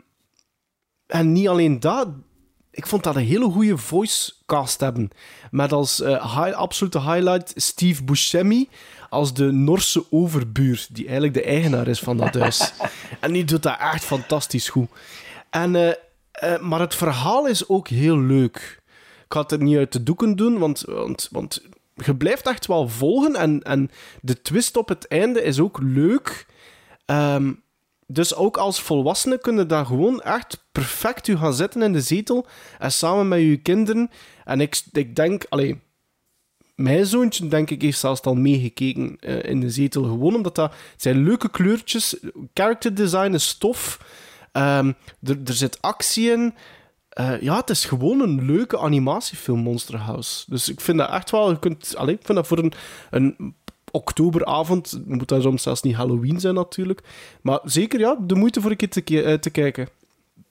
en 1.07 1.31
niet 1.31 1.47
alleen 1.47 1.79
dat, 1.79 2.07
ik 2.71 2.87
vond 2.87 3.03
dat 3.03 3.15
een 3.15 3.25
hele 3.25 3.49
goede 3.49 3.77
voice 3.77 4.33
cast 4.45 4.79
hebben. 4.79 5.09
Met 5.51 5.71
als 5.71 6.01
eh, 6.01 6.53
absolute 6.53 7.01
highlight 7.01 7.53
Steve 7.55 8.03
Buscemi 8.03 8.69
als 9.09 9.33
de 9.33 9.51
Norse 9.51 10.05
overbuur, 10.09 10.87
die 10.89 11.03
eigenlijk 11.05 11.33
de 11.33 11.43
eigenaar 11.43 11.87
is 11.87 11.99
van 11.99 12.17
dat 12.17 12.33
huis. 12.33 12.73
en 13.19 13.31
die 13.31 13.45
doet 13.45 13.63
dat 13.63 13.77
echt 13.79 14.03
fantastisch 14.03 14.69
goed. 14.69 14.89
En, 15.49 15.75
eh, 15.75 15.93
eh, 16.31 16.61
maar 16.61 16.79
het 16.79 16.95
verhaal 16.95 17.47
is 17.47 17.69
ook 17.69 17.87
heel 17.87 18.19
leuk. 18.19 18.78
Ik 19.29 19.35
ga 19.35 19.43
het 19.47 19.61
niet 19.61 19.77
uit 19.77 19.91
de 19.91 20.03
doeken 20.03 20.35
doen, 20.35 20.57
want, 20.57 20.81
want, 20.81 21.27
want 21.31 21.61
je 21.95 22.15
blijft 22.15 22.47
echt 22.47 22.65
wel 22.65 22.87
volgen. 22.87 23.35
En, 23.35 23.63
en 23.63 23.91
de 24.21 24.41
twist 24.41 24.77
op 24.77 24.87
het 24.87 25.07
einde 25.07 25.43
is 25.43 25.59
ook 25.59 25.79
leuk. 25.81 26.45
Ehm, 27.05 27.53
dus 28.07 28.35
ook 28.35 28.57
als 28.57 28.81
volwassene 28.81 29.39
kunnen 29.39 29.67
daar 29.67 29.85
gewoon 29.85 30.21
echt 30.21 30.65
perfect 30.71 31.27
u 31.27 31.37
gaan 31.37 31.53
zitten 31.53 31.81
in 31.81 31.93
de 31.93 32.01
zetel 32.01 32.45
en 32.79 32.91
samen 32.91 33.27
met 33.27 33.39
uw 33.39 33.59
kinderen. 33.61 34.09
En 34.45 34.61
ik, 34.61 34.81
ik 34.91 35.15
denk, 35.15 35.45
allee, 35.49 35.79
mijn 36.75 37.05
zoontje, 37.05 37.47
denk 37.47 37.69
ik, 37.69 37.81
heeft 37.81 37.99
zelfs 37.99 38.21
al 38.21 38.35
meegekeken 38.35 39.17
eh, 39.19 39.43
in 39.43 39.59
de 39.59 39.69
zetel. 39.69 40.03
Gewoon 40.03 40.35
omdat 40.35 40.55
dat 40.55 40.73
zijn 40.97 41.23
leuke 41.23 41.49
kleurtjes. 41.49 42.15
Character 42.53 42.95
design 42.95 43.33
is 43.33 43.57
tof. 43.57 43.99
Ehm, 44.51 44.91
er, 45.23 45.37
er 45.45 45.53
zit 45.53 45.81
actie 45.81 46.31
in. 46.31 46.53
Eh, 47.19 47.41
ja, 47.41 47.55
het 47.55 47.69
is 47.69 47.85
gewoon 47.85 48.19
een 48.19 48.45
leuke 48.45 48.77
animatiefilm, 48.77 49.59
Monster 49.59 49.97
House. 49.97 50.43
Dus 50.47 50.69
ik 50.69 50.81
vind 50.81 50.97
dat 50.97 51.09
echt 51.09 51.31
wel... 51.31 51.49
Je 51.49 51.59
kunt, 51.59 51.95
allee, 51.97 52.15
ik 52.15 52.25
vind 52.25 52.37
dat 52.37 52.47
voor 52.47 52.57
een, 52.57 52.73
een 53.09 53.55
oktoberavond... 53.91 54.91
Het 54.91 55.07
moet 55.07 55.27
dan 55.27 55.41
soms 55.41 55.63
zelfs 55.63 55.81
niet 55.81 55.95
Halloween 55.95 56.39
zijn, 56.39 56.53
natuurlijk. 56.53 57.03
Maar 57.41 57.59
zeker, 57.63 57.99
ja, 57.99 58.17
de 58.21 58.35
moeite 58.35 58.61
voor 58.61 58.71
een 58.71 58.77
keer 58.77 58.89
te, 58.89 59.23
eh, 59.23 59.33
te 59.33 59.49
kijken. 59.49 59.89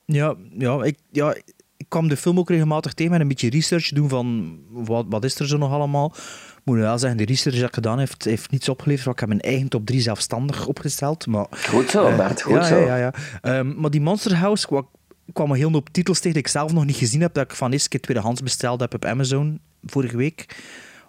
Ja, 0.04 0.34
ja, 0.58 0.82
ik, 0.82 0.98
ja, 1.10 1.34
ik 1.76 1.86
kwam 1.88 2.08
de 2.08 2.16
film 2.16 2.38
ook 2.38 2.50
regelmatig 2.50 2.94
tegen 2.94 3.12
met 3.12 3.20
een 3.20 3.28
beetje 3.28 3.50
research 3.50 3.88
doen 3.88 4.08
van 4.08 4.58
wat, 4.70 5.06
wat 5.08 5.24
is 5.24 5.38
er 5.38 5.46
zo 5.46 5.56
nog 5.56 5.72
allemaal. 5.72 6.12
Ik 6.56 6.62
moet 6.64 6.76
nu 6.76 6.82
wel 6.82 6.98
zeggen, 6.98 7.18
de 7.18 7.24
research 7.24 7.58
dat 7.58 7.68
ik 7.68 7.74
gedaan 7.74 7.98
heeft, 7.98 8.24
heeft 8.24 8.50
niets 8.50 8.68
opgeleverd. 8.68 9.04
want 9.04 9.20
Ik 9.20 9.28
heb 9.28 9.28
mijn 9.28 9.52
eigen 9.52 9.68
top 9.68 9.86
3 9.86 10.00
zelfstandig 10.00 10.66
opgesteld. 10.66 11.26
Maar, 11.26 11.46
Goed 11.68 11.90
zo, 11.90 12.06
eh, 12.06 12.16
Bart, 12.16 12.42
goed 12.42 12.54
ja, 12.54 12.62
zo. 12.62 12.76
Ja, 12.76 12.96
ja, 12.96 12.96
ja. 12.96 13.14
Ehm, 13.40 13.80
maar 13.80 13.90
die 13.90 14.00
Monster 14.00 14.36
House 14.36 14.66
kwam, 14.66 14.88
kwam 15.32 15.50
een 15.50 15.56
heel 15.56 15.72
hoop 15.72 15.88
titels 15.88 16.16
tegen 16.16 16.32
die 16.32 16.42
ik 16.42 16.48
zelf 16.48 16.72
nog 16.72 16.84
niet 16.84 16.96
gezien 16.96 17.20
heb. 17.20 17.34
Dat 17.34 17.44
ik 17.44 17.56
van 17.56 17.72
eerst 17.72 17.88
keer 17.88 18.00
tweedehands 18.00 18.42
besteld 18.42 18.80
heb 18.80 18.94
op 18.94 19.04
Amazon 19.04 19.60
vorige 19.84 20.16
week 20.16 20.56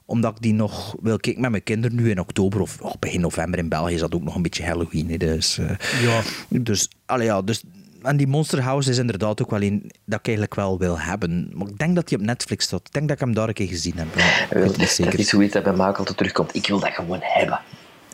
omdat 0.05 0.35
ik 0.35 0.41
die 0.41 0.53
nog 0.53 0.95
wil 1.01 1.17
kijken 1.17 1.41
met 1.41 1.51
mijn 1.51 1.63
kinderen 1.63 1.97
nu 1.97 2.09
in 2.09 2.19
oktober 2.19 2.61
of 2.61 2.81
oh, 2.81 2.93
begin 2.99 3.21
november 3.21 3.59
in 3.59 3.69
België 3.69 3.93
is 3.93 3.99
dat 3.99 4.15
ook 4.15 4.23
nog 4.23 4.35
een 4.35 4.41
beetje 4.41 4.63
Halloween. 4.65 5.17
Dus, 5.17 5.57
eh, 5.57 5.69
Ja. 6.01 6.21
dus, 6.49 6.89
allee, 7.05 7.25
ja, 7.25 7.41
dus 7.41 7.63
en 8.01 8.17
die 8.17 8.27
Monster 8.27 8.61
House 8.61 8.89
is 8.89 8.97
inderdaad 8.97 9.41
ook 9.41 9.49
wel 9.49 9.61
een 9.61 9.91
dat 10.05 10.19
ik 10.19 10.25
eigenlijk 10.25 10.55
wel 10.55 10.77
wil 10.77 10.99
hebben. 10.99 11.51
Maar 11.53 11.67
ik 11.67 11.77
denk 11.77 11.95
dat 11.95 12.07
die 12.07 12.17
op 12.17 12.23
Netflix 12.23 12.65
staat. 12.65 12.87
Ik 12.87 12.93
denk 12.93 13.07
dat 13.07 13.17
ik 13.19 13.23
hem 13.23 13.33
daar 13.33 13.47
een 13.47 13.53
keer 13.53 13.67
gezien 13.67 13.93
heb. 13.95 14.15
maar 14.15 14.47
ik 14.49 14.53
weet 14.53 14.63
het 14.63 14.77
niet 14.77 14.79
Dat 14.87 14.89
zeker. 14.95 15.19
is 15.19 15.29
zoiets 15.29 15.53
dat 15.53 15.63
bij 15.63 15.73
altijd 15.77 16.17
terugkomt. 16.17 16.55
Ik 16.55 16.67
wil 16.67 16.79
dat 16.79 16.89
gewoon 16.93 17.19
hebben. 17.21 17.59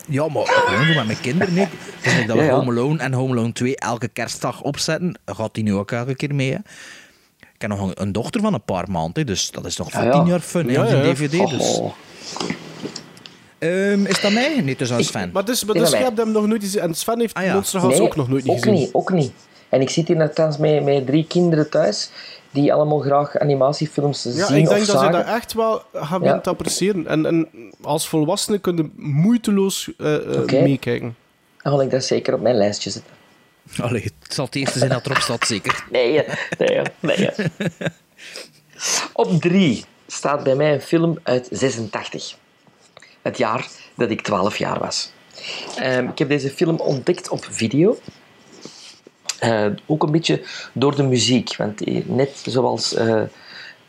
Ja, 0.06 0.28
maar 0.28 0.46
gewoon 0.46 0.86
voor 0.86 0.94
met 0.94 1.06
mijn 1.06 1.20
kinderen. 1.20 1.54
Nee. 1.54 1.68
Het 2.00 2.12
is 2.12 2.18
niet 2.18 2.26
dat 2.26 2.36
we 2.36 2.42
Ja, 2.42 2.48
ja. 2.48 2.54
Home 2.56 2.70
Alone 2.70 2.98
en 2.98 3.12
Home 3.12 3.32
Alone 3.32 3.52
2 3.52 3.76
elke 3.76 4.08
kerstdag 4.08 4.62
opzetten. 4.62 5.18
Gaat 5.24 5.54
die 5.54 5.64
nu 5.64 5.74
ook 5.74 5.90
elke 5.90 6.14
keer 6.14 6.34
mee. 6.34 6.50
Hè? 6.50 6.58
Ik 7.54 7.62
heb 7.62 7.70
nog 7.70 7.80
een, 7.80 8.02
een 8.02 8.12
dochter 8.12 8.40
van 8.40 8.54
een 8.54 8.62
paar 8.64 8.90
maanden, 8.90 9.26
dus 9.26 9.50
dat 9.50 9.66
is 9.66 9.76
nog 9.76 9.90
voor 9.90 10.00
Ah, 10.00 10.06
ja. 10.06 10.12
tien 10.12 10.26
jaar 10.26 10.40
fun. 10.40 10.66
hè, 10.66 10.72
Ja, 10.72 10.84
die 10.84 10.96
ja. 10.96 11.02
DVD. 11.02 11.48
Dus. 11.50 11.80
Ehm, 13.58 14.04
is 14.06 14.20
dat 14.20 14.32
mij? 14.32 14.60
Nee, 14.60 14.76
is 14.78 14.92
aan 14.92 15.04
Sven. 15.04 15.30
Maar 15.32 15.44
dus, 15.44 15.64
maar 15.64 15.74
dus 15.74 15.90
je 15.90 15.96
hebt 15.96 16.18
hem 16.18 16.32
nog 16.32 16.46
nooit 16.46 16.62
gezien. 16.62 16.80
En 16.80 16.94
Sven 16.94 17.20
heeft 17.20 17.34
Ah, 17.34 17.44
ja. 17.44 17.54
Monster 17.54 17.80
House 17.80 17.98
Nee, 17.98 18.06
ook 18.08 18.16
nog 18.16 18.28
nooit 18.28 18.44
niet 18.44 18.52
ook 18.52 18.58
gezien. 18.64 18.74
niet, 18.80 18.92
ook 18.92 19.12
niet. 19.12 19.32
En 19.68 19.80
ik 19.80 19.90
zit 19.90 20.08
hier 20.08 20.16
nogthans 20.16 20.56
met, 20.58 20.84
met 20.84 21.06
drie 21.06 21.26
kinderen 21.26 21.70
thuis 21.70 22.10
die 22.56 22.72
allemaal 22.72 22.98
graag 22.98 23.38
animatiefilms 23.38 24.22
Ja, 24.22 24.30
zien 24.30 24.56
ik 24.56 24.62
of 24.62 24.74
denk 24.74 24.86
dat 24.86 25.00
ze 25.00 25.08
dat 25.10 25.26
echt 25.26 25.52
wel 25.52 25.82
gaan 25.92 26.22
Ja. 26.22 26.32
ja. 26.34 26.40
te 26.40 26.50
appreciëren. 26.50 27.06
En, 27.06 27.26
en 27.26 27.48
als 27.82 28.08
volwassene 28.08 28.58
kun 28.58 28.76
je 28.76 28.90
moeiteloos 28.96 29.90
eh, 29.98 30.14
eh, 30.34 30.42
Oké. 30.42 30.60
meekijken. 30.62 31.16
Dan 31.62 31.78
ga 31.78 31.84
ik 31.84 31.90
dat 31.90 32.04
zeker 32.04 32.34
op 32.34 32.40
mijn 32.40 32.56
lijstje 32.56 32.90
zetten. 32.90 33.12
Allee, 33.80 34.02
het 34.22 34.34
zal 34.34 34.44
het 34.44 34.54
eerste 34.54 34.78
zijn 34.78 34.90
dat 34.90 35.06
erop 35.06 35.18
staat, 35.18 35.46
zeker. 35.46 35.84
Nee, 35.90 36.24
nee, 36.58 36.80
nee. 37.00 37.30
Op 39.12 39.40
drie 39.40 39.84
staat 40.06 40.42
bij 40.42 40.54
mij 40.54 40.72
een 40.74 40.80
film 40.80 41.18
uit 41.22 41.48
86. 41.50 42.36
Het 43.22 43.38
jaar 43.38 43.66
dat 43.94 44.10
ik 44.10 44.20
12 44.20 44.56
jaar 44.58 44.78
was. 44.78 45.12
Ehm, 45.78 46.08
ik 46.08 46.18
heb 46.18 46.28
deze 46.28 46.50
film 46.50 46.76
ontdekt 46.76 47.28
op 47.28 47.46
video. 47.50 47.98
Eh, 49.46 49.66
ook 49.86 50.02
een 50.02 50.10
beetje 50.10 50.42
door 50.72 50.96
de 50.96 51.02
muziek. 51.02 51.56
Want 51.56 51.84
eh, 51.84 52.04
net 52.06 52.42
zoals 52.46 52.94
eh, 52.94 53.22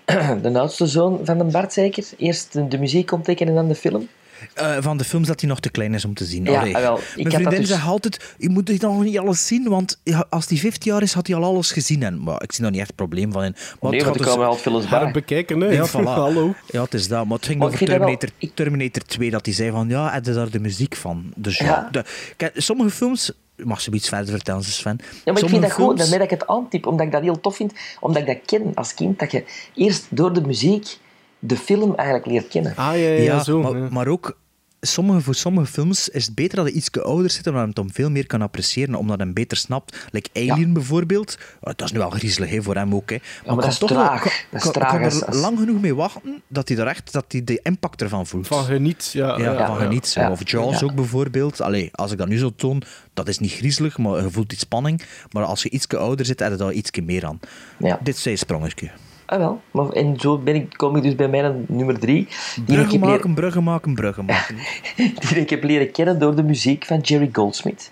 de 0.41 0.59
oudste 0.59 0.87
zoon 0.87 1.19
van 1.23 1.37
de 1.37 1.43
Bart 1.43 1.73
zeker. 1.73 2.03
Eerst 2.17 2.53
de, 2.53 2.67
de 2.67 2.77
muziek 2.77 3.11
ontdekken 3.11 3.47
en 3.47 3.55
dan 3.55 3.67
de 3.67 3.75
film. 3.75 4.07
Eh, 4.53 4.77
van 4.79 4.97
de 4.97 5.03
films 5.03 5.27
dat 5.27 5.39
hij 5.41 5.49
nog 5.49 5.59
te 5.59 5.69
klein 5.69 5.93
is 5.93 6.05
om 6.05 6.13
te 6.13 6.25
zien. 6.25 6.43
Ja, 6.45 6.61
ah, 6.63 6.71
wel, 6.71 6.71
ik 6.71 6.73
Mijn 6.81 6.97
had 6.97 7.23
dat 7.25 7.31
vriendin 7.33 7.59
dus- 7.59 7.69
zegt 7.69 7.85
altijd, 7.85 8.35
je 8.37 8.49
moet 8.49 8.65
dit 8.65 8.81
nog 8.81 9.03
niet 9.03 9.17
alles 9.19 9.47
zien, 9.47 9.69
want 9.69 9.99
als 10.29 10.47
hij 10.49 10.57
15 10.57 10.91
jaar 10.91 11.01
is, 11.01 11.13
had 11.13 11.27
hij 11.27 11.35
al 11.35 11.43
alles 11.43 11.71
gezien. 11.71 12.03
En, 12.03 12.23
maar 12.23 12.43
ik 12.43 12.51
zie 12.51 12.61
daar 12.61 12.71
niet 12.71 12.79
echt 12.79 12.87
het 12.89 12.97
probleem 12.97 13.31
van 13.31 13.43
in. 13.43 13.55
Maar 13.81 13.91
Nee, 13.91 13.99
het 13.99 14.09
want 14.09 14.21
komen 14.21 14.37
dus- 14.37 14.47
wel 14.47 14.55
films 14.55 14.87
bij. 14.87 14.99
Herbekijken, 14.99 15.59
hè. 15.61 15.67
Ja, 15.67 15.87
voilà. 15.89 16.03
Hallo. 16.25 16.53
Ja, 16.71 16.83
het 16.83 16.93
is 16.93 17.07
dat. 17.07 17.25
Maar 17.25 17.37
het 17.37 17.45
ging 17.45 17.59
Maar 17.59 17.67
ik 17.67 17.73
over 17.73 17.87
wel- 17.87 17.97
Terminator, 17.97 18.29
Terminator 18.53 19.01
2, 19.03 19.29
dat 19.31 19.45
hij 19.45 19.55
zei 19.55 19.71
van, 19.71 19.89
ja, 19.89 20.11
heb 20.11 20.25
je 20.25 20.33
daar 20.33 20.49
de 20.49 20.59
muziek 20.59 20.95
van? 20.95 21.31
Dus 21.35 21.57
ja. 21.57 21.65
Ja. 21.65 21.87
De, 21.91 22.03
kijk, 22.37 22.53
sommige 22.55 22.89
films... 22.89 23.31
Mag 23.63 23.81
ze 23.81 23.91
iets 23.91 24.07
verder 24.09 24.27
vertellen, 24.33 24.63
Sven? 24.63 24.99
Ja, 25.25 25.31
maar 25.33 25.41
ik 25.43 25.49
vind 25.49 25.61
dat 25.61 25.71
goed, 25.71 25.83
films- 25.83 25.99
daarmee 25.99 26.17
dat 26.19 26.31
ik 26.31 26.39
het 26.39 26.47
aantyp, 26.47 26.87
omdat 26.87 27.05
ik 27.05 27.11
dat 27.11 27.21
heel 27.21 27.39
tof 27.41 27.55
vind, 27.55 27.73
omdat 27.99 28.21
ik 28.21 28.27
dat 28.27 28.37
ken 28.45 28.71
als 28.75 28.93
kind, 28.93 29.19
dat 29.19 29.31
je 29.31 29.43
eerst 29.75 30.05
door 30.09 30.33
de 30.33 30.41
muziek 30.41 30.97
de 31.39 31.57
film 31.57 31.95
eigenlijk 31.95 32.27
leert 32.27 32.47
kennen. 32.47 32.71
Ah, 32.75 32.85
ja, 32.85 32.93
ja, 32.93 33.07
ja, 33.09 33.21
Ja, 33.21 33.43
zo. 33.43 33.61
maar, 33.61 33.77
ja. 33.77 33.87
maar 33.91 34.07
ook 34.07 34.37
sommige, 34.81 35.21
voor 35.21 35.35
sommige 35.35 35.71
films 35.71 36.09
is 36.09 36.25
het 36.25 36.35
beter 36.35 36.55
dat 36.55 36.65
hij 36.65 36.75
iets 36.75 36.91
ouder 36.91 37.29
zit, 37.31 37.47
omdat 37.47 37.61
hij 37.63 37.73
hem 37.83 37.93
veel 37.93 38.09
meer 38.09 38.25
kan 38.27 38.41
appreciëren, 38.41 38.95
omdat 38.95 39.15
hij 39.17 39.25
hem 39.25 39.33
beter 39.35 39.57
snapt. 39.57 39.97
Like 40.11 40.29
Alien 40.33 40.73
bijvoorbeeld. 40.73 41.37
Oh, 41.61 41.73
dat 41.75 41.81
is 41.81 41.91
nu 41.91 41.99
wel 41.99 42.09
griezelig 42.09 42.49
hè, 42.49 42.61
voor 42.61 42.75
hem 42.75 42.95
ook. 42.95 43.09
Hè. 43.09 43.17
maar 43.45 43.55
dat 43.55 43.63
kan 43.63 43.69
is 43.69 43.77
toch 43.77 43.89
traag. 43.89 44.23
Wel, 44.23 44.33
Dat 44.51 44.57
is 44.59 44.61
kan, 44.61 44.71
traag 44.71 44.91
kan 44.91 45.03
als- 45.03 45.21
er 45.21 45.27
als- 45.27 45.35
lang 45.35 45.59
genoeg 45.59 45.81
mee 45.81 45.95
wachten 45.95 46.41
dat 46.47 46.67
hij 46.69 46.77
er 46.77 46.87
echt 46.87 47.11
dat 47.13 47.25
hij 47.27 47.43
de 47.43 47.59
impact 47.63 48.01
ervan 48.01 48.27
voelt. 48.27 48.47
Van 48.47 48.63
geniet, 48.63 49.09
ja. 49.13 49.27
ja, 49.37 49.51
ja, 49.51 49.65
van 49.67 49.75
ja. 49.75 49.81
geniet. 49.81 50.13
Ja. 50.13 50.31
Of 50.31 50.49
Jaws 50.49 50.79
Ja. 50.79 50.85
ook 50.85 50.95
bijvoorbeeld. 50.95 51.61
Allee, 51.61 51.89
als 51.93 52.11
ik 52.11 52.17
dat 52.17 52.27
nu 52.27 52.37
zo 52.37 52.55
toon, 52.55 52.81
dat 53.13 53.27
is 53.27 53.39
niet 53.39 53.51
griezelig, 53.51 53.97
maar 53.97 54.23
je 54.23 54.31
voelt 54.31 54.51
iets 54.51 54.61
spanning. 54.61 55.01
Maar 55.31 55.43
als 55.43 55.63
je 55.63 55.69
iets 55.69 55.87
ouder 55.87 56.25
zit, 56.25 56.39
heb 56.39 56.51
je 56.51 56.57
daar 56.57 56.71
iets 56.71 56.91
meer 57.03 57.25
aan. 57.25 57.39
Ja. 57.79 57.99
Dit 58.03 58.15
is 58.17 58.25
een 58.25 58.37
sprongetje. 58.37 58.89
Ah 59.29 59.37
wel, 59.37 59.61
maar, 59.71 59.89
en 59.89 60.19
zo 60.19 60.37
ben 60.37 60.55
ik, 60.55 60.73
kom 60.77 60.95
ik 60.95 61.03
dus 61.03 61.15
bij 61.15 61.27
mij 61.27 61.55
nummer 61.67 61.99
drie, 61.99 62.27
Bruggen 62.65 62.75
heb 62.75 62.89
leren, 62.91 62.99
maken, 62.99 63.33
bruggen 63.33 63.63
maken, 63.63 63.93
bruggen 63.95 64.25
maken. 64.33 64.55
die 64.95 65.39
ik 65.39 65.49
heb 65.49 65.63
leren 65.63 65.91
kennen 65.91 66.19
door 66.19 66.35
de 66.35 66.43
muziek 66.43 66.85
van 66.85 66.99
Jerry 66.99 67.29
Goldsmith. 67.31 67.91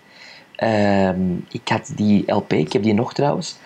Ehm, 0.56 1.20
ik 1.50 1.70
had 1.70 1.92
die 1.96 2.32
LP, 2.32 2.54
ik 2.54 2.74
heb 2.74 2.84
die 2.84 2.94
nog 2.94 3.14
trouwens. 3.14 3.58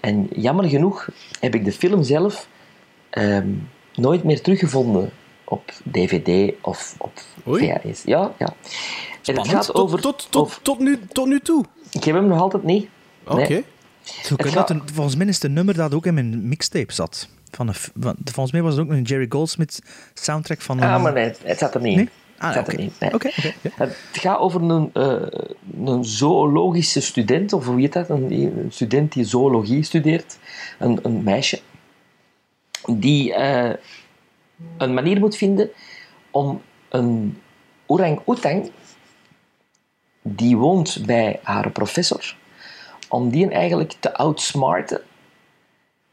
En 0.00 0.28
jammer 0.36 0.68
genoeg 0.68 1.08
heb 1.40 1.54
ik 1.54 1.64
de 1.64 1.72
film 1.72 2.02
zelf 2.02 2.48
ehm, 3.10 3.48
nooit 3.94 4.24
meer 4.24 4.42
teruggevonden 4.42 5.10
op 5.44 5.72
DVD 5.90 6.52
of 6.60 6.94
op 6.98 7.12
Oei. 7.48 7.72
VHS. 7.82 8.02
Ja, 8.04 8.32
ja. 8.38 8.54
En 9.24 9.36
het 9.36 9.48
gaat 9.48 9.66
Tot, 9.66 9.74
over... 9.74 10.00
tot, 10.00 10.26
tot, 10.30 10.58
tot, 10.62 10.78
nu, 10.78 10.98
tot 11.12 11.26
nu 11.26 11.40
toe. 11.40 11.64
ik 11.90 12.04
heb 12.04 12.14
hem 12.14 12.26
nog 12.26 12.40
altijd 12.40 12.62
niet. 12.62 12.88
Oké. 13.26 13.48
Nee. 13.48 13.64
Dat 14.52 14.70
een, 14.70 14.82
volgens 14.92 15.16
mij 15.16 15.26
is 15.26 15.34
het 15.34 15.44
een 15.44 15.52
nummer 15.52 15.74
dat 15.74 15.94
ook 15.94 16.06
in 16.06 16.14
mijn 16.14 16.48
mixtape 16.48 16.92
zat. 16.92 17.28
Van 17.50 17.68
een, 17.68 17.74
f- 17.74 17.90
van- 18.00 18.16
volgens 18.24 18.52
mij 18.52 18.62
was 18.62 18.74
het 18.74 18.82
ook 18.84 18.90
een 18.90 19.02
Jerry 19.02 19.26
Goldsmith 19.28 19.82
soundtrack 20.14 20.60
van 20.60 20.82
een... 20.82 20.88
Ah, 20.88 21.02
maar 21.02 21.12
nee, 21.12 21.32
het 21.42 21.58
zat 21.58 21.74
er 21.74 21.80
niet. 21.80 21.96
Nee? 21.96 22.08
Ah, 22.38 22.54
Het 22.54 22.68
oké. 22.68 22.82
er 22.98 23.54
nee. 23.78 23.88
Gaat 24.12 24.38
over 24.38 24.62
een, 24.62 24.90
eh, 24.92 25.40
een 25.84 26.04
zoologische 26.04 27.00
student, 27.00 27.52
of 27.52 27.66
hoe 27.66 27.80
heet 27.80 27.92
dat? 27.92 28.08
Een, 28.08 28.32
een 28.32 28.66
student 28.72 29.12
die 29.12 29.24
zoologie 29.24 29.82
studeert. 29.82 30.38
Een, 30.78 30.98
een 31.02 31.22
meisje. 31.22 31.60
Die 32.86 33.34
eh, 33.34 33.72
een 34.78 34.94
manier 34.94 35.18
moet 35.18 35.36
vinden 35.36 35.70
om 36.30 36.62
een 36.88 37.38
orang-oetang, 37.86 38.70
die 40.22 40.56
woont 40.56 41.02
bij 41.06 41.40
haar 41.42 41.70
professor, 41.70 42.36
om 43.14 43.30
die 43.30 43.48
eigenlijk 43.48 43.94
te 44.00 44.14
outsmarten 44.14 45.00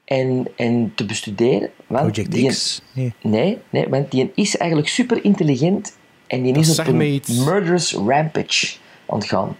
en, 0.05 0.47
en 0.55 0.91
te 0.95 1.05
bestuderen. 1.05 1.69
Want 1.87 2.11
Project 2.11 2.31
die- 2.31 2.49
X? 2.49 2.81
Nee. 2.93 3.13
Nee, 3.21 3.57
nee, 3.69 3.89
want 3.89 4.11
die 4.11 4.31
is 4.35 4.57
eigenlijk 4.57 4.89
super 4.91 5.23
intelligent 5.23 5.97
en 6.27 6.41
die 6.43 6.53
Dat 6.53 6.63
is 6.65 6.79
op 6.79 6.87
een 6.87 7.21
murderous 7.27 7.93
rampage 7.93 8.75
aan 9.07 9.17
het 9.17 9.27
gaan. 9.27 9.57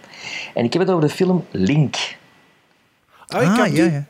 En 0.54 0.64
ik 0.64 0.72
heb 0.72 0.82
het 0.82 0.90
over 0.90 1.08
de 1.08 1.14
film 1.14 1.44
Link. 1.50 1.96
Ah, 3.26 3.42
ik 3.42 3.48
Ah, 3.48 3.56
heb 3.56 3.66
ja, 3.66 3.82
die. 3.84 3.92
ja. 3.92 4.04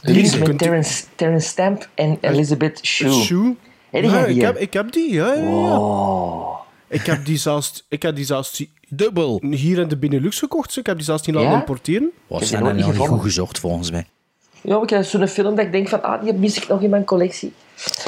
Link 0.00 0.38
met 0.48 0.58
Terence, 0.58 1.04
Terence 1.14 1.48
Stamp 1.48 1.88
en 1.94 2.18
Elizabeth 2.20 2.86
Shue. 2.86 3.12
Shoe. 3.12 3.54
Heb 3.90 4.04
Ja, 4.04 4.26
die, 4.26 4.34
ik, 4.36 4.40
heb, 4.42 4.56
ik 4.56 4.72
heb 4.72 4.92
die, 4.92 5.12
ja. 5.12 5.26
ja, 5.34 5.42
ja. 5.42 5.78
Oh. 5.78 6.60
Ik 6.88 7.06
heb 7.06 7.24
die 7.24 7.36
zelfs, 7.38 7.84
ik 7.88 8.02
heb 8.02 8.16
die 8.16 8.24
zelfs 8.24 8.64
Dubbel. 8.96 9.42
hier 9.50 9.78
in 9.78 9.88
de 9.88 9.96
Benelux 9.96 10.38
gekocht. 10.38 10.76
Ik 10.76 10.86
heb 10.86 10.96
die 10.96 11.04
zelfs 11.04 11.26
niet 11.26 11.34
laten 11.36 11.50
Ja? 11.50 11.56
importeren. 11.58 12.10
Was 12.26 12.48
zijn 12.48 12.60
nog 12.60 12.68
er 12.70 12.76
niet 12.76 12.86
niet 12.86 12.96
goed 12.96 13.20
gezocht, 13.22 13.58
volgens 13.58 13.90
mij. 13.90 14.06
Ja, 14.62 14.82
ik 14.82 14.90
heb 14.90 15.04
zo'n 15.04 15.26
film 15.28 15.56
dat 15.56 15.64
ik 15.64 15.72
denk 15.72 15.88
van, 15.88 16.02
ah, 16.02 16.24
die 16.24 16.32
mis 16.34 16.56
ik 16.56 16.68
nog 16.68 16.82
in 16.82 16.90
mijn 16.90 17.04
collectie. 17.04 17.52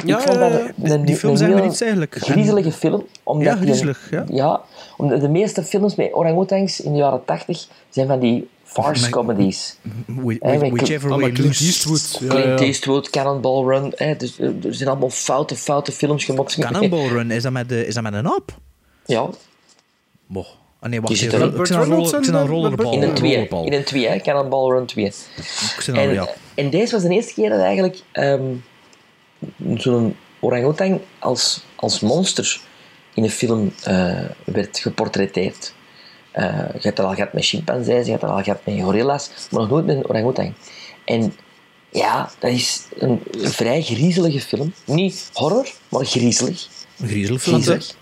Ja, 0.05 0.17
ik 0.19 0.23
vond 0.27 0.39
dat 0.39 0.51
ja, 0.51 0.59
een, 0.83 0.91
een, 0.91 1.05
die 1.05 1.15
film 1.15 1.35
zijn 1.37 1.53
heel 1.53 1.63
niets 1.63 1.81
eigenlijk. 1.81 2.15
griezelige 2.19 2.71
film. 2.71 3.05
Omdat 3.23 3.45
Ja, 3.47 3.55
griezelig, 3.55 4.07
ja. 4.11 4.25
Ja, 4.29 4.61
omdat 4.97 5.21
de 5.21 5.29
meeste 5.29 5.63
films 5.63 5.95
met 5.95 6.13
orang-oetangs 6.13 6.79
in 6.81 6.91
de 6.91 6.97
jaren 6.97 7.25
tachtig 7.25 7.67
zijn 7.89 8.07
van 8.07 8.19
die 8.19 8.47
farce 8.63 9.09
comedies. 9.09 9.77
Whi- 10.05 10.37
Eh, 10.39 10.59
Whichever 10.59 11.09
way 11.09 11.31
Clint. 11.31 11.59
Eastwood. 11.61 12.17
Ja, 12.21 12.27
Clint 12.27 12.59
ja. 12.59 12.65
Eastwood, 12.65 13.09
Cannonball 13.09 13.63
Run. 13.65 13.91
Hè, 13.95 14.15
dus, 14.15 14.39
eh, 14.39 14.47
er 14.47 14.73
zijn 14.75 14.89
allemaal 14.89 15.09
foute, 15.09 15.55
foute 15.55 15.91
films 15.91 16.23
gemokt. 16.25 16.55
Cannonball 16.59 17.07
Run, 17.07 17.31
is 17.31 17.43
dat 17.43 17.51
met, 17.51 17.69
de, 17.69 17.87
is 17.87 17.93
dat 17.93 18.03
met 18.03 18.13
een 18.13 18.27
aap? 18.27 18.57
Ja, 19.05 19.29
Moh. 20.27 20.45
Ah, 20.85 20.91
nee, 20.91 21.01
wacht 21.01 21.13
even. 21.21 21.41
er- 21.41 21.59
Ik 21.59 21.65
zit 21.65 21.75
aan 21.75 21.83
roller- 21.83 22.33
eh, 22.43 22.47
rollerbal. 22.47 22.93
in 22.93 23.01
een 23.01 23.13
twee. 23.13 23.33
rollerbal. 23.33 23.65
In 23.65 23.73
een 23.73 23.83
twee, 23.83 24.07
hè, 24.07 24.19
Cannonball 24.19 24.69
Run 24.71 24.85
2. 24.85 25.05
Ik 25.05 25.13
zit 25.79 25.87
aan, 25.95 26.01
En, 26.01 26.13
ja. 26.13 26.27
en 26.55 26.69
deze 26.69 26.91
was 26.93 27.01
de 27.03 27.09
eerste 27.09 27.33
keer 27.33 27.49
dat 27.49 27.59
eigenlijk 27.59 27.99
ehm, 28.11 28.43
zo'n 29.75 30.15
orang-oetang 30.39 30.99
als, 31.19 31.63
als 31.75 31.99
monster 31.99 32.59
in 33.13 33.23
een 33.23 33.29
film 33.29 33.73
eh, 33.83 34.13
werd 34.43 34.79
geportretteerd. 34.79 35.73
Eh, 36.31 36.43
je 36.57 36.79
hebt 36.81 36.83
het 36.83 36.99
al 36.99 37.13
gehad 37.13 37.33
met 37.33 37.45
chimpansees, 37.45 38.05
je 38.05 38.11
hebt 38.11 38.21
het 38.23 38.31
al 38.31 38.43
gehad 38.43 38.59
met 38.65 38.81
gorilla's, 38.81 39.29
maar 39.51 39.61
nog 39.61 39.69
nooit 39.69 39.85
met 39.85 39.95
een 39.95 40.07
orang-oetang. 40.09 40.53
En 41.05 41.33
ja, 41.89 42.29
dat 42.39 42.51
is 42.51 42.81
een 42.97 43.21
vrij 43.33 43.81
griezelige 43.81 44.39
film. 44.41 44.73
Niet 44.85 45.29
horror, 45.33 45.67
maar 45.89 46.05
griezelig. 46.05 46.67
Een 46.99 47.07
griezelfilm. 47.07 47.61
Griezelig. 47.61 47.95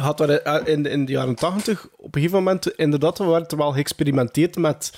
Had 0.00 0.20
er 0.20 0.30
eh, 0.30 0.72
in, 0.74 0.86
in 0.86 1.04
de 1.04 1.12
jaren 1.12 1.34
tachtig 1.34 1.88
op 1.96 2.14
een 2.14 2.20
gegeven 2.20 2.38
moment 2.38 2.70
inderdaad 2.70 3.18
werd 3.18 3.52
er 3.52 3.58
wel 3.58 3.72
geëxperimenteerd 3.72 4.56
met 4.56 4.92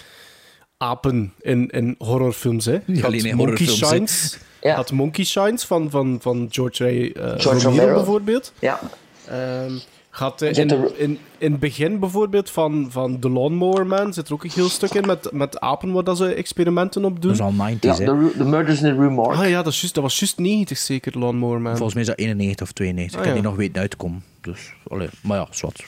apen 0.76 1.34
in, 1.40 1.68
in 1.68 1.94
horrorfilms. 1.98 2.64
Hè. 2.64 2.78
Alleen 3.02 3.24
in 3.24 3.36
Monkey. 3.36 3.66
Shines. 3.66 4.38
Ja. 4.60 4.74
had 4.74 4.92
Monkey 4.92 5.24
Shines 5.24 5.64
van, 5.64 5.90
van, 5.90 6.18
van 6.20 6.46
George 6.50 6.84
Ray 6.84 7.10
eh, 7.10 7.22
George 7.22 7.48
Romero, 7.48 7.68
Romero. 7.68 7.94
bijvoorbeeld. 7.94 8.52
Ja, 8.58 8.80
Ehm 9.28 9.72
gaat, 10.14 10.42
eh, 10.42 10.56
in, 10.56 10.98
in, 10.98 11.18
in 11.38 11.50
het 11.50 11.60
begin 11.60 11.98
bijvoorbeeld 11.98 12.50
van, 12.50 12.86
van 12.90 13.18
The 13.18 13.30
Lawnmower 13.30 13.86
Man 13.86 14.12
zit 14.12 14.26
er 14.26 14.32
ook 14.32 14.44
een 14.44 14.50
heel 14.54 14.68
stuk 14.68 14.94
in 14.94 15.06
met, 15.06 15.32
met 15.32 15.60
apen 15.60 15.92
waar 15.92 16.04
dat 16.04 16.16
ze 16.16 16.34
experimenten 16.34 17.04
op 17.04 17.22
doen. 17.22 17.36
Dat 17.36 17.52
is 17.52 17.58
al 17.58 17.70
90s, 17.70 17.80
ja 17.80 17.94
hè. 17.94 18.04
de, 18.36 18.44
Murders 18.44 18.82
in 18.82 18.94
the 18.94 19.00
Rue 19.00 19.10
Morgue. 19.10 19.44
Ah 19.44 19.48
ja, 19.48 19.62
dat, 19.62 19.72
is 19.72 19.80
juist, 19.80 19.94
dat 19.94 20.02
was 20.02 20.18
juist 20.18 20.38
90 20.38 20.78
zeker, 20.78 21.18
Lawnmower 21.18 21.60
Man. 21.60 21.76
Volgens 21.76 21.94
mij 21.94 22.02
is 22.02 22.08
dat 22.08 22.18
91 22.18 22.66
of 22.66 22.72
92. 22.72 23.20
Ah, 23.20 23.26
ik 23.26 23.26
heb 23.26 23.36
ja. 23.36 23.42
die 23.42 23.50
nog 23.50 23.60
weten 23.60 23.80
uitkomen. 23.80 24.24
Dus, 24.40 24.72
allee, 24.88 25.08
maar 25.22 25.38
ja, 25.38 25.46
zwart. 25.50 25.86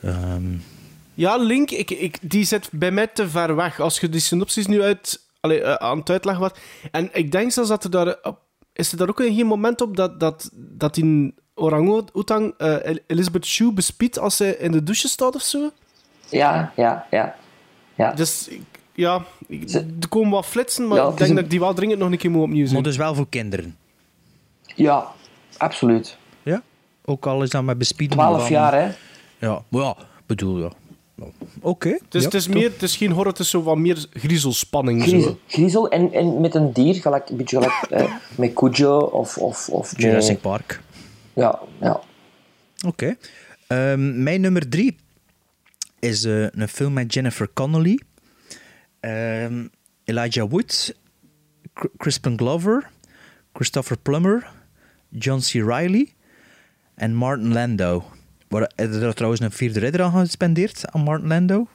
Ehm 0.00 0.42
Ja, 1.14 1.36
Link, 1.36 1.70
ik, 1.70 1.90
ik, 1.90 2.18
die 2.20 2.44
zit 2.44 2.68
bij 2.72 2.90
mij 2.90 3.06
te 3.06 3.28
ver 3.28 3.56
weg. 3.56 3.80
Als 3.80 4.00
je 4.00 4.08
die 4.08 4.20
synopsis 4.20 4.66
nu 4.66 4.82
uit, 4.82 5.20
allee, 5.40 5.62
eh, 5.62 5.74
aan 5.74 5.98
het 5.98 6.10
uitleggen 6.10 6.42
was. 6.42 6.52
En 6.90 7.08
ik 7.12 7.32
denk 7.32 7.52
zelfs 7.52 7.68
dat 7.68 7.84
er 7.84 7.90
daar... 7.90 8.16
Is 8.72 8.92
er 8.92 8.98
daar 8.98 9.08
ook 9.08 9.20
een 9.20 9.46
moment 9.46 9.80
op 9.80 9.96
dat, 9.96 10.20
dat, 10.20 10.50
dat 10.52 10.94
die 10.94 11.34
orang-oetang 11.56 12.54
eh, 12.58 12.84
El- 12.84 12.98
Elizabeth 13.06 13.46
Shue 13.46 13.72
bespiedt 13.72 14.18
als 14.18 14.36
ze 14.36 14.58
in 14.58 14.72
de 14.72 14.82
douche 14.82 15.08
staat 15.08 15.34
of 15.34 15.42
zo? 15.42 15.70
Ja, 16.28 16.72
ja, 16.76 17.06
ja. 17.10 17.34
ja. 17.94 18.12
Dus 18.12 18.48
ja, 18.94 19.22
er 20.00 20.08
komen 20.08 20.30
wat 20.30 20.46
flitsen, 20.46 20.88
maar 20.88 20.98
Ja, 20.98 21.08
ik 21.08 21.16
denk 21.16 21.28
een- 21.30 21.34
dat 21.36 21.44
ik 21.44 21.50
die 21.50 21.60
wel 21.60 21.74
dringend 21.74 21.98
nog 22.00 22.10
een 22.10 22.18
keer 22.18 22.30
moet 22.30 22.42
opnieuw 22.42 22.64
zien. 22.64 22.74
Maar 22.74 22.82
dus 22.82 22.96
wel 22.96 23.14
voor 23.14 23.28
kinderen. 23.28 23.76
Ja, 24.74 25.06
absoluut. 25.56 26.16
Ja? 26.42 26.62
Ook 27.04 27.26
al 27.26 27.42
is 27.42 27.50
dat 27.50 27.62
met 27.62 27.78
bespieden. 27.78 28.16
12 28.18 28.42
van- 28.42 28.50
jaar, 28.50 28.72
hè? 28.74 28.90
Ja, 29.46 29.62
maar 29.68 29.82
ja, 29.82 29.96
bedoel 30.26 30.58
ja. 30.58 30.70
Oké. 31.60 31.98
Dus 32.08 32.20
ja, 32.22 32.26
het, 32.28 32.34
is 32.34 32.48
meer, 32.48 32.70
het 32.72 32.82
is 32.82 32.96
geen 32.96 33.10
horror, 33.10 33.30
het 33.32 33.38
is 33.40 33.50
zo 33.50 33.62
wat 33.62 33.76
meer 33.76 34.06
griezelspanning. 34.12 35.02
Zo. 35.02 35.08
Griezel, 35.08 35.38
griezel 35.46 35.88
en, 35.88 36.12
en 36.12 36.40
met 36.40 36.54
een 36.54 36.72
dier, 36.72 36.94
gelijk, 36.94 37.28
een 37.28 37.36
beetje 37.36 37.56
gelijk 37.56 37.90
eh, 37.90 38.14
met 38.36 38.52
Cujo 38.52 38.98
of, 38.98 39.38
of, 39.38 39.68
of 39.68 39.92
met- 39.92 40.02
Jurassic 40.02 40.40
Park. 40.40 40.82
Ja, 41.36 41.58
ja. 41.80 42.00
Oké. 42.86 43.16
Ehm, 43.66 44.22
mijn 44.22 44.40
nummer 44.40 44.68
drie 44.68 44.96
is 45.98 46.24
eh, 46.24 46.42
een 46.50 46.68
film 46.68 46.92
met 46.92 47.14
Jennifer 47.14 47.48
Connelly, 47.54 48.00
ehm, 49.00 49.66
Elijah 50.04 50.50
Wood, 50.50 50.94
Cr- 51.74 51.86
Crispin 51.96 52.38
Glover, 52.38 52.90
Christopher 53.52 53.98
Plummer, 53.98 54.46
John 55.08 55.40
C. 55.40 55.52
Reilly 55.66 56.12
en 56.94 57.14
Martin 57.14 57.52
Landau. 57.52 58.02
Waar 58.48 58.70
er 58.76 59.14
trouwens 59.14 59.40
een 59.42 59.52
vierde 59.52 59.78
ridder 59.80 60.02
aan 60.02 60.12
gespendeerd 60.26 60.90
aan 60.90 61.00
Martin 61.00 61.28
Landau? 61.28 61.66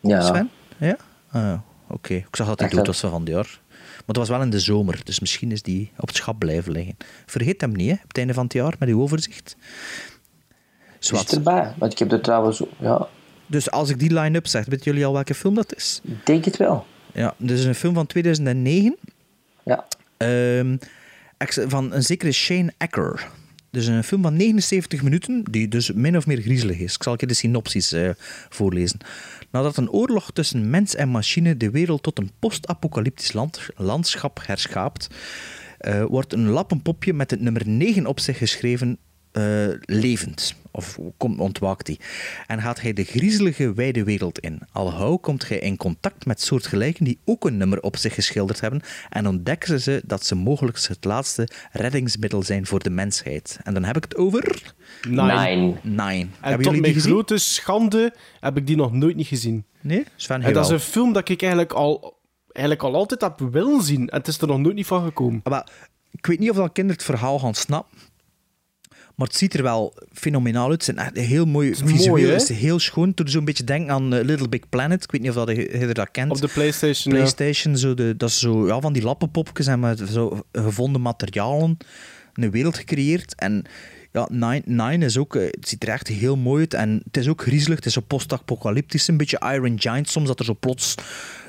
Ja. 0.00 0.20
Sven? 0.22 0.50
Ja? 0.78 0.96
Ah, 1.30 1.58
Oké, 1.88 2.14
ik 2.14 2.36
zag 2.36 2.46
dat 2.46 2.60
hij 2.60 2.68
wel. 2.70 2.84
was 2.84 3.00
van 3.00 3.20
het 3.20 3.28
jaar. 3.28 3.60
Maar 4.10 4.18
het 4.18 4.28
was 4.28 4.38
wel 4.38 4.46
in 4.46 4.52
de 4.52 4.60
zomer, 4.60 5.00
dus 5.04 5.20
misschien 5.20 5.52
is 5.52 5.62
die 5.62 5.90
op 5.96 6.08
het 6.08 6.16
schap 6.16 6.38
blijven 6.38 6.72
liggen. 6.72 6.96
Vergeet 7.26 7.60
hem 7.60 7.72
niet, 7.72 7.88
hè, 7.88 7.94
op 7.94 8.08
het 8.08 8.18
einde 8.18 8.34
van 8.34 8.44
het 8.44 8.52
jaar, 8.52 8.74
met 8.78 8.88
uw 8.88 9.00
overzicht. 9.00 9.56
Zwat. 10.98 11.24
Is 11.24 11.32
erbij. 11.32 11.74
Want 11.78 11.92
ik 11.92 11.98
heb 11.98 12.12
er 12.12 12.20
trouwens... 12.20 12.62
Ja, 12.78 13.08
Dus 13.46 13.70
als 13.70 13.88
ik 13.88 13.98
die 13.98 14.12
line-up 14.12 14.46
zeg, 14.46 14.66
weten 14.66 14.84
jullie 14.84 15.06
al 15.06 15.12
welke 15.12 15.34
film 15.34 15.54
dat 15.54 15.74
is? 15.76 16.00
ik 16.04 16.26
denk 16.26 16.44
het 16.44 16.56
wel. 16.56 16.86
Ja, 17.12 17.34
dit 17.36 17.58
is 17.58 17.64
een 17.64 17.74
film 17.74 17.94
van 17.94 18.06
2009. 18.06 18.96
Ja. 19.62 19.86
Ehm, 20.16 20.76
van 21.68 21.92
een 21.92 22.02
zekere 22.02 22.32
Shane 22.32 22.72
Acker. 22.78 23.28
Dus 23.70 23.86
een 23.86 24.04
film 24.04 24.22
van 24.22 24.36
79 24.36 25.02
minuten, 25.02 25.44
die 25.50 25.68
dus 25.68 25.92
min 25.92 26.16
of 26.16 26.26
meer 26.26 26.40
griezelig 26.40 26.78
is. 26.78 26.94
Ik 26.94 27.02
zal 27.02 27.14
je 27.16 27.26
de 27.26 27.34
synopsis 27.34 27.92
eh, 27.92 28.10
voorlezen. 28.48 28.98
Nadat 29.50 29.76
een 29.76 29.90
oorlog 29.90 30.30
tussen 30.32 30.70
mens 30.70 30.94
en 30.94 31.08
machine 31.08 31.56
de 31.56 31.70
wereld 31.70 32.02
tot 32.02 32.18
een 32.18 32.30
post-apocalyptisch 32.38 33.32
land, 33.32 33.68
landschap 33.76 34.40
herschaapt, 34.46 35.08
eh, 35.78 36.04
wordt 36.04 36.32
een 36.32 36.48
lappenpopje 36.48 37.12
met 37.12 37.30
het 37.30 37.40
nummer 37.40 37.68
9 37.68 38.06
op 38.06 38.20
zich 38.20 38.38
geschreven 38.38 38.98
eh, 39.32 39.68
levend. 39.80 40.54
Of 40.70 40.98
komt, 41.16 41.38
ontwaakt 41.38 41.86
hij. 41.86 41.98
En 42.46 42.60
gaat 42.60 42.80
hij 42.80 42.92
de 42.92 43.04
griezelige 43.04 43.72
wijde 43.72 44.04
wereld 44.04 44.38
in. 44.38 44.62
Al 44.72 44.86
gauw 44.86 45.16
komt 45.16 45.48
hij 45.48 45.58
in 45.58 45.76
contact 45.76 46.26
met 46.26 46.40
soortgelijken 46.40 47.04
die 47.04 47.18
ook 47.24 47.44
een 47.44 47.56
nummer 47.56 47.80
op 47.80 47.96
zich 47.96 48.14
geschilderd 48.14 48.60
hebben 48.60 48.82
en 49.08 49.26
ontdekken 49.26 49.80
ze 49.80 50.02
dat 50.04 50.24
ze 50.24 50.34
mogelijk 50.34 50.78
het 50.82 51.04
laatste 51.04 51.48
reddingsmiddel 51.72 52.42
zijn 52.42 52.66
voor 52.66 52.82
de 52.82 52.90
mensheid. 52.90 53.58
En 53.62 53.74
dan 53.74 53.84
heb 53.84 53.96
ik 53.96 54.02
het 54.02 54.16
over... 54.16 54.74
Nine. 55.08 55.74
Nine. 55.82 56.26
En 56.40 56.62
tot 56.62 56.80
mijn 56.80 57.00
grote 57.00 57.38
schande 57.38 58.14
heb 58.40 58.56
ik 58.56 58.66
die 58.66 58.76
nog 58.76 58.92
nooit 58.92 59.16
niet 59.16 59.26
gezien. 59.26 59.64
Nee? 59.80 60.04
Sven, 60.16 60.42
En 60.42 60.52
dat 60.52 60.64
is 60.64 60.70
een 60.70 60.80
film 60.80 61.12
dat 61.12 61.28
ik 61.28 61.42
eigenlijk 61.42 61.72
al, 61.72 62.18
eigenlijk 62.52 62.86
al 62.86 62.94
altijd 62.94 63.20
heb 63.20 63.38
willen 63.50 63.82
zien. 63.82 64.08
En 64.08 64.18
het 64.18 64.28
is 64.28 64.40
er 64.40 64.46
nog 64.46 64.58
nooit 64.58 64.74
niet 64.74 64.86
van 64.86 65.04
gekomen. 65.04 65.40
Maar 65.44 65.68
ik 66.10 66.26
weet 66.26 66.38
niet 66.38 66.50
of 66.50 66.56
dat 66.56 66.72
kinderen 66.72 67.02
het 67.02 67.10
verhaal 67.10 67.38
gaan 67.38 67.54
snappen. 67.54 67.98
Maar 69.20 69.28
het 69.28 69.38
ziet 69.38 69.54
er 69.54 69.62
wel 69.62 69.94
fenomenaal 70.12 70.70
uit. 70.70 70.86
Het 70.86 70.96
zijn 70.96 70.98
echt 70.98 71.26
heel 71.26 71.44
mooi 71.44 71.70
is 71.70 71.78
visueel. 71.84 72.08
mooi, 72.08 72.26
het 72.26 72.50
is 72.50 72.58
heel 72.58 72.78
schoon. 72.78 73.12
Doet 73.14 73.30
zo'n 73.30 73.44
beetje 73.44 73.64
denken 73.64 73.94
aan 73.94 74.14
eh, 74.14 74.24
Little 74.24 74.48
Big 74.48 74.68
Planet. 74.68 75.04
Ik 75.04 75.10
weet 75.10 75.20
niet 75.20 75.30
of 75.30 75.44
dat 75.44 75.56
je, 75.56 75.90
dat 75.92 76.10
kent. 76.10 76.30
Op 76.30 76.40
de 76.40 76.48
PlayStation. 76.48 77.14
ja. 77.14 77.20
PlayStation, 77.20 77.76
zo 77.76 77.94
de, 77.94 78.16
dat 78.16 78.28
is 78.28 78.38
zo 78.38 78.66
ja, 78.66 78.80
van 78.80 78.92
die 78.92 79.02
lappenpopjes 79.02 79.66
en 79.66 79.80
met 79.80 80.02
zo 80.12 80.44
gevonden 80.52 81.00
materialen 81.00 81.76
een 82.34 82.50
wereld 82.50 82.76
gecreëerd. 82.76 83.34
En 83.34 83.64
ja, 84.12 84.28
Nine, 84.30 84.62
Nine 84.64 85.04
is 85.04 85.18
ook, 85.18 85.36
eh, 85.36 85.42
het 85.50 85.68
ziet 85.68 85.82
er 85.82 85.88
echt 85.88 86.08
heel 86.08 86.36
mooi 86.36 86.60
uit. 86.60 86.74
En 86.74 87.00
het 87.04 87.16
is 87.16 87.28
ook 87.28 87.42
griezelig, 87.42 87.76
het 87.76 87.86
is 87.86 87.92
zo 87.92 88.00
post-apocalyptisch, 88.00 89.08
een 89.08 89.16
beetje 89.16 89.52
Iron 89.54 89.80
Giant 89.80 90.08
soms, 90.08 90.26
dat 90.26 90.38
er 90.38 90.44
zo 90.44 90.56
plots 90.60 90.94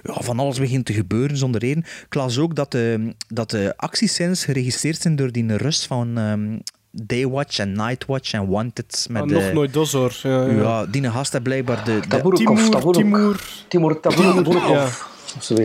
ja, 0.04 0.22
van 0.22 0.40
alles 0.40 0.60
begint 0.60 0.86
te 0.86 0.94
gebeuren 0.94 1.38
zonder 1.38 1.62
reden. 1.62 1.84
Ik 2.06 2.14
las 2.14 2.38
ook 2.38 2.56
dat 2.56 2.72
de, 2.72 3.16
dat 3.28 3.50
de 3.50 3.74
actiescènes 3.78 4.46
geregisseerd 4.46 5.02
zijn 5.02 5.16
door 5.16 5.32
die 5.32 5.58
Rus 5.58 5.86
van 5.86 6.18
ehm, 6.18 6.58
Daywatch 6.92 7.60
en 7.60 7.72
Nightwatch 7.72 8.34
en 8.34 8.48
Wanted. 8.48 9.08
Met 9.10 9.22
Ah, 9.22 9.28
de, 9.28 9.34
nog 9.34 9.54
nooit 9.54 9.74
dos 9.74 9.92
hoor. 9.92 10.20
Ja, 10.24 10.46
ja. 10.46 10.52
Ja, 10.52 10.86
die 10.86 11.10
gast 11.10 11.32
heeft 11.32 11.44
blijkbaar 11.44 11.86
de... 11.86 12.00
de 12.00 12.08
Taburkov, 12.08 12.70
Timur. 12.70 12.94
Timur. 12.94 13.42
Timur 13.68 14.00
Taburkov. 14.00 14.70
Ja. 14.70 14.90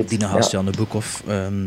Die 0.08 0.20
gast, 0.20 0.50
Ja. 0.50 0.58
Jan 0.58 0.72
de 0.72 0.76
Boekhoff. 0.76 1.22
Ehm, 1.26 1.66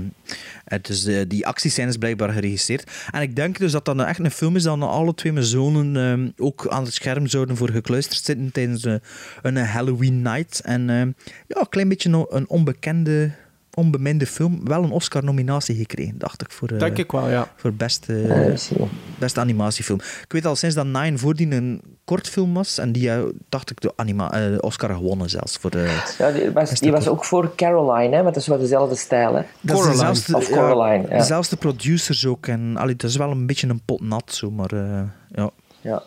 het 0.66 0.90
is 0.90 1.04
de, 1.04 1.28
die 1.28 1.48
actiescènes 1.48 1.98
blijkbaar 1.98 2.30
geregisseerd. 2.30 2.92
En 3.12 3.22
ik 3.22 3.36
denk 3.36 3.58
dus 3.58 3.72
dat 3.72 3.86
dat 3.86 3.96
nou 3.96 4.10
echt 4.10 4.20
een 4.20 4.32
film 4.32 4.56
is 4.56 4.64
dat 4.64 4.78
nou 4.78 4.92
alle 4.92 5.14
twee 5.14 5.34
mijn 5.34 5.46
zonen 5.46 5.98
ehm, 5.98 6.30
ook 6.48 6.68
aan 6.68 6.84
het 6.84 6.94
scherm 6.94 7.28
zouden 7.28 7.58
voor 7.58 7.70
gekluisterd 7.70 8.24
zitten 8.24 8.52
tijdens 8.52 8.84
eh, 8.84 8.94
een 9.42 9.58
Halloween 9.58 10.22
night. 10.22 10.60
En 10.60 10.90
ehm, 10.90 11.12
ja, 11.48 11.60
een 11.60 11.70
klein 11.70 11.90
beetje 11.90 12.26
een 12.30 12.50
onbekende, 12.50 13.32
onbeminde 13.80 14.26
film. 14.26 14.62
Wel 14.64 14.84
een 14.84 14.92
Oscar-nominatie 14.92 15.76
gekregen, 15.76 16.18
dacht 16.18 16.42
ik, 16.42 16.52
voor, 16.52 16.68
eh, 16.70 16.80
Denk 16.80 16.98
ik 16.98 17.12
wel, 17.12 17.30
ja. 17.30 17.48
voor 17.56 17.74
beste, 17.74 18.14
je. 18.14 18.86
beste 19.20 19.40
animatiefilm. 19.40 20.00
Ik 20.24 20.32
weet 20.32 20.46
al 20.46 20.56
sinds 20.56 20.76
dat 20.76 20.86
Nine 20.86 21.18
voordien 21.18 21.52
een 21.52 21.82
kortfilm 22.06 22.54
was. 22.54 22.78
En 22.78 22.92
die, 22.92 23.12
eh, 23.12 23.20
dacht 23.50 23.72
ik, 23.72 23.82
de 23.82 23.94
anima 23.96 24.32
eh, 24.32 24.58
Oscar 24.60 24.90
gewonnen 24.96 25.30
zelfs. 25.30 25.58
Voor, 25.58 25.72
eh, 25.72 25.92
Ja, 26.18 26.32
die 26.32 26.52
was, 26.52 26.70
die 26.80 26.92
was 26.92 27.08
ook 27.08 27.26
voor 27.26 27.56
Caroline, 27.56 28.16
hè, 28.16 28.22
want 28.22 28.34
dat 28.34 28.44
is 28.44 28.48
wel 28.48 28.60
dezelfde 28.60 28.96
stijl. 28.96 29.36
Hè. 29.36 29.42
Coraline. 29.68 29.92
dezelfde- 29.92 30.36
Of 30.36 30.50
Coraline, 30.50 31.08
ja. 31.10 31.18
Dezelfde 31.18 31.56
producers 31.56 32.26
ook. 32.26 32.48
En, 32.48 32.78
allee, 32.78 32.96
dat 32.96 33.10
is 33.10 33.16
wel 33.16 33.32
een 33.32 33.46
beetje 33.46 33.68
een 33.68 33.82
pot 33.86 34.02
nat, 34.02 34.34
zo, 34.34 34.52
maar 34.52 34.72
eh, 34.72 35.02
ja. 35.32 35.50
Ja. 35.82 36.04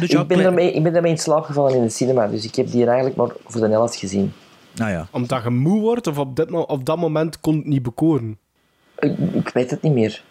Dus 0.00 0.10
ja, 0.10 0.20
ik, 0.20 0.26
ben 0.26 0.38
daarmee, 0.42 0.72
ik 0.72 0.82
ben 0.82 0.92
daarmee 0.92 1.10
in 1.10 1.18
slaap 1.18 1.44
gevallen 1.44 1.74
in 1.74 1.82
de 1.82 1.88
cinema, 1.90 2.26
dus 2.26 2.44
ik 2.44 2.54
heb 2.54 2.70
die 2.70 2.84
eigenlijk 2.86 3.16
maar 3.16 3.28
voor 3.46 3.60
de 3.60 3.68
helft 3.68 3.96
gezien. 3.96 4.32
Nou 4.74 4.90
ja. 4.90 5.06
Omdat 5.10 5.42
je 5.42 5.50
moe 5.50 5.80
wordt 5.80 6.06
of 6.06 6.18
op, 6.18 6.36
dit, 6.36 6.50
op 6.52 6.84
dat 6.84 6.96
moment 6.98 7.40
kon 7.40 7.56
het 7.56 7.66
niet 7.66 7.82
bekoren. 7.82 8.38
Ik, 8.98 9.18
ik 9.32 9.48
weet 9.48 9.70
het 9.70 9.82
niet 9.82 9.92
meer. 9.92 10.22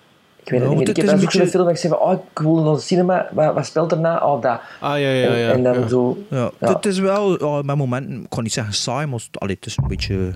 Ik 0.44 0.50
weet 0.50 0.60
Ja, 0.62 0.66
het 0.70 0.78
niet 0.78 0.88
meer. 0.88 0.90
Ik 0.90 0.96
heb 0.96 1.06
een 1.06 1.12
zo'n 1.12 1.20
beetje- 1.20 1.48
film 1.48 1.64
dat 1.64 1.74
ik 1.74 1.80
zei 1.80 1.94
van, 1.94 2.02
oh, 2.02 2.12
ik 2.34 2.40
wil 2.40 2.64
naar 2.64 2.74
de 2.74 2.80
cinema, 2.80 3.30
wat, 3.34 3.54
wat 3.54 3.66
speelt 3.66 3.92
erna? 3.92 4.26
Oh, 4.26 4.42
dat. 4.42 4.60
Ah, 4.80 4.90
ja, 4.90 4.98
ja, 4.98 5.34
ja. 5.36 5.50
en, 5.50 5.54
en 5.54 5.64
dan 5.64 5.80
ja. 5.80 5.88
zo... 5.88 6.18
ja. 6.30 6.52
Ja. 6.60 6.74
Het 6.74 6.86
is 6.86 7.00
wel, 7.00 7.46
ja, 7.56 7.62
met 7.62 7.76
momenten, 7.76 8.22
ik 8.24 8.30
kan 8.30 8.44
niet 8.44 8.54
zeggen 8.54 8.74
saai, 8.74 9.06
maar 9.08 9.20
het- 9.20 9.40
allee, 9.40 9.56
het 9.56 9.66
is 9.66 9.78
een 9.78 9.88
beetje... 9.88 10.34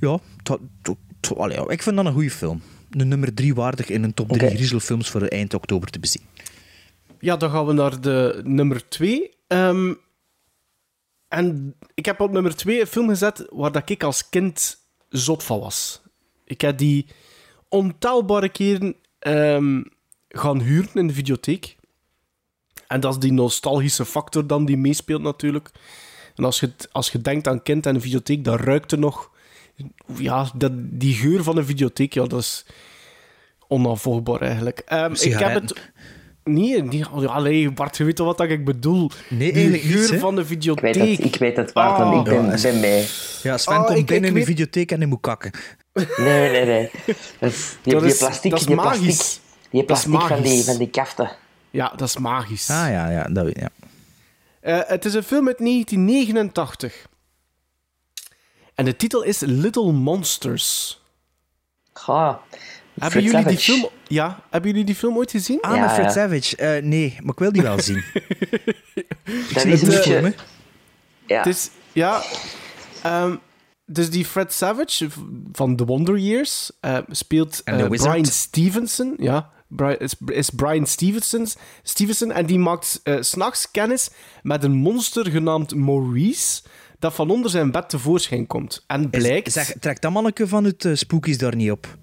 Ja, 0.00 0.18
allee, 1.36 1.58
ik 1.66 1.82
vind 1.82 1.96
dat 1.96 2.06
een 2.06 2.12
goede 2.12 2.30
film. 2.30 2.62
De 2.90 3.04
nummer 3.04 3.34
drie 3.34 3.54
waardig 3.54 3.88
in 3.88 4.02
een 4.04 4.14
top 4.14 4.28
drie 4.28 4.42
Oké. 4.46 4.54
griezelfilms 4.54 5.10
voor 5.10 5.22
eind 5.22 5.54
oktober 5.54 5.90
te 5.90 5.98
bezien. 5.98 6.22
Ja, 7.20 7.36
dan 7.36 7.50
gaan 7.50 7.66
we 7.66 7.72
naar 7.72 8.00
de 8.00 8.40
nummer 8.44 8.88
twee. 8.88 9.30
Ehm, 9.46 9.92
en 11.28 11.74
ik 11.94 12.04
heb 12.04 12.20
op 12.20 12.30
nummer 12.30 12.56
twee 12.56 12.80
een 12.80 12.86
film 12.86 13.08
gezet 13.08 13.46
waar 13.50 13.72
dat 13.72 13.90
ik 13.90 14.02
als 14.02 14.28
kind 14.28 14.78
zot 15.08 15.44
van 15.44 15.60
was. 15.60 16.02
Ik 16.44 16.60
heb 16.60 16.78
die 16.78 17.06
ontelbare 17.68 18.48
keren 18.48 18.96
ehm, 19.18 19.82
gaan 20.28 20.60
huren 20.60 20.94
in 20.94 21.06
de 21.06 21.12
videotheek. 21.14 21.76
En 22.86 23.00
dat 23.00 23.12
is 23.12 23.18
die 23.18 23.32
nostalgische 23.32 24.04
factor 24.04 24.46
dan 24.46 24.64
die 24.64 24.76
meespeelt 24.76 25.22
natuurlijk. 25.22 25.70
En 26.34 26.44
als 26.44 26.60
je, 26.60 26.72
als 26.92 27.10
je 27.10 27.20
denkt 27.20 27.48
aan 27.48 27.62
kind 27.62 27.86
en 27.86 27.94
een 27.94 28.00
videotheek, 28.00 28.44
dan 28.44 28.56
ruikt 28.56 28.92
er 28.92 28.98
nog... 28.98 29.30
Ja, 30.16 30.50
dat, 30.54 30.72
die 30.74 31.14
geur 31.14 31.42
van 31.42 31.56
een 31.56 31.66
videotheek, 31.66 32.14
ja, 32.14 32.26
dat 32.26 32.40
is 32.40 32.66
onafvolgbaar 33.68 34.40
eigenlijk. 34.40 34.78
Ehm, 34.78 35.12
ik 35.12 35.38
heb 35.38 35.54
het... 35.54 35.90
Nee, 36.48 36.82
nee 36.82 36.98
ja, 36.98 37.26
allee, 37.26 37.70
Bart, 37.72 37.96
je 37.96 38.04
weet 38.04 38.18
wat 38.18 38.40
ik 38.40 38.64
bedoel? 38.64 39.10
Nee, 39.28 39.52
Die 39.52 39.62
eigenlijk 39.62 39.82
geur 40.08 40.18
van 40.18 40.34
de 40.34 40.40
Ik 40.40 40.46
videotheek. 40.46 40.94
weet 40.94 41.16
het, 41.16 41.24
ik 41.26 41.36
weet 41.36 41.56
het, 41.56 41.72
Bart, 41.72 41.98
want 41.98 42.26
ik 42.28 42.34
ben, 42.34 42.50
Ja, 42.50 42.60
ben 42.62 42.80
mee. 42.80 43.06
Ja, 43.42 43.58
Sven 43.58 43.76
Oh, 43.78 43.86
komt 43.86 43.98
ik- 43.98 44.06
binnen 44.06 44.30
ik 44.30 44.36
in 44.36 44.40
de 44.40 44.46
videotheek 44.46 44.90
en 44.92 44.98
hij 44.98 45.06
moet 45.06 45.20
kakken. 45.20 45.50
Nee, 46.16 46.50
nee, 46.50 46.64
nee. 46.64 46.90
Dat 47.38 47.50
is, 47.52 47.76
die, 47.82 47.92
Dat 47.92 48.02
die 48.02 48.12
is- 48.12 48.18
plastic, 48.18 48.50
dat 48.50 48.60
is 48.60 48.66
die 48.66 48.74
magisch. 48.76 49.00
plastic, 49.00 49.40
die 49.70 49.80
is 49.80 49.86
plastic 49.86 50.10
van 50.10 50.20
die, 50.28 50.36
magisch. 50.52 50.64
van 50.64 50.76
die 50.78 50.88
kaften. 50.90 51.30
Ja, 51.70 51.92
dat 51.96 52.08
is 52.08 52.16
magisch. 52.18 52.70
Ah 52.70 52.88
ja, 52.90 53.10
ja, 53.10 53.22
dat 53.24 53.44
weet 53.44 53.58
ja. 53.58 53.68
Eh, 54.60 54.80
het 54.86 55.04
is 55.04 55.14
een 55.14 55.22
film 55.22 55.46
uit 55.46 55.58
1989. 55.58 57.06
En 58.74 58.84
de 58.84 58.96
titel 58.96 59.22
is 59.22 59.40
Little 59.40 59.92
Monsters. 59.92 61.00
Ga. 61.92 62.40
Hebben 62.92 63.10
Fred 63.10 63.24
jullie, 63.24 63.46
die 63.46 63.58
film, 63.58 63.88
ja, 64.08 64.40
hebben 64.50 64.70
jullie 64.70 64.84
die 64.86 64.94
film 64.94 65.16
ooit 65.16 65.30
gezien? 65.30 65.60
Ah, 65.60 65.74
Ja, 65.76 65.80
met 65.80 65.90
Fred 65.92 66.04
ja. 66.04 66.10
Savage. 66.12 66.56
Eh, 66.56 66.82
nee, 66.82 67.16
maar 67.22 67.32
ik 67.32 67.38
wil 67.38 67.52
die 67.52 67.62
wel 67.62 67.80
zien. 67.80 68.04
Dat 69.52 69.62
zie 69.62 69.72
is 69.72 69.80
het 69.80 69.94
een 69.94 70.02
voor 70.02 70.22
me. 70.22 70.34
Ja. 71.26 71.36
Het 71.38 71.46
is, 71.46 71.70
ja. 71.92 72.22
ehm, 73.02 73.36
dus 73.86 74.10
die 74.10 74.24
Fred 74.24 74.52
Savage 74.52 75.08
van 75.52 75.76
The 75.76 75.84
Wonder 75.84 76.18
Years 76.18 76.70
eh, 76.80 76.98
speelt 77.10 77.62
eh. 77.64 77.88
Brian 77.88 78.24
Stevenson. 78.24 79.14
Ja, 79.18 79.50
Bri- 79.68 79.96
is, 79.98 80.14
is 80.26 80.50
Brian 80.50 80.86
Stevenson, 80.86 81.46
Stevenson. 81.82 82.32
En 82.32 82.46
die 82.46 82.58
maakt 82.58 83.00
's 83.04 83.28
s'nachts 83.30 83.70
kennis 83.70 84.10
met 84.42 84.64
een 84.64 84.72
monster 84.74 85.30
genaamd 85.30 85.74
Maurice. 85.74 86.62
Dat 86.98 87.14
van 87.14 87.30
onder 87.30 87.50
zijn 87.50 87.70
bed 87.70 87.88
tevoorschijn 87.88 88.46
komt. 88.46 88.84
En 88.86 89.08
Is- 89.10 89.22
blijkt. 89.22 89.52
Zeg, 89.52 89.72
trekt 89.80 90.02
dat 90.02 90.12
manneke 90.12 90.48
van 90.48 90.64
het 90.64 90.84
eh, 90.84 90.94
Spookies 90.94 91.38
daar 91.38 91.56
niet 91.56 91.70
op? 91.70 91.96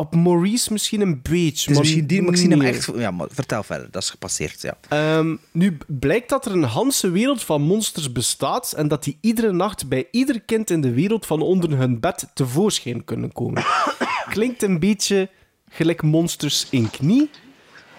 Op 0.00 0.14
Maurice 0.14 0.72
misschien 0.72 1.00
een 1.00 1.22
beetje. 1.22 1.50
Dus 1.50 1.66
maar 1.66 1.78
misschien 1.78 2.06
die, 2.06 2.22
maar 2.22 2.32
ik 2.32 2.38
zie 2.38 2.48
hem 2.48 2.60
echt... 2.60 2.90
Ja, 2.96 3.10
maar 3.10 3.26
vertel 3.30 3.62
verder. 3.62 3.90
Dat 3.90 4.02
is 4.02 4.10
gepasseerd, 4.10 4.60
ja. 4.60 4.76
Ehm, 4.88 5.36
nu 5.50 5.78
blijkt 5.86 6.28
dat 6.28 6.46
er 6.46 6.52
een 6.52 6.68
ganse 6.68 7.10
wereld 7.10 7.42
van 7.42 7.62
monsters 7.62 8.12
bestaat 8.12 8.72
en 8.72 8.88
dat 8.88 9.04
die 9.04 9.18
iedere 9.20 9.52
nacht 9.52 9.88
bij 9.88 10.08
ieder 10.10 10.40
kind 10.40 10.70
in 10.70 10.80
de 10.80 10.92
wereld 10.92 11.26
van 11.26 11.42
onder 11.42 11.76
hun 11.76 12.00
bed 12.00 12.28
tevoorschijn 12.34 13.04
kunnen 13.04 13.32
komen. 13.32 13.64
Klinkt 14.30 14.62
een 14.62 14.78
beetje 14.78 15.30
gelijk 15.68 16.02
Monsters 16.02 16.66
Inc. 16.70 17.00
niet? 17.00 17.40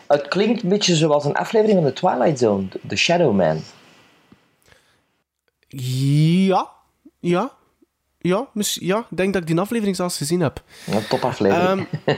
Het 0.07 0.27
klinkt 0.27 0.63
een 0.63 0.69
beetje 0.69 0.95
zoals 0.95 1.25
een 1.25 1.35
aflevering 1.35 1.81
van 1.81 1.93
The 1.93 1.99
Twilight 1.99 2.39
Zone, 2.39 2.67
The 2.87 2.95
Shadow 2.95 3.35
Man. 3.35 3.61
Ja, 5.67 6.69
ja, 7.19 7.51
ja, 8.19 8.47
mis- 8.53 8.77
ja. 8.81 8.99
Ik 9.09 9.17
denk 9.17 9.33
dat 9.33 9.41
ik 9.41 9.47
die 9.47 9.59
aflevering 9.59 9.95
zelfs 9.95 10.17
gezien 10.17 10.39
heb. 10.39 10.63
Een 10.87 11.07
topaflevering. 11.07 11.87
Ehm, 12.05 12.17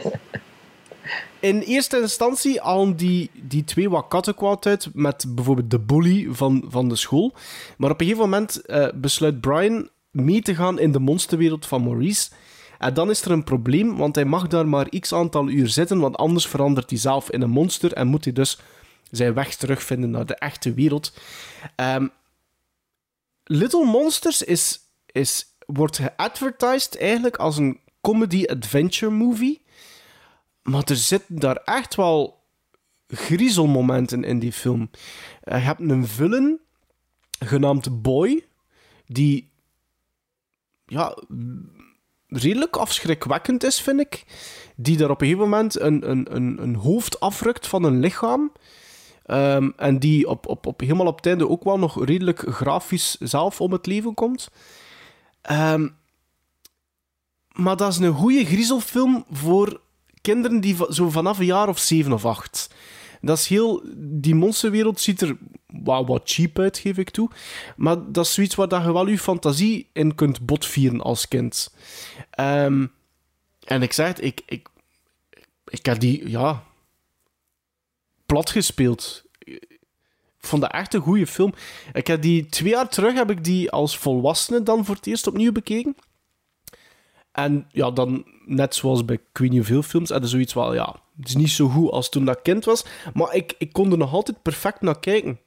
in 1.39 1.59
eerste 1.59 2.01
instantie 2.01 2.59
halen 2.61 2.95
die, 2.95 3.29
die 3.33 3.63
twee 3.63 3.89
wat 3.89 4.07
kattenkwaad 4.07 4.65
uit 4.65 4.89
met 4.93 5.25
bijvoorbeeld 5.27 5.71
de 5.71 5.79
bully 5.79 6.27
van, 6.31 6.65
van 6.67 6.89
de 6.89 6.95
school. 6.95 7.33
Maar 7.77 7.91
op 7.91 7.99
een 8.01 8.07
gegeven 8.07 8.29
moment 8.29 8.65
eh, 8.65 8.87
besluit 8.93 9.41
Brian 9.41 9.89
mee 10.11 10.41
te 10.41 10.55
gaan 10.55 10.79
in 10.79 10.91
de 10.91 10.99
monsterwereld 10.99 11.65
van 11.65 11.83
Maurice. 11.83 12.29
En 12.79 12.93
dan 12.93 13.09
is 13.09 13.21
er 13.21 13.31
een 13.31 13.43
probleem, 13.43 13.97
want 13.97 14.15
hij 14.15 14.25
mag 14.25 14.47
daar 14.47 14.67
maar 14.67 14.99
x 14.99 15.13
aantal 15.13 15.49
uur 15.49 15.69
zitten, 15.69 15.99
want 15.99 16.17
anders 16.17 16.47
verandert 16.47 16.89
hij 16.89 16.99
zelf 16.99 17.31
in 17.31 17.41
een 17.41 17.49
monster 17.49 17.93
en 17.93 18.07
moet 18.07 18.23
hij 18.23 18.33
dus 18.33 18.59
zijn 19.11 19.33
weg 19.33 19.55
terugvinden 19.55 20.09
naar 20.11 20.25
de 20.25 20.35
echte 20.35 20.73
wereld. 20.73 21.13
Ehm, 21.75 22.07
Little 23.43 23.85
Monsters 23.85 24.41
is, 24.41 24.79
is, 25.05 25.45
wordt 25.73 25.97
geadvertised 25.97 26.97
eigenlijk 26.97 27.35
als 27.35 27.57
een 27.57 27.79
comedy-adventure 28.01 29.11
movie. 29.11 29.61
Maar 30.61 30.83
er 30.85 30.95
zitten 30.95 31.39
daar 31.39 31.55
echt 31.55 31.95
wel 31.95 32.43
griezelmomenten 33.07 34.23
in 34.23 34.39
die 34.39 34.51
film. 34.51 34.89
Eh, 35.41 35.57
je 35.57 35.63
hebt 35.63 35.79
een 35.79 36.07
villain 36.07 36.59
genaamd 37.39 38.01
Boy, 38.01 38.45
die 39.05 39.51
ja, 40.85 41.17
redelijk 42.27 42.75
afschrikwekkend 42.75 43.63
is, 43.63 43.81
vind 43.81 43.99
ik. 43.99 44.23
Die 44.75 44.97
daar 44.97 45.09
op 45.09 45.21
een 45.21 45.27
gegeven 45.27 45.49
moment 45.49 45.79
een, 45.79 46.09
een, 46.09 46.35
een, 46.35 46.61
een 46.61 46.75
hoofd 46.75 47.19
afrukt 47.19 47.67
van 47.67 47.83
een 47.83 47.99
lichaam. 47.99 48.51
Ehm, 49.25 49.69
en 49.75 49.99
die 49.99 50.27
op, 50.27 50.47
op, 50.47 50.65
op, 50.65 50.79
helemaal 50.79 51.07
op 51.07 51.15
het 51.15 51.25
einde 51.25 51.49
ook 51.49 51.63
wel 51.63 51.79
nog 51.79 52.05
redelijk 52.05 52.39
grafisch 52.47 53.17
zelf 53.19 53.61
om 53.61 53.71
het 53.71 53.85
leven 53.85 54.13
komt. 54.13 54.49
Ehm, 55.41 55.87
maar 57.51 57.77
dat 57.77 57.91
is 57.91 57.97
een 57.97 58.13
goede 58.13 58.45
griezelfilm 58.45 59.25
voor 59.31 59.81
kinderen 60.21 60.59
die 60.59 60.75
zo 60.89 61.09
vanaf 61.09 61.39
een 61.39 61.45
jaar 61.45 61.67
of 61.67 61.79
zeven 61.79 62.11
of 62.11 62.25
acht. 62.25 62.73
Dat 63.21 63.37
is 63.37 63.47
heel... 63.47 63.83
Die 63.95 64.35
monsterwereld 64.35 64.99
ziet 64.99 65.21
er 65.21 65.37
wel 65.67 66.05
wat 66.05 66.21
cheap 66.25 66.59
uit, 66.59 66.77
geef 66.77 66.97
ik 66.97 67.09
toe. 67.09 67.29
Maar 67.75 68.11
dat 68.11 68.25
is 68.25 68.33
zoiets 68.33 68.55
waar 68.55 68.67
dat 68.67 68.83
je 68.83 68.93
wel 68.93 69.07
je 69.07 69.17
fantasie 69.17 69.89
in 69.93 70.15
kunt 70.15 70.45
botvieren 70.45 71.01
als 71.01 71.27
kind. 71.27 71.73
Ehm, 72.29 72.87
en 73.63 73.81
ik 73.81 73.93
zeg 73.93 74.07
het, 74.07 74.23
ik, 74.23 74.41
ik, 74.45 74.67
ik 75.65 75.85
heb 75.85 75.99
die, 75.99 76.29
ja... 76.29 76.63
plat 78.25 78.49
gespeeld. 78.49 79.23
Vond 80.41 80.61
dat 80.61 80.71
echt 80.71 80.93
een 80.93 81.01
goede 81.01 81.27
film. 81.27 81.53
Ik 81.93 82.07
heb 82.07 82.21
die 82.21 82.45
twee 82.45 82.69
jaar 82.69 82.89
terug 82.89 83.13
heb 83.13 83.29
ik 83.31 83.43
die 83.43 83.71
als 83.71 83.97
volwassene 83.97 84.63
dan 84.63 84.85
voor 84.85 84.95
het 84.95 85.07
eerst 85.07 85.27
opnieuw 85.27 85.51
bekeken. 85.51 85.95
En 87.31 87.67
ja, 87.71 87.91
dan 87.91 88.25
net 88.45 88.75
zoals 88.75 89.05
bij 89.05 89.19
weet 89.33 89.49
niet 89.49 89.57
hoeveel 89.57 89.81
films, 89.83 90.09
hadden 90.09 90.29
zoiets 90.29 90.53
wel, 90.53 90.73
ja, 90.73 90.95
het 91.19 91.27
is 91.27 91.35
niet 91.35 91.49
zo 91.49 91.67
goed 91.67 91.91
als 91.91 92.09
toen 92.09 92.25
dat 92.25 92.41
kind 92.41 92.65
was, 92.65 92.85
maar 93.13 93.35
ik, 93.35 93.55
ik 93.57 93.73
kon 93.73 93.91
er 93.91 93.97
nog 93.97 94.13
altijd 94.13 94.41
perfect 94.41 94.81
naar 94.81 94.99
kijken. 94.99 95.39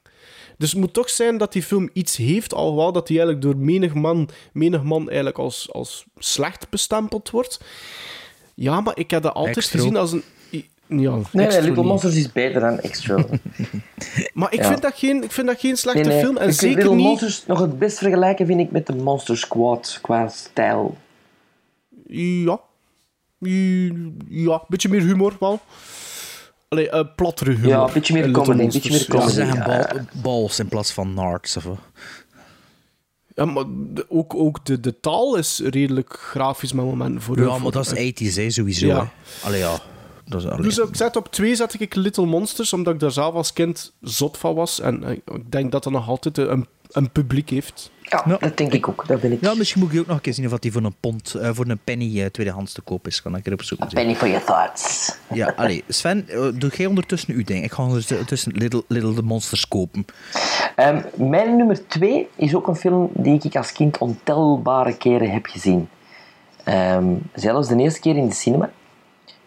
Dus 0.57 0.71
het 0.71 0.79
moet 0.79 0.93
toch 0.93 1.09
zijn 1.09 1.37
dat 1.37 1.53
die 1.53 1.63
film 1.63 1.89
iets 1.93 2.15
heeft, 2.17 2.53
alhoewel 2.53 2.91
dat 2.91 3.07
die 3.07 3.19
eigenlijk 3.19 3.47
door 3.47 3.65
menig 3.65 3.93
man, 3.93 4.29
menig 4.53 4.83
man 4.83 5.05
eigenlijk 5.07 5.37
als, 5.37 5.73
als 5.73 6.05
slecht 6.17 6.69
bestempeld 6.69 7.29
wordt. 7.29 7.59
Ja, 8.55 8.81
maar 8.81 8.97
ik 8.97 9.11
heb 9.11 9.23
dat 9.23 9.33
altijd 9.33 9.57
Extra. 9.57 9.79
gezien 9.79 9.97
als 9.97 10.11
een... 10.11 10.23
Ja, 10.87 11.11
Nee, 11.15 11.21
nee, 11.31 11.47
Little 11.47 11.69
niet. 11.75 11.83
Monsters 11.85 12.15
is 12.15 12.31
beter 12.31 12.61
dan 12.61 12.79
Extra. 12.79 13.15
Maar 14.33 14.53
ik, 14.53 14.59
Ja. 14.61 14.67
vind 14.69 14.81
dat 14.81 14.93
geen, 14.95 15.23
ik 15.23 15.31
vind 15.31 15.47
dat 15.47 15.59
geen 15.59 15.77
slechte 15.77 15.99
Nee, 16.01 16.09
nee. 16.13 16.19
film. 16.23 16.37
En 16.37 16.47
Ik 16.47 16.55
vind 16.55 16.59
zeker 16.59 16.77
Little 16.77 16.95
niet... 16.95 17.05
Monsters 17.05 17.45
nog 17.45 17.59
het 17.59 17.79
best 17.79 17.97
vergelijken 17.97 18.45
vind 18.45 18.59
ik 18.59 18.71
met 18.71 18.87
de 18.87 18.95
Monster 18.95 19.37
Squad 19.37 19.99
qua 20.01 20.27
stijl. 20.27 20.97
Ja. 22.07 22.59
Ja, 23.39 24.53
een 24.53 24.61
beetje 24.67 24.89
meer 24.89 25.01
humor 25.01 25.35
wel. 25.39 25.59
Allee, 26.69 26.89
eh 26.89 27.03
plattere 27.15 27.51
humor. 27.51 27.67
Ja, 27.69 27.83
een 27.87 27.93
beetje 27.93 28.13
meer 28.13 28.25
Little 28.25 28.43
comedy, 28.43 28.63
een 28.63 28.69
beetje 28.71 28.89
meer 28.89 28.99
ja. 28.99 29.05
Ze 29.05 29.11
comedy. 29.11 29.33
zeggen 29.33 29.63
bal, 29.63 29.85
balls 30.21 30.59
in 30.59 30.67
plaats 30.67 30.91
van 30.91 31.13
nards. 31.13 31.57
Of, 31.57 31.63
wat. 31.63 31.77
Ja, 33.35 33.45
maar 33.45 33.63
de- 33.67 34.05
ook, 34.09 34.33
ook 34.35 34.65
de, 34.65 34.79
de 34.79 34.99
taal 34.99 35.35
is 35.37 35.61
redelijk 35.63 36.13
grafisch 36.19 36.73
met 36.73 36.85
momenten 36.85 37.21
voor 37.21 37.39
ja, 37.39 37.47
voor- 37.49 37.61
maar 37.61 37.71
dat 37.71 37.91
is 37.91 38.13
80s, 38.13 38.35
hè, 38.35 38.49
sowieso. 38.49 38.85
Ja. 38.87 38.99
hè. 38.99 39.47
Allee, 39.47 39.59
ja. 39.59 39.79
Dat 40.25 40.41
is, 40.41 40.47
allee. 40.47 40.61
Dus 40.61 40.77
ik 40.77 40.95
zet 40.95 41.15
op 41.15 41.31
twee 41.31 41.55
zet 41.55 41.81
ik 41.81 41.95
Little 41.95 42.25
Monsters, 42.25 42.73
omdat 42.73 42.93
ik 42.93 42.99
daar 42.99 43.11
zelf 43.11 43.33
als 43.33 43.53
kind 43.53 43.93
zot 44.01 44.37
van 44.37 44.55
was. 44.55 44.79
En 44.79 45.03
eh, 45.03 45.11
ik 45.11 45.51
denk 45.51 45.71
dat 45.71 45.83
dat 45.83 45.93
nog 45.93 46.07
altijd 46.07 46.37
een, 46.37 46.67
een 46.91 47.11
publiek 47.11 47.49
heeft. 47.49 47.91
Ja, 48.09 48.37
dat 48.39 48.57
denk 48.57 48.73
ik 48.73 48.87
ook. 48.87 49.07
Dat 49.07 49.21
ben 49.21 49.31
ik. 49.31 49.41
Ja, 49.41 49.53
misschien 49.53 49.81
moet 49.81 49.93
ik 49.93 49.99
ook 49.99 50.05
nog 50.05 50.15
een 50.15 50.21
keer 50.21 50.33
zien 50.33 50.53
of 50.53 50.59
die 50.59 50.71
voor 50.71 50.83
een 50.83 50.95
pond, 50.99 51.33
eh, 51.33 51.49
voor 51.53 51.65
een 51.67 51.79
penny 51.83 52.21
eh, 52.21 52.25
tweedehands 52.25 52.73
te 52.73 52.81
koop 52.81 53.07
is. 53.07 53.21
Kan 53.21 53.35
ik 53.35 53.45
erop 53.45 53.63
zoeken. 53.63 53.87
Penny 53.87 54.15
for 54.15 54.27
your 54.27 54.45
thoughts. 54.45 55.15
Ja, 55.33 55.53
allee. 55.55 55.83
Sven, 55.87 56.29
eh, 56.29 56.47
doe 56.53 56.69
jij 56.69 56.85
ondertussen 56.85 57.33
uw 57.33 57.43
ding. 57.43 57.63
Ik 57.63 57.71
ga 57.71 57.83
ondertussen 57.83 58.51
Little, 58.51 58.83
Little 58.87 59.13
the 59.13 59.21
Monsters 59.21 59.67
kopen. 59.67 60.05
Ehm, 60.75 61.01
mijn 61.15 61.55
nummer 61.55 61.87
twee 61.87 62.27
is 62.35 62.55
ook 62.55 62.67
een 62.67 62.75
film 62.75 63.09
die 63.13 63.39
ik 63.43 63.55
als 63.55 63.71
kind 63.71 63.97
ontelbare 63.97 64.97
keren 64.97 65.31
heb 65.31 65.45
gezien. 65.45 65.89
Ehm, 66.63 67.13
zelfs 67.33 67.67
de 67.67 67.75
eerste 67.75 67.99
keer 67.99 68.15
in 68.15 68.27
de 68.27 68.35
cinema. 68.35 68.71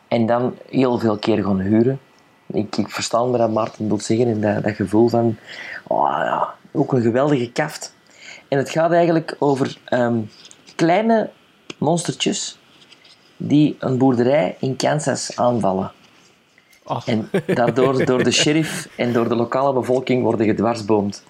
En 0.09 0.27
dan 0.27 0.55
heel 0.71 0.99
veel 0.99 1.19
keer 1.19 1.45
gaan 1.45 1.61
huren. 1.61 2.01
Ik, 2.47 2.77
ik 2.77 2.89
verstaan 2.89 3.31
wat 3.31 3.53
Maarten 3.53 3.89
wil 3.89 4.01
zeggen. 4.01 4.27
En 4.27 4.41
dat, 4.41 4.65
dat 4.65 4.75
gevoel 4.75 5.09
van... 5.09 5.37
Oh, 5.87 6.09
ja, 6.09 6.55
ook 6.73 6.93
een 6.93 7.03
geweldige 7.03 7.53
kaft. 7.53 7.95
En 8.49 8.59
het 8.59 8.71
gaat 8.71 8.93
eigenlijk 8.93 9.37
over 9.39 9.79
ehm, 9.85 10.19
kleine 10.75 11.31
monstertjes 11.79 12.59
die 13.37 13.77
een 13.79 13.99
boerderij 13.99 14.57
in 14.61 14.77
Kansas 14.77 15.37
aanvallen. 15.37 15.93
En 17.05 17.31
daardoor 17.47 18.05
door 18.05 18.25
de 18.25 18.31
sheriff 18.31 18.89
en 18.97 19.13
door 19.13 19.29
de 19.29 19.35
lokale 19.35 19.73
bevolking 19.73 20.23
worden 20.23 20.47
gedwarsboomd. 20.47 21.25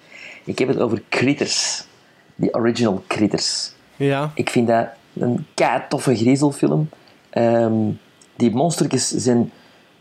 Ik 0.45 0.59
heb 0.59 0.69
het 0.69 0.79
over 0.79 1.03
Critters. 1.09 1.85
Die 2.35 2.55
original 2.55 3.03
Critters. 3.07 3.73
Ja. 3.97 4.31
Ik 4.35 4.51
vind 4.51 4.69
dat 4.69 4.87
een 5.13 5.47
kei 5.55 5.83
toffe 5.89 6.17
griezelfilm. 6.17 6.89
Ehm, 7.31 7.91
die 8.39 8.51
monstertjes 8.51 9.09
zijn 9.09 9.51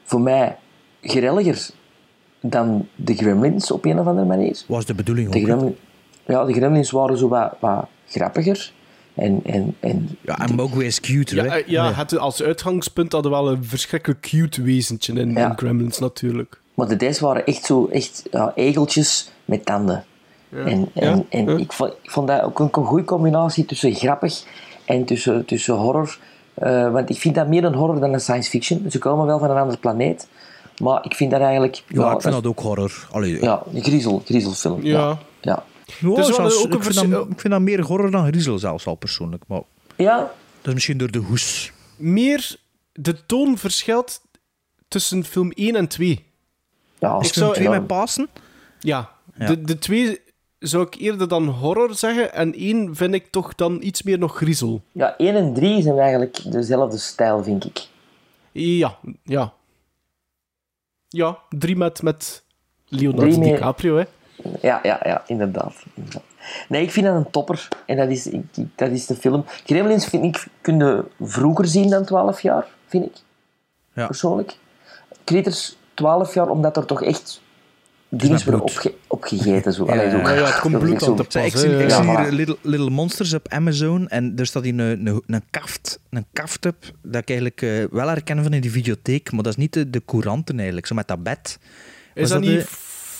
voor 0.04 0.22
mij 0.22 0.58
grelliger 1.02 1.70
dan 2.42 2.88
de 2.96 3.16
Gremlins 3.16 3.72
op 3.72 3.86
een 3.86 4.00
of 4.00 4.06
andere 4.08 4.28
manier. 4.28 4.62
Was 4.68 4.86
de 4.86 4.94
bedoeling 4.94 5.30
De, 5.32 5.74
ja, 6.26 6.46
de 6.46 6.54
Gremlins 6.54 6.92
waren 6.92 7.18
zo 7.18 7.28
wat, 7.28 7.54
wat 7.60 7.86
grappiger. 8.08 8.72
En, 9.14 9.40
en, 9.46 9.76
en 9.80 10.18
Ja, 10.22 10.40
en 10.40 10.56
Mowgli 10.56 10.86
is 10.86 11.00
cute, 11.00 11.36
Ja, 11.36 11.44
hè? 11.44 11.50
eh, 11.50 11.68
ja 11.68 11.84
Nee. 11.84 11.94
het, 11.94 12.18
als 12.18 12.44
uitgangspunt 12.44 13.12
hadden 13.12 13.32
we 13.32 13.38
wel 13.38 13.52
een 13.52 13.64
verschrikkelijk 13.66 14.22
cute 14.22 14.62
wezentje 14.62 15.14
in, 15.14 15.32
Ja. 15.32 15.50
in 15.50 15.58
Gremlins 15.58 16.00
natuurlijk. 16.00 16.62
Maar 16.74 16.88
de 16.88 16.96
deze 16.96 17.26
waren 17.26 17.46
echt 17.46 17.66
zo 17.66 17.88
echt, 17.88 18.24
ja, 18.32 18.52
egeltjes 18.56 19.32
met 19.46 19.66
tanden. 19.66 20.04
Ja. 20.50 20.58
En, 20.58 20.90
en, 20.94 21.16
Ja, 21.18 21.24
en 21.30 21.46
ja. 21.46 21.58
Ik, 21.58 21.72
vond, 21.72 21.94
ik 22.02 22.12
vond 22.12 22.28
dat 22.28 22.42
ook 22.42 22.60
een, 22.60 22.70
een 22.72 22.86
goede 22.86 23.04
combinatie 23.04 23.66
tussen 23.66 23.96
grappig 23.96 24.44
en 24.86 25.06
tussen, 25.06 25.46
tussen 25.46 25.74
horror. 25.76 26.18
Eh, 26.58 26.92
want 26.92 27.10
ik 27.10 27.18
vind 27.18 27.36
dat 27.36 27.48
meer 27.48 27.64
een 27.64 27.74
horror 27.74 28.00
dan 28.00 28.14
een 28.14 28.20
science 28.22 28.50
fiction. 28.50 28.92
Ze 28.92 28.98
komen 29.00 29.26
wel 29.26 29.40
van 29.40 29.50
een 29.50 29.58
andere 29.58 29.78
planeet. 29.80 30.28
Maar 30.82 31.06
ik 31.06 31.16
vind 31.16 31.32
dat 31.32 31.42
eigenlijk... 31.42 31.84
Ja, 31.88 32.12
ik 32.14 32.22
vind 32.22 32.34
dat 32.34 32.46
ook 32.48 32.60
horror. 32.60 33.08
Allee, 33.12 33.42
Ja, 33.42 33.64
een 33.74 33.84
griezel, 33.84 34.22
griezelfilm. 34.26 34.84
Ja. 34.84 35.18
Ja. 35.42 35.64
ja. 36.00 36.24
Zelfs- 36.24 36.58
ook 36.66 36.74
ik, 36.74 36.84
vind 36.84 37.12
dat, 37.12 37.28
ik 37.30 37.40
vind 37.40 37.54
dat 37.54 37.62
meer 37.62 37.82
horror 37.82 38.12
dan 38.12 38.28
griezel 38.28 38.60
zelfs 38.60 38.86
al 38.88 38.96
persoonlijk. 38.96 39.44
Maar 39.48 39.62
Ja, 39.96 40.18
dat 40.18 40.68
is 40.68 40.74
misschien 40.74 40.98
door 40.98 41.12
de 41.12 41.20
hoes. 41.20 41.72
Meer 41.96 42.56
de 42.94 43.26
toon 43.26 43.58
verschilt 43.58 44.22
tussen 44.88 45.24
film 45.24 45.52
1 45.52 45.76
en 45.76 45.88
2. 45.88 46.26
Ja, 47.00 47.20
Is 47.20 47.28
Ik 47.28 47.34
film 47.34 47.46
zou- 47.46 47.54
2 47.54 47.68
ja. 47.68 47.72
met 47.74 47.88
Pasen? 47.88 48.28
Ja, 48.80 49.10
Ja. 49.38 49.46
De, 49.48 49.62
de 49.62 49.78
twee 49.80 50.20
zou 50.60 50.86
ik 50.86 50.96
eerder 50.96 51.28
dan 51.28 51.48
horror 51.48 51.96
zeggen. 51.96 52.34
En 52.34 52.54
één 52.54 52.96
vind 52.96 53.14
ik 53.14 53.28
toch 53.32 53.56
dan 53.56 53.82
iets 53.82 54.04
meer 54.04 54.18
nog 54.18 54.36
griezel. 54.36 54.82
Ja, 54.92 55.18
1 55.18 55.36
en 55.36 55.54
3 55.54 55.82
zijn 55.82 55.98
eigenlijk 55.98 56.52
dezelfde 56.52 56.98
stijl, 56.98 57.44
vind 57.44 57.66
ik. 57.66 57.88
Ja, 58.52 58.98
ja. 59.24 59.54
Ja, 61.08 61.38
drie 61.50 61.76
met, 61.76 62.02
met 62.02 62.44
Leonardo 62.88 63.22
Drie 63.22 63.40
DiCaprio, 63.40 63.98
hè. 63.98 64.04
Ja, 64.62 64.80
ja, 64.84 65.00
ja, 65.04 65.24
inderdaad. 65.28 65.74
inderdaad. 65.94 66.24
Nee, 66.70 66.82
ik 66.82 66.92
vind 66.92 67.06
dat 67.06 67.16
een 67.16 67.32
topper. 67.32 67.68
En 67.86 67.98
dat 67.98 68.10
is, 68.10 68.28
ik, 68.28 68.44
dat 68.76 68.92
is 68.92 69.06
de 69.06 69.16
film. 69.16 69.44
Gremlins 69.66 70.06
vind 70.06 70.24
ik, 70.24 70.48
kun 70.62 70.78
je 70.78 71.06
vroeger 71.20 71.68
zien 71.68 71.90
dan 71.90 72.06
12 72.06 72.42
jaar, 72.42 72.68
vind 72.86 73.06
ik. 73.06 73.16
Ja. 73.94 74.06
Persoonlijk. 74.06 74.58
Critters 75.24 75.78
12 75.94 76.34
jaar, 76.34 76.50
omdat 76.50 76.78
er 76.78 76.86
toch 76.86 77.04
echt 77.04 77.42
dingen 78.10 78.44
worden 78.44 78.62
opge 78.62 78.94
opgegeten. 79.18 79.74
Zo. 79.74 79.86
Ja, 79.86 79.92
Allee, 79.92 80.10
zo. 80.10 80.18
ja, 80.18 80.34
ja, 80.34 80.46
het 80.46 80.60
komt 80.60 80.80
bloed 80.80 81.04
aan 81.04 81.16
te 81.28 81.40
ik 81.40 81.58
zie, 81.58 81.70
hè. 81.70 81.84
ik 81.84 81.90
Ja, 81.90 81.96
zie 81.96 82.06
maar- 82.06 82.24
hier 82.24 82.32
Little, 82.32 82.58
Little 82.62 82.90
Monsters 82.90 83.34
op 83.34 83.48
Amazon 83.48 84.08
en 84.08 84.34
er 84.38 84.46
staat 84.46 84.64
hier 84.64 84.74
een, 84.80 85.06
een, 85.08 85.24
een 85.28 85.42
kaft, 85.50 86.00
een 86.10 86.26
kaft 86.34 86.66
op 86.66 86.76
dat 87.04 87.22
ik 87.22 87.28
eigenlijk 87.30 87.62
eh, 87.62 87.70
wel 87.92 88.08
herken 88.08 88.44
van 88.44 88.54
in 88.54 88.62
die 88.62 88.72
videotheek, 88.72 89.32
maar 89.32 89.44
dat 89.44 89.52
is 89.52 89.60
niet 89.60 89.74
de, 89.74 89.90
de 89.90 90.02
couranten 90.06 90.56
eigenlijk, 90.56 90.88
zo 90.88 90.96
met 90.96 91.08
dat 91.08 91.24
bed. 91.24 91.58
Is 92.14 92.22
Was 92.22 92.30
dat 92.30 92.42
dat 92.44 92.50
niet 92.52 92.60
de- 92.60 92.68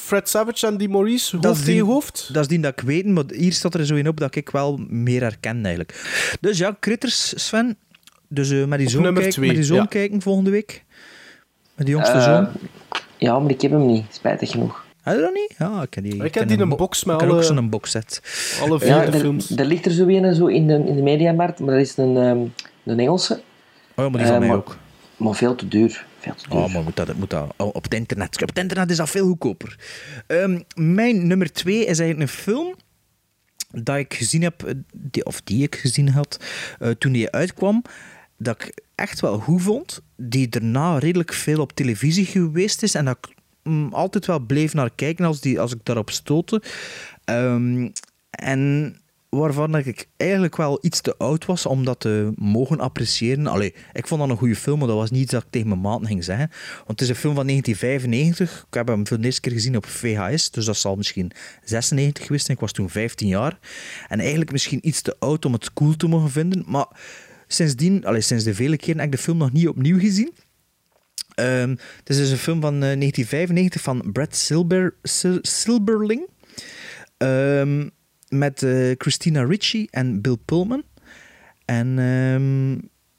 Fred 0.08 0.30
Savage 0.30 0.68
en 0.68 0.78
die 0.78 0.90
Maurice, 0.90 1.40
Dat 1.40 1.56
is 1.56 1.64
die- 1.64 1.84
hoofd? 1.84 2.30
Dat 2.34 2.42
is 2.42 2.48
die 2.48 2.60
dat 2.60 2.72
ik 2.72 2.86
weet, 2.86 3.06
maar 3.06 3.24
hier 3.28 3.54
staat 3.54 3.74
er 3.74 3.86
zo 3.86 3.96
in 3.96 4.08
op 4.08 4.18
dat 4.20 4.36
ik 4.36 4.50
wel 4.50 4.80
meer 4.90 5.22
herken 5.22 5.56
eigenlijk. 5.66 6.02
Dus 6.42 6.58
ja, 6.58 6.78
Critters, 6.80 7.46
Sven. 7.46 7.78
Dus 8.30 8.50
eh, 8.50 8.66
met 8.66 8.80
die 8.80 8.90
zoon, 8.90 9.02
nummer 9.02 9.22
kijken, 9.22 9.38
twee, 9.38 9.48
met 9.48 9.58
die 9.58 9.66
zoon 9.68 9.78
ja. 9.78 9.86
kijken 9.86 10.22
volgende 10.22 10.50
week. 10.50 10.84
Met 11.76 11.86
die 11.86 11.96
jongste 11.96 12.16
Eh, 12.16 12.24
zoon. 12.24 12.48
Ja, 13.18 13.40
maar 13.40 13.52
ik 13.52 13.62
heb 13.62 13.72
hem 13.72 13.86
niet, 13.86 14.06
spijtig 14.10 14.52
genoeg. 14.52 14.86
Had 15.08 15.16
je 15.16 15.22
dat 15.22 15.34
niet? 15.34 15.56
Ja, 15.58 15.82
ik 15.82 15.94
heb 15.94 16.04
die. 16.04 16.24
Ik 16.24 16.34
heb 16.34 16.48
die 16.48 16.60
een 16.60 16.70
bo- 16.70 16.76
box 16.76 17.04
met 17.04 17.16
Ik 17.16 17.22
heb 17.22 17.30
ook 17.30 17.36
alle- 17.36 17.46
zo'n 17.46 17.70
boxset. 17.70 18.22
Alle 18.62 18.80
vier 18.80 18.88
Ja, 18.90 19.06
de 19.06 19.20
films. 19.20 19.50
er 19.58 19.66
ligt 19.66 19.86
er 19.86 19.92
zo 19.92 20.08
een 20.08 20.36
zo 20.36 20.46
in 20.46 20.68
de, 20.68 20.74
in 20.74 20.96
de 20.96 21.02
mediamarkt, 21.02 21.60
maar 21.60 21.74
dat 21.74 21.84
is 21.86 21.98
een, 21.98 22.18
ehm, 22.18 22.38
een 22.84 23.00
Engelse. 23.00 23.34
Oh, 23.34 23.40
ja, 23.96 24.10
maar 24.10 24.12
die 24.12 24.22
Eh, 24.22 24.28
van 24.28 24.40
mij 24.40 24.48
maar- 24.48 24.58
ook. 24.58 24.78
Maar 25.18 25.34
veel 25.36 25.56
te 25.56 25.68
duur. 25.68 26.06
Veel 26.20 26.36
te 26.36 26.50
duur. 26.50 26.58
Oh, 26.60 26.74
maar 26.74 26.84
moet 26.84 26.96
dat, 26.96 27.14
moet 27.14 27.30
dat 27.30 27.54
oh, 27.58 27.68
op 27.76 27.84
het 27.84 27.94
internet. 27.94 28.42
Op 28.42 28.48
het 28.48 28.58
internet 28.58 28.90
is 28.90 28.98
dat 28.98 29.10
veel 29.10 29.26
goedkoper. 29.28 29.80
Ehm, 30.28 30.60
mijn 30.76 31.28
nummer 31.28 31.52
twee 31.52 31.80
is 31.86 32.00
eigenlijk 32.00 32.20
een 32.20 32.28
film 32.38 32.76
dat 33.72 33.98
ik 33.98 34.14
gezien 34.14 34.42
heb, 34.42 34.64
eh, 34.64 34.74
die, 34.94 35.26
of 35.26 35.42
die 35.42 35.64
ik 35.64 35.76
gezien 35.76 36.10
had 36.10 36.40
eh, 36.80 36.90
toen 36.90 37.12
die 37.12 37.32
uitkwam, 37.32 37.82
dat 38.38 38.62
ik 38.64 38.82
echt 38.96 39.20
wel 39.20 39.40
goed 39.40 39.62
vond. 39.62 40.02
Die 40.16 40.50
daarna 40.50 40.98
redelijk 40.98 41.34
veel 41.34 41.62
op 41.62 41.72
televisie 41.74 42.26
geweest 42.26 42.84
is 42.84 42.96
en 42.96 43.06
dat 43.06 43.18
ik 43.22 43.36
altijd 43.92 44.26
wel 44.26 44.40
bleef 44.40 44.74
naar 44.74 44.92
kijken 44.96 45.26
als, 45.26 45.42
die, 45.42 45.60
als 45.60 45.74
ik 45.74 45.80
daarop 45.84 46.10
stootte. 46.10 46.62
Ehm, 47.24 47.90
en 48.30 48.96
waarvan 49.30 49.76
ik 49.76 50.08
eigenlijk 50.18 50.56
wel 50.56 50.78
iets 50.82 51.02
te 51.02 51.18
oud 51.18 51.46
was 51.46 51.66
om 51.66 51.86
dat 51.86 52.00
te 52.00 52.32
mogen 52.36 52.80
appreciëren. 52.80 53.48
Allee, 53.48 53.74
ik 53.94 54.08
vond 54.08 54.22
dat 54.22 54.30
een 54.30 54.38
goede 54.38 54.56
film, 54.56 54.80
maar 54.80 54.88
dat 54.88 54.98
was 54.98 55.12
niet 55.12 55.30
dat 55.30 55.44
ik 55.44 55.50
tegen 55.50 55.68
mijn 55.68 55.82
maat 55.82 56.08
ging 56.08 56.24
zeggen. 56.24 56.50
Want 56.76 57.00
het 57.00 57.02
is 57.02 57.10
een 57.10 57.16
film 57.16 57.36
van 57.36 57.46
1995. 57.46 58.66
Ik 58.68 58.74
heb 58.74 58.88
hem 58.88 59.08
voor 59.08 59.18
de 59.18 59.26
eerste 59.26 59.42
keer 59.42 59.52
gezien 59.52 59.78
op 59.78 59.86
VHS, 59.86 60.52
dus 60.52 60.66
dat 60.66 60.78
zal 60.78 60.96
misschien 60.96 61.32
96 61.64 62.26
geweest 62.26 62.46
zijn. 62.46 62.58
Ik 62.58 62.64
was 62.64 62.72
toen 62.72 62.90
15 62.90 63.28
jaar. 63.28 63.60
En 64.08 64.20
eigenlijk 64.20 64.52
misschien 64.52 64.88
iets 64.88 65.02
te 65.02 65.16
oud 65.20 65.46
om 65.46 65.54
het 65.54 65.74
cool 65.74 65.96
te 65.96 66.08
mogen 66.08 66.30
vinden. 66.32 66.64
Maar 66.68 66.88
sindsdien, 67.48 68.06
allee, 68.06 68.22
sinds 68.22 68.44
de 68.44 68.54
vele 68.54 68.78
keren, 68.78 68.98
heb 68.98 69.06
ik 69.06 69.12
de 69.12 69.18
film 69.18 69.38
nog 69.38 69.52
niet 69.52 69.68
opnieuw 69.68 70.00
gezien. 70.00 70.32
Ehm, 71.38 71.70
het 71.70 72.10
is 72.10 72.18
dus 72.18 72.30
een 72.30 72.38
film 72.38 72.62
van 72.62 72.74
eh, 72.74 72.80
1995 72.80 73.82
van 73.82 74.04
Brad 74.14 74.36
Silber, 74.36 74.94
Sil- 75.16 75.40
Silberling. 75.42 76.28
Ehm, 77.18 77.88
met 78.30 78.64
eh, 78.64 78.92
Christina 78.98 79.44
Ricci 79.44 79.88
en 79.92 80.22
Bill 80.22 80.38
Pullman. 80.46 80.84
En 81.66 82.00
ehm, 82.00 82.72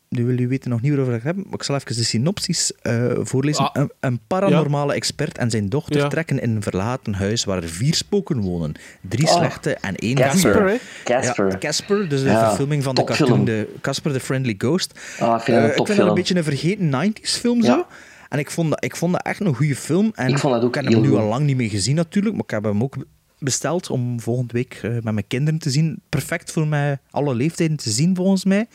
nu 0.09 0.24
wil 0.27 0.39
u 0.39 0.49
weten 0.49 0.70
nog 0.70 0.81
niet 0.81 0.90
waarover 0.90 1.15
ik 1.15 1.23
het 1.23 1.36
heb, 1.36 1.45
maar 1.45 1.55
ik 1.55 1.62
zal 1.62 1.74
even 1.74 1.97
de 1.97 2.05
synopsis 2.05 2.73
eh, 2.82 3.12
voorlezen. 3.20 3.65
Ah. 3.73 3.82
Een, 3.82 3.90
een 4.01 4.20
paranormale 4.27 4.95
expert 4.95 5.39
en 5.39 5.51
zijn 5.51 5.69
dochter 5.69 5.97
Ja. 6.01 6.09
trekken 6.09 6.40
in 6.40 6.57
een 6.57 6.62
verlaten 6.62 7.15
huis 7.15 7.45
waar 7.45 7.62
er 7.62 7.69
vier 7.69 7.95
spoken 7.95 8.40
wonen. 8.40 8.74
Drie 9.09 9.27
Oh. 9.27 9.36
slechte 9.36 9.74
en 9.74 9.95
één 9.97 10.15
Casper? 10.15 10.81
Casper. 11.05 11.51
Ja, 11.51 11.59
Casper, 11.59 12.09
dus 12.09 12.23
de 12.23 12.28
Ja, 12.28 12.47
verfilming 12.49 12.82
van 12.82 12.95
de 12.95 13.05
cartoon 13.05 13.45
de 13.45 13.74
Casper 13.81 14.12
the 14.12 14.20
Friendly 14.20 14.55
Ghost. 14.59 15.01
Ah, 15.19 15.36
ik 15.39 15.43
vind 15.43 15.57
Eh, 15.57 15.65
een 15.65 15.74
topfilm. 15.74 16.09
een 16.09 16.15
beetje 16.15 16.36
een 16.36 16.45
vergeten 16.45 16.89
90s 16.89 17.36
film 17.36 17.62
Ja. 17.62 17.66
zo. 17.74 17.86
En 18.29 18.39
ik 18.39 18.51
vond, 18.51 18.71
dat, 18.71 18.85
ik 18.85 18.97
vond 18.97 19.13
dat 19.13 19.23
echt 19.23 19.41
een 19.41 19.55
goede 19.55 19.77
film. 19.77 20.13
En 20.15 20.29
Ik 20.29 20.39
vond 20.39 20.55
dat 20.55 20.63
ook 20.63 20.77
ik 20.77 20.83
heb 20.85 20.93
hem 20.93 21.03
nu 21.03 21.15
al 21.17 21.27
lang 21.29 21.47
niet 21.47 21.57
meer 21.57 21.71
gezien 21.71 21.95
natuurlijk, 21.95 22.35
maar 22.35 22.45
ik 22.45 22.51
heb 22.51 22.65
hem 22.65 22.83
ook 22.83 22.97
besteld 23.39 23.91
om 23.91 24.21
volgende 24.21 24.53
week 24.53 24.79
eh, 24.83 24.91
met 24.91 25.03
mijn 25.05 25.27
kinderen 25.27 25.59
te 25.61 25.71
zien. 25.71 26.01
Perfect 26.09 26.53
voor 26.53 26.67
mij 26.67 26.99
alle 27.11 27.35
leeftijden 27.35 27.77
te 27.77 27.91
zien 27.91 28.17
volgens 28.17 28.45
mij. 28.45 28.67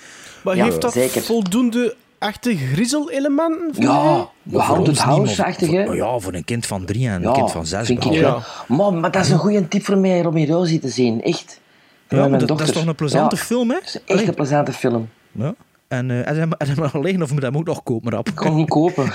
Maar 0.43 0.55
Ja, 0.55 0.63
heeft 0.63 0.81
dat 0.81 0.93
zeker. 0.93 1.21
voldoende 1.21 1.95
echte 2.19 2.57
griezel-elementen? 2.57 3.83
Ja, 3.83 4.29
voor 4.49 4.61
Haunted 4.61 4.87
ons 4.87 4.97
niet, 4.97 5.05
maar 5.05 5.15
House-achtig, 5.15 5.67
voor- 5.67 5.77
hè? 5.77 5.85
voor- 5.85 5.95
Ja, 5.95 6.19
voor 6.19 6.33
een 6.33 6.43
kind 6.45 6.65
van 6.65 6.85
drie 6.85 7.07
en 7.07 7.25
een 7.25 7.33
kind 7.33 7.51
van 7.51 7.65
zes. 7.65 7.87
vind 7.87 8.05
ik. 8.05 8.11
Ja. 8.11 8.21
wel. 8.21 8.41
Man, 8.67 8.99
maar 8.99 9.11
dat 9.11 9.23
is 9.25 9.29
een 9.31 9.37
goede 9.37 9.67
tip 9.67 9.83
voor 9.85 9.97
mij 9.97 10.25
om 10.25 10.35
hier 10.35 10.47
Rosie 10.47 10.79
te 10.79 10.89
zien. 10.89 11.21
Echt. 11.21 11.59
Ja, 12.09 12.27
dat, 12.27 12.47
dat 12.47 12.61
is 12.61 12.71
toch 12.71 12.85
een 12.85 12.95
plezante 12.95 13.35
Ja, 13.35 13.41
film, 13.41 13.69
hè? 13.69 13.75
dat 13.75 13.85
is 13.85 14.15
echt 14.15 14.27
een 14.27 14.33
plezante 14.33 14.73
film. 14.73 15.09
Ja. 15.31 15.55
En 15.93 16.09
uh, 16.09 16.27
en, 16.29 16.57
en 16.57 16.91
alleen 16.91 17.21
of 17.23 17.31
moet 17.31 17.41
hem 17.41 17.57
ook 17.57 17.65
nog 17.65 17.83
kopen, 17.83 18.11
rap? 18.11 18.27
Ik 18.27 18.35
kon 18.35 18.47
hem 18.47 18.55
niet 18.55 18.69
kopen. 18.69 19.03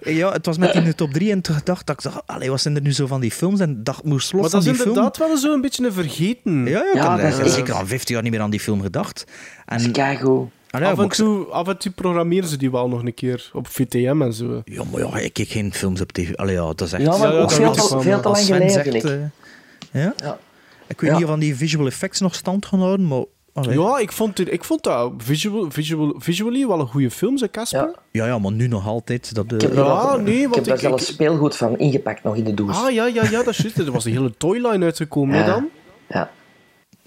ja, 0.00 0.32
het 0.32 0.46
was 0.46 0.58
met 0.58 0.74
in 0.74 0.84
de 0.84 0.94
top 0.94 1.12
3 1.12 1.30
en 1.30 1.40
toen 1.40 1.56
dacht 1.64 1.90
ik, 1.90 2.02
dacht, 2.02 2.26
allee, 2.26 2.50
wat 2.50 2.60
zijn 2.60 2.74
er 2.76 2.82
nu 2.82 2.92
zo 2.92 3.06
van 3.06 3.20
die 3.20 3.30
films? 3.30 3.60
En 3.60 3.84
dacht, 3.84 4.04
moest 4.04 4.32
los 4.32 4.40
Maar 4.42 4.50
dat 4.50 4.64
is 4.64 4.76
film. 4.76 4.88
inderdaad 4.88 5.16
wel 5.18 5.36
zo'n 5.36 5.60
beetje 5.60 5.86
een 5.86 5.92
vergeten. 5.92 6.66
Ja, 6.66 6.70
ja, 6.70 6.88
ik 6.88 6.94
Ja, 6.94 7.10
heb 7.16 7.20
dat 7.22 7.32
is 7.32 7.38
echt- 7.38 7.50
zeker 7.52 7.74
al 7.74 7.86
15 7.86 8.14
jaar 8.14 8.22
niet 8.22 8.32
meer 8.32 8.40
aan 8.40 8.50
die 8.50 8.60
film 8.60 8.82
gedacht. 8.82 9.24
En, 9.66 9.76
Dat 9.76 9.86
is 9.86 9.92
keigoed. 9.92 10.48
Allee, 10.70 10.88
af, 10.88 10.94
maar 10.94 11.04
en 11.04 11.10
ik- 11.10 11.16
toe, 11.16 11.44
af 11.46 11.68
en 11.68 11.78
toe 11.78 11.92
programmeren 11.92 12.48
ze 12.48 12.56
die 12.56 12.70
wel 12.70 12.88
nog 12.88 13.02
een 13.04 13.14
keer 13.14 13.50
op 13.52 13.68
VTM 13.68 14.22
en 14.22 14.32
zo. 14.32 14.62
Ja, 14.64 14.82
maar 14.92 15.00
ja, 15.00 15.16
ik 15.18 15.32
kijk 15.32 15.48
geen 15.48 15.72
films 15.74 16.00
op 16.00 16.12
tv. 16.12 16.34
Allee, 16.34 16.54
ja, 16.54 16.60
dat 16.66 16.80
is 16.80 16.92
echt... 16.92 17.02
Ja, 17.02 17.16
maar 17.16 17.32
ook 17.32 17.38
dat 17.40 17.52
veel 17.54 17.72
te, 17.72 17.80
veel 18.00 18.12
maar 18.12 18.22
lang 18.22 18.36
Sven 18.36 18.70
geleden, 18.70 19.00
zegt, 19.00 19.04
eh, 19.04 20.02
ja? 20.02 20.14
Ja. 20.16 20.38
Ik 20.86 21.00
weet 21.00 21.10
Ja. 21.10 21.16
niet 21.16 21.26
of 21.26 21.32
aan 21.32 21.38
die 21.38 21.56
visual 21.56 21.86
effects 21.86 22.20
nog 22.20 22.34
stand 22.34 22.66
gaan 22.66 22.78
houden, 22.80 23.06
maar... 23.06 23.24
allee. 23.56 23.78
Ja, 23.80 23.98
ik 23.98 24.12
vond, 24.12 24.38
het, 24.38 24.52
ik 24.52 24.64
vond 24.64 24.82
dat 24.82 25.12
visual, 25.18 25.70
visual, 25.70 26.14
visually 26.18 26.66
wel 26.66 26.80
een 26.80 26.86
goede 26.86 27.10
film, 27.10 27.38
zeg 27.38 27.50
Casper. 27.50 27.80
Ja. 27.80 27.94
Ja, 28.10 28.26
ja, 28.26 28.38
maar 28.38 28.52
nu 28.52 28.66
nog 28.68 28.86
altijd. 28.86 29.34
Dat, 29.34 29.52
Ik 29.52 29.60
heb, 29.60 29.74
Ja, 29.74 29.82
nog- 30.12 30.20
nee, 30.20 30.46
ik 30.46 30.54
heb 30.54 30.64
daar 30.64 30.78
zelfs 30.78 31.08
ik- 31.08 31.14
speelgoed 31.14 31.56
van 31.56 31.78
ingepakt 31.78 32.22
nog 32.22 32.36
in 32.36 32.44
de 32.44 32.54
douche. 32.54 32.80
Ah, 32.80 32.90
ja, 32.92 33.06
ja, 33.06 33.22
ja, 33.24 33.30
dat 33.42 33.46
is 33.46 33.56
juist. 33.56 33.78
Er 33.78 33.90
was 33.92 34.04
een 34.04 34.12
hele 34.12 34.36
toyline 34.36 34.84
uitgekomen, 34.84 35.36
Ja. 35.38 35.44
dan. 35.46 35.68
Ja. 36.08 36.30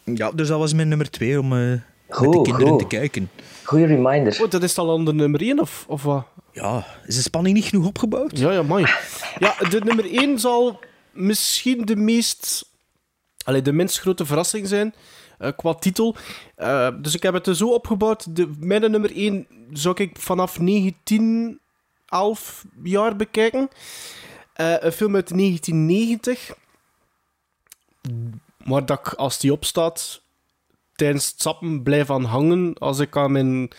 ja, 0.03 0.31
dus 0.31 0.47
dat 0.47 0.59
was 0.59 0.73
mijn 0.73 0.87
nummer 0.87 1.09
twee 1.09 1.39
om 1.39 1.53
eh, 1.53 1.59
met 1.59 1.79
de 2.07 2.13
Goed, 2.15 2.43
kinderen 2.47 2.67
goed. 2.67 2.79
te 2.79 2.87
kijken. 2.87 3.29
Goeie 3.63 3.85
reminder. 3.85 4.37
Oh, 4.43 4.49
dat 4.49 4.63
is 4.63 4.73
dan 4.73 4.87
al 4.87 5.03
de 5.03 5.13
nummer 5.13 5.41
1, 5.41 5.59
of, 5.59 5.85
of 5.87 6.03
wat? 6.03 6.25
Ja, 6.51 6.85
is 7.05 7.15
de 7.15 7.21
spanning 7.21 7.55
niet 7.55 7.65
genoeg 7.65 7.87
opgebouwd? 7.87 8.37
Ja, 8.39 8.51
ja, 8.51 8.61
mooi. 8.63 8.85
Ja, 9.39 9.55
de 9.69 9.81
nummer 9.83 10.05
1 10.13 10.39
zal 10.39 10.79
misschien 11.11 11.85
de 11.85 11.95
meest... 11.95 12.65
Allee, 13.45 13.61
de 13.61 13.71
minst 13.71 13.99
grote 13.99 14.25
verrassing 14.25 14.67
zijn 14.67 14.93
qua 15.55 15.73
titel. 15.73 16.15
Eh, 16.55 16.89
dus 17.01 17.15
ik 17.15 17.23
heb 17.23 17.33
het 17.33 17.57
zo 17.57 17.73
opgebouwd. 17.73 18.35
De, 18.35 18.51
mijn 18.59 18.91
nummer 18.91 19.15
1 19.15 19.47
zou 19.73 19.95
ik 20.03 20.17
vanaf 20.17 20.59
19, 20.59 21.59
11 22.05 22.65
jaar 22.83 23.15
bekijken. 23.15 23.69
Eh, 24.53 24.75
een 24.79 24.91
film 24.91 25.15
uit 25.15 25.29
1990. 25.29 26.53
Maar 28.63 28.85
dat 28.85 28.99
ik, 28.99 29.13
als 29.13 29.39
die 29.39 29.51
opstaat, 29.51 30.21
tijdens 30.95 31.31
het 31.31 31.41
sappen 31.41 31.83
blijf 31.83 32.09
aan 32.09 32.23
hangen. 32.23 32.73
Als 32.77 32.99
ik 32.99 33.17
aan 33.17 33.31
mijn 33.31 33.69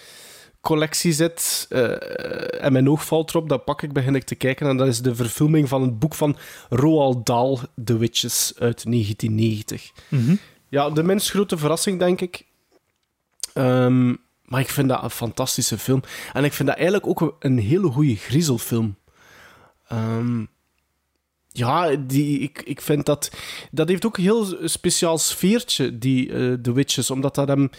collectie 0.61 1.12
zit 1.12 1.66
eh, 1.69 2.65
en 2.65 2.73
mijn 2.73 2.91
oog 2.91 3.05
valt 3.07 3.31
erop, 3.31 3.49
dan 3.49 3.65
pak 3.65 3.82
ik, 3.82 3.93
begin 3.93 4.15
ik 4.15 4.24
te 4.24 4.35
kijken. 4.35 4.69
En 4.69 4.77
dat 4.77 4.87
is 4.87 5.03
de 5.03 5.15
verfilming 5.15 5.69
van 5.69 5.82
het 5.82 5.99
boek 5.99 6.15
van 6.15 6.37
Roald 6.69 7.27
Dahl, 7.27 7.59
The 7.85 7.99
Witches, 7.99 8.53
uit 8.59 8.85
1990. 8.85 9.91
Mhm. 10.09 10.35
Ja, 10.71 10.91
de 10.91 11.03
minst 11.03 11.31
grote 11.31 11.59
verrassing, 11.59 11.99
denk 11.99 12.21
ik. 12.21 12.47
Ehm, 13.53 14.15
maar 14.45 14.61
ik 14.61 14.69
vind 14.69 14.89
dat 14.89 15.03
een 15.03 15.11
fantastische 15.11 15.79
film. 15.79 16.03
En 16.33 16.45
ik 16.45 16.53
vind 16.53 16.69
dat 16.69 16.77
eigenlijk 16.77 17.07
ook 17.07 17.37
een 17.39 17.59
hele 17.59 17.89
goede 17.89 18.17
griezelfilm. 18.17 18.97
Ehm, 19.89 20.45
ja, 21.49 21.97
die, 21.97 22.39
ik, 22.39 22.63
ik 22.63 22.81
vind 22.81 23.07
dat... 23.07 23.31
Dat 23.71 23.89
heeft 23.89 24.07
ook 24.07 24.17
een 24.17 24.23
heel 24.23 24.69
speciaal 24.69 25.19
sfeertje, 25.19 25.99
die 25.99 26.33
eh 26.33 26.53
The 26.53 26.73
Witches. 26.73 27.11
Omdat 27.11 27.35
dat 27.35 27.49
hem... 27.49 27.71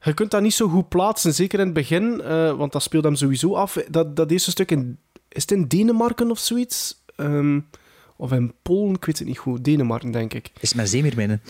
Je 0.00 0.14
kunt 0.14 0.30
dat 0.30 0.42
niet 0.42 0.54
zo 0.54 0.68
goed 0.68 0.88
plaatsen, 0.88 1.34
zeker 1.34 1.58
in 1.58 1.64
het 1.64 1.74
begin. 1.74 2.20
eh, 2.20 2.56
want 2.56 2.72
dat 2.72 2.82
speelt 2.82 3.04
hem 3.04 3.16
sowieso 3.16 3.54
af. 3.54 3.76
Dat, 3.90 4.16
dat 4.16 4.30
eerste 4.30 4.50
stuk 4.50 4.70
in... 4.70 4.98
Is 5.28 5.42
het 5.42 5.50
in 5.50 5.68
Denemarken 5.68 6.30
of 6.30 6.38
zoiets? 6.38 7.04
Ehm, 7.16 7.60
Of 8.20 8.32
in 8.32 8.52
Polen, 8.62 8.94
ik 8.94 9.04
weet 9.04 9.18
het 9.18 9.28
niet 9.28 9.38
goed. 9.38 9.64
Denemarken, 9.64 10.10
denk 10.10 10.34
ik. 10.34 10.50
Is 10.60 10.74
mijn 10.74 10.88
zeemeerminnen? 10.88 11.42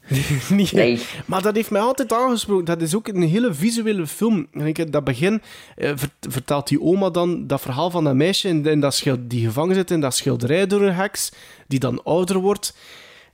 niet, 0.50 0.72
Nee. 0.72 1.00
Maar 1.26 1.42
dat 1.42 1.54
heeft 1.54 1.70
mij 1.70 1.80
altijd 1.80 2.12
aangesproken. 2.12 2.64
Dat 2.64 2.80
is 2.82 2.94
ook 2.94 3.08
een 3.08 3.22
hele 3.22 3.54
visuele 3.54 4.06
film. 4.06 4.46
En 4.52 4.66
ik, 4.66 4.92
dat 4.92 5.04
begin 5.04 5.42
eh, 5.76 5.92
vert- 5.94 6.26
vertelt 6.28 6.68
die 6.68 6.80
oma 6.82 7.10
dan 7.10 7.46
dat 7.46 7.60
verhaal 7.60 7.90
van 7.90 8.04
dat 8.04 8.14
meisje 8.14 8.48
in, 8.48 8.66
in 8.66 8.80
dat 8.80 8.94
schild, 8.94 9.18
die 9.30 9.44
gevangen 9.46 9.74
zit 9.74 9.90
in 9.90 10.00
dat 10.00 10.14
schilderij 10.14 10.66
door 10.66 10.82
een 10.82 10.94
heks, 10.94 11.32
die 11.66 11.78
dan 11.78 12.02
ouder 12.04 12.38
wordt. 12.38 12.76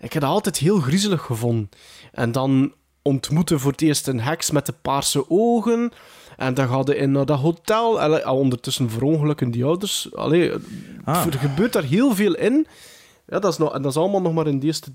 Ik 0.01 0.13
heb 0.13 0.23
dat 0.23 0.31
altijd 0.31 0.57
heel 0.57 0.79
griezelig 0.81 1.23
gevonden. 1.23 1.69
En 2.13 2.33
dan 2.33 2.73
ontmoeten 3.03 3.61
voor 3.61 3.71
het 3.73 3.83
eerst 3.83 4.07
een 4.07 4.21
heks 4.21 4.51
met 4.51 4.67
de 4.67 4.75
paarse 4.83 5.31
ogen. 5.31 5.93
En 6.39 6.55
dan 6.55 6.69
gaat 6.69 6.87
hij 6.87 6.97
in 6.97 7.13
naar 7.13 7.27
dat 7.27 7.39
hotel. 7.39 8.01
Al 8.01 8.37
ondertussen 8.39 8.91
verongelukken 8.91 9.51
die 9.51 9.65
ouders. 9.65 10.09
Allee, 10.15 10.53
Ah. 11.05 11.27
Er 11.27 11.39
gebeurt 11.39 11.73
daar 11.73 11.83
heel 11.83 12.15
veel 12.15 12.35
in. 12.35 12.67
Ja, 13.27 13.39
dat 13.39 13.53
is, 13.53 13.59
nog, 13.59 13.75
en 13.75 13.83
dat 13.83 13.91
is 13.91 13.97
allemaal 13.99 14.21
nog 14.21 14.33
maar 14.33 14.47
in 14.47 14.59
de 14.59 14.67
eerste 14.67 14.91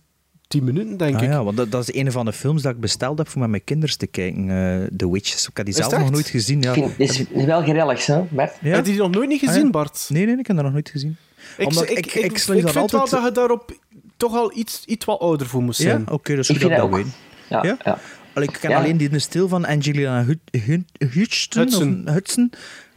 tien 0.47 0.63
minuten, 0.63 0.97
denk 0.97 1.15
Ah, 1.15 1.21
ik. 1.23 1.29
ja, 1.29 1.43
want 1.43 1.57
dat, 1.57 1.71
dat 1.71 1.87
is 1.89 1.95
een 1.95 2.11
van 2.11 2.25
de 2.25 2.33
films 2.33 2.61
dat 2.61 2.73
ik 2.73 2.79
besteld 2.79 3.17
heb 3.17 3.27
voor 3.27 3.41
met 3.41 3.49
mijn 3.49 3.63
kinderen 3.63 3.97
te 3.97 4.07
kijken. 4.07 4.49
eh 4.49 4.87
The 4.97 5.11
Witches. 5.11 5.47
Ik 5.47 5.57
heb 5.57 5.65
die 5.65 5.75
Is 5.75 5.81
zelf 5.89 5.97
nog 5.99 6.11
nooit 6.11 6.27
gezien. 6.27 6.61
Ja. 6.61 6.73
Vind- 6.73 6.93
is, 6.99 7.25
is 7.29 7.45
wel 7.45 7.63
gerellig, 7.63 8.05
hè, 8.05 8.21
Bert? 8.29 8.53
Ja? 8.61 8.75
Heb 8.75 8.85
je 8.85 8.91
die 8.91 9.01
nog 9.01 9.11
nooit 9.11 9.29
niet 9.29 9.39
gezien, 9.39 9.55
Ah, 9.57 9.63
ja. 9.63 9.69
Bart? 9.69 10.05
Nee, 10.09 10.25
nee, 10.25 10.37
ik 10.37 10.47
heb 10.47 10.55
dat 10.55 10.65
nog 10.65 10.73
nooit 10.73 10.89
gezien. 10.89 11.17
Ik, 11.57 11.67
Omdat 11.67 11.83
ik, 11.83 11.89
ik, 11.97 12.05
ik, 12.13 12.23
ik, 12.23 12.37
sluit 12.37 12.59
vind 12.71 12.73
wel 12.91 13.07
dat 13.09 13.23
je 13.23 13.31
daarop 13.33 13.71
toch 14.17 14.35
al 14.35 14.51
iets, 14.57 14.83
iets 14.85 15.05
wat 15.05 15.19
ouder 15.19 15.47
voor 15.47 15.61
moest 15.63 15.79
Ja, 15.81 15.89
zijn. 15.89 16.09
oké, 16.11 16.35
dat 16.35 16.39
is 16.39 16.47
goed 16.49 16.61
dat 16.61 16.69
ik 16.71 16.77
dat 16.77 16.89
dat 16.91 16.99
ook. 16.99 17.03
weet. 17.05 17.13
Ja, 17.49 17.63
Ja? 17.63 17.77
ja. 17.83 17.97
Allee, 18.34 18.47
ik 18.47 18.57
ken 18.60 18.69
Ja. 18.69 18.77
alleen 18.77 18.97
die 18.97 19.19
stil 19.19 19.47
van 19.47 19.65
Angelina 19.65 20.26
Hun- 20.26 20.85
Hudson. 21.10 21.61
Hudson. 21.61 22.03
Of 22.07 22.14
Hudson. 22.14 22.51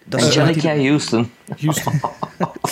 Dat 0.04 0.20
is 0.22 0.38
Angelica 0.38 0.74
die, 0.74 0.88
Houston. 0.88 1.30
Houston. 1.58 2.00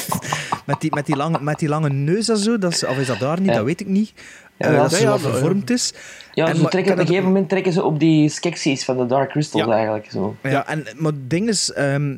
met, 0.67 0.81
die, 0.81 0.95
met, 0.95 1.07
die 1.07 1.17
lange, 1.17 1.39
met 1.41 1.59
die 1.59 1.69
lange 1.69 1.89
neus 1.91 2.29
en 2.29 2.37
zo. 2.37 2.59
Dat 2.59 2.73
is, 2.73 2.85
of 2.85 2.99
is 2.99 3.07
dat 3.07 3.19
daar 3.19 3.41
niet? 3.41 3.49
Ja. 3.49 3.55
Dat 3.55 3.65
weet 3.65 3.81
ik 3.81 3.87
niet. 3.87 4.13
Eh, 4.57 4.77
dat 4.77 4.93
ze 4.93 5.07
wat 5.07 5.23
dat- 5.23 5.31
vervormd 5.31 5.71
is. 5.71 5.93
Ja, 6.33 6.49
En 6.49 6.57
ze 6.57 6.65
trekken, 6.69 6.93
op 6.93 6.99
een 6.99 7.07
gegeven 7.07 7.27
moment 7.27 7.49
trekken 7.49 7.73
ze 7.73 7.83
op 7.83 8.01
die 8.01 8.29
skeksis 8.29 8.85
van 8.85 8.97
de 8.97 9.07
Dark 9.07 9.31
Crystal 9.31 9.61
Ja. 9.69 9.75
eigenlijk. 9.75 10.11
Zo. 10.11 10.37
Ja, 10.43 10.67
en, 10.67 10.85
maar 10.97 11.13
het 11.13 11.31
ding 11.31 11.49
is, 11.49 11.73
ehm, 11.73 12.15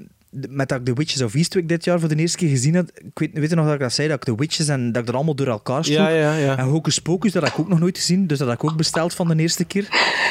met 0.48 0.68
dat 0.68 0.78
ik 0.78 0.84
The 0.84 0.92
Witches 0.92 1.22
of 1.22 1.34
Eastwick 1.34 1.68
dit 1.68 1.84
jaar 1.84 2.00
voor 2.00 2.08
de 2.08 2.16
eerste 2.16 2.36
keer 2.36 2.48
gezien 2.48 2.74
had, 2.74 2.90
ik 2.94 3.18
weet, 3.18 3.30
weet 3.32 3.50
je 3.50 3.54
nog 3.56 3.64
dat 3.64 3.74
ik 3.74 3.80
dat 3.80 3.92
zei, 3.92 4.08
dat 4.08 4.16
ik 4.16 4.24
The 4.24 4.34
Witches 4.36 4.68
en 4.68 4.92
dat 4.92 5.00
ik 5.00 5.06
dat 5.06 5.14
allemaal 5.14 5.34
door 5.34 5.46
elkaar 5.46 5.84
sloeg. 5.84 5.96
Ja, 5.96 6.08
ja, 6.08 6.34
ja. 6.36 6.56
En 6.58 6.64
Hocus 6.64 6.98
Pocus, 6.98 7.32
dat 7.32 7.42
heb 7.42 7.52
ik 7.52 7.58
ook 7.58 7.68
nog 7.68 7.78
nooit 7.78 7.98
gezien, 7.98 8.26
dus 8.26 8.38
dat 8.38 8.48
heb 8.48 8.56
ik 8.62 8.64
ook 8.70 8.76
besteld 8.76 9.14
van 9.14 9.28
de 9.28 9.36
eerste 9.36 9.64
keer. 9.64 9.88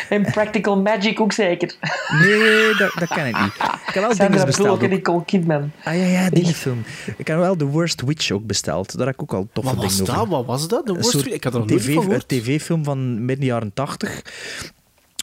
En 0.10 0.22
Practical 0.32 0.82
Magic 0.82 1.20
ook 1.20 1.32
zeker. 1.34 1.76
Nee, 2.20 2.76
dat, 2.78 2.92
dat 3.00 3.08
ken 3.08 3.28
ik 3.28 3.40
niet. 3.42 3.54
Ik 3.88 3.94
heb 3.94 3.94
wel 3.94 4.10
dingen 4.10 4.16
Sandra 4.16 4.46
besteld. 4.46 4.68
Bullock 4.68 4.84
en. 4.84 4.90
Nicole 4.90 5.26
Kidman. 5.26 5.72
Ah 5.84 5.98
ja, 5.98 6.06
ja, 6.06 6.30
die 6.30 6.46
film. 6.46 6.84
Ik 7.18 7.28
heb 7.28 7.38
wel 7.38 7.56
The 7.56 7.66
Worst 7.66 8.02
Witch 8.02 8.32
ook 8.32 8.46
besteld. 8.46 8.98
Daar 8.98 9.06
heb 9.06 9.16
ik 9.16 9.22
ook 9.22 9.34
al 9.34 9.48
toffe 9.54 9.76
Wat 9.76 9.84
was 9.84 9.98
dingen 9.98 10.14
dat? 10.14 10.22
over. 10.22 10.30
Wat 10.30 10.46
was 10.46 10.68
dat? 10.68 10.86
De 10.86 10.92
Een 10.92 11.02
worst 11.02 11.24
Week? 11.24 11.34
Ik 11.34 11.44
had 11.44 11.54
er 11.54 11.60
nog 11.60 11.70
nooit 11.70 11.82
TV 11.82 11.94
van 11.94 12.12
Een 12.12 12.22
tv-film 12.28 12.84
van 12.84 13.26
midden 13.26 13.46
jaren 13.46 13.74
tachtig. 13.74 14.22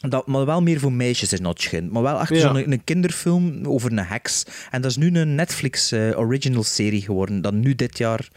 Dat, 0.08 0.26
maar 0.26 0.46
wel 0.46 0.62
meer 0.62 0.80
voor 0.80 0.92
meisjes 0.92 1.32
is 1.32 1.40
Notchgin. 1.40 1.88
Maar 1.92 2.02
wel 2.02 2.20
echt 2.20 2.28
Ja. 2.28 2.40
zo'n 2.40 2.72
een 2.72 2.84
kinderfilm 2.84 3.66
over 3.66 3.90
een 3.92 3.98
heks. 3.98 4.44
En 4.70 4.82
dat 4.82 4.90
is 4.90 4.96
nu 4.96 5.18
een 5.18 5.34
Netflix 5.34 5.92
eh, 5.92 6.18
original 6.18 6.62
serie 6.62 7.00
geworden, 7.02 7.40
dat 7.40 7.52
nu 7.52 7.74
dit 7.74 7.98
jaar 7.98 8.28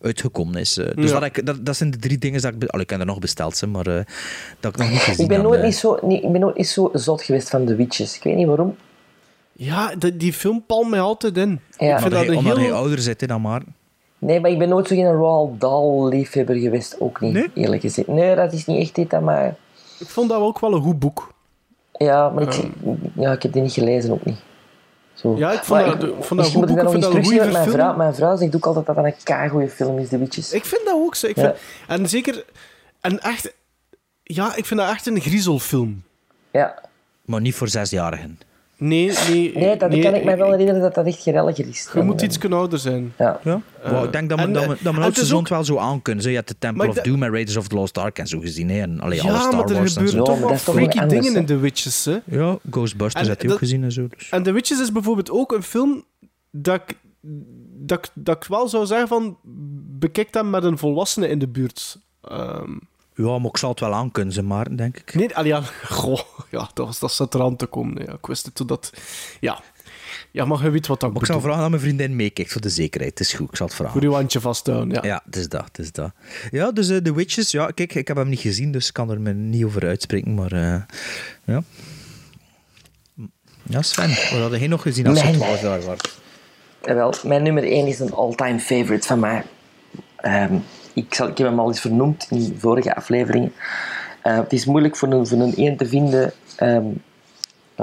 uitgekomen 0.00 0.54
is. 0.60 0.76
Eh, 0.78 0.94
dus 0.94 1.10
Ja. 1.10 1.20
dat, 1.20 1.36
ik, 1.36 1.46
dat, 1.46 1.66
dat 1.66 1.76
zijn 1.76 1.90
de 1.90 1.96
drie 1.96 2.18
dingen 2.18 2.40
dat 2.42 2.52
ik... 2.54 2.64
Allee, 2.68 2.84
ik 2.84 2.90
heb 2.90 3.00
er 3.00 3.06
nog 3.06 3.18
besteld, 3.18 3.56
ze, 3.56 3.66
maar 3.66 3.86
eh, 3.86 4.04
dat 4.60 4.72
ik 4.72 4.78
nog 4.80 4.90
niet 4.90 4.98
gezien 4.98 5.22
Ik 5.24 5.28
ben, 5.28 5.42
nooit 5.42 5.62
niet 5.62 5.74
zo, 5.76 5.98
niet, 6.02 6.22
ik 6.22 6.32
ben 6.32 6.40
nooit 6.40 6.56
niet 6.56 6.68
zo 6.68 6.90
zot 6.92 7.22
geweest 7.22 7.50
van 7.50 7.64
de 7.64 7.74
Witches. 7.76 8.16
Ik 8.16 8.22
weet 8.22 8.36
niet 8.36 8.46
waarom. 8.46 8.76
Ja, 9.52 9.94
die, 9.98 10.16
die 10.16 10.32
film 10.32 10.64
palmt 10.66 10.90
mij 10.90 11.00
altijd 11.00 11.36
in. 11.36 11.60
Ja. 11.78 11.94
Ik 11.94 12.00
vind 12.00 12.02
Omdat, 12.02 12.10
dat 12.10 12.20
hij, 12.20 12.28
een 12.28 12.36
omdat 12.36 12.56
hij 12.56 12.64
heel... 12.64 12.74
ouder 12.74 12.98
zit, 12.98 13.20
hè, 13.20 13.26
dan 13.26 13.40
maar. 13.40 13.62
Nee, 14.18 14.40
maar 14.40 14.50
ik 14.50 14.58
ben 14.58 14.68
nooit 14.68 14.88
zo 14.88 14.94
geen 14.94 15.12
Roald 15.12 15.60
Dahl-liefhebber 15.60 16.56
geweest. 16.56 16.96
Ook 17.00 17.20
niet, 17.20 17.32
Nee? 17.32 17.50
eerlijk 17.54 17.80
gezegd. 17.80 18.08
Nee, 18.08 18.34
dat 18.34 18.52
is 18.52 18.66
niet 18.66 18.80
echt 18.80 18.94
dit 18.94 19.20
mij. 19.20 19.54
Ik 20.00 20.08
vond 20.08 20.28
dat 20.28 20.40
ook 20.40 20.58
wel 20.60 20.72
een 20.74 20.82
goed 20.82 20.98
boek. 20.98 21.32
Ja, 21.92 22.28
maar 22.28 22.42
ik, 22.42 22.68
ja, 23.14 23.32
ik 23.32 23.42
heb 23.42 23.52
die 23.52 23.62
niet 23.62 23.72
gelezen, 23.72 24.12
ook 24.12 24.24
niet. 24.24 24.38
Zo. 25.14 25.36
Ja, 25.36 25.52
ik 25.52 25.62
vond 25.64 25.80
Maar 25.86 25.98
dat- 25.98 26.08
ik 26.08 26.24
vond 26.24 26.40
dat 26.40 26.50
goed 26.50 26.66
boek, 26.66 26.78
ik 26.78 26.88
vind 26.88 27.02
dat 27.02 27.14
een 27.14 27.22
want 27.38 27.52
mijn 27.52 27.70
vrouw, 27.70 27.96
mijn 27.96 28.14
vrouw 28.14 28.36
zegt 28.36 28.54
ook 28.56 28.66
altijd 28.66 28.86
dat 28.86 28.96
dat 28.96 29.04
een 29.04 29.14
keigoede 29.22 29.68
film 29.68 29.98
is, 29.98 30.08
The 30.08 30.18
Witches. 30.18 30.52
Ik 30.52 30.64
vind 30.64 30.84
dat 30.84 30.94
ook 30.94 31.14
zo. 31.14 31.26
Ik 31.26 31.36
Ja. 31.36 31.42
vind, 31.42 31.56
En 31.86 32.08
zeker... 32.08 32.44
En 33.00 33.20
echt... 33.20 33.54
Ja, 34.22 34.54
ik 34.56 34.66
vind 34.66 34.80
dat 34.80 34.88
echt 34.90 35.06
een 35.06 35.20
griezelfilm. 35.20 36.02
Ja. 36.50 36.74
Maar 37.24 37.40
niet 37.40 37.54
voor 37.54 37.68
zesjarigen. 37.68 38.38
Nee, 38.80 39.12
nee... 39.28 39.52
Nee, 39.54 39.76
dat 39.76 39.98
kan 39.98 40.14
ik 40.14 40.24
mij 40.24 40.36
wel 40.36 40.50
herinneren 40.50 40.80
dat 40.80 40.94
dat 40.94 41.06
echt 41.06 41.22
gerelliger 41.22 41.68
is. 41.68 41.88
Je 41.94 42.02
moet 42.02 42.22
iets 42.22 42.38
kunnen 42.38 42.58
ouder 42.58 42.78
zijn. 42.78 43.12
Ja. 43.18 43.40
Ja? 43.44 43.60
Wow, 43.84 44.04
ik 44.04 44.12
denk 44.12 44.28
dat, 44.28 44.38
we, 44.38 44.44
en, 44.44 44.52
dat, 44.52 44.62
eh, 44.62 44.68
we, 44.68 44.74
dat 44.74 44.84
en 44.86 44.92
mijn 44.92 45.04
oudste 45.04 45.24
het 45.24 45.32
ook- 45.32 45.48
wel 45.48 45.64
zo 45.64 45.76
aan 45.76 46.02
kunnen. 46.02 46.28
Je 46.28 46.34
hebt 46.34 46.48
de 46.48 46.54
Temple 46.58 46.88
of 46.88 46.94
Doom 46.94 47.22
en 47.22 47.30
Raiders 47.30 47.56
of 47.56 47.68
the 47.68 47.74
Lost 47.74 47.98
Ark 47.98 48.18
en 48.18 48.26
zo 48.26 48.40
gezien. 48.40 48.70
Hè? 48.70 48.80
En 48.80 49.00
allee, 49.00 49.22
Ja, 49.22 49.28
alle 49.28 49.38
Star 49.38 49.52
maar 49.54 49.64
er 49.68 49.74
Wars 49.74 49.96
en 49.96 50.06
gebeuren 50.06 50.26
zo. 50.26 50.32
Toch 50.32 50.48
wel 50.48 50.56
freaky 50.74 50.98
anders, 50.98 51.20
dingen 51.20 51.38
in 51.40 51.46
The 51.46 51.58
Witches, 51.58 52.04
hè. 52.04 52.18
Ja, 52.24 52.58
Ghostbusters 52.70 53.24
En 53.24 53.32
had 53.32 53.42
hij 53.42 53.52
ook 53.52 53.58
gezien 53.58 53.84
en 53.84 53.92
zo. 53.92 54.06
Dus. 54.16 54.28
En 54.30 54.42
The 54.42 54.52
Witches 54.52 54.80
is 54.80 54.92
bijvoorbeeld 54.92 55.30
ook 55.30 55.52
een 55.52 55.62
film 55.62 56.04
dat 56.50 56.80
ik, 56.86 56.96
dat, 57.78 58.10
dat 58.14 58.36
ik 58.36 58.44
wel 58.48 58.68
zou 58.68 58.86
zeggen 58.86 59.08
van... 59.08 59.36
Bekijk 59.98 60.32
dat 60.32 60.44
met 60.44 60.64
een 60.64 60.78
volwassene 60.78 61.28
in 61.28 61.38
de 61.38 61.48
buurt. 61.48 61.98
Ehm, 62.22 62.72
Ja, 63.26 63.38
maar 63.38 63.50
ik 63.50 63.56
zal 63.56 63.70
het 63.70 63.80
wel 63.80 63.94
aan 63.94 64.10
kunnen, 64.10 64.34
ze 64.34 64.42
maar, 64.42 64.76
denk 64.76 64.96
ik. 64.96 65.14
nee, 65.14 65.36
allee, 65.36 65.52
ja, 65.52 65.62
goh, 65.84 66.20
ja, 66.50 66.70
dat, 66.74 66.86
was, 66.86 66.98
dat 66.98 67.12
zat 67.12 67.34
eraan 67.34 67.56
te 67.56 67.66
komen. 67.66 68.04
Ja, 68.04 68.12
ik 68.12 68.26
wist 68.26 68.44
het 68.44 68.54
toen 68.54 68.66
dat... 68.66 68.92
Ja. 69.40 69.60
ja, 70.30 70.44
maar 70.44 70.62
je 70.62 70.70
weet 70.70 70.86
wat 70.86 71.00
dat 71.00 71.12
Maar 71.12 71.20
ik 71.20 71.26
zal 71.26 71.40
vragen 71.40 71.60
dat 71.60 71.70
mijn 71.70 71.82
vriendin 71.82 72.16
meekijkt 72.16 72.52
voor 72.52 72.60
de 72.60 72.68
zekerheid. 72.68 73.18
Het 73.18 73.28
is 73.28 73.32
goed, 73.32 73.48
ik 73.48 73.56
zal 73.56 73.66
het 73.66 73.74
vragen. 73.74 73.92
Voor 73.92 74.02
uw 74.02 74.12
handje 74.12 74.40
vasthouden, 74.40 74.94
ja. 74.94 75.00
Ja, 75.02 75.22
het 75.24 75.36
is 75.36 75.48
dat, 75.48 75.64
het 75.64 75.78
is 75.78 75.92
dat. 75.92 76.12
Ja, 76.50 76.72
dus 76.72 76.88
eh, 76.88 76.96
The 76.96 77.14
Witches, 77.14 77.50
ja, 77.50 77.66
kijk, 77.66 77.94
ik 77.94 78.08
heb 78.08 78.16
hem 78.16 78.28
niet 78.28 78.40
gezien, 78.40 78.72
dus 78.72 78.86
ik 78.86 78.92
kan 78.92 79.10
er 79.10 79.20
me 79.20 79.32
niet 79.32 79.64
over 79.64 79.86
uitspreken, 79.86 80.34
maar 80.34 80.52
eh, 80.52 80.82
ja. 81.44 81.62
Ja, 83.62 83.82
Sven, 83.82 84.08
wat 84.08 84.50
had 84.50 84.58
jij 84.58 84.66
nog 84.66 84.82
gezien 84.82 85.06
als 85.06 85.22
het 85.22 85.36
was 85.36 85.60
daar 85.60 85.82
was? 85.82 85.98
Jawel, 86.82 87.14
mijn 87.24 87.42
nummer 87.42 87.64
1 87.64 87.86
is 87.86 87.98
een 87.98 88.12
all-time 88.12 88.58
favorite 88.58 89.06
van 89.06 89.18
mij. 89.18 89.44
Ehm, 90.16 90.54
ik, 90.94 91.14
zal, 91.14 91.28
ik 91.28 91.38
heb 91.38 91.46
hem 91.46 91.60
al 91.60 91.68
eens 91.68 91.80
vernoemd 91.80 92.26
in 92.30 92.56
vorige 92.58 92.94
afleveringen. 92.94 93.52
Eh, 94.22 94.36
het 94.36 94.52
is 94.52 94.64
moeilijk 94.64 94.96
voor 94.96 95.12
een, 95.12 95.26
voor 95.26 95.38
een 95.38 95.54
één 95.56 95.76
te 95.76 95.86
vinden 95.86 96.32
ehm, 96.56 96.84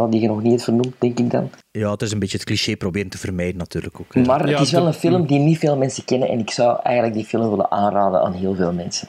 die 0.09 0.21
je 0.21 0.27
nog 0.27 0.41
niet 0.41 0.51
hebt 0.51 0.63
vernoemd, 0.63 0.93
denk 0.97 1.19
ik 1.19 1.31
dan. 1.31 1.49
Ja, 1.71 1.91
het 1.91 2.01
is 2.01 2.11
een 2.11 2.19
beetje 2.19 2.37
het 2.37 2.45
cliché 2.45 2.75
proberen 2.75 3.09
te 3.09 3.17
vermijden 3.17 3.57
natuurlijk 3.57 3.99
ook. 3.99 4.13
hè. 4.13 4.21
Maar 4.21 4.47
het 4.47 4.59
is 4.59 4.71
wel 4.71 4.81
de- 4.81 4.87
een 4.87 4.93
film 4.93 5.27
die 5.27 5.39
niet 5.39 5.57
veel 5.57 5.77
mensen 5.77 6.05
kennen 6.05 6.29
en 6.29 6.39
ik 6.39 6.51
zou 6.51 6.79
eigenlijk 6.83 7.15
die 7.15 7.25
film 7.25 7.49
willen 7.49 7.71
aanraden 7.71 8.21
aan 8.21 8.33
heel 8.33 8.55
veel 8.55 8.73
mensen. 8.73 9.07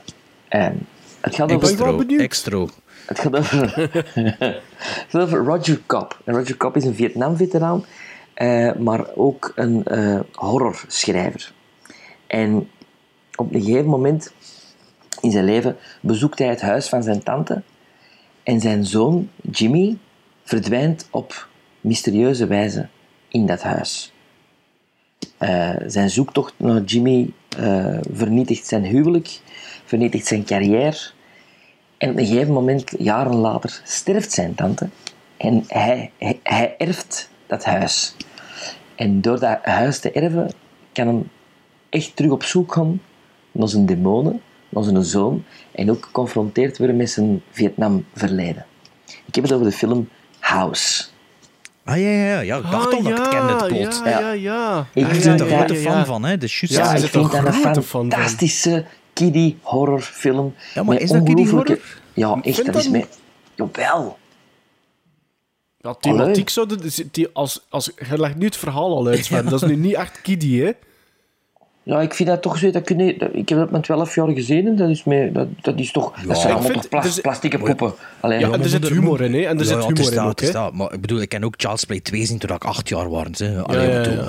Ehm, 0.48 0.72
het 1.20 1.34
gaat 1.34 1.52
over... 1.52 1.60
wel 1.60 1.70
Extro, 1.70 1.96
benieuwd. 1.96 2.20
extro. 2.20 2.68
Het 3.06 3.18
gaat 3.18 3.36
over, 3.36 3.72
het 4.14 5.06
gaat 5.08 5.22
over 5.22 5.44
Roger 5.44 5.80
Cobb. 5.86 6.18
En 6.24 6.34
Roger 6.34 6.56
Cobb 6.56 6.76
is 6.76 6.84
een 6.84 6.94
Vietnam-veteraan, 6.94 7.84
eh, 8.34 8.72
maar 8.74 9.04
ook 9.14 9.52
een 9.54 9.84
eh, 9.84 10.20
horrorschrijver. 10.32 11.52
En 12.26 12.68
op 13.38 13.54
een 13.54 13.62
gegeven 13.62 13.88
moment 13.88 14.32
in 15.20 15.30
zijn 15.30 15.44
leven 15.44 15.76
bezoekt 16.00 16.38
hij 16.38 16.48
het 16.48 16.60
huis 16.60 16.88
van 16.88 17.02
zijn 17.02 17.22
tante. 17.22 17.62
En 18.42 18.60
zijn 18.60 18.86
zoon, 18.86 19.30
Jimmy, 19.50 19.96
verdwijnt 20.44 21.08
op 21.10 21.48
mysterieuze 21.80 22.46
wijze 22.46 22.88
in 23.28 23.46
dat 23.46 23.62
huis. 23.62 24.12
Eh, 25.38 25.74
zijn 25.86 26.10
zoektocht 26.10 26.54
naar 26.56 26.82
Jimmy 26.82 27.32
eh, 27.58 27.98
vernietigt 28.12 28.66
zijn 28.66 28.84
huwelijk, 28.84 29.40
vernietigt 29.84 30.26
zijn 30.26 30.44
carrière. 30.44 31.10
En 31.98 32.10
op 32.10 32.16
een 32.16 32.26
gegeven 32.26 32.52
moment, 32.52 32.90
jaren 32.98 33.34
later, 33.34 33.80
sterft 33.84 34.32
zijn 34.32 34.54
tante. 34.54 34.88
En 35.36 35.64
hij, 35.66 36.10
hij, 36.18 36.40
hij 36.42 36.74
erft 36.78 37.30
dat 37.46 37.64
huis. 37.64 38.16
En 38.94 39.20
door 39.20 39.40
dat 39.40 39.58
huis 39.62 39.98
te 39.98 40.12
erven, 40.12 40.50
kan 40.92 41.06
hem 41.06 41.30
echt 41.88 42.16
terug 42.16 42.30
op 42.30 42.42
zoek 42.42 42.72
gaan 42.72 43.00
naar 43.58 43.68
zijn 43.68 43.86
demonen, 43.86 44.40
naar 44.68 44.82
zijn 44.84 45.04
zoon. 45.04 45.44
En 45.72 45.90
ook 45.90 46.04
geconfronteerd 46.04 46.78
worden 46.78 46.96
met 46.96 47.10
zijn 47.10 47.42
Vietnam-verleden. 47.50 48.66
Ik 49.26 49.34
heb 49.34 49.44
het 49.44 49.52
over 49.52 49.66
de 49.66 49.72
film 49.72 50.08
House. 50.38 51.04
Ah 51.84 51.96
ja, 51.96 52.08
ja, 52.08 52.24
ja, 52.24 52.40
ja. 52.40 52.56
ik 52.56 52.70
dacht 52.70 52.92
al 52.94 53.02
dat 53.02 53.10
ik 53.12 53.16
het 53.18 53.28
kende, 53.28 53.52
het 53.52 53.66
plot. 53.66 54.00
Ja, 54.04 54.18
ja, 54.20 54.30
ja. 54.32 54.86
Ik 54.94 55.02
ja, 55.02 55.08
bent 55.10 55.22
ja, 55.24 55.30
er 55.30 55.38
dat- 55.38 55.48
een 55.50 55.56
grote 55.56 55.74
ja, 55.74 55.80
fan 55.80 55.98
ja. 55.98 56.04
van, 56.04 56.24
hè? 56.24 56.38
Dus 56.38 56.60
juist. 56.60 56.74
Ja, 56.76 56.84
Ja, 56.84 56.90
ik 56.92 56.98
vind 57.10 57.12
dat 57.12 57.32
een 57.34 57.40
grote 57.40 57.52
fan 57.52 57.74
van. 57.74 57.82
fantastische 57.84 58.84
kiddie 59.12 59.58
horrorfilm. 59.62 60.54
Ja, 60.74 60.82
maar 60.82 61.00
is 61.00 61.10
dat 61.10 61.22
kiddie 61.22 61.44
ongelooflijke- 61.44 61.84
Ja, 62.12 62.38
echt. 62.42 62.66
Dat 62.66 62.74
is 62.76 62.88
met... 62.88 63.18
Jawel. 63.54 64.18
Ja, 65.80 65.94
thematiek 65.94 66.48
zou 66.48 66.66
de, 66.66 67.06
die, 67.10 67.28
als, 67.32 67.66
als, 67.68 67.90
je 68.08 68.18
legt 68.18 68.36
nu 68.36 68.44
het 68.44 68.56
verhaal 68.56 68.96
al 68.96 69.06
uit, 69.06 69.24
Sven. 69.24 69.44
Dat 69.48 69.62
is 69.62 69.68
nu 69.68 69.76
niet 69.76 69.94
echt 69.94 70.20
kiddie, 70.20 70.64
hè? 70.64 70.70
Ja, 71.88 72.00
ik 72.00 72.14
vind 72.14 72.28
dat 72.28 72.42
toch 72.42 72.58
zo. 72.58 72.70
Dat 72.70 72.82
kun 72.82 72.98
je, 72.98 73.16
dat- 73.18 73.28
ik 73.32 73.48
heb 73.48 73.58
dat 73.58 73.70
met 73.70 73.82
12 73.82 74.14
jaar 74.14 74.28
gezien 74.28 74.66
en 74.66 74.76
dat 74.76 74.88
is, 74.88 75.04
mee, 75.04 75.32
dat, 75.32 75.46
dat 75.60 75.78
is 75.78 75.92
toch. 75.92 76.12
dat 76.26 76.38
zijn 76.38 76.52
allemaal 76.52 76.70
vind- 76.70 76.80
toch 76.82 76.88
plas, 76.90 77.04
dus- 77.04 77.20
plastieke 77.20 77.58
poppen. 77.58 77.92
Alleen, 78.20 78.40
Ja, 78.40 78.50
en 78.50 78.62
er 78.62 78.68
zit 78.68 78.88
humor 78.88 79.20
in, 79.20 79.34
hè. 79.34 79.40
En 79.40 79.58
er 79.58 79.64
zit 79.64 79.74
ja, 79.82 79.86
humor 79.86 80.00
is 80.00 80.10
in 80.10 80.18
ook, 80.20 80.40
is 80.40 80.52
dat. 80.52 80.72
Maar 80.74 80.92
ik 80.92 81.00
bedoel, 81.00 81.20
ik 81.20 81.28
ken 81.28 81.44
ook 81.44 81.54
Charles 81.56 81.84
Play 81.84 82.00
2 82.00 82.26
zien 82.26 82.38
toen 82.38 82.56
ik 82.56 82.64
acht 82.64 82.88
jaar 82.88 83.10
was. 83.10 83.26
Hè. 83.38 83.62
Allee, 83.62 83.88
ja, 83.88 83.96
ik 83.98 84.02
bedoel, 84.02 84.22
ja. 84.22 84.28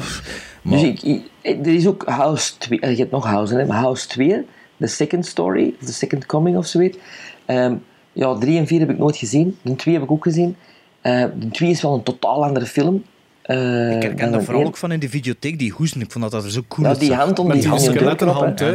Maar, 0.62 0.80
Dus 0.80 0.88
ik, 0.88 1.02
ik- 1.42 1.66
er 1.66 1.74
is 1.74 1.88
ook 1.88 2.04
House 2.06 2.58
2. 2.58 2.80
eh, 2.80 2.92
Je 2.92 2.98
hebt 2.98 3.12
nog 3.12 3.26
House, 3.26 3.56
hè, 3.56 3.66
maar 3.66 3.78
House 3.80 4.08
2, 4.08 4.46
The 4.78 4.88
Second 4.88 5.26
Story, 5.26 5.74
of 5.82 5.86
The 5.88 5.94
Second 5.94 6.26
Coming 6.26 6.58
of 6.58 6.66
zoiets. 6.66 6.98
Ehm, 7.46 7.74
ja, 8.14 8.38
3 8.38 8.58
en 8.58 8.68
4 8.68 8.80
heb 8.80 8.90
ik 8.90 8.98
nooit 8.98 9.18
gezien. 9.18 9.58
De 9.62 9.76
2 9.76 9.94
heb 9.94 10.04
ik 10.04 10.12
ook 10.12 10.24
gezien. 10.24 10.56
Eh, 11.02 11.24
de 11.40 11.48
2 11.50 11.70
is 11.70 11.82
wel 11.82 11.94
een 11.94 12.04
totaal 12.04 12.44
andere 12.46 12.66
film. 12.66 13.04
Eh, 13.50 13.92
ik 13.96 14.02
dan 14.02 14.16
ken 14.16 14.32
dat 14.32 14.40
de 14.40 14.46
vooral 14.46 14.60
één. 14.62 14.68
ook 14.70 14.78
van 14.78 14.92
in 14.92 15.00
de 15.00 15.10
videotheek, 15.10 15.60
die 15.60 15.72
hoesten. 15.72 16.02
Ik 16.02 16.12
vond 16.12 16.24
dat 16.24 16.34
dat 16.34 16.44
er 16.44 16.52
zo 16.52 16.62
cool 16.68 16.84
Ja, 16.88 16.90
uit 16.92 17.00
die 17.00 17.14
hand 17.14 17.40
om 17.40 17.46
Met 17.46 17.54
die 17.56 17.62
die 17.64 17.72
hand 17.72 17.84
de 18.20 18.26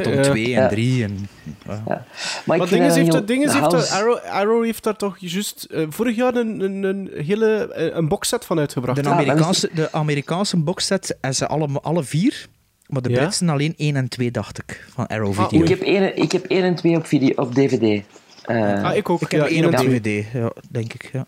om 0.06 0.12
Ja. 0.12 0.20
2 0.22 0.56
en. 0.56 0.68
3. 0.68 1.02
En, 1.04 1.28
ja. 1.66 1.72
Ja. 1.72 1.82
Maar 1.86 1.96
ik 1.96 2.44
Maar 2.44 2.58
dat 2.58 2.68
heeft, 2.68 3.12
heel- 3.12 3.24
dinges 3.26 3.52
heeft 3.52 3.64
House- 3.72 3.94
er- 3.94 4.00
Arrow, 4.00 4.18
Arrow 4.30 4.64
heeft 4.64 4.82
daar 4.84 4.96
toch 4.96 5.16
juist 5.18 5.64
eh, 5.70 5.86
vorig 5.88 6.16
jaar 6.16 6.34
een, 6.34 6.60
een, 6.60 6.82
een 6.82 7.10
hele 7.26 7.72
eh, 7.74 7.96
een 7.96 8.08
boxset 8.08 8.44
van 8.44 8.58
uitgebracht. 8.58 9.02
De? 9.02 9.08
Amerikaanse, 9.10 9.70
de 9.74 9.92
Amerikaanse 9.92 10.56
boxset 10.56 11.16
en 11.20 11.34
ze 11.34 11.46
alle, 11.46 11.68
alle 11.82 12.04
vier, 12.04 12.46
maar 12.86 13.02
de 13.02 13.10
Ja? 13.10 13.18
Britsen 13.18 13.48
alleen 13.48 13.74
1 13.76 13.96
en 13.96 14.08
2, 14.08 14.30
dacht 14.30 14.58
ik, 14.58 14.84
van 14.94 15.06
Arrow 15.06 15.38
Ah, 15.38 15.44
Video. 15.48 15.62
Ik 15.62 15.68
heb 15.68 15.80
1 15.80 16.16
ik 16.16 16.32
heb 16.32 16.44
één 16.44 16.62
en 16.62 16.74
2 16.74 16.96
op, 16.96 17.06
video, 17.06 17.32
op 17.36 17.54
DVD. 17.54 18.02
Eh, 18.44 18.84
Ah, 18.84 18.96
ik 18.96 19.10
ook. 19.10 19.20
Ik 19.22 19.30
heb 19.30 19.40
ja, 19.40 19.46
één 19.46 19.56
één 19.56 19.66
op 19.66 19.72
en 19.72 19.78
twee. 19.78 20.00
DVD, 20.00 20.26
ja, 20.32 20.52
denk 20.70 20.92
ik. 20.92 21.10
Ja. 21.12 21.26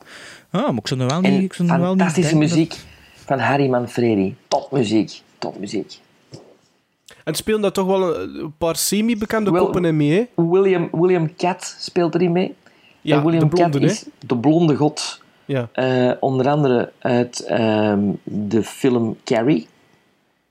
Ah, 0.50 0.62
maar 0.68 0.76
ik 0.76 0.86
zou 0.88 1.00
er 1.00 1.06
wel 1.06 1.20
niet... 1.20 1.30
en 1.32 1.40
Ik 1.42 1.52
zou 1.52 1.68
er 1.70 1.80
wel 1.80 1.88
niet 1.94 1.98
fantastische 1.98 2.30
denken 2.30 2.48
dat- 2.48 2.58
muziek 2.58 2.74
van 3.26 3.38
Harry 3.38 3.68
Manfredi. 3.68 4.36
Topmuziek. 4.48 5.20
Topmuziek. 5.38 5.98
En 7.24 7.34
spelen 7.34 7.60
daar 7.60 7.72
toch 7.72 7.86
wel 7.86 8.16
een, 8.20 8.34
een 8.38 8.54
paar 8.58 8.76
semi-bekende 8.76 9.50
Wel- 9.50 9.64
koppen 9.64 9.84
in 9.84 9.96
mee, 9.96 10.10
hè? 10.10 10.42
William, 10.50 10.88
William 10.92 11.36
Cat 11.36 11.76
speelt 11.78 12.14
erin 12.14 12.32
mee. 12.32 12.54
Ja, 13.00 13.16
En 13.16 13.24
William 13.24 13.48
de 13.48 13.48
blonde, 13.48 13.78
Cat 13.80 13.90
is 13.90 14.04
de 14.26 14.36
blonde 14.36 14.76
god. 14.76 15.20
Ja. 15.44 15.68
Eh, 15.72 16.12
onder 16.20 16.48
andere 16.48 16.92
uit 16.98 17.40
ehm, 17.40 18.00
de 18.22 18.62
film 18.62 19.16
Carrie. 19.24 19.66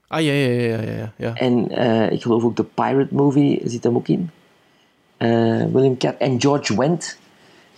Ah, 0.08 0.22
ja, 0.22 0.32
ja, 0.32 0.48
ja, 0.50 0.82
ja, 0.82 0.92
ja. 0.92 1.14
ja. 1.18 1.34
En 1.34 1.70
eh, 1.70 2.12
ik 2.12 2.22
geloof 2.22 2.44
ook 2.44 2.56
de 2.56 2.64
Pirate 2.64 3.16
Movie 3.16 3.62
zit 3.66 3.84
hem 3.84 3.96
ook 3.96 4.08
in. 4.08 4.30
Eh, 5.18 5.30
William 5.74 5.98
Cat 5.98 6.16
en 6.18 6.42
George 6.42 6.78
Wendt. 6.78 7.20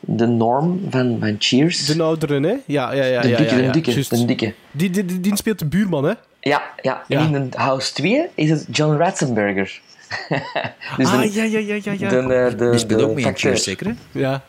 De 0.10 0.26
Norm 0.26 0.82
van, 0.90 1.18
van 1.20 1.36
Cheers. 1.40 1.86
De 1.86 2.04
ouderen, 2.04 2.44
hè? 2.44 2.56
Ja, 2.66 2.94
ja, 2.94 3.04
ja. 3.04 3.22
De 3.22 3.28
ja, 3.28 3.38
dikke, 3.38 3.56
ja, 3.56 3.72
de 3.72 3.82
dikke, 3.82 4.16
de 4.16 4.26
dikke. 4.26 4.54
Die, 4.72 4.90
die, 4.90 5.06
die, 5.06 5.20
die 5.20 5.36
speelt 5.36 5.60
de 5.60 5.66
buurman, 5.66 6.04
hè? 6.04 6.14
Ja, 6.40 6.62
ja. 6.82 7.04
Ja. 7.08 7.20
En 7.20 7.36
in 7.36 7.50
de 7.50 7.58
House 7.58 7.94
2 7.94 8.28
is 8.36 8.50
het 8.50 8.68
John 8.72 8.96
Ratzenberger. 8.98 9.82
dus 10.98 11.08
ah, 11.08 11.22
de- 11.22 11.34
ja, 11.34 11.44
ja, 11.44 11.60
ja, 11.60 11.80
ja. 11.84 11.92
ja. 11.98 12.10
de, 12.10 12.34
eh, 12.34 12.58
de, 12.58 12.70
Die 12.70 12.80
speelt 12.80 13.02
ook 13.02 13.16
mee 13.16 13.26
in. 13.26 13.38
Cheers, 13.38 13.64
zeker? 13.64 13.88
hè? 13.88 13.94
ja. 14.20 14.44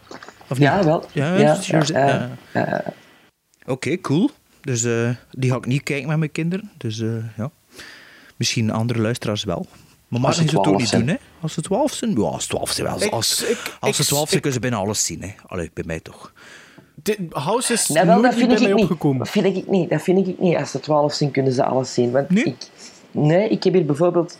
Of 0.48 0.58
niet? 0.58 0.68
Ja, 0.68 0.84
wel. 0.84 1.04
Ja, 1.12 1.36
ja, 1.36 1.58
Ja. 1.86 2.30
ja. 2.52 2.82
Oké, 3.66 4.00
cool. 4.00 4.30
Dus 4.60 4.84
eh, 4.84 5.10
die 5.30 5.50
ga 5.50 5.56
ik 5.56 5.66
niet 5.66 5.82
kijken 5.82 6.08
met 6.08 6.18
mijn 6.18 6.32
kinderen. 6.32 6.70
Dus 6.76 7.00
eh, 7.00 7.08
ja. 7.36 7.50
Misschien 8.36 8.70
andere 8.70 9.00
luisteraars 9.00 9.44
wel. 9.44 9.66
Maar 10.08 10.20
Als 10.20 10.28
Martin 10.36 10.42
ze 10.42 10.48
zou 10.54 10.60
het 10.62 10.72
ook 10.72 10.78
12 10.78 10.80
niet 10.80 10.88
zijn. 10.88 11.06
doen, 11.06 11.10
hè? 11.14 11.42
Als 11.42 11.52
ze 11.54 11.60
12 11.60 11.92
zijn? 11.92 12.10
Ja, 12.10 12.22
als 12.26 12.42
ze 12.42 12.48
12 12.48 12.70
zijn 12.72 12.86
wel. 12.86 13.02
Ik- 13.02 13.12
Als, 13.12 13.42
ik- 13.44 13.76
als 13.80 13.96
ze 13.96 14.04
12 14.04 14.24
zijn, 14.28 14.36
ik- 14.36 14.42
kunnen 14.42 14.52
ze 14.52 14.68
bijna 14.68 14.76
alles 14.76 15.04
zien, 15.06 15.22
hè? 15.22 15.28
Allee, 15.46 15.70
bij 15.74 15.84
mij 15.86 16.00
toch. 16.00 16.32
De 17.02 17.16
House 17.30 17.72
is 17.72 17.88
Nee, 17.88 18.04
wel, 18.04 18.12
nooit 18.20 18.22
dat 18.22 18.30
niet 18.30 18.40
vind 18.40 18.48
bij 18.52 18.58
ik 18.62 18.64
mij 18.68 18.72
niet. 18.82 18.84
opgekomen. 18.90 19.18
Dat 19.18 19.28
vind 19.28 19.56
ik 19.56 19.68
niet. 19.68 19.90
Dat 19.90 20.02
vind 20.02 20.28
ik 20.28 20.38
niet. 20.38 20.56
Als 20.56 20.70
ze 20.70 20.80
12 20.80 21.12
zijn, 21.14 21.30
kunnen 21.30 21.52
ze 21.52 21.64
alles 21.64 21.94
zien. 21.94 22.10
Want 22.10 22.30
Nee? 22.30 22.44
ik, 22.44 22.56
nee, 23.10 23.48
ik 23.48 23.64
heb 23.64 23.72
hier 23.72 23.84
bijvoorbeeld, 23.86 24.38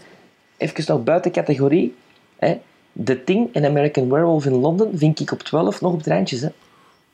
even 0.56 0.84
nog 0.86 1.04
buiten 1.04 1.32
categorie, 1.32 1.94
hè, 2.38 2.56
The 3.04 3.24
Thing 3.24 3.48
en 3.52 3.64
American 3.64 4.08
Werewolf 4.10 4.44
in 4.44 4.52
Londen 4.54 4.98
vind 4.98 5.20
ik 5.20 5.32
op 5.32 5.42
12 5.42 5.80
nog 5.80 5.92
op 5.92 5.98
het 5.98 6.06
randje. 6.06 6.38
Hè. 6.38 6.48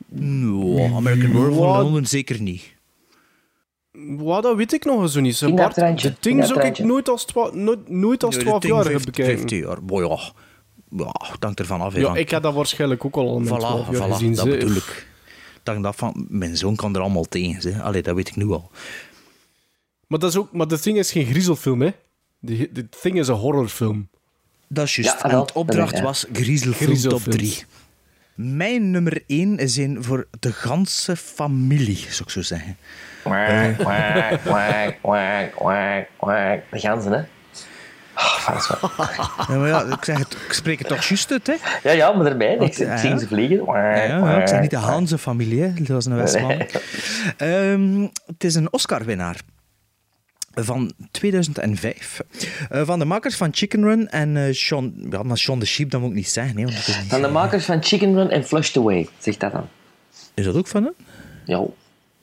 No, 0.09 0.78
American 0.97 1.32
Werewolf 1.32 1.76
in 1.76 1.82
Londen 1.82 2.06
zeker 2.06 2.40
niet. 2.40 2.62
Wat, 3.99 4.43
dat 4.43 4.57
weet 4.57 4.73
ik 4.73 4.85
nog 4.85 5.11
zo 5.11 5.21
niet. 5.21 5.41
Dat 5.41 5.55
Bart, 5.55 5.75
de 5.75 5.87
in 5.87 6.16
ding 6.21 6.39
dat 6.41 6.49
zou 6.49 6.61
ik 6.61 6.79
nooit 6.79 7.09
als, 7.09 7.25
twa 7.25 7.51
nooit, 7.53 7.89
nooit 7.89 8.25
als 8.25 8.35
Nee, 8.37 8.45
de 8.45 8.51
12 8.51 8.62
Thing 8.62 8.75
jaar 8.75 8.85
15 8.85 9.05
bekijken. 9.05 9.37
15 9.37 9.59
jaar. 9.59 9.85
Boy, 9.85 10.05
ja. 10.05 10.19
Ja, 10.89 11.15
het 11.33 11.45
hangt 11.45 11.59
ervan 11.61 11.81
af. 11.81 11.97
Ja, 11.97 12.15
ik 12.15 12.31
heb 12.31 12.43
dat 12.43 12.55
waarschijnlijk 12.55 13.05
ook 13.05 13.16
al 13.16 13.41
12 13.45 13.47
Voilà, 13.47 13.91
jaar 13.91 14.09
voilà, 14.09 14.12
gezien. 14.12 14.35
dat 14.35 14.45
ze. 14.45 14.51
bedoel 14.51 14.77
ik. 14.77 15.07
Dat 15.62 15.77
ik 15.77 15.83
dacht 15.83 15.99
van, 15.99 16.27
mijn 16.29 16.57
zoon 16.57 16.77
kan 16.77 16.95
er 16.95 17.01
allemaal 17.01 17.25
tegen. 17.25 17.75
Hè. 17.75 17.83
Allee, 17.83 18.03
dat 18.03 18.15
weet 18.15 18.29
ik 18.29 18.37
nu 18.37 18.51
al. 18.51 18.71
Maar, 20.07 20.19
dat 20.19 20.31
is 20.31 20.37
ook, 20.37 20.53
maar 20.53 20.66
The 20.66 20.79
Thing 20.79 20.99
is 20.99 21.12
geen 21.12 21.27
griezelfilm, 21.27 21.83
hè? 21.83 21.91
The, 22.47 22.71
The 22.73 22.89
Thing 22.89 23.19
is 23.19 23.29
een 23.29 23.35
horrorfilm. 23.35 24.09
Dat 24.69 24.85
is 24.87 24.97
juist. 24.97 25.23
Ja, 25.23 25.31
en 25.31 25.39
het 25.39 25.53
opdracht 25.53 25.93
dat 25.93 26.03
was 26.03 26.27
Griezelfilm 26.33 26.73
top 26.79 27.21
Griezelfilms. 27.21 27.37
3. 27.37 27.65
Mijn 28.35 28.90
nummer 28.90 29.23
1 29.27 29.59
is 29.59 29.77
een 29.77 30.05
voor 30.05 30.27
de 30.40 30.52
ganse 30.52 31.16
familie, 31.16 31.97
zou 31.97 32.23
ik 32.24 32.31
zo 32.31 32.43
zeggen. 32.43 32.77
Quack, 33.23 33.78
quack, 33.78 34.40
quack, 34.44 34.97
quack, 35.02 35.51
quack, 35.56 36.06
quack. 36.16 36.61
De 36.70 36.78
ganzen, 36.78 37.12
hè. 37.12 37.23
Oh, 38.16 38.48
Ja, 39.48 39.56
maar 39.56 39.69
ja, 39.69 39.82
ik, 39.82 40.05
zeg 40.05 40.19
het, 40.19 40.36
ik 40.47 40.52
spreek 40.52 40.78
het 40.78 40.89
toch 40.89 41.05
juist 41.05 41.31
uit, 41.31 41.47
hè? 41.47 41.55
ja, 41.82 41.90
ja, 41.93 42.12
maar 42.12 42.27
erbij. 42.27 42.52
Ik, 42.52 42.59
Want, 42.59 42.81
ik 42.81 42.86
ja, 42.86 42.97
zie 42.97 43.11
ja. 43.11 43.19
ze 43.19 43.27
vliegen. 43.27 43.65
Ja, 43.66 44.05
ja, 44.05 44.40
ik 44.40 44.48
zeg 44.48 44.61
niet 44.61 44.70
de 44.70 44.77
Hanse 44.77 45.19
familie, 45.19 45.62
hè. 45.62 45.73
dat 45.74 45.86
was 45.86 46.06
een 46.06 46.16
Westman. 46.16 46.66
Ehm, 47.36 48.06
het 48.27 48.44
is 48.44 48.55
een 48.55 48.73
Oscar-winnaar 48.73 49.36
van 50.55 50.93
2005. 51.10 52.20
Eh, 52.70 52.82
van 52.86 52.98
de 52.98 53.05
makers 53.05 53.36
van 53.36 53.48
Chicken 53.52 53.82
Run 53.85 54.09
en 54.10 54.36
eh 54.36 54.52
Sean... 54.55 54.94
Ja, 55.10 55.22
maar 55.22 55.39
Sean 55.39 55.59
the 55.59 55.66
Sheep, 55.66 55.90
dat 55.90 56.01
moet 56.01 56.10
ik 56.10 56.16
niet 56.16 56.28
zeggen. 56.28 56.56
Hè, 56.56 56.62
want 56.64 56.76
dat 56.76 56.89
is, 56.89 57.01
niet- 57.01 57.10
Van 57.10 57.22
de 57.22 57.28
makers 57.28 57.64
van 57.64 57.82
Chicken 57.82 58.14
Run 58.14 58.31
en 58.31 58.44
Flushed 58.44 58.76
Away, 58.76 59.09
zegt 59.18 59.40
dat 59.40 59.52
dan. 59.52 59.68
is 60.35 60.44
dat 60.44 60.55
ook 60.56 60.66
van 60.66 60.82
hen? 60.82 60.94
Ja. 61.44 61.64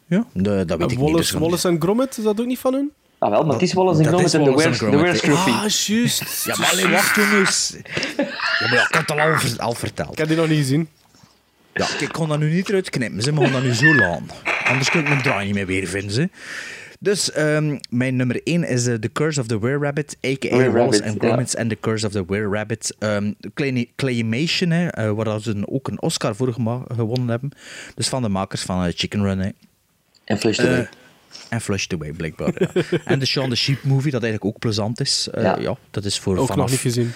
Ja, 0.05 0.25
Nee, 0.33 0.65
dat 0.65 0.77
weet 0.77 0.91
ik 0.91 0.97
niet. 0.97 1.05
Wallace, 1.09 1.31
dus- 1.31 1.41
Wallace 1.41 1.67
en 1.67 1.81
Gromit, 1.81 2.17
is 2.17 2.23
dat 2.23 2.39
ook 2.39 2.45
niet 2.45 2.59
van 2.59 2.73
hun? 2.73 2.91
Ah 3.19 3.29
wel, 3.29 3.43
maar 3.43 3.53
het 3.53 3.61
is 3.61 3.67
eens 3.67 3.71
de 3.71 3.77
Wallace 3.77 4.01
de 4.03 4.73
Gromit, 4.73 4.99
Where's 4.99 5.21
hè. 5.21 5.27
Scruffy. 5.27 5.49
Ah, 5.49 5.67
juist. 5.69 6.43
Ja, 6.45 6.55
maar 6.57 6.69
allee, 6.71 6.87
wacht 6.87 7.15
jongens. 7.15 7.75
Ja, 7.77 8.23
maar 8.59 8.73
ja, 8.73 8.81
ik 8.87 8.93
had 8.95 9.09
het 9.09 9.11
al, 9.19 9.37
ver- 9.39 9.59
al 9.59 9.73
verteld. 9.73 10.11
Ik 10.11 10.17
heb 10.17 10.27
die 10.27 10.37
nog 10.37 10.47
niet 10.47 10.57
gezien. 10.57 10.87
Ja, 11.73 11.85
kijk, 11.85 12.01
ik 12.01 12.11
kon 12.11 12.27
dat 12.29 12.39
nu 12.39 12.53
niet 12.53 12.69
eruit 12.69 12.89
knippen. 12.89 13.21
Ze 13.21 13.31
mogen 13.31 13.51
dat 13.51 13.61
nu 13.63 13.73
zo 13.73 13.95
laten. 13.95 14.25
Anders 14.63 14.89
kun 14.89 14.99
ik 14.99 15.07
mijn 15.07 15.21
draai 15.21 15.45
niet 15.45 15.53
meer 15.55 15.65
weer 15.65 15.87
vinden. 15.87 16.11
Ze. 16.11 16.29
Dus 17.03 17.31
ehm, 17.31 17.77
mijn 17.89 18.15
nummer 18.15 18.41
1 18.43 18.63
is 18.67 18.87
eh, 18.87 18.93
The 18.95 19.11
Curse 19.11 19.39
of 19.39 19.47
the 19.47 19.59
Were-Rabbit, 19.59 20.17
a.k.a. 20.25 20.49
Were-Rabbit, 20.57 20.73
Wallace 20.73 21.03
and. 21.03 21.17
Gromit 21.19 21.57
and 21.57 21.69
The 21.69 21.77
Curse 21.79 22.05
of 22.05 22.11
the 22.11 22.25
Were-Rabbit. 22.27 22.95
Ehm, 22.99 23.31
Clay- 23.53 23.89
Claymation, 23.95 24.69
hè, 24.71 24.87
eh, 24.87 25.11
waar 25.11 25.41
ze 25.41 25.63
ook 25.65 25.87
een 25.87 26.01
Oscar 26.01 26.35
voor 26.35 26.53
gewonnen 26.53 27.27
hebben. 27.27 27.51
Dus 27.95 28.07
van 28.07 28.21
de 28.21 28.29
makers 28.29 28.61
van 28.61 28.85
eh, 28.85 28.93
Chicken 28.95 29.23
Run. 29.23 29.39
Hè. 29.39 29.49
En 30.23 30.37
Flushed 30.39 30.65
Away. 30.65 30.79
Eh, 30.79 30.87
en 31.49 31.61
Flushed 31.61 31.93
Away, 31.93 32.11
blijkbaar. 32.11 32.53
Ja. 32.57 32.69
en 33.05 33.19
de 33.19 33.25
Shaun 33.25 33.49
the 33.49 33.55
Sheep 33.55 33.83
movie, 33.83 34.11
dat 34.11 34.23
eigenlijk 34.23 34.55
ook 34.55 34.59
plezant 34.61 34.99
is. 34.99 35.27
Eh, 35.31 35.43
Ja. 35.43 35.57
ja. 35.59 35.77
dat 35.91 36.05
is 36.05 36.19
voor 36.19 36.37
Ook 36.37 36.47
vanaf... 36.47 36.57
nog 36.61 36.69
niet 36.71 36.79
gezien. 36.79 37.11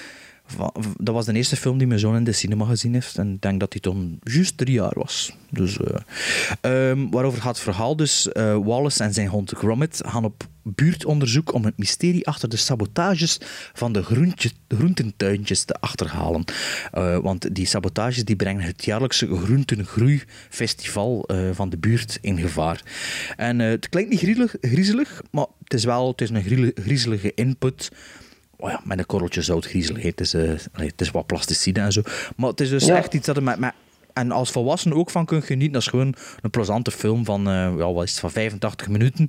Dat 0.98 1.14
was 1.14 1.26
de 1.26 1.34
eerste 1.34 1.56
film 1.56 1.78
die 1.78 1.88
mijn 1.88 2.00
zoon 2.00 2.16
in 2.16 2.24
de 2.24 2.32
cinema 2.32 2.66
gezien 2.66 2.94
heeft. 2.94 3.18
En 3.18 3.34
ik 3.34 3.42
denk 3.42 3.60
dat 3.60 3.74
hij 3.74 3.82
toen 3.82 4.20
juist 4.24 4.58
drie 4.58 4.74
jaar 4.74 4.94
was. 4.96 5.34
Dus, 5.50 5.78
eh, 5.78 5.96
ehm, 6.62 7.10
waarover 7.10 7.42
gaat 7.42 7.56
het 7.56 7.64
verhaal? 7.64 7.96
Dus 7.96 8.32
eh, 8.32 8.58
Wallace 8.64 9.04
en 9.04 9.14
zijn 9.14 9.28
hond 9.28 9.52
Gromit 9.52 10.02
gaan 10.06 10.26
op 10.26 10.48
buurtonderzoek 10.64 11.54
om 11.54 11.66
het 11.66 11.78
mysterie 11.78 12.28
achter 12.28 12.50
de 12.50 12.58
sabotages 12.58 13.38
van 13.74 13.92
de 13.92 14.04
groententuintjes 14.68 15.64
te 15.64 15.74
achterhalen. 15.74 16.44
Eh, 16.92 17.18
want 17.18 17.56
die 17.56 17.66
sabotages 17.66 18.26
die 18.26 18.36
brengen 18.36 18.64
het 18.64 18.86
jaarlijkse 18.86 19.36
groentengroeifestival 19.36 21.30
van 21.52 21.70
de 21.70 21.78
buurt 21.78 22.18
in 22.22 22.40
gevaar. 22.40 22.82
En 23.36 23.60
het 23.60 23.90
klinkt 23.90 24.10
niet 24.10 24.20
griezelig, 24.20 24.56
griezelig, 24.62 25.22
maar 25.32 25.46
het 25.64 25.74
is 25.74 25.84
wel 25.84 26.08
het 26.08 26.22
is 26.22 26.30
een 26.30 26.74
griezelige 26.76 27.34
input. 27.34 27.92
Oh 28.58 28.70
ja, 28.70 28.82
met 28.84 29.00
een 29.00 29.06
korreltje 29.06 29.42
zout. 29.42 29.72
Het 29.72 30.22
is, 30.22 30.34
eh, 30.34 30.52
het 30.74 31.02
is 31.02 31.12
wat 31.12 31.26
plasticine 31.26 31.80
en 31.80 31.92
zo. 31.92 32.02
Maar 32.36 32.50
het 32.50 32.62
is 32.62 32.70
dus 32.70 32.86
Ja. 32.86 32.96
echt 32.96 33.14
iets 33.14 33.26
dat 33.26 33.36
je 33.36 33.42
met, 33.42 33.60
met... 33.60 33.74
En 34.14 34.32
als 34.32 34.52
volwassene 34.52 34.96
ook 34.96 35.10
van 35.10 35.26
kunt 35.26 35.44
genieten. 35.44 35.72
Dat 35.74 35.82
is 35.82 35.88
gewoon 35.88 36.16
een 36.42 36.50
plezante 36.50 36.92
film 36.92 37.26
van, 37.26 37.48
eh, 37.48 37.54
ja, 37.54 37.94
wat 37.94 38.04
is 38.04 38.12
het, 38.12 38.20
van 38.20 38.32
85 38.32 38.88
minuten. 38.88 39.28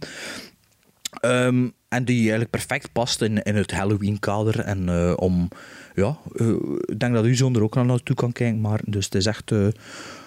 Ehm, 1.21 1.69
en 1.89 2.05
die 2.05 2.21
eigenlijk 2.21 2.51
perfect 2.51 2.93
past 2.93 3.23
in, 3.23 3.43
in 3.43 3.57
het 3.57 3.71
Halloween-kader. 3.71 4.61
En 4.61 4.89
eh, 4.89 5.13
om... 5.17 5.49
Ja, 5.95 6.17
eh, 6.35 6.49
ik 6.81 6.99
denk 6.99 7.15
dat 7.15 7.25
u 7.25 7.35
zoon 7.35 7.55
er 7.57 7.63
ook 7.63 7.75
naar 7.75 7.85
naartoe 7.85 8.17
kan 8.17 8.33
kijken. 8.33 8.61
Maar 8.61 8.81
dus 8.85 9.05
het 9.05 9.15
is 9.15 9.27
echt... 9.27 9.51
eh, 9.53 9.67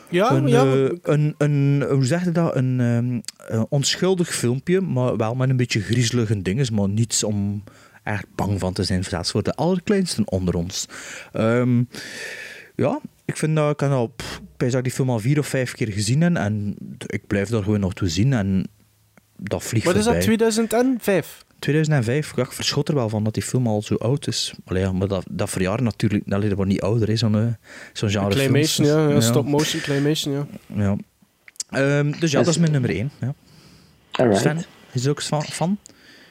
Ja, 0.09 0.31
een, 0.31 0.47
ja. 0.47 0.63
een, 1.01 1.35
een, 1.37 1.85
hoe 1.89 2.05
zeg 2.05 2.23
je 2.23 2.31
dat? 2.31 2.55
Een, 2.55 2.79
ehm, 2.79 3.19
een 3.57 3.65
onschuldig 3.69 4.35
filmpje, 4.35 4.81
maar 4.81 5.17
wel 5.17 5.35
met 5.35 5.49
een 5.49 5.57
beetje 5.57 5.81
griezelige 5.81 6.41
dingen, 6.41 6.73
maar 6.73 6.89
niets 6.89 7.23
om 7.23 7.63
echt 8.09 8.25
bang 8.35 8.59
van 8.59 8.73
te 8.73 8.83
zijn, 8.83 9.03
zelfs 9.03 9.31
voor 9.31 9.43
de 9.43 9.53
allerkleinsten 9.53 10.31
onder 10.31 10.55
ons. 10.55 10.85
Ehm, 11.31 11.83
ja, 12.75 12.99
ik 13.25 13.37
vind 13.37 13.55
dat 13.55 13.71
ik 13.71 13.79
heb 13.79 13.91
al, 13.91 14.15
dat 14.57 14.73
ik 14.73 14.83
die 14.83 14.91
film 14.91 15.09
al 15.09 15.19
vier 15.19 15.39
of 15.39 15.47
vijf 15.47 15.73
keer 15.73 15.91
gezien 15.91 16.21
heb 16.21 16.35
en 16.35 16.75
ik 17.05 17.27
blijf 17.27 17.49
daar 17.49 17.63
gewoon 17.63 17.79
nog 17.79 17.93
toe 17.93 18.09
zien 18.09 18.33
en 18.33 18.67
dat 19.37 19.63
vliegt 19.63 19.85
Wat 19.85 19.95
is 19.95 20.03
dat, 20.03 20.13
voorbij. 20.13 20.37
2005? 20.37 21.45
2005. 21.59 22.35
Ja, 22.35 22.43
ik 22.43 22.51
verschot 22.51 22.87
er 22.87 22.95
wel 22.95 23.09
van 23.09 23.23
dat 23.23 23.33
die 23.33 23.43
film 23.43 23.67
al 23.67 23.81
zo 23.81 23.95
oud 23.95 24.27
is. 24.27 24.53
Allee, 24.65 24.81
ja, 24.83 24.91
maar 24.91 25.07
dat, 25.07 25.25
dat 25.29 25.49
verjaart 25.49 25.81
natuurlijk... 25.81 26.23
Allee, 26.29 26.47
dat 26.47 26.57
wordt 26.57 26.71
niet 26.71 26.81
ouder, 26.81 27.17
zo'n 27.17 27.35
eh, 27.35 27.45
zo'n 27.93 28.09
genre 28.09 28.29
Claymation, 28.29 28.87
ja. 28.87 29.09
ja. 29.09 29.21
Stop-motion 29.21 29.81
claymation, 29.81 30.33
ja. 30.33 30.47
Ja. 30.75 30.95
Ehm, 31.69 32.19
dus 32.19 32.31
ja, 32.31 32.39
dat 32.39 32.47
is 32.47 32.57
mijn 32.57 32.71
nummer 32.71 32.89
1. 32.89 33.11
Ja. 33.21 33.33
Alright. 34.11 34.41
Sven, 34.41 34.63
is 34.91 35.05
er 35.05 35.11
ook 35.11 35.21
fan? 35.21 35.77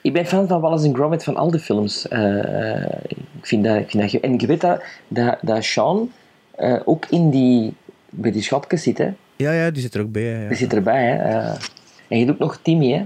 Ik 0.03 0.12
ben 0.12 0.27
fan 0.27 0.49
van 0.49 0.61
Wallace 0.61 0.87
en 0.87 0.95
Gromit 0.95 1.25
van 1.25 1.37
al 1.37 1.51
die 1.51 1.61
films. 1.61 2.09
Eh, 2.09 2.83
ik, 3.09 3.47
vind 3.47 3.65
dat, 3.65 3.77
ik 3.77 3.91
vind 3.91 4.12
dat... 4.12 4.20
En 4.20 4.39
je 4.39 4.47
weet 4.47 4.61
dat, 4.61 4.83
dat, 5.09 5.39
dat 5.41 5.65
Sean 5.65 6.12
eh, 6.55 6.81
ook 6.85 7.07
in 7.11 7.31
die, 7.31 7.75
bij 8.11 8.33
die 8.33 8.43
schapjes 8.43 8.83
zit, 8.83 8.99
hè. 8.99 9.12
Ja, 9.37 9.53
ja, 9.53 9.70
die 9.70 9.83
zit 9.83 9.95
er 9.95 10.01
ook 10.01 10.12
bij. 10.12 10.23
Ja. 10.23 10.49
Die 10.49 10.57
zit 10.57 10.73
erbij, 10.73 11.05
hè. 11.07 11.15
Eh, 11.16 11.55
en 12.09 12.19
je 12.19 12.27
doet 12.27 12.39
nog 12.39 12.59
Timmy, 12.62 12.93
hè. 12.93 13.05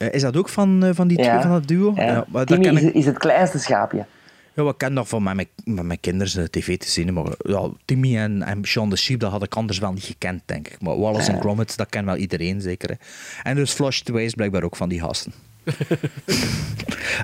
Eh, 0.00 0.12
is 0.12 0.22
dat 0.22 0.36
ook 0.36 0.48
van, 0.48 0.84
eh, 0.84 0.90
van 0.94 1.08
die 1.08 1.16
twee, 1.16 1.40
van 1.40 1.50
dat 1.50 1.68
duo? 1.68 1.92
Ja. 1.94 2.24
maar 2.28 2.46
dat 2.46 2.46
Timmy 2.46 2.64
ken 2.64 2.76
is, 2.76 2.82
ik, 2.82 2.94
is 2.94 3.06
het 3.06 3.18
kleinste 3.18 3.58
schaapje. 3.58 4.06
ja, 4.54 4.62
wat 4.62 4.76
ken 4.76 4.94
dat 4.94 5.08
van 5.08 5.22
met 5.22 5.34
mijn, 5.34 5.48
met 5.64 5.84
mijn 5.84 6.00
kinderen 6.00 6.42
eh, 6.42 6.48
tv 6.48 6.78
te 6.78 6.90
zien. 6.90 7.12
Maar 7.12 7.32
ja, 7.38 7.68
Timmy 7.84 8.16
en, 8.16 8.42
en 8.42 8.64
Sean 8.64 8.90
the 8.90 8.96
Sheep, 8.96 9.20
dat 9.20 9.30
had 9.30 9.42
ik 9.42 9.54
anders 9.54 9.78
wel 9.78 9.92
niet 9.92 10.04
gekend, 10.04 10.42
denk 10.44 10.68
ik. 10.68 10.80
Maar 10.80 10.98
Wallace 10.98 11.32
en. 11.32 11.40
Gromit, 11.40 11.76
dat 11.76 11.88
kent 11.88 12.04
wel 12.04 12.16
iedereen, 12.16 12.60
zeker. 12.60 12.88
Hè. 12.88 12.94
En 13.42 13.56
dus 13.56 13.72
Flush 13.72 14.00
Twain 14.00 14.30
blijkbaar 14.30 14.62
ook 14.62 14.76
van 14.76 14.88
die 14.88 15.00
gasten. 15.00 15.32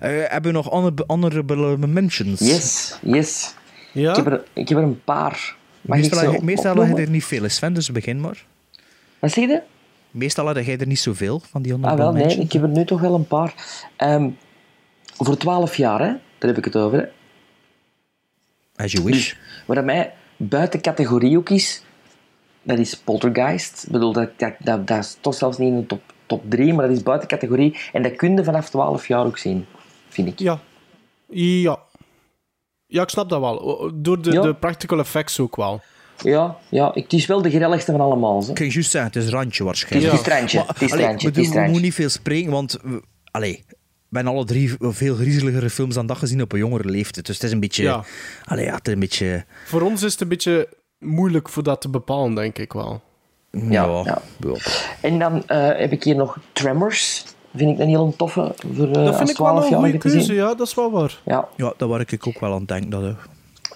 Eh, 0.01 0.11
hebben 0.11 0.43
we 0.53 0.59
nog 0.59 0.69
honor- 0.69 1.05
honorable 1.07 1.77
mentions? 1.87 2.41
Yes, 2.41 2.99
yes. 3.03 3.55
Ja? 3.93 4.11
Ik, 4.11 4.17
heb 4.17 4.27
er, 4.27 4.45
ik 4.53 4.69
heb 4.69 4.79
er 4.79 4.85
een 4.85 5.03
paar. 5.05 5.57
Mag 5.81 5.99
meestal 5.99 6.41
meestal 6.43 6.77
had 6.77 6.87
je 6.97 7.03
er 7.03 7.11
niet 7.11 7.25
veel, 7.25 7.49
Sven, 7.49 7.73
dus 7.75 7.91
begin 7.93 8.21
maar. 8.21 8.45
Wat 9.19 9.33
zeg 9.33 9.49
je? 9.49 9.63
Meestal 10.11 10.47
had 10.47 10.65
jij 10.65 10.79
er 10.79 10.87
niet 10.87 10.99
zoveel 10.99 11.43
van 11.51 11.63
die 11.63 11.73
Ah, 11.73 11.79
honorable 11.81 12.19
wel, 12.19 12.27
nee, 12.27 12.39
ik 12.39 12.53
heb 12.53 12.63
er 12.63 12.69
nu 12.69 12.85
toch 12.85 13.01
wel 13.01 13.15
een 13.15 13.27
paar. 13.27 13.55
Ehm, 13.97 14.29
voor 15.17 15.37
12 15.37 15.77
jaar, 15.77 16.01
hè, 16.01 16.07
daar 16.39 16.49
heb 16.49 16.59
ik 16.59 16.65
het 16.65 16.77
over. 16.77 16.99
Hè. 16.99 17.05
As 18.85 18.93
you 18.93 19.05
wish. 19.05 19.15
Dus, 19.15 19.37
wat 19.67 19.85
mij 19.85 20.13
buiten 20.37 20.81
categorie 20.81 21.37
ook 21.39 21.51
is, 21.51 21.83
dat 22.63 22.79
is 22.79 22.97
Poltergeist. 22.97 23.83
Ik 23.87 23.93
bedoel, 23.93 24.13
dat, 24.13 24.31
dat, 24.37 24.53
dat, 24.59 24.87
dat 24.87 25.05
is 25.05 25.17
toch 25.21 25.35
zelfs 25.35 25.59
niet 25.59 25.69
in 25.69 25.81
de 25.81 25.87
top, 25.87 26.03
top 26.27 26.43
3, 26.51 26.75
maar 26.75 26.87
dat 26.89 26.97
is 26.97 27.03
buiten 27.03 27.29
categorie. 27.29 27.77
En 27.93 28.03
dat 28.03 28.17
kun 28.17 28.37
je 28.37 28.45
vanaf 28.45 28.71
12 28.71 29.09
jaar 29.09 29.25
ook 29.27 29.39
zien, 29.39 29.67
vind 30.09 30.29
ik. 30.29 30.39
Ja. 30.39 30.61
Ja. 31.29 31.79
Ja, 32.87 33.03
ik 33.03 33.09
snap 33.09 33.29
dat 33.29 33.41
wel. 33.41 33.91
Door 33.95 34.23
de, 34.23 34.31
Ja. 34.33 34.41
de 34.41 34.55
practical 34.55 34.99
effects 34.99 35.41
ook 35.41 35.57
wel. 35.57 35.81
Ja, 36.23 36.57
ja 36.69 36.95
ik, 36.95 37.03
het 37.03 37.13
is 37.13 37.27
wel 37.27 37.43
de 37.43 37.51
grelligste 37.51 37.93
van 37.93 38.01
allemaal. 38.01 38.43
Hè. 38.43 38.51
Ik 38.51 38.59
ging 38.59 38.73
juist 38.73 38.91
zeggen, 38.91 39.13
het 39.13 39.23
is 39.25 39.31
randje 39.31 39.65
waarschijnlijk. 39.65 40.13
Het 40.13 40.27
is 40.27 40.33
randje, 40.33 40.59
Maar, 40.59 40.67
het 40.69 40.83
is 40.83 40.93
allee, 40.93 41.05
randje, 41.07 41.31
bedoel, 41.31 41.53
we 41.53 41.61
moeten 41.61 41.83
niet 41.83 41.95
veel 41.95 42.09
spreken, 42.09 42.51
want... 42.51 42.79
we- 42.83 43.03
Allee, 43.31 43.65
hebben 44.11 44.33
alle 44.33 44.45
drie 44.45 44.75
veel 44.81 45.15
griezeligere 45.15 45.71
films 45.71 45.95
dan 45.95 46.07
dat 46.07 46.17
gezien 46.19 46.43
op 46.43 46.53
een 46.53 46.59
jongere 46.59 46.89
leeftijd. 46.89 47.27
Dus 47.27 47.35
het 47.35 47.45
is 47.45 47.53
een 47.53 47.61
beetje... 47.61 47.83
Ja. 47.83 48.05
Allee, 48.45 48.65
ja, 48.65 48.75
het 48.75 48.87
is 48.87 48.93
een 48.95 49.01
beetje... 49.01 49.45
Voor 49.65 49.81
ons 49.83 50.03
is 50.03 50.13
het 50.13 50.21
een 50.21 50.29
beetje 50.29 50.69
moeilijk 50.99 51.49
voor 51.49 51.63
dat 51.63 51.81
te 51.81 51.89
bepalen, 51.89 52.35
denk 52.35 52.59
ik 52.59 52.73
wel. 52.73 53.03
Ja, 53.51 54.03
Ja. 54.05 54.19
En 55.01 55.19
dan 55.19 55.43
eh, 55.47 55.69
heb 55.79 55.93
ik 55.93 56.05
hier 56.05 56.17
nog 56.17 56.39
Tremors. 56.53 57.25
Vind 57.55 57.71
ik 57.71 57.79
een 57.79 57.89
heel 57.89 58.15
toffe 58.17 58.55
voor 58.75 58.87
eh 58.87 58.93
dat 58.93 59.07
als 59.07 59.17
vind 59.17 59.31
ik 59.31 59.37
wel 59.37 59.47
een 59.47 59.55
12 59.55 59.65
goede 59.69 59.81
jaar 59.91 59.91
te 60.01 60.09
keuze, 60.09 60.21
zien. 60.27 60.35
ja, 60.35 60.55
dat 60.55 60.67
is 60.67 60.75
wel 60.75 60.91
waar. 60.91 61.21
Ja. 61.25 61.49
Ja, 61.57 61.73
daar 61.77 61.89
waar 61.89 62.01
ik 62.01 62.27
ook 62.27 62.41
wel 62.41 62.53
aan 62.53 62.65
denk. 62.65 62.91
Dat, 62.91 63.03
eh, 63.03 63.09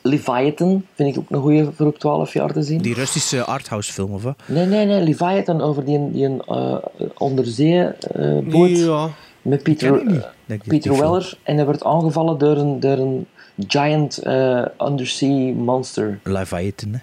Leviathan 0.03 0.87
vind 0.95 1.17
ik 1.17 1.19
ook 1.23 1.31
een 1.31 1.41
goede 1.41 1.73
voor 1.73 1.87
op 1.87 1.99
12 1.99 2.33
jaar 2.33 2.53
te 2.53 2.63
zien. 2.63 2.79
die 2.83 2.95
Russische 2.95 3.45
arthouse 3.45 3.93
film, 3.93 4.13
of 4.13 4.23
wat? 4.23 4.37
Nee, 4.47 4.67
nee, 4.67 4.87
nee, 4.87 5.03
Leviathan 5.03 5.61
over 5.61 5.85
die, 5.85 6.11
die 6.11 6.29
uh, 6.49 6.77
onderzeeboot 7.19 8.69
Ja. 8.79 9.09
met 9.43 9.63
Peter, 9.63 10.03
niet, 10.47 10.63
Peter 10.67 10.91
film. 10.95 10.99
Weller. 11.01 11.39
En 11.43 11.57
hij 11.57 11.67
werd 11.67 11.85
aangevallen 11.85 12.39
door 12.39 12.57
een, 12.57 12.81
door 12.81 12.99
een 12.99 13.27
giant 13.69 14.19
eh, 14.19 14.65
undersea 14.79 15.55
monster. 15.55 16.19
Leviathan, 16.23 16.93
hè. 16.93 16.99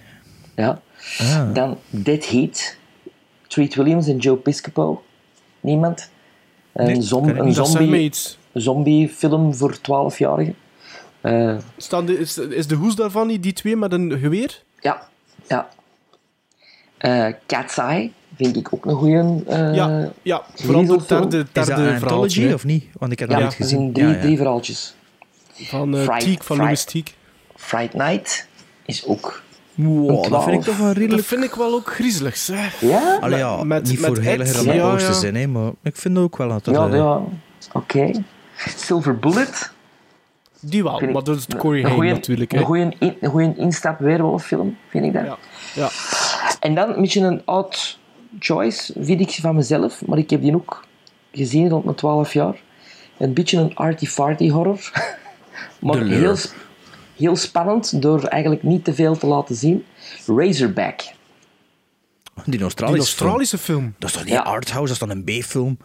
Ja. 0.64 0.80
Ah. 1.20 1.54
Dan 1.54 1.78
Dead 1.90 2.26
Heat. 2.26 2.76
Treat 3.48 3.76
Williams 3.76 4.08
en 4.08 4.18
Joe 4.18 4.36
Piscopo. 4.38 5.04
Niemand? 5.60 6.10
Een, 6.74 6.86
Nee, 6.86 7.02
zom- 7.02 7.30
een 7.30 7.54
zombie, 7.54 8.12
zombie 8.54 9.10
film 9.10 9.56
voor 9.56 9.78
12-jarigen. 9.82 10.56
Eh, 11.22 11.58
Staan 11.78 12.06
de, 12.06 12.20
is, 12.20 12.38
is 12.38 12.68
de 12.68 12.76
hoes 12.76 12.96
daarvan 12.96 13.28
niet 13.28 13.44
die 13.44 13.54
twee 13.54 13.76
met 13.76 13.92
een 13.94 14.18
geweer? 14.20 14.62
ja, 14.80 15.08
ja. 15.48 15.70
Eh 16.98 17.28
Cat's 17.48 17.78
Eye 17.78 18.12
vind 18.36 18.56
ik 18.56 18.74
ook 18.74 18.86
een 18.86 18.96
goede. 18.96 19.44
eh 19.48 19.76
ja, 19.76 20.12
ja, 20.22 20.44
vooral 20.56 20.86
de 20.86 20.92
anthology 20.94 21.98
verhaaltje, 21.98 22.48
hè. 22.48 22.54
of 22.54 22.66
niet? 22.66 22.86
Want 22.94 23.12
ik 23.12 23.20
heb 23.20 23.30
Ja, 23.30 23.36
dat 23.36 23.44
niet 23.46 23.54
gezien. 23.56 23.80
zijn 23.80 23.94
drie, 23.94 24.08
Ja, 24.08 24.14
ja. 24.14 24.20
drie 24.22 24.38
verhaaltjes. 24.38 24.96
Van 25.54 25.96
uh, 25.96 26.04
Fright- 26.04 26.20
Teak, 26.26 26.44
van 26.44 26.56
Fright- 26.58 26.62
Louis 26.64 26.84
Teak. 26.84 27.08
Fright 27.56 27.94
Night 27.94 28.48
is 28.86 29.06
ook. 29.06 29.42
Wow, 29.78 30.30
dat 30.32 30.44
vind 30.44 30.56
ik 30.56 30.62
12. 30.62 30.66
toch 30.66 30.78
wel 30.78 30.88
Dat 30.88 30.98
redelijk... 30.98 31.28
vind 31.28 31.44
ik 31.44 31.54
wel 31.56 31.74
ook 31.74 31.91
griezelig, 31.94 32.38
zeg. 32.38 32.82
Ja? 32.82 33.18
Allee, 33.22 33.38
ja, 33.38 33.64
met- 33.64 33.84
niet 33.84 33.99
met 33.99 34.10
voor 34.10 34.24
heiliger 34.24 34.66
dan 34.66 34.76
ja, 34.76 34.98
ja. 34.99 35.12
zijn, 35.12 35.36
hè, 35.36 35.48
maar 35.48 35.72
ik 35.84 35.95
vind 35.95 36.18
ook 36.18 36.38
wel 36.38 36.48
dat. 36.48 36.66
Ja, 36.66 36.88
eh, 36.88 36.94
ja. 36.95 37.22
Oké. 37.74 38.12
Silver 38.76 39.18
Bullet. 39.20 39.72
Die 40.60 40.84
wel, 40.84 40.98
Vind 40.98 41.14
maar 41.14 41.24
dat 41.24 41.38
is 41.38 41.48
Corey 41.58 41.84
een 41.84 41.90
Haim 41.90 42.06
natuurlijk. 42.14 42.52
hè. 42.52 42.58
Een 42.58 42.66
goede 42.66 42.94
in, 42.99 43.18
een 43.22 43.30
goeie 43.30 43.54
instap 43.58 43.99
weerwolffilm, 43.99 44.78
vind 44.90 45.06
ik 45.06 45.14
dat. 45.14 45.24
Ja. 45.26 45.38
Ja. 45.76 45.90
En 46.60 46.76
dan 46.76 46.90
een 46.94 47.02
beetje 47.02 47.22
een 47.22 47.41
odd 47.45 47.99
choice, 48.40 48.94
vind 48.99 49.22
ik 49.22 49.32
van 49.41 49.56
mezelf, 49.56 50.06
maar 50.06 50.18
ik 50.18 50.30
heb 50.30 50.41
die 50.41 50.56
ook 50.56 50.86
gezien 51.32 51.70
rond 51.70 51.84
mijn 51.84 51.95
12 51.95 52.34
jaar. 52.34 52.56
Een 53.18 53.34
beetje 53.34 53.58
een 53.60 53.76
arty-farty 53.76 54.49
horror. 54.49 54.91
maar 55.82 55.99
De 55.99 56.16
heel, 56.16 56.36
sp- 56.36 56.56
heel 57.18 57.35
spannend, 57.35 58.02
door 58.02 58.23
eigenlijk 58.23 58.64
niet 58.64 58.84
te 58.84 58.94
veel 58.94 59.18
te 59.18 59.27
laten 59.27 59.56
zien. 59.56 59.85
Razorback. 60.26 60.99
Die 60.99 61.14
Die 62.45 62.61
Australische, 62.61 62.99
Australische 62.99 63.57
film. 63.57 63.80
film. 63.80 63.95
Dat 63.99 64.10
is 64.10 64.15
toch 64.15 64.26
niet 64.26 64.34
Ja. 64.34 64.41
arthouse, 64.41 64.94
dat 64.94 65.02
is 65.02 65.07
dan 65.07 65.10
een 65.10 65.39
B-film? 65.39 65.77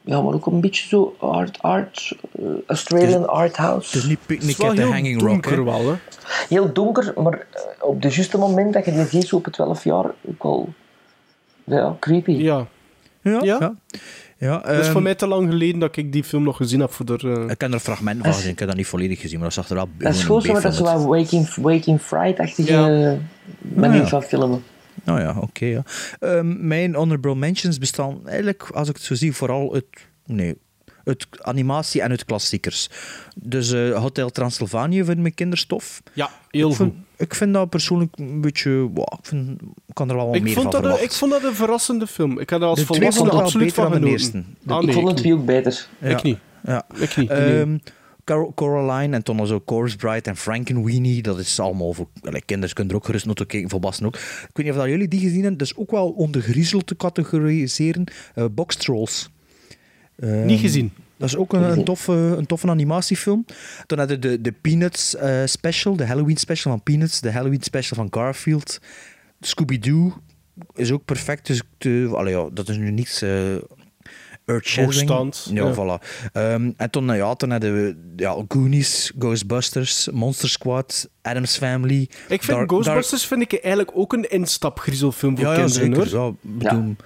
Ja, 0.00 0.22
maar 0.22 0.34
ook 0.34 0.46
een 0.46 0.60
beetje 0.60 0.88
zo 0.88 1.16
art, 1.20 1.62
art 1.62 2.16
eh, 2.38 2.44
Australian 2.66 3.28
art 3.28 3.56
house. 3.56 3.86
Het 3.86 4.02
is 4.02 4.08
niet 4.08 4.18
Picnic 4.26 4.58
at 4.60 4.76
the 4.76 4.82
Hanging 4.82 5.20
Rock, 5.22 5.44
wel, 5.46 5.88
hè. 5.88 5.94
Heel 6.48 6.72
donker, 6.72 7.12
maar 7.22 7.46
eh, 7.52 7.62
op 7.80 8.02
de 8.02 8.08
juiste 8.08 8.38
moment 8.38 8.72
dat 8.72 8.84
je 8.84 8.92
die 8.92 9.06
ziet, 9.06 9.26
zo 9.28 9.36
op 9.36 9.44
het 9.44 9.54
12 9.54 9.84
jaar, 9.84 10.10
ook 10.28 10.42
wel 10.42 10.68
ja, 11.64 11.96
creepy. 12.00 12.32
Ja. 12.32 12.66
Ja, 13.30 13.38
Ja? 13.42 13.56
ja. 13.60 13.74
ja. 14.38 14.58
Dat 14.58 14.70
is 14.70 14.82
ehm, 14.82 14.92
voor 14.92 15.02
mij 15.02 15.14
te 15.14 15.26
lang 15.26 15.48
geleden 15.50 15.80
dat 15.80 15.96
ik 15.96 16.12
die 16.12 16.24
film 16.24 16.42
nog 16.42 16.56
gezien 16.56 16.80
heb. 16.80 16.92
Voor 16.92 17.06
de, 17.06 17.18
eh, 17.22 17.50
Ik 17.50 17.60
heb 17.60 17.72
er 17.72 17.78
fragmenten 17.80 18.24
van 18.24 18.34
gezien, 18.34 18.50
ik 18.50 18.58
heb 18.58 18.68
dat 18.68 18.76
niet 18.76 18.86
volledig 18.86 19.20
gezien, 19.20 19.36
maar 19.38 19.44
dat 19.44 19.54
zag 19.56 19.68
er 19.68 19.74
wel 19.74 19.88
Dat 19.98 20.14
is 20.14 20.24
gewoon 20.24 20.42
zo, 20.42 20.52
dat 20.60 20.72
is 20.72 20.78
wat 20.78 21.04
Waking, 21.04 21.54
Waking 21.54 22.00
Fright-achtige 22.00 22.72
Ja. 22.72 23.16
manier 23.74 24.00
ja. 24.00 24.06
van 24.06 24.22
filmen. 24.22 24.62
Nou 25.04 25.20
ja, 25.20 25.36
oké. 25.40 25.64
ja. 25.64 25.82
Ehm, 26.18 26.66
mijn 26.66 26.94
honorable 26.94 27.34
mentions 27.34 27.78
bestaan 27.78 28.20
eigenlijk, 28.28 28.62
als 28.74 28.88
ik 28.88 28.94
het 28.94 29.04
zo 29.04 29.14
zie, 29.14 29.32
vooral 29.32 29.74
uit, 29.74 29.86
nee, 30.26 30.56
uit 31.06 31.26
animatie 31.40 32.02
en 32.02 32.10
uit 32.10 32.24
klassiekers. 32.24 32.90
Dus 33.36 33.72
eh, 33.72 33.98
Hotel 34.00 34.30
Transylvanië 34.30 35.04
vind 35.04 35.18
mijn 35.18 35.34
kinderstof. 35.34 36.02
ja, 36.12 36.30
heel 36.50 36.70
ik 36.70 36.76
goed. 36.76 36.86
vind, 36.86 36.94
ik 37.16 37.34
vind 37.34 37.52
dat 37.52 37.68
persoonlijk 37.70 38.18
een 38.18 38.40
beetje... 38.40 38.70
wow, 38.70 39.12
ik, 39.18 39.26
vind, 39.26 39.60
ik 39.62 39.94
kan 39.94 40.08
er 40.08 40.16
wel 40.16 40.26
wat 40.26 40.34
Ik 40.34 40.42
meer 40.42 40.54
vond, 40.54 40.72
van 40.72 40.82
dat 40.82 40.98
een, 40.98 41.04
ik 41.04 41.12
vond 41.12 41.30
dat 41.30 41.44
een 41.44 41.54
verrassende 41.54 42.06
film. 42.06 42.38
Ik 42.38 42.50
had 42.50 42.60
er 42.60 42.66
als 42.66 42.78
De 42.78 42.86
volwassene 42.86 43.30
absoluut 43.30 43.66
beter 43.66 43.82
van 43.82 43.92
dan 43.92 44.00
de 44.00 44.06
genoten. 44.06 44.34
eerste. 44.34 44.72
Ah, 44.72 44.82
ik 44.82 44.92
vond 44.92 45.08
het 45.08 45.22
niet. 45.24 45.32
ook 45.32 45.44
beter. 45.44 45.86
Ja. 46.00 46.08
Ik 46.08 46.22
niet. 46.22 46.38
Ja. 46.64 46.86
Ik 46.94 47.16
niet. 47.16 47.30
Ehm, 47.30 47.68
nee. 47.68 47.80
Coraline 48.54 49.16
en 49.16 49.22
toen 49.22 49.46
zo 49.46 49.60
Bride 49.96 50.20
en 50.30 50.36
Frankenweenie. 50.36 51.22
Dat 51.22 51.38
is 51.38 51.60
allemaal 51.60 51.92
voor 51.92 52.08
kinderen. 52.44 52.74
kunnen 52.74 52.92
er 52.92 52.98
ook 52.98 53.04
gerust 53.04 53.36
te 53.36 53.46
kijken, 53.46 53.70
volwassenen 53.70 54.10
ook. 54.10 54.16
Ik 54.20 54.50
weet 54.52 54.66
niet 54.66 54.74
of 54.74 54.80
dat 54.80 54.88
jullie 54.88 55.08
die 55.08 55.20
gezien 55.20 55.40
hebben. 55.40 55.58
Dat 55.58 55.66
is 55.66 55.76
ook 55.76 55.90
wel 55.90 56.08
onder 56.08 56.40
griezel 56.40 56.80
te 56.80 56.96
categoriseren. 56.96 58.04
Eh 58.34 58.44
Box 58.50 58.76
Trolls. 58.76 59.30
Ehm, 60.16 60.44
Niet 60.46 60.60
gezien. 60.60 60.92
Dat 61.16 61.28
is 61.28 61.36
ook 61.36 61.52
een, 61.52 61.62
een, 61.62 61.84
toffe, 61.84 62.12
een 62.12 62.46
toffe 62.46 62.68
animatiefilm. 62.68 63.44
Toen 63.86 63.98
hadden 63.98 64.20
we 64.20 64.28
de, 64.28 64.40
de 64.40 64.52
Peanuts 64.52 65.14
eh, 65.16 65.42
special, 65.44 65.96
de 65.96 66.06
Halloween 66.06 66.36
special 66.36 66.72
van 66.72 66.82
Peanuts, 66.82 67.20
de 67.20 67.30
Halloween 67.32 67.62
special 67.62 67.96
van 67.96 68.20
Garfield. 68.20 68.78
Scooby-Doo 69.40 70.12
is 70.74 70.90
ook 70.92 71.04
perfect. 71.04 71.46
Dus 71.46 71.62
te, 71.78 72.10
allee, 72.14 72.34
ja, 72.36 72.48
dat 72.52 72.68
is 72.68 72.76
nu 72.76 72.90
niets 72.90 73.22
uh, 73.22 73.54
earth-shattering. 74.44 75.08
Hoogstand, 75.10 75.50
Ja, 75.52 75.64
ja. 75.66 75.74
voilà. 75.74 76.04
Ehm, 76.32 76.70
en 76.76 76.90
toen, 76.90 77.04
nou 77.04 77.18
ja, 77.18 77.34
toen 77.34 77.50
hadden 77.50 77.74
we 77.74 77.96
ja, 78.16 78.36
Goonies, 78.48 79.12
Ghostbusters, 79.18 80.08
Monster 80.12 80.48
Squad, 80.48 81.08
Adam's 81.22 81.56
Family. 81.56 82.00
Ik 82.28 82.42
vind 82.42 82.46
Dark- 82.58 82.70
Ghostbusters 82.70 83.26
vind 83.26 83.42
ik 83.42 83.52
eigenlijk 83.52 83.90
ook 83.94 84.12
een 84.12 84.30
instapgriezelfilm 84.30 85.36
voor 85.36 85.44
Ja, 85.46 85.52
ja, 85.54 85.64
kinderen, 85.64 85.94
zeker. 86.06 86.16
hoor. 86.18 86.26
Ja, 86.30 86.36
bedoel, 86.40 86.80
Mijn 86.82 86.96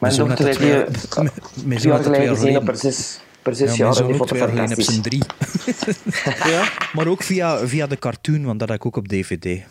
mijn 0.00 0.14
had 0.14 0.26
dochter 0.28 0.46
er 0.46 0.46
heeft 0.46 0.58
die 1.02 1.08
twee- 1.08 1.78
jaar 1.82 2.02
geleden 2.02 2.36
gezien 2.36 2.56
op 2.56 2.64
per 2.64 2.76
zes 2.76 3.76
Ja, 3.76 3.90
die 3.92 4.20
ook 4.20 4.26
twee 4.26 4.40
jaar 4.54 4.70
op 4.70 4.80
zijn 4.80 5.02
drie. 5.02 5.22
Ja? 6.52 6.68
Maar 6.92 7.06
ook 7.06 7.22
via, 7.22 7.66
via 7.66 7.86
de 7.86 7.98
cartoon, 7.98 8.44
want 8.44 8.58
dat 8.58 8.68
heb 8.68 8.78
ik 8.78 8.86
ook 8.86 8.96
op 8.96 9.08
DVD. 9.08 9.62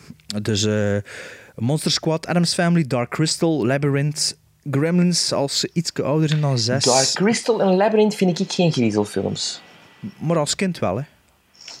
Dus 0.42 0.64
eh, 0.64 0.96
Monster 1.56 1.90
Squad, 1.90 2.26
Adam's 2.26 2.54
Family, 2.54 2.86
Dark 2.86 3.10
Crystal, 3.10 3.66
Labyrinth, 3.66 4.36
Gremlins 4.70 5.32
als 5.32 5.58
ze 5.60 5.70
iets 5.72 5.94
ouder 5.94 6.28
zijn 6.28 6.40
dan 6.40 6.58
zes. 6.58 6.84
Dark 6.84 7.10
Crystal 7.12 7.60
en 7.62 7.76
Labyrinth 7.76 8.14
vind 8.14 8.38
ik 8.40 8.52
geen 8.52 8.72
griezelfilms. 8.72 9.62
Maar 10.18 10.38
als 10.38 10.54
kind 10.54 10.78
wel, 10.78 10.96
hè. 10.96 11.02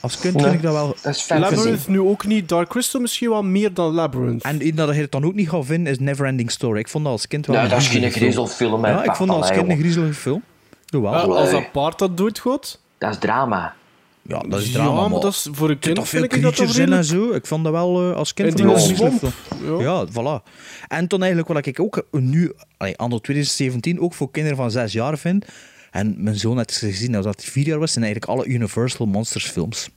Als 0.00 0.18
kind 0.18 0.34
Nee, 0.34 0.42
vind 0.42 0.54
ik 0.54 0.62
dat 0.62 0.72
wel... 0.72 0.96
dat 1.02 1.16
is. 1.16 1.28
Labyrinth 1.28 1.88
nu 1.88 2.00
ook 2.00 2.26
niet. 2.26 2.48
Dark 2.48 2.68
Crystal 2.68 3.00
misschien 3.00 3.28
wel 3.30 3.42
meer 3.42 3.74
dan 3.74 3.92
Labyrinth. 3.92 4.42
En 4.42 4.66
iets 4.66 4.76
dat 4.76 4.94
je 4.94 5.00
het 5.00 5.12
dan 5.12 5.24
ook 5.24 5.34
niet 5.34 5.48
gaat 5.48 5.66
vinden, 5.66 5.92
is 5.92 5.98
Neverending 5.98 6.50
Story. 6.50 6.78
Ik 6.78 6.88
vond 6.88 7.04
dat 7.04 7.12
als 7.12 7.26
kind 7.26 7.46
wel 7.46 7.56
Nou, 7.56 7.68
een 7.68 7.74
dat 7.74 7.80
is 7.82 7.88
geen 7.88 7.96
griezelige 8.00 8.18
griezelfilm. 8.20 8.86
Ja, 8.86 9.04
ik 9.04 9.14
vond 9.14 9.28
dat 9.30 9.38
als 9.38 9.50
kind 9.50 9.68
een 9.70 9.78
griezelige 9.78 10.14
film. 10.14 10.42
Jawel. 10.84 11.12
Eh, 11.12 11.24
als 11.24 11.50
nee. 11.50 11.60
dat 11.60 11.72
paard 11.72 11.98
dat 11.98 12.16
doet 12.16 12.38
goed. 12.38 12.80
Dat 12.98 13.10
is 13.10 13.18
drama. 13.18 13.74
Ja, 14.22 14.38
dat 14.48 14.60
is 14.60 14.66
Ja, 14.66 14.72
drama, 14.72 15.08
maar 15.08 15.20
dat 15.20 15.32
is 15.32 15.48
voor 15.52 15.70
een 15.70 15.78
kind 15.78 15.96
toch 15.96 16.08
veel 16.08 16.26
creatures 16.26 16.76
in 16.76 16.92
en 16.92 17.04
zo. 17.04 17.30
Ik 17.32 17.46
vond 17.46 17.64
dat 17.64 17.72
wel 17.72 18.10
eh, 18.10 18.16
als 18.16 18.34
kind 18.34 18.60
En 18.60 18.66
die 18.66 18.78
swamp. 18.78 19.18
film. 19.18 19.80
Ja, 19.80 20.06
voilà. 20.06 20.42
En 20.88 21.06
toen 21.06 21.20
eigenlijk 21.20 21.52
wat 21.52 21.66
ik 21.66 21.80
ook 21.80 22.06
nu, 22.10 22.52
allee, 22.76 22.96
anno 22.96 23.18
2017, 23.18 24.00
ook 24.00 24.14
voor 24.14 24.30
kinderen 24.30 24.56
van 24.56 24.70
zes 24.70 24.92
jaar 24.92 25.18
vind. 25.18 25.44
En 25.90 26.14
mijn 26.18 26.36
zoon 26.36 26.56
had 26.56 26.72
gezien 26.72 27.12
dat 27.12 27.24
hij 27.24 27.34
vier 27.38 27.66
jaar 27.66 27.78
was, 27.78 27.92
zijn 27.92 28.04
eigenlijk 28.04 28.32
alle 28.32 28.46
Universal 28.46 29.06
Monsters 29.06 29.46
films. 29.46 29.90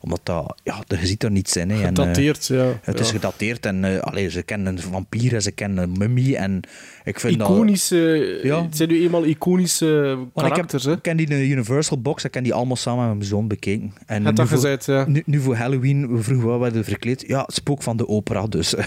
Omdat 0.00 0.20
dat, 0.22 0.60
ja, 0.64 0.84
je 0.88 1.06
ziet 1.06 1.22
er 1.22 1.30
niets 1.30 1.56
in. 1.56 1.70
Hè. 1.70 1.76
En, 1.76 1.80
eh, 1.82 1.86
Gedateerd, 1.86 2.46
ja. 2.46 2.78
Het 2.82 3.00
is 3.00 3.10
gedateerd 3.10 3.66
en 3.66 4.02
allee, 4.02 4.30
ze 4.30 4.42
kennen 4.42 4.76
een 4.76 4.82
vampier 4.82 5.34
en 5.34 5.42
ze 5.42 5.50
kennen 5.50 5.84
een 5.84 5.98
mummie. 5.98 6.36
En 6.36 6.60
ik 7.04 7.20
vind 7.20 7.38
dat... 7.38 7.48
Iconische, 7.48 8.40
Ja. 8.42 8.62
Het 8.62 8.76
zijn 8.76 8.88
nu 8.88 9.02
eenmaal 9.02 9.24
iconische 9.24 10.10
ik 10.12 10.28
heb, 10.34 10.48
karakters, 10.50 10.84
hè? 10.84 10.92
ik 10.92 11.02
ken 11.02 11.16
die 11.16 11.26
in 11.26 11.38
de 11.38 11.48
Universal 11.48 12.00
box, 12.00 12.24
ik 12.24 12.30
ken 12.30 12.42
die 12.42 12.54
allemaal 12.54 12.76
samen 12.76 13.06
met 13.06 13.16
mijn 13.16 13.28
zoon 13.28 13.48
bekeken. 13.48 13.92
En 14.06 14.22
nu 14.22 14.32
dat 14.32 14.48
voor- 14.48 14.56
gezegd, 14.56 14.84
ja. 14.84 15.04
Nu, 15.08 15.22
nu 15.26 15.40
voor 15.40 15.56
Halloween, 15.56 16.16
we 16.16 16.22
vroegen 16.22 16.46
wat 16.46 16.56
we 16.56 16.62
werden 16.62 16.84
verkleed. 16.84 17.24
Ja, 17.26 17.42
het 17.42 17.54
spook 17.54 17.82
van 17.82 17.96
de 17.96 18.08
opera, 18.08 18.46
dus. 18.46 18.76
Ah, 18.76 18.82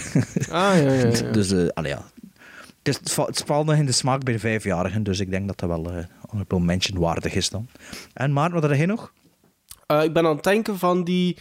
ja, 0.49 0.75
ja, 0.75 0.91
ja. 0.93 1.31
dus, 1.31 1.73
allee, 1.73 1.91
ja. 1.91 2.05
Het, 2.83 2.87
is, 2.87 2.95
het 2.97 3.11
va- 3.11 3.25
het 3.25 3.43
valt 3.45 3.65
nog 3.65 3.75
in 3.75 3.85
de 3.85 3.91
smaak 3.91 4.23
bij 4.23 4.33
de 4.33 4.39
vijfjarigen, 4.39 5.03
dus 5.03 5.19
ik 5.19 5.29
denk 5.31 5.47
dat 5.47 5.59
dat 5.59 5.69
wel 5.69 5.91
eh 5.91 6.03
honorable 6.29 6.59
mention 6.59 6.99
waardig 6.99 7.33
is 7.33 7.49
dan. 7.49 7.67
En 8.13 8.33
Maarten, 8.33 8.59
wat 8.61 8.69
had 8.69 8.77
jij 8.77 8.85
nog? 8.85 9.13
Eh, 9.85 10.03
ik 10.03 10.13
ben 10.13 10.25
aan 10.25 10.35
het 10.35 10.43
denken 10.43 10.77
van 10.79 11.03
die 11.03 11.37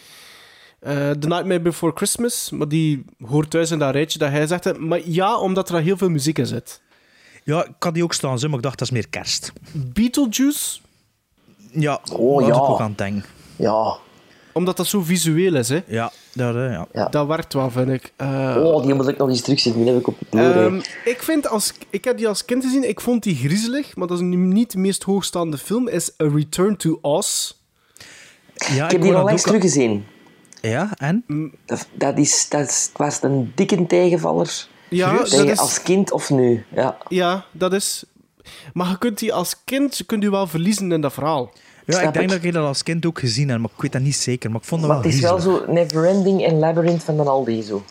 eh, 0.81 1.11
The 1.11 1.29
Nightmare 1.29 1.61
Before 1.61 1.93
Christmas, 1.97 2.51
maar 2.51 2.69
die 2.69 3.05
hoort 3.27 3.51
thuis 3.51 3.71
in 3.71 3.79
dat 3.79 3.93
rijtje 3.93 4.19
dat 4.19 4.31
hij 4.31 4.47
zegt. 4.47 4.79
Maar 4.79 5.01
ja, 5.09 5.39
omdat 5.39 5.69
er 5.69 5.75
al 5.75 5.81
heel 5.81 5.97
veel 5.97 6.09
muziek 6.11 6.39
in 6.39 6.47
zit. 6.47 6.81
Ja, 7.45 7.65
ik 7.65 7.73
had 7.79 7.95
die 7.95 8.03
ook 8.03 8.15
staan, 8.15 8.39
maar 8.41 8.59
ik 8.59 8.63
dacht 8.63 8.79
dat 8.79 8.89
is 8.89 8.91
meer 8.95 9.09
kerst. 9.09 9.53
Beetlejuice, 9.73 10.81
Ja, 11.73 12.01
Oh, 12.13 12.39
dat 12.39 12.49
ja. 12.49 12.55
ik 12.55 12.61
ook 12.61 12.81
aan 12.81 12.89
het 12.89 12.99
denken. 12.99 13.25
Ja. 13.57 13.97
omdat 14.53 14.77
dat 14.77 14.87
zo 14.87 15.01
visueel 15.03 15.55
is, 15.55 15.69
hè. 15.69 15.81
Ja, 15.87 16.13
dat, 16.39 16.55
ja. 16.55 16.87
Ja. 16.93 17.09
Dat 17.09 17.27
werkt 17.27 17.53
wel, 17.53 17.71
vind 17.71 17.89
ik. 17.91 18.13
Eh, 18.17 18.57
Oh, 18.59 18.83
die 18.85 18.95
moet 18.95 19.09
ik 19.09 19.17
nog 19.19 19.29
eens 19.29 19.41
terugzien. 19.41 19.73
Die 19.75 19.87
heb 19.87 19.99
ik 19.99 20.07
op 20.07 20.19
de 20.19 20.27
Blu-ray. 20.31 20.65
Ehm, 20.67 20.81
ik, 21.05 21.23
vind 21.23 21.49
als, 21.49 21.73
ik 21.91 22.05
heb 22.05 22.17
die 22.17 22.29
als 22.29 22.45
kind 22.45 22.65
gezien, 22.65 22.89
ik 22.89 23.01
vond 23.01 23.23
die 23.23 23.37
griezelig, 23.37 23.97
maar 23.97 24.07
dat 24.07 24.17
is 24.19 24.23
niet 24.25 24.71
de 24.73 24.79
meest 24.79 25.03
hoogstaande 25.03 25.59
film, 25.59 25.89
is 25.89 26.11
A 26.23 26.29
Return 26.35 26.77
to 26.77 26.99
Oz. 27.03 27.53
ja 28.55 28.85
ik 28.85 28.91
heb 28.91 29.01
die 29.01 29.11
onlangs 29.17 29.41
ook- 29.43 29.47
teruggezien. 29.47 30.07
Ja, 30.61 30.91
en? 30.97 31.25
Dat, 31.67 31.87
dat, 31.93 32.19
is, 32.19 32.47
dat 32.49 32.69
is, 32.69 32.91
was 32.97 33.23
een 33.23 33.53
dikke 33.55 33.87
tegenvaller. 33.87 34.67
Ja, 34.91 35.09
Serieus? 35.09 35.31
dat 35.31 35.47
is, 35.47 35.59
als 35.59 35.83
kind 35.83 36.13
of 36.13 36.31
nu. 36.31 36.65
Ja. 36.75 36.99
ja, 37.09 37.45
dat 37.53 37.73
is... 37.73 38.05
Maar 38.73 38.89
je 38.89 38.99
kunt 38.99 39.19
die 39.19 39.33
als 39.35 39.57
kind 39.65 40.03
kunt 40.07 40.25
u 40.25 40.31
wel 40.31 40.47
verliezen 40.47 40.93
in 40.93 41.01
dat 41.01 41.13
verhaal. 41.13 41.53
Ja, 41.97 42.01
ik 42.03 42.13
denk 42.13 42.25
ik. 42.25 42.31
dat 42.37 42.45
ik 42.45 42.53
dat 42.53 42.67
als 42.67 42.83
kind 42.83 43.07
ook 43.07 43.19
gezien 43.19 43.49
heb, 43.49 43.59
maar 43.59 43.71
ik 43.77 43.83
weet 43.83 43.93
dat 43.93 44.03
niet 44.03 44.17
zeker. 44.17 44.51
Maar 44.51 44.61
ik 44.61 44.67
vond 44.67 44.81
dat 44.81 44.91
Maar 44.91 45.01
wel 45.01 45.07
het 45.11 45.17
is 45.17 45.23
wel 45.23 45.41
zo 45.41 45.65
Neverending 45.73 46.45
en 46.45 46.59
Labyrinth 46.59 47.03
van 47.03 47.17
dan 47.17 47.27
Aldi 47.29 47.63
zo. 47.63 47.83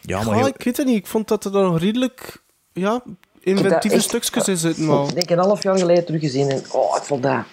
Ja, 0.00 0.18
Ja, 0.18 0.24
maar 0.24 0.34
heel- 0.36 0.46
ik 0.46 0.62
weet 0.62 0.76
het 0.76 0.86
niet. 0.86 0.96
Ik 0.96 1.06
vond 1.06 1.28
dat 1.28 1.44
er 1.44 1.52
dan 1.52 1.64
nog 1.64 1.78
redelijk 1.80 2.42
ja, 2.72 3.02
inventieve 3.40 3.94
echt- 3.96 4.04
stukjes 4.04 4.48
in 4.48 4.56
zitten. 4.56 5.02
Ik 5.02 5.14
denk 5.14 5.30
een 5.30 5.38
half 5.38 5.62
jaar 5.62 5.78
geleden 5.78 6.04
teruggezien 6.04 6.50
en 6.50 6.62
oh, 6.72 6.96
ik 6.96 7.02
vond 7.02 7.22
dat... 7.22 7.44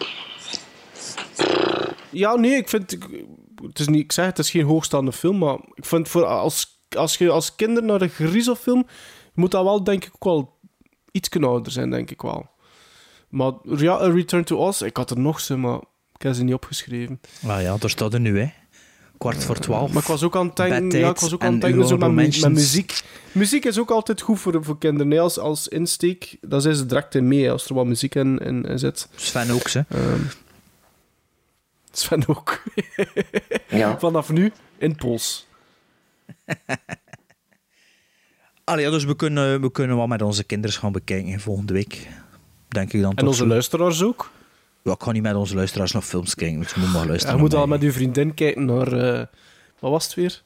Ja, 2.11 2.35
nee, 2.35 2.55
ik 2.55 2.69
vind... 2.69 2.97
Het 3.65 3.79
is 3.79 3.87
niet, 3.87 4.03
ik 4.03 4.11
zeg, 4.11 4.25
het 4.25 4.39
is 4.39 4.49
geen 4.51 4.65
hoogstaande 4.65 5.11
film, 5.11 5.37
maar 5.37 5.57
ik 5.73 5.85
vind 5.85 6.07
voor 6.07 6.25
als, 6.25 6.79
als 6.97 7.17
je 7.17 7.29
als 7.29 7.55
kinder 7.55 7.83
naar 7.83 8.01
een 8.01 8.09
griezelfilm, 8.09 8.87
moet 9.33 9.51
dat 9.51 9.63
wel, 9.63 9.83
denk 9.83 10.05
ik, 10.05 10.11
ook 10.15 10.23
wel 10.23 10.57
iets 11.11 11.29
ouder 11.39 11.71
zijn, 11.71 11.89
denk 11.89 12.11
ik 12.11 12.21
wel. 12.21 12.45
Maar 13.29 13.53
ja, 13.63 13.93
A 13.93 14.11
Return 14.11 14.43
to 14.43 14.57
Oz, 14.57 14.81
ik 14.81 14.97
had 14.97 15.11
er 15.11 15.19
nog 15.19 15.39
ze, 15.39 15.55
maar 15.55 15.79
ik 16.15 16.21
heb 16.21 16.33
ze 16.33 16.43
niet 16.43 16.53
opgeschreven. 16.53 17.19
Ah 17.47 17.61
ja, 17.61 17.77
daar 17.77 17.89
staat 17.89 18.13
er 18.13 18.19
nu, 18.19 18.39
hè. 18.39 18.51
Kwart 19.17 19.43
voor 19.43 19.59
twaalf. 19.59 19.91
Maar 19.93 20.01
ik 20.01 20.07
was 20.07 20.23
ook 20.23 20.35
aan 20.35 20.47
het 20.47 20.55
denken, 20.55 20.99
ja, 20.99 21.09
ik 21.09 21.17
was 21.17 21.33
ook 21.33 21.43
aan 21.43 21.51
het 21.51 21.61
denken 21.61 21.87
zo 21.87 21.97
met, 21.97 22.49
muziek. 22.49 23.01
Muziek 23.31 23.65
is 23.65 23.79
ook 23.79 23.91
altijd 23.91 24.21
goed 24.21 24.39
voor, 24.39 24.63
voor 24.63 24.77
kinderen. 24.77 25.19
Als, 25.19 25.39
als 25.39 25.67
insteek, 25.67 26.37
daar 26.41 26.61
zijn 26.61 26.75
ze 26.75 26.85
direct 26.85 27.15
in 27.15 27.27
mee, 27.27 27.51
als 27.51 27.65
er 27.65 27.75
wat 27.75 27.85
muziek 27.85 28.15
in, 28.15 28.37
in, 28.37 28.63
in 28.63 28.79
zit. 28.79 29.07
Sven 29.15 29.51
ook, 29.51 29.69
hè. 29.69 29.81
Ehm, 29.89 30.21
Sven 31.91 32.27
ook. 32.27 32.61
Ja. 33.69 33.99
Vanaf 33.99 34.29
nu 34.29 34.51
in 34.77 34.95
Pols. 34.95 35.47
Allee, 38.63 38.85
ja, 38.85 38.91
dus 38.91 39.03
we 39.03 39.15
kunnen, 39.15 39.61
we 39.61 39.71
kunnen 39.71 39.97
wat 39.97 40.07
met 40.07 40.21
onze 40.21 40.43
kinderen 40.43 40.77
gaan 40.77 40.91
bekijken 40.91 41.39
volgende 41.39 41.73
week. 41.73 42.07
Denk 42.69 42.93
ik 42.93 43.01
dan 43.01 43.15
En 43.15 43.27
onze 43.27 43.39
zo. 43.39 43.47
luisteraars 43.47 44.03
ook. 44.03 44.31
Ja, 44.83 44.91
ik 44.91 45.03
ga 45.03 45.11
niet 45.11 45.21
met 45.21 45.35
onze 45.35 45.55
luisteraars 45.55 45.91
nog 45.91 46.05
films 46.05 46.35
kijken, 46.35 46.59
dus 46.59 46.71
je 46.73 46.79
moet 46.79 46.91
maar 46.93 47.07
luisteren. 47.07 47.35
je 47.35 47.41
moet 47.41 47.51
naar 47.51 47.59
al 47.61 47.67
met 47.67 47.81
uw 47.81 47.91
vriendin 47.91 48.33
kijken 48.33 48.65
naar... 48.65 48.93
eh, 48.93 49.25
wat 49.79 49.91
was 49.91 50.03
het 50.05 50.13
weer? 50.13 50.41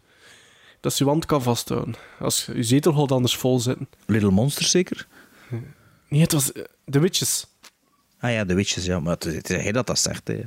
Dat 0.79 0.93
ze 0.93 1.03
uw 1.03 1.09
wand 1.09 1.25
kan 1.25 1.41
vasthouden. 1.43 1.95
Als 2.19 2.49
je 2.53 2.63
zetel 2.63 2.93
gaat 2.93 3.11
anders 3.11 3.35
vol 3.37 3.59
zitten. 3.59 3.89
Little 4.05 4.31
Monsters 4.31 4.69
zeker? 4.71 5.07
Nee, 6.07 6.21
het 6.21 6.31
was 6.31 6.51
eh, 6.51 6.63
The 6.89 6.99
Witches. 6.99 7.45
Ah 8.19 8.31
ja, 8.31 8.43
de 8.43 8.53
Witches, 8.53 8.85
ja. 8.85 8.99
Maar 8.99 9.13
het 9.13 9.25
is 9.25 9.35
het 9.35 9.49
is 9.49 9.61
hij 9.61 9.71
dat 9.71 9.87
dat 9.87 9.99
zegt, 9.99 10.27
hè. 10.27 10.39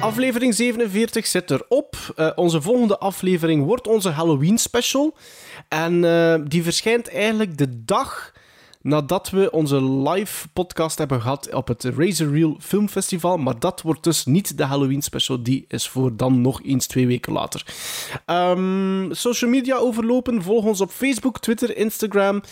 Aflevering 0.00 0.54
47 0.54 1.26
zit 1.26 1.50
erop. 1.50 1.96
Eh 2.16 2.30
onze 2.34 2.62
volgende 2.62 2.98
aflevering 2.98 3.64
wordt 3.64 3.86
onze 3.86 4.08
Halloween 4.10 4.58
special. 4.58 5.16
En 5.68 6.04
eh, 6.04 6.40
die 6.44 6.62
verschijnt 6.62 7.08
eigenlijk 7.08 7.58
de 7.58 7.84
dag 7.84 8.32
nadat 8.82 9.30
we 9.30 9.50
onze 9.50 9.84
live 9.84 10.48
podcast 10.48 10.98
hebben 10.98 11.20
gehad 11.20 11.54
op 11.54 11.68
het 11.68 11.84
Razor 11.84 12.32
Reel 12.32 12.56
Filmfestival. 12.60 13.36
Maar 13.36 13.58
dat 13.58 13.82
wordt 13.82 14.04
dus 14.04 14.24
niet 14.24 14.56
de 14.56 14.64
Halloween 14.64 15.02
special. 15.02 15.42
Die 15.42 15.64
is 15.68 15.88
voor 15.88 16.16
dan 16.16 16.40
nog 16.40 16.62
eens 16.62 16.86
twee 16.86 17.06
weken 17.06 17.32
later. 17.32 17.64
Ehm, 18.26 19.12
social 19.12 19.50
media 19.50 19.76
overlopen. 19.76 20.42
Volg 20.42 20.64
ons 20.64 20.80
op 20.80 20.90
Facebook, 20.90 21.40
Twitter, 21.40 21.76
Instagram. 21.76 22.42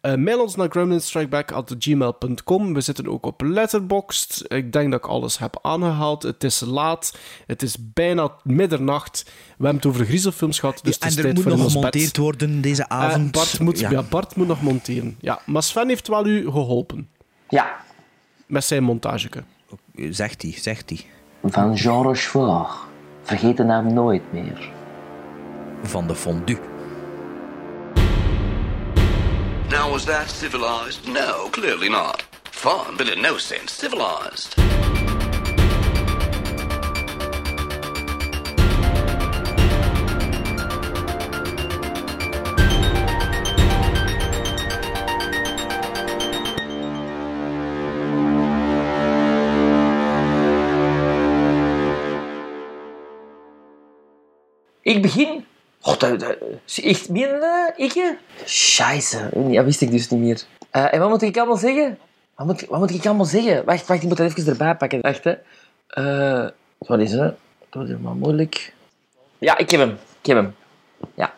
Eh, 0.00 0.14
mail 0.14 0.42
ons 0.42 0.56
naar 0.56 0.70
gremlinstrikeback.gmail.com. 0.70 2.74
We 2.74 2.80
zitten 2.80 3.08
ook 3.08 3.26
op 3.26 3.42
Letterboxd. 3.42 4.44
Ik 4.48 4.72
denk 4.72 4.90
dat 4.90 5.00
ik 5.04 5.10
alles 5.10 5.38
heb 5.38 5.58
aangehaald. 5.62 6.22
Het 6.22 6.44
is 6.44 6.60
laat. 6.60 7.16
Het 7.46 7.62
is 7.62 7.76
bijna 7.80 8.32
middernacht. 8.42 9.22
We 9.24 9.30
hebben 9.64 9.76
het 9.76 9.86
over 9.86 10.06
griezelfilms 10.06 10.58
gehad. 10.58 10.80
Dus 10.82 10.94
het 10.94 11.04
is 11.04 11.16
er 11.16 11.22
tijd 11.22 11.34
moet 11.34 11.42
voor 11.42 11.52
nog 11.52 11.62
bed. 11.62 11.72
gemonteerd 11.72 12.16
worden 12.16 12.60
deze 12.60 12.88
avond. 12.88 13.26
Eh, 13.26 13.32
Bart, 13.32 13.60
moet, 13.60 13.78
ja. 13.78 14.02
Bart 14.02 14.36
moet 14.36 14.46
nog 14.46 14.62
monteren. 14.62 15.16
Ja, 15.20 15.40
maar 15.46 15.62
Sven 15.76 15.88
heeft 15.88 16.08
wel 16.08 16.26
u 16.26 16.50
geholpen. 16.50 17.08
Ja. 17.48 17.76
Met 18.46 18.64
zijn 18.64 18.82
montageke. 18.82 19.42
Zegt 20.10 20.42
hij, 20.42 20.52
zegt 20.52 20.90
hij. 20.90 21.00
Van 21.50 21.74
Jean 21.74 22.02
Rochefort. 22.02 22.70
Vergeet 23.22 23.56
de 23.56 23.62
naam 23.62 23.92
nooit 23.92 24.32
meer. 24.32 24.70
Van 25.82 26.06
de 26.06 26.14
fondue. 26.14 26.58
Now, 29.68 29.90
was 29.90 30.04
that 30.04 30.30
civilized? 30.30 31.06
No, 31.06 31.48
clearly 31.50 31.88
not. 31.88 32.26
Fun, 32.50 32.96
but 32.96 33.08
in 33.08 33.20
no 33.20 33.36
sense 33.36 33.74
civilized. 33.74 34.54
Ik 54.86 55.02
begin. 55.02 55.44
Oh, 55.82 55.98
dat, 55.98 56.20
dat, 56.20 56.36
echt, 56.82 57.08
meen 57.08 57.20
je 57.20 57.38
dat? 57.40 57.72
Ik? 57.76 58.16
Scheisse. 58.44 59.28
Dat 59.32 59.64
wist 59.64 59.80
ik 59.80 59.90
dus 59.90 60.08
niet 60.08 60.20
meer. 60.20 60.42
Eh, 60.70 60.94
en 60.94 61.00
wat 61.00 61.08
moet 61.08 61.22
ik 61.22 61.36
allemaal 61.36 61.56
zeggen? 61.56 61.98
Wat 62.34 62.46
moet, 62.46 62.66
wat 62.66 62.78
moet 62.78 62.90
ik 62.90 63.06
allemaal 63.06 63.24
zeggen? 63.24 63.64
Wacht, 63.64 63.86
wacht, 63.86 64.02
ik 64.02 64.08
moet 64.08 64.16
dat 64.16 64.30
even 64.30 64.52
erbij 64.52 64.74
pakken. 64.74 65.00
Wacht, 65.00 65.24
hè. 65.24 65.34
Eh, 65.86 66.50
wat 66.78 67.00
is 67.00 67.12
het? 67.12 67.34
Dat 67.70 67.88
is 67.88 67.96
maar 68.00 68.14
moeilijk. 68.14 68.72
Ja, 69.38 69.58
ik 69.58 69.70
heb 69.70 69.80
hem. 69.80 69.98
Ik 70.20 70.26
heb 70.26 70.36
hem. 70.36 70.54
Ja. 71.14 71.34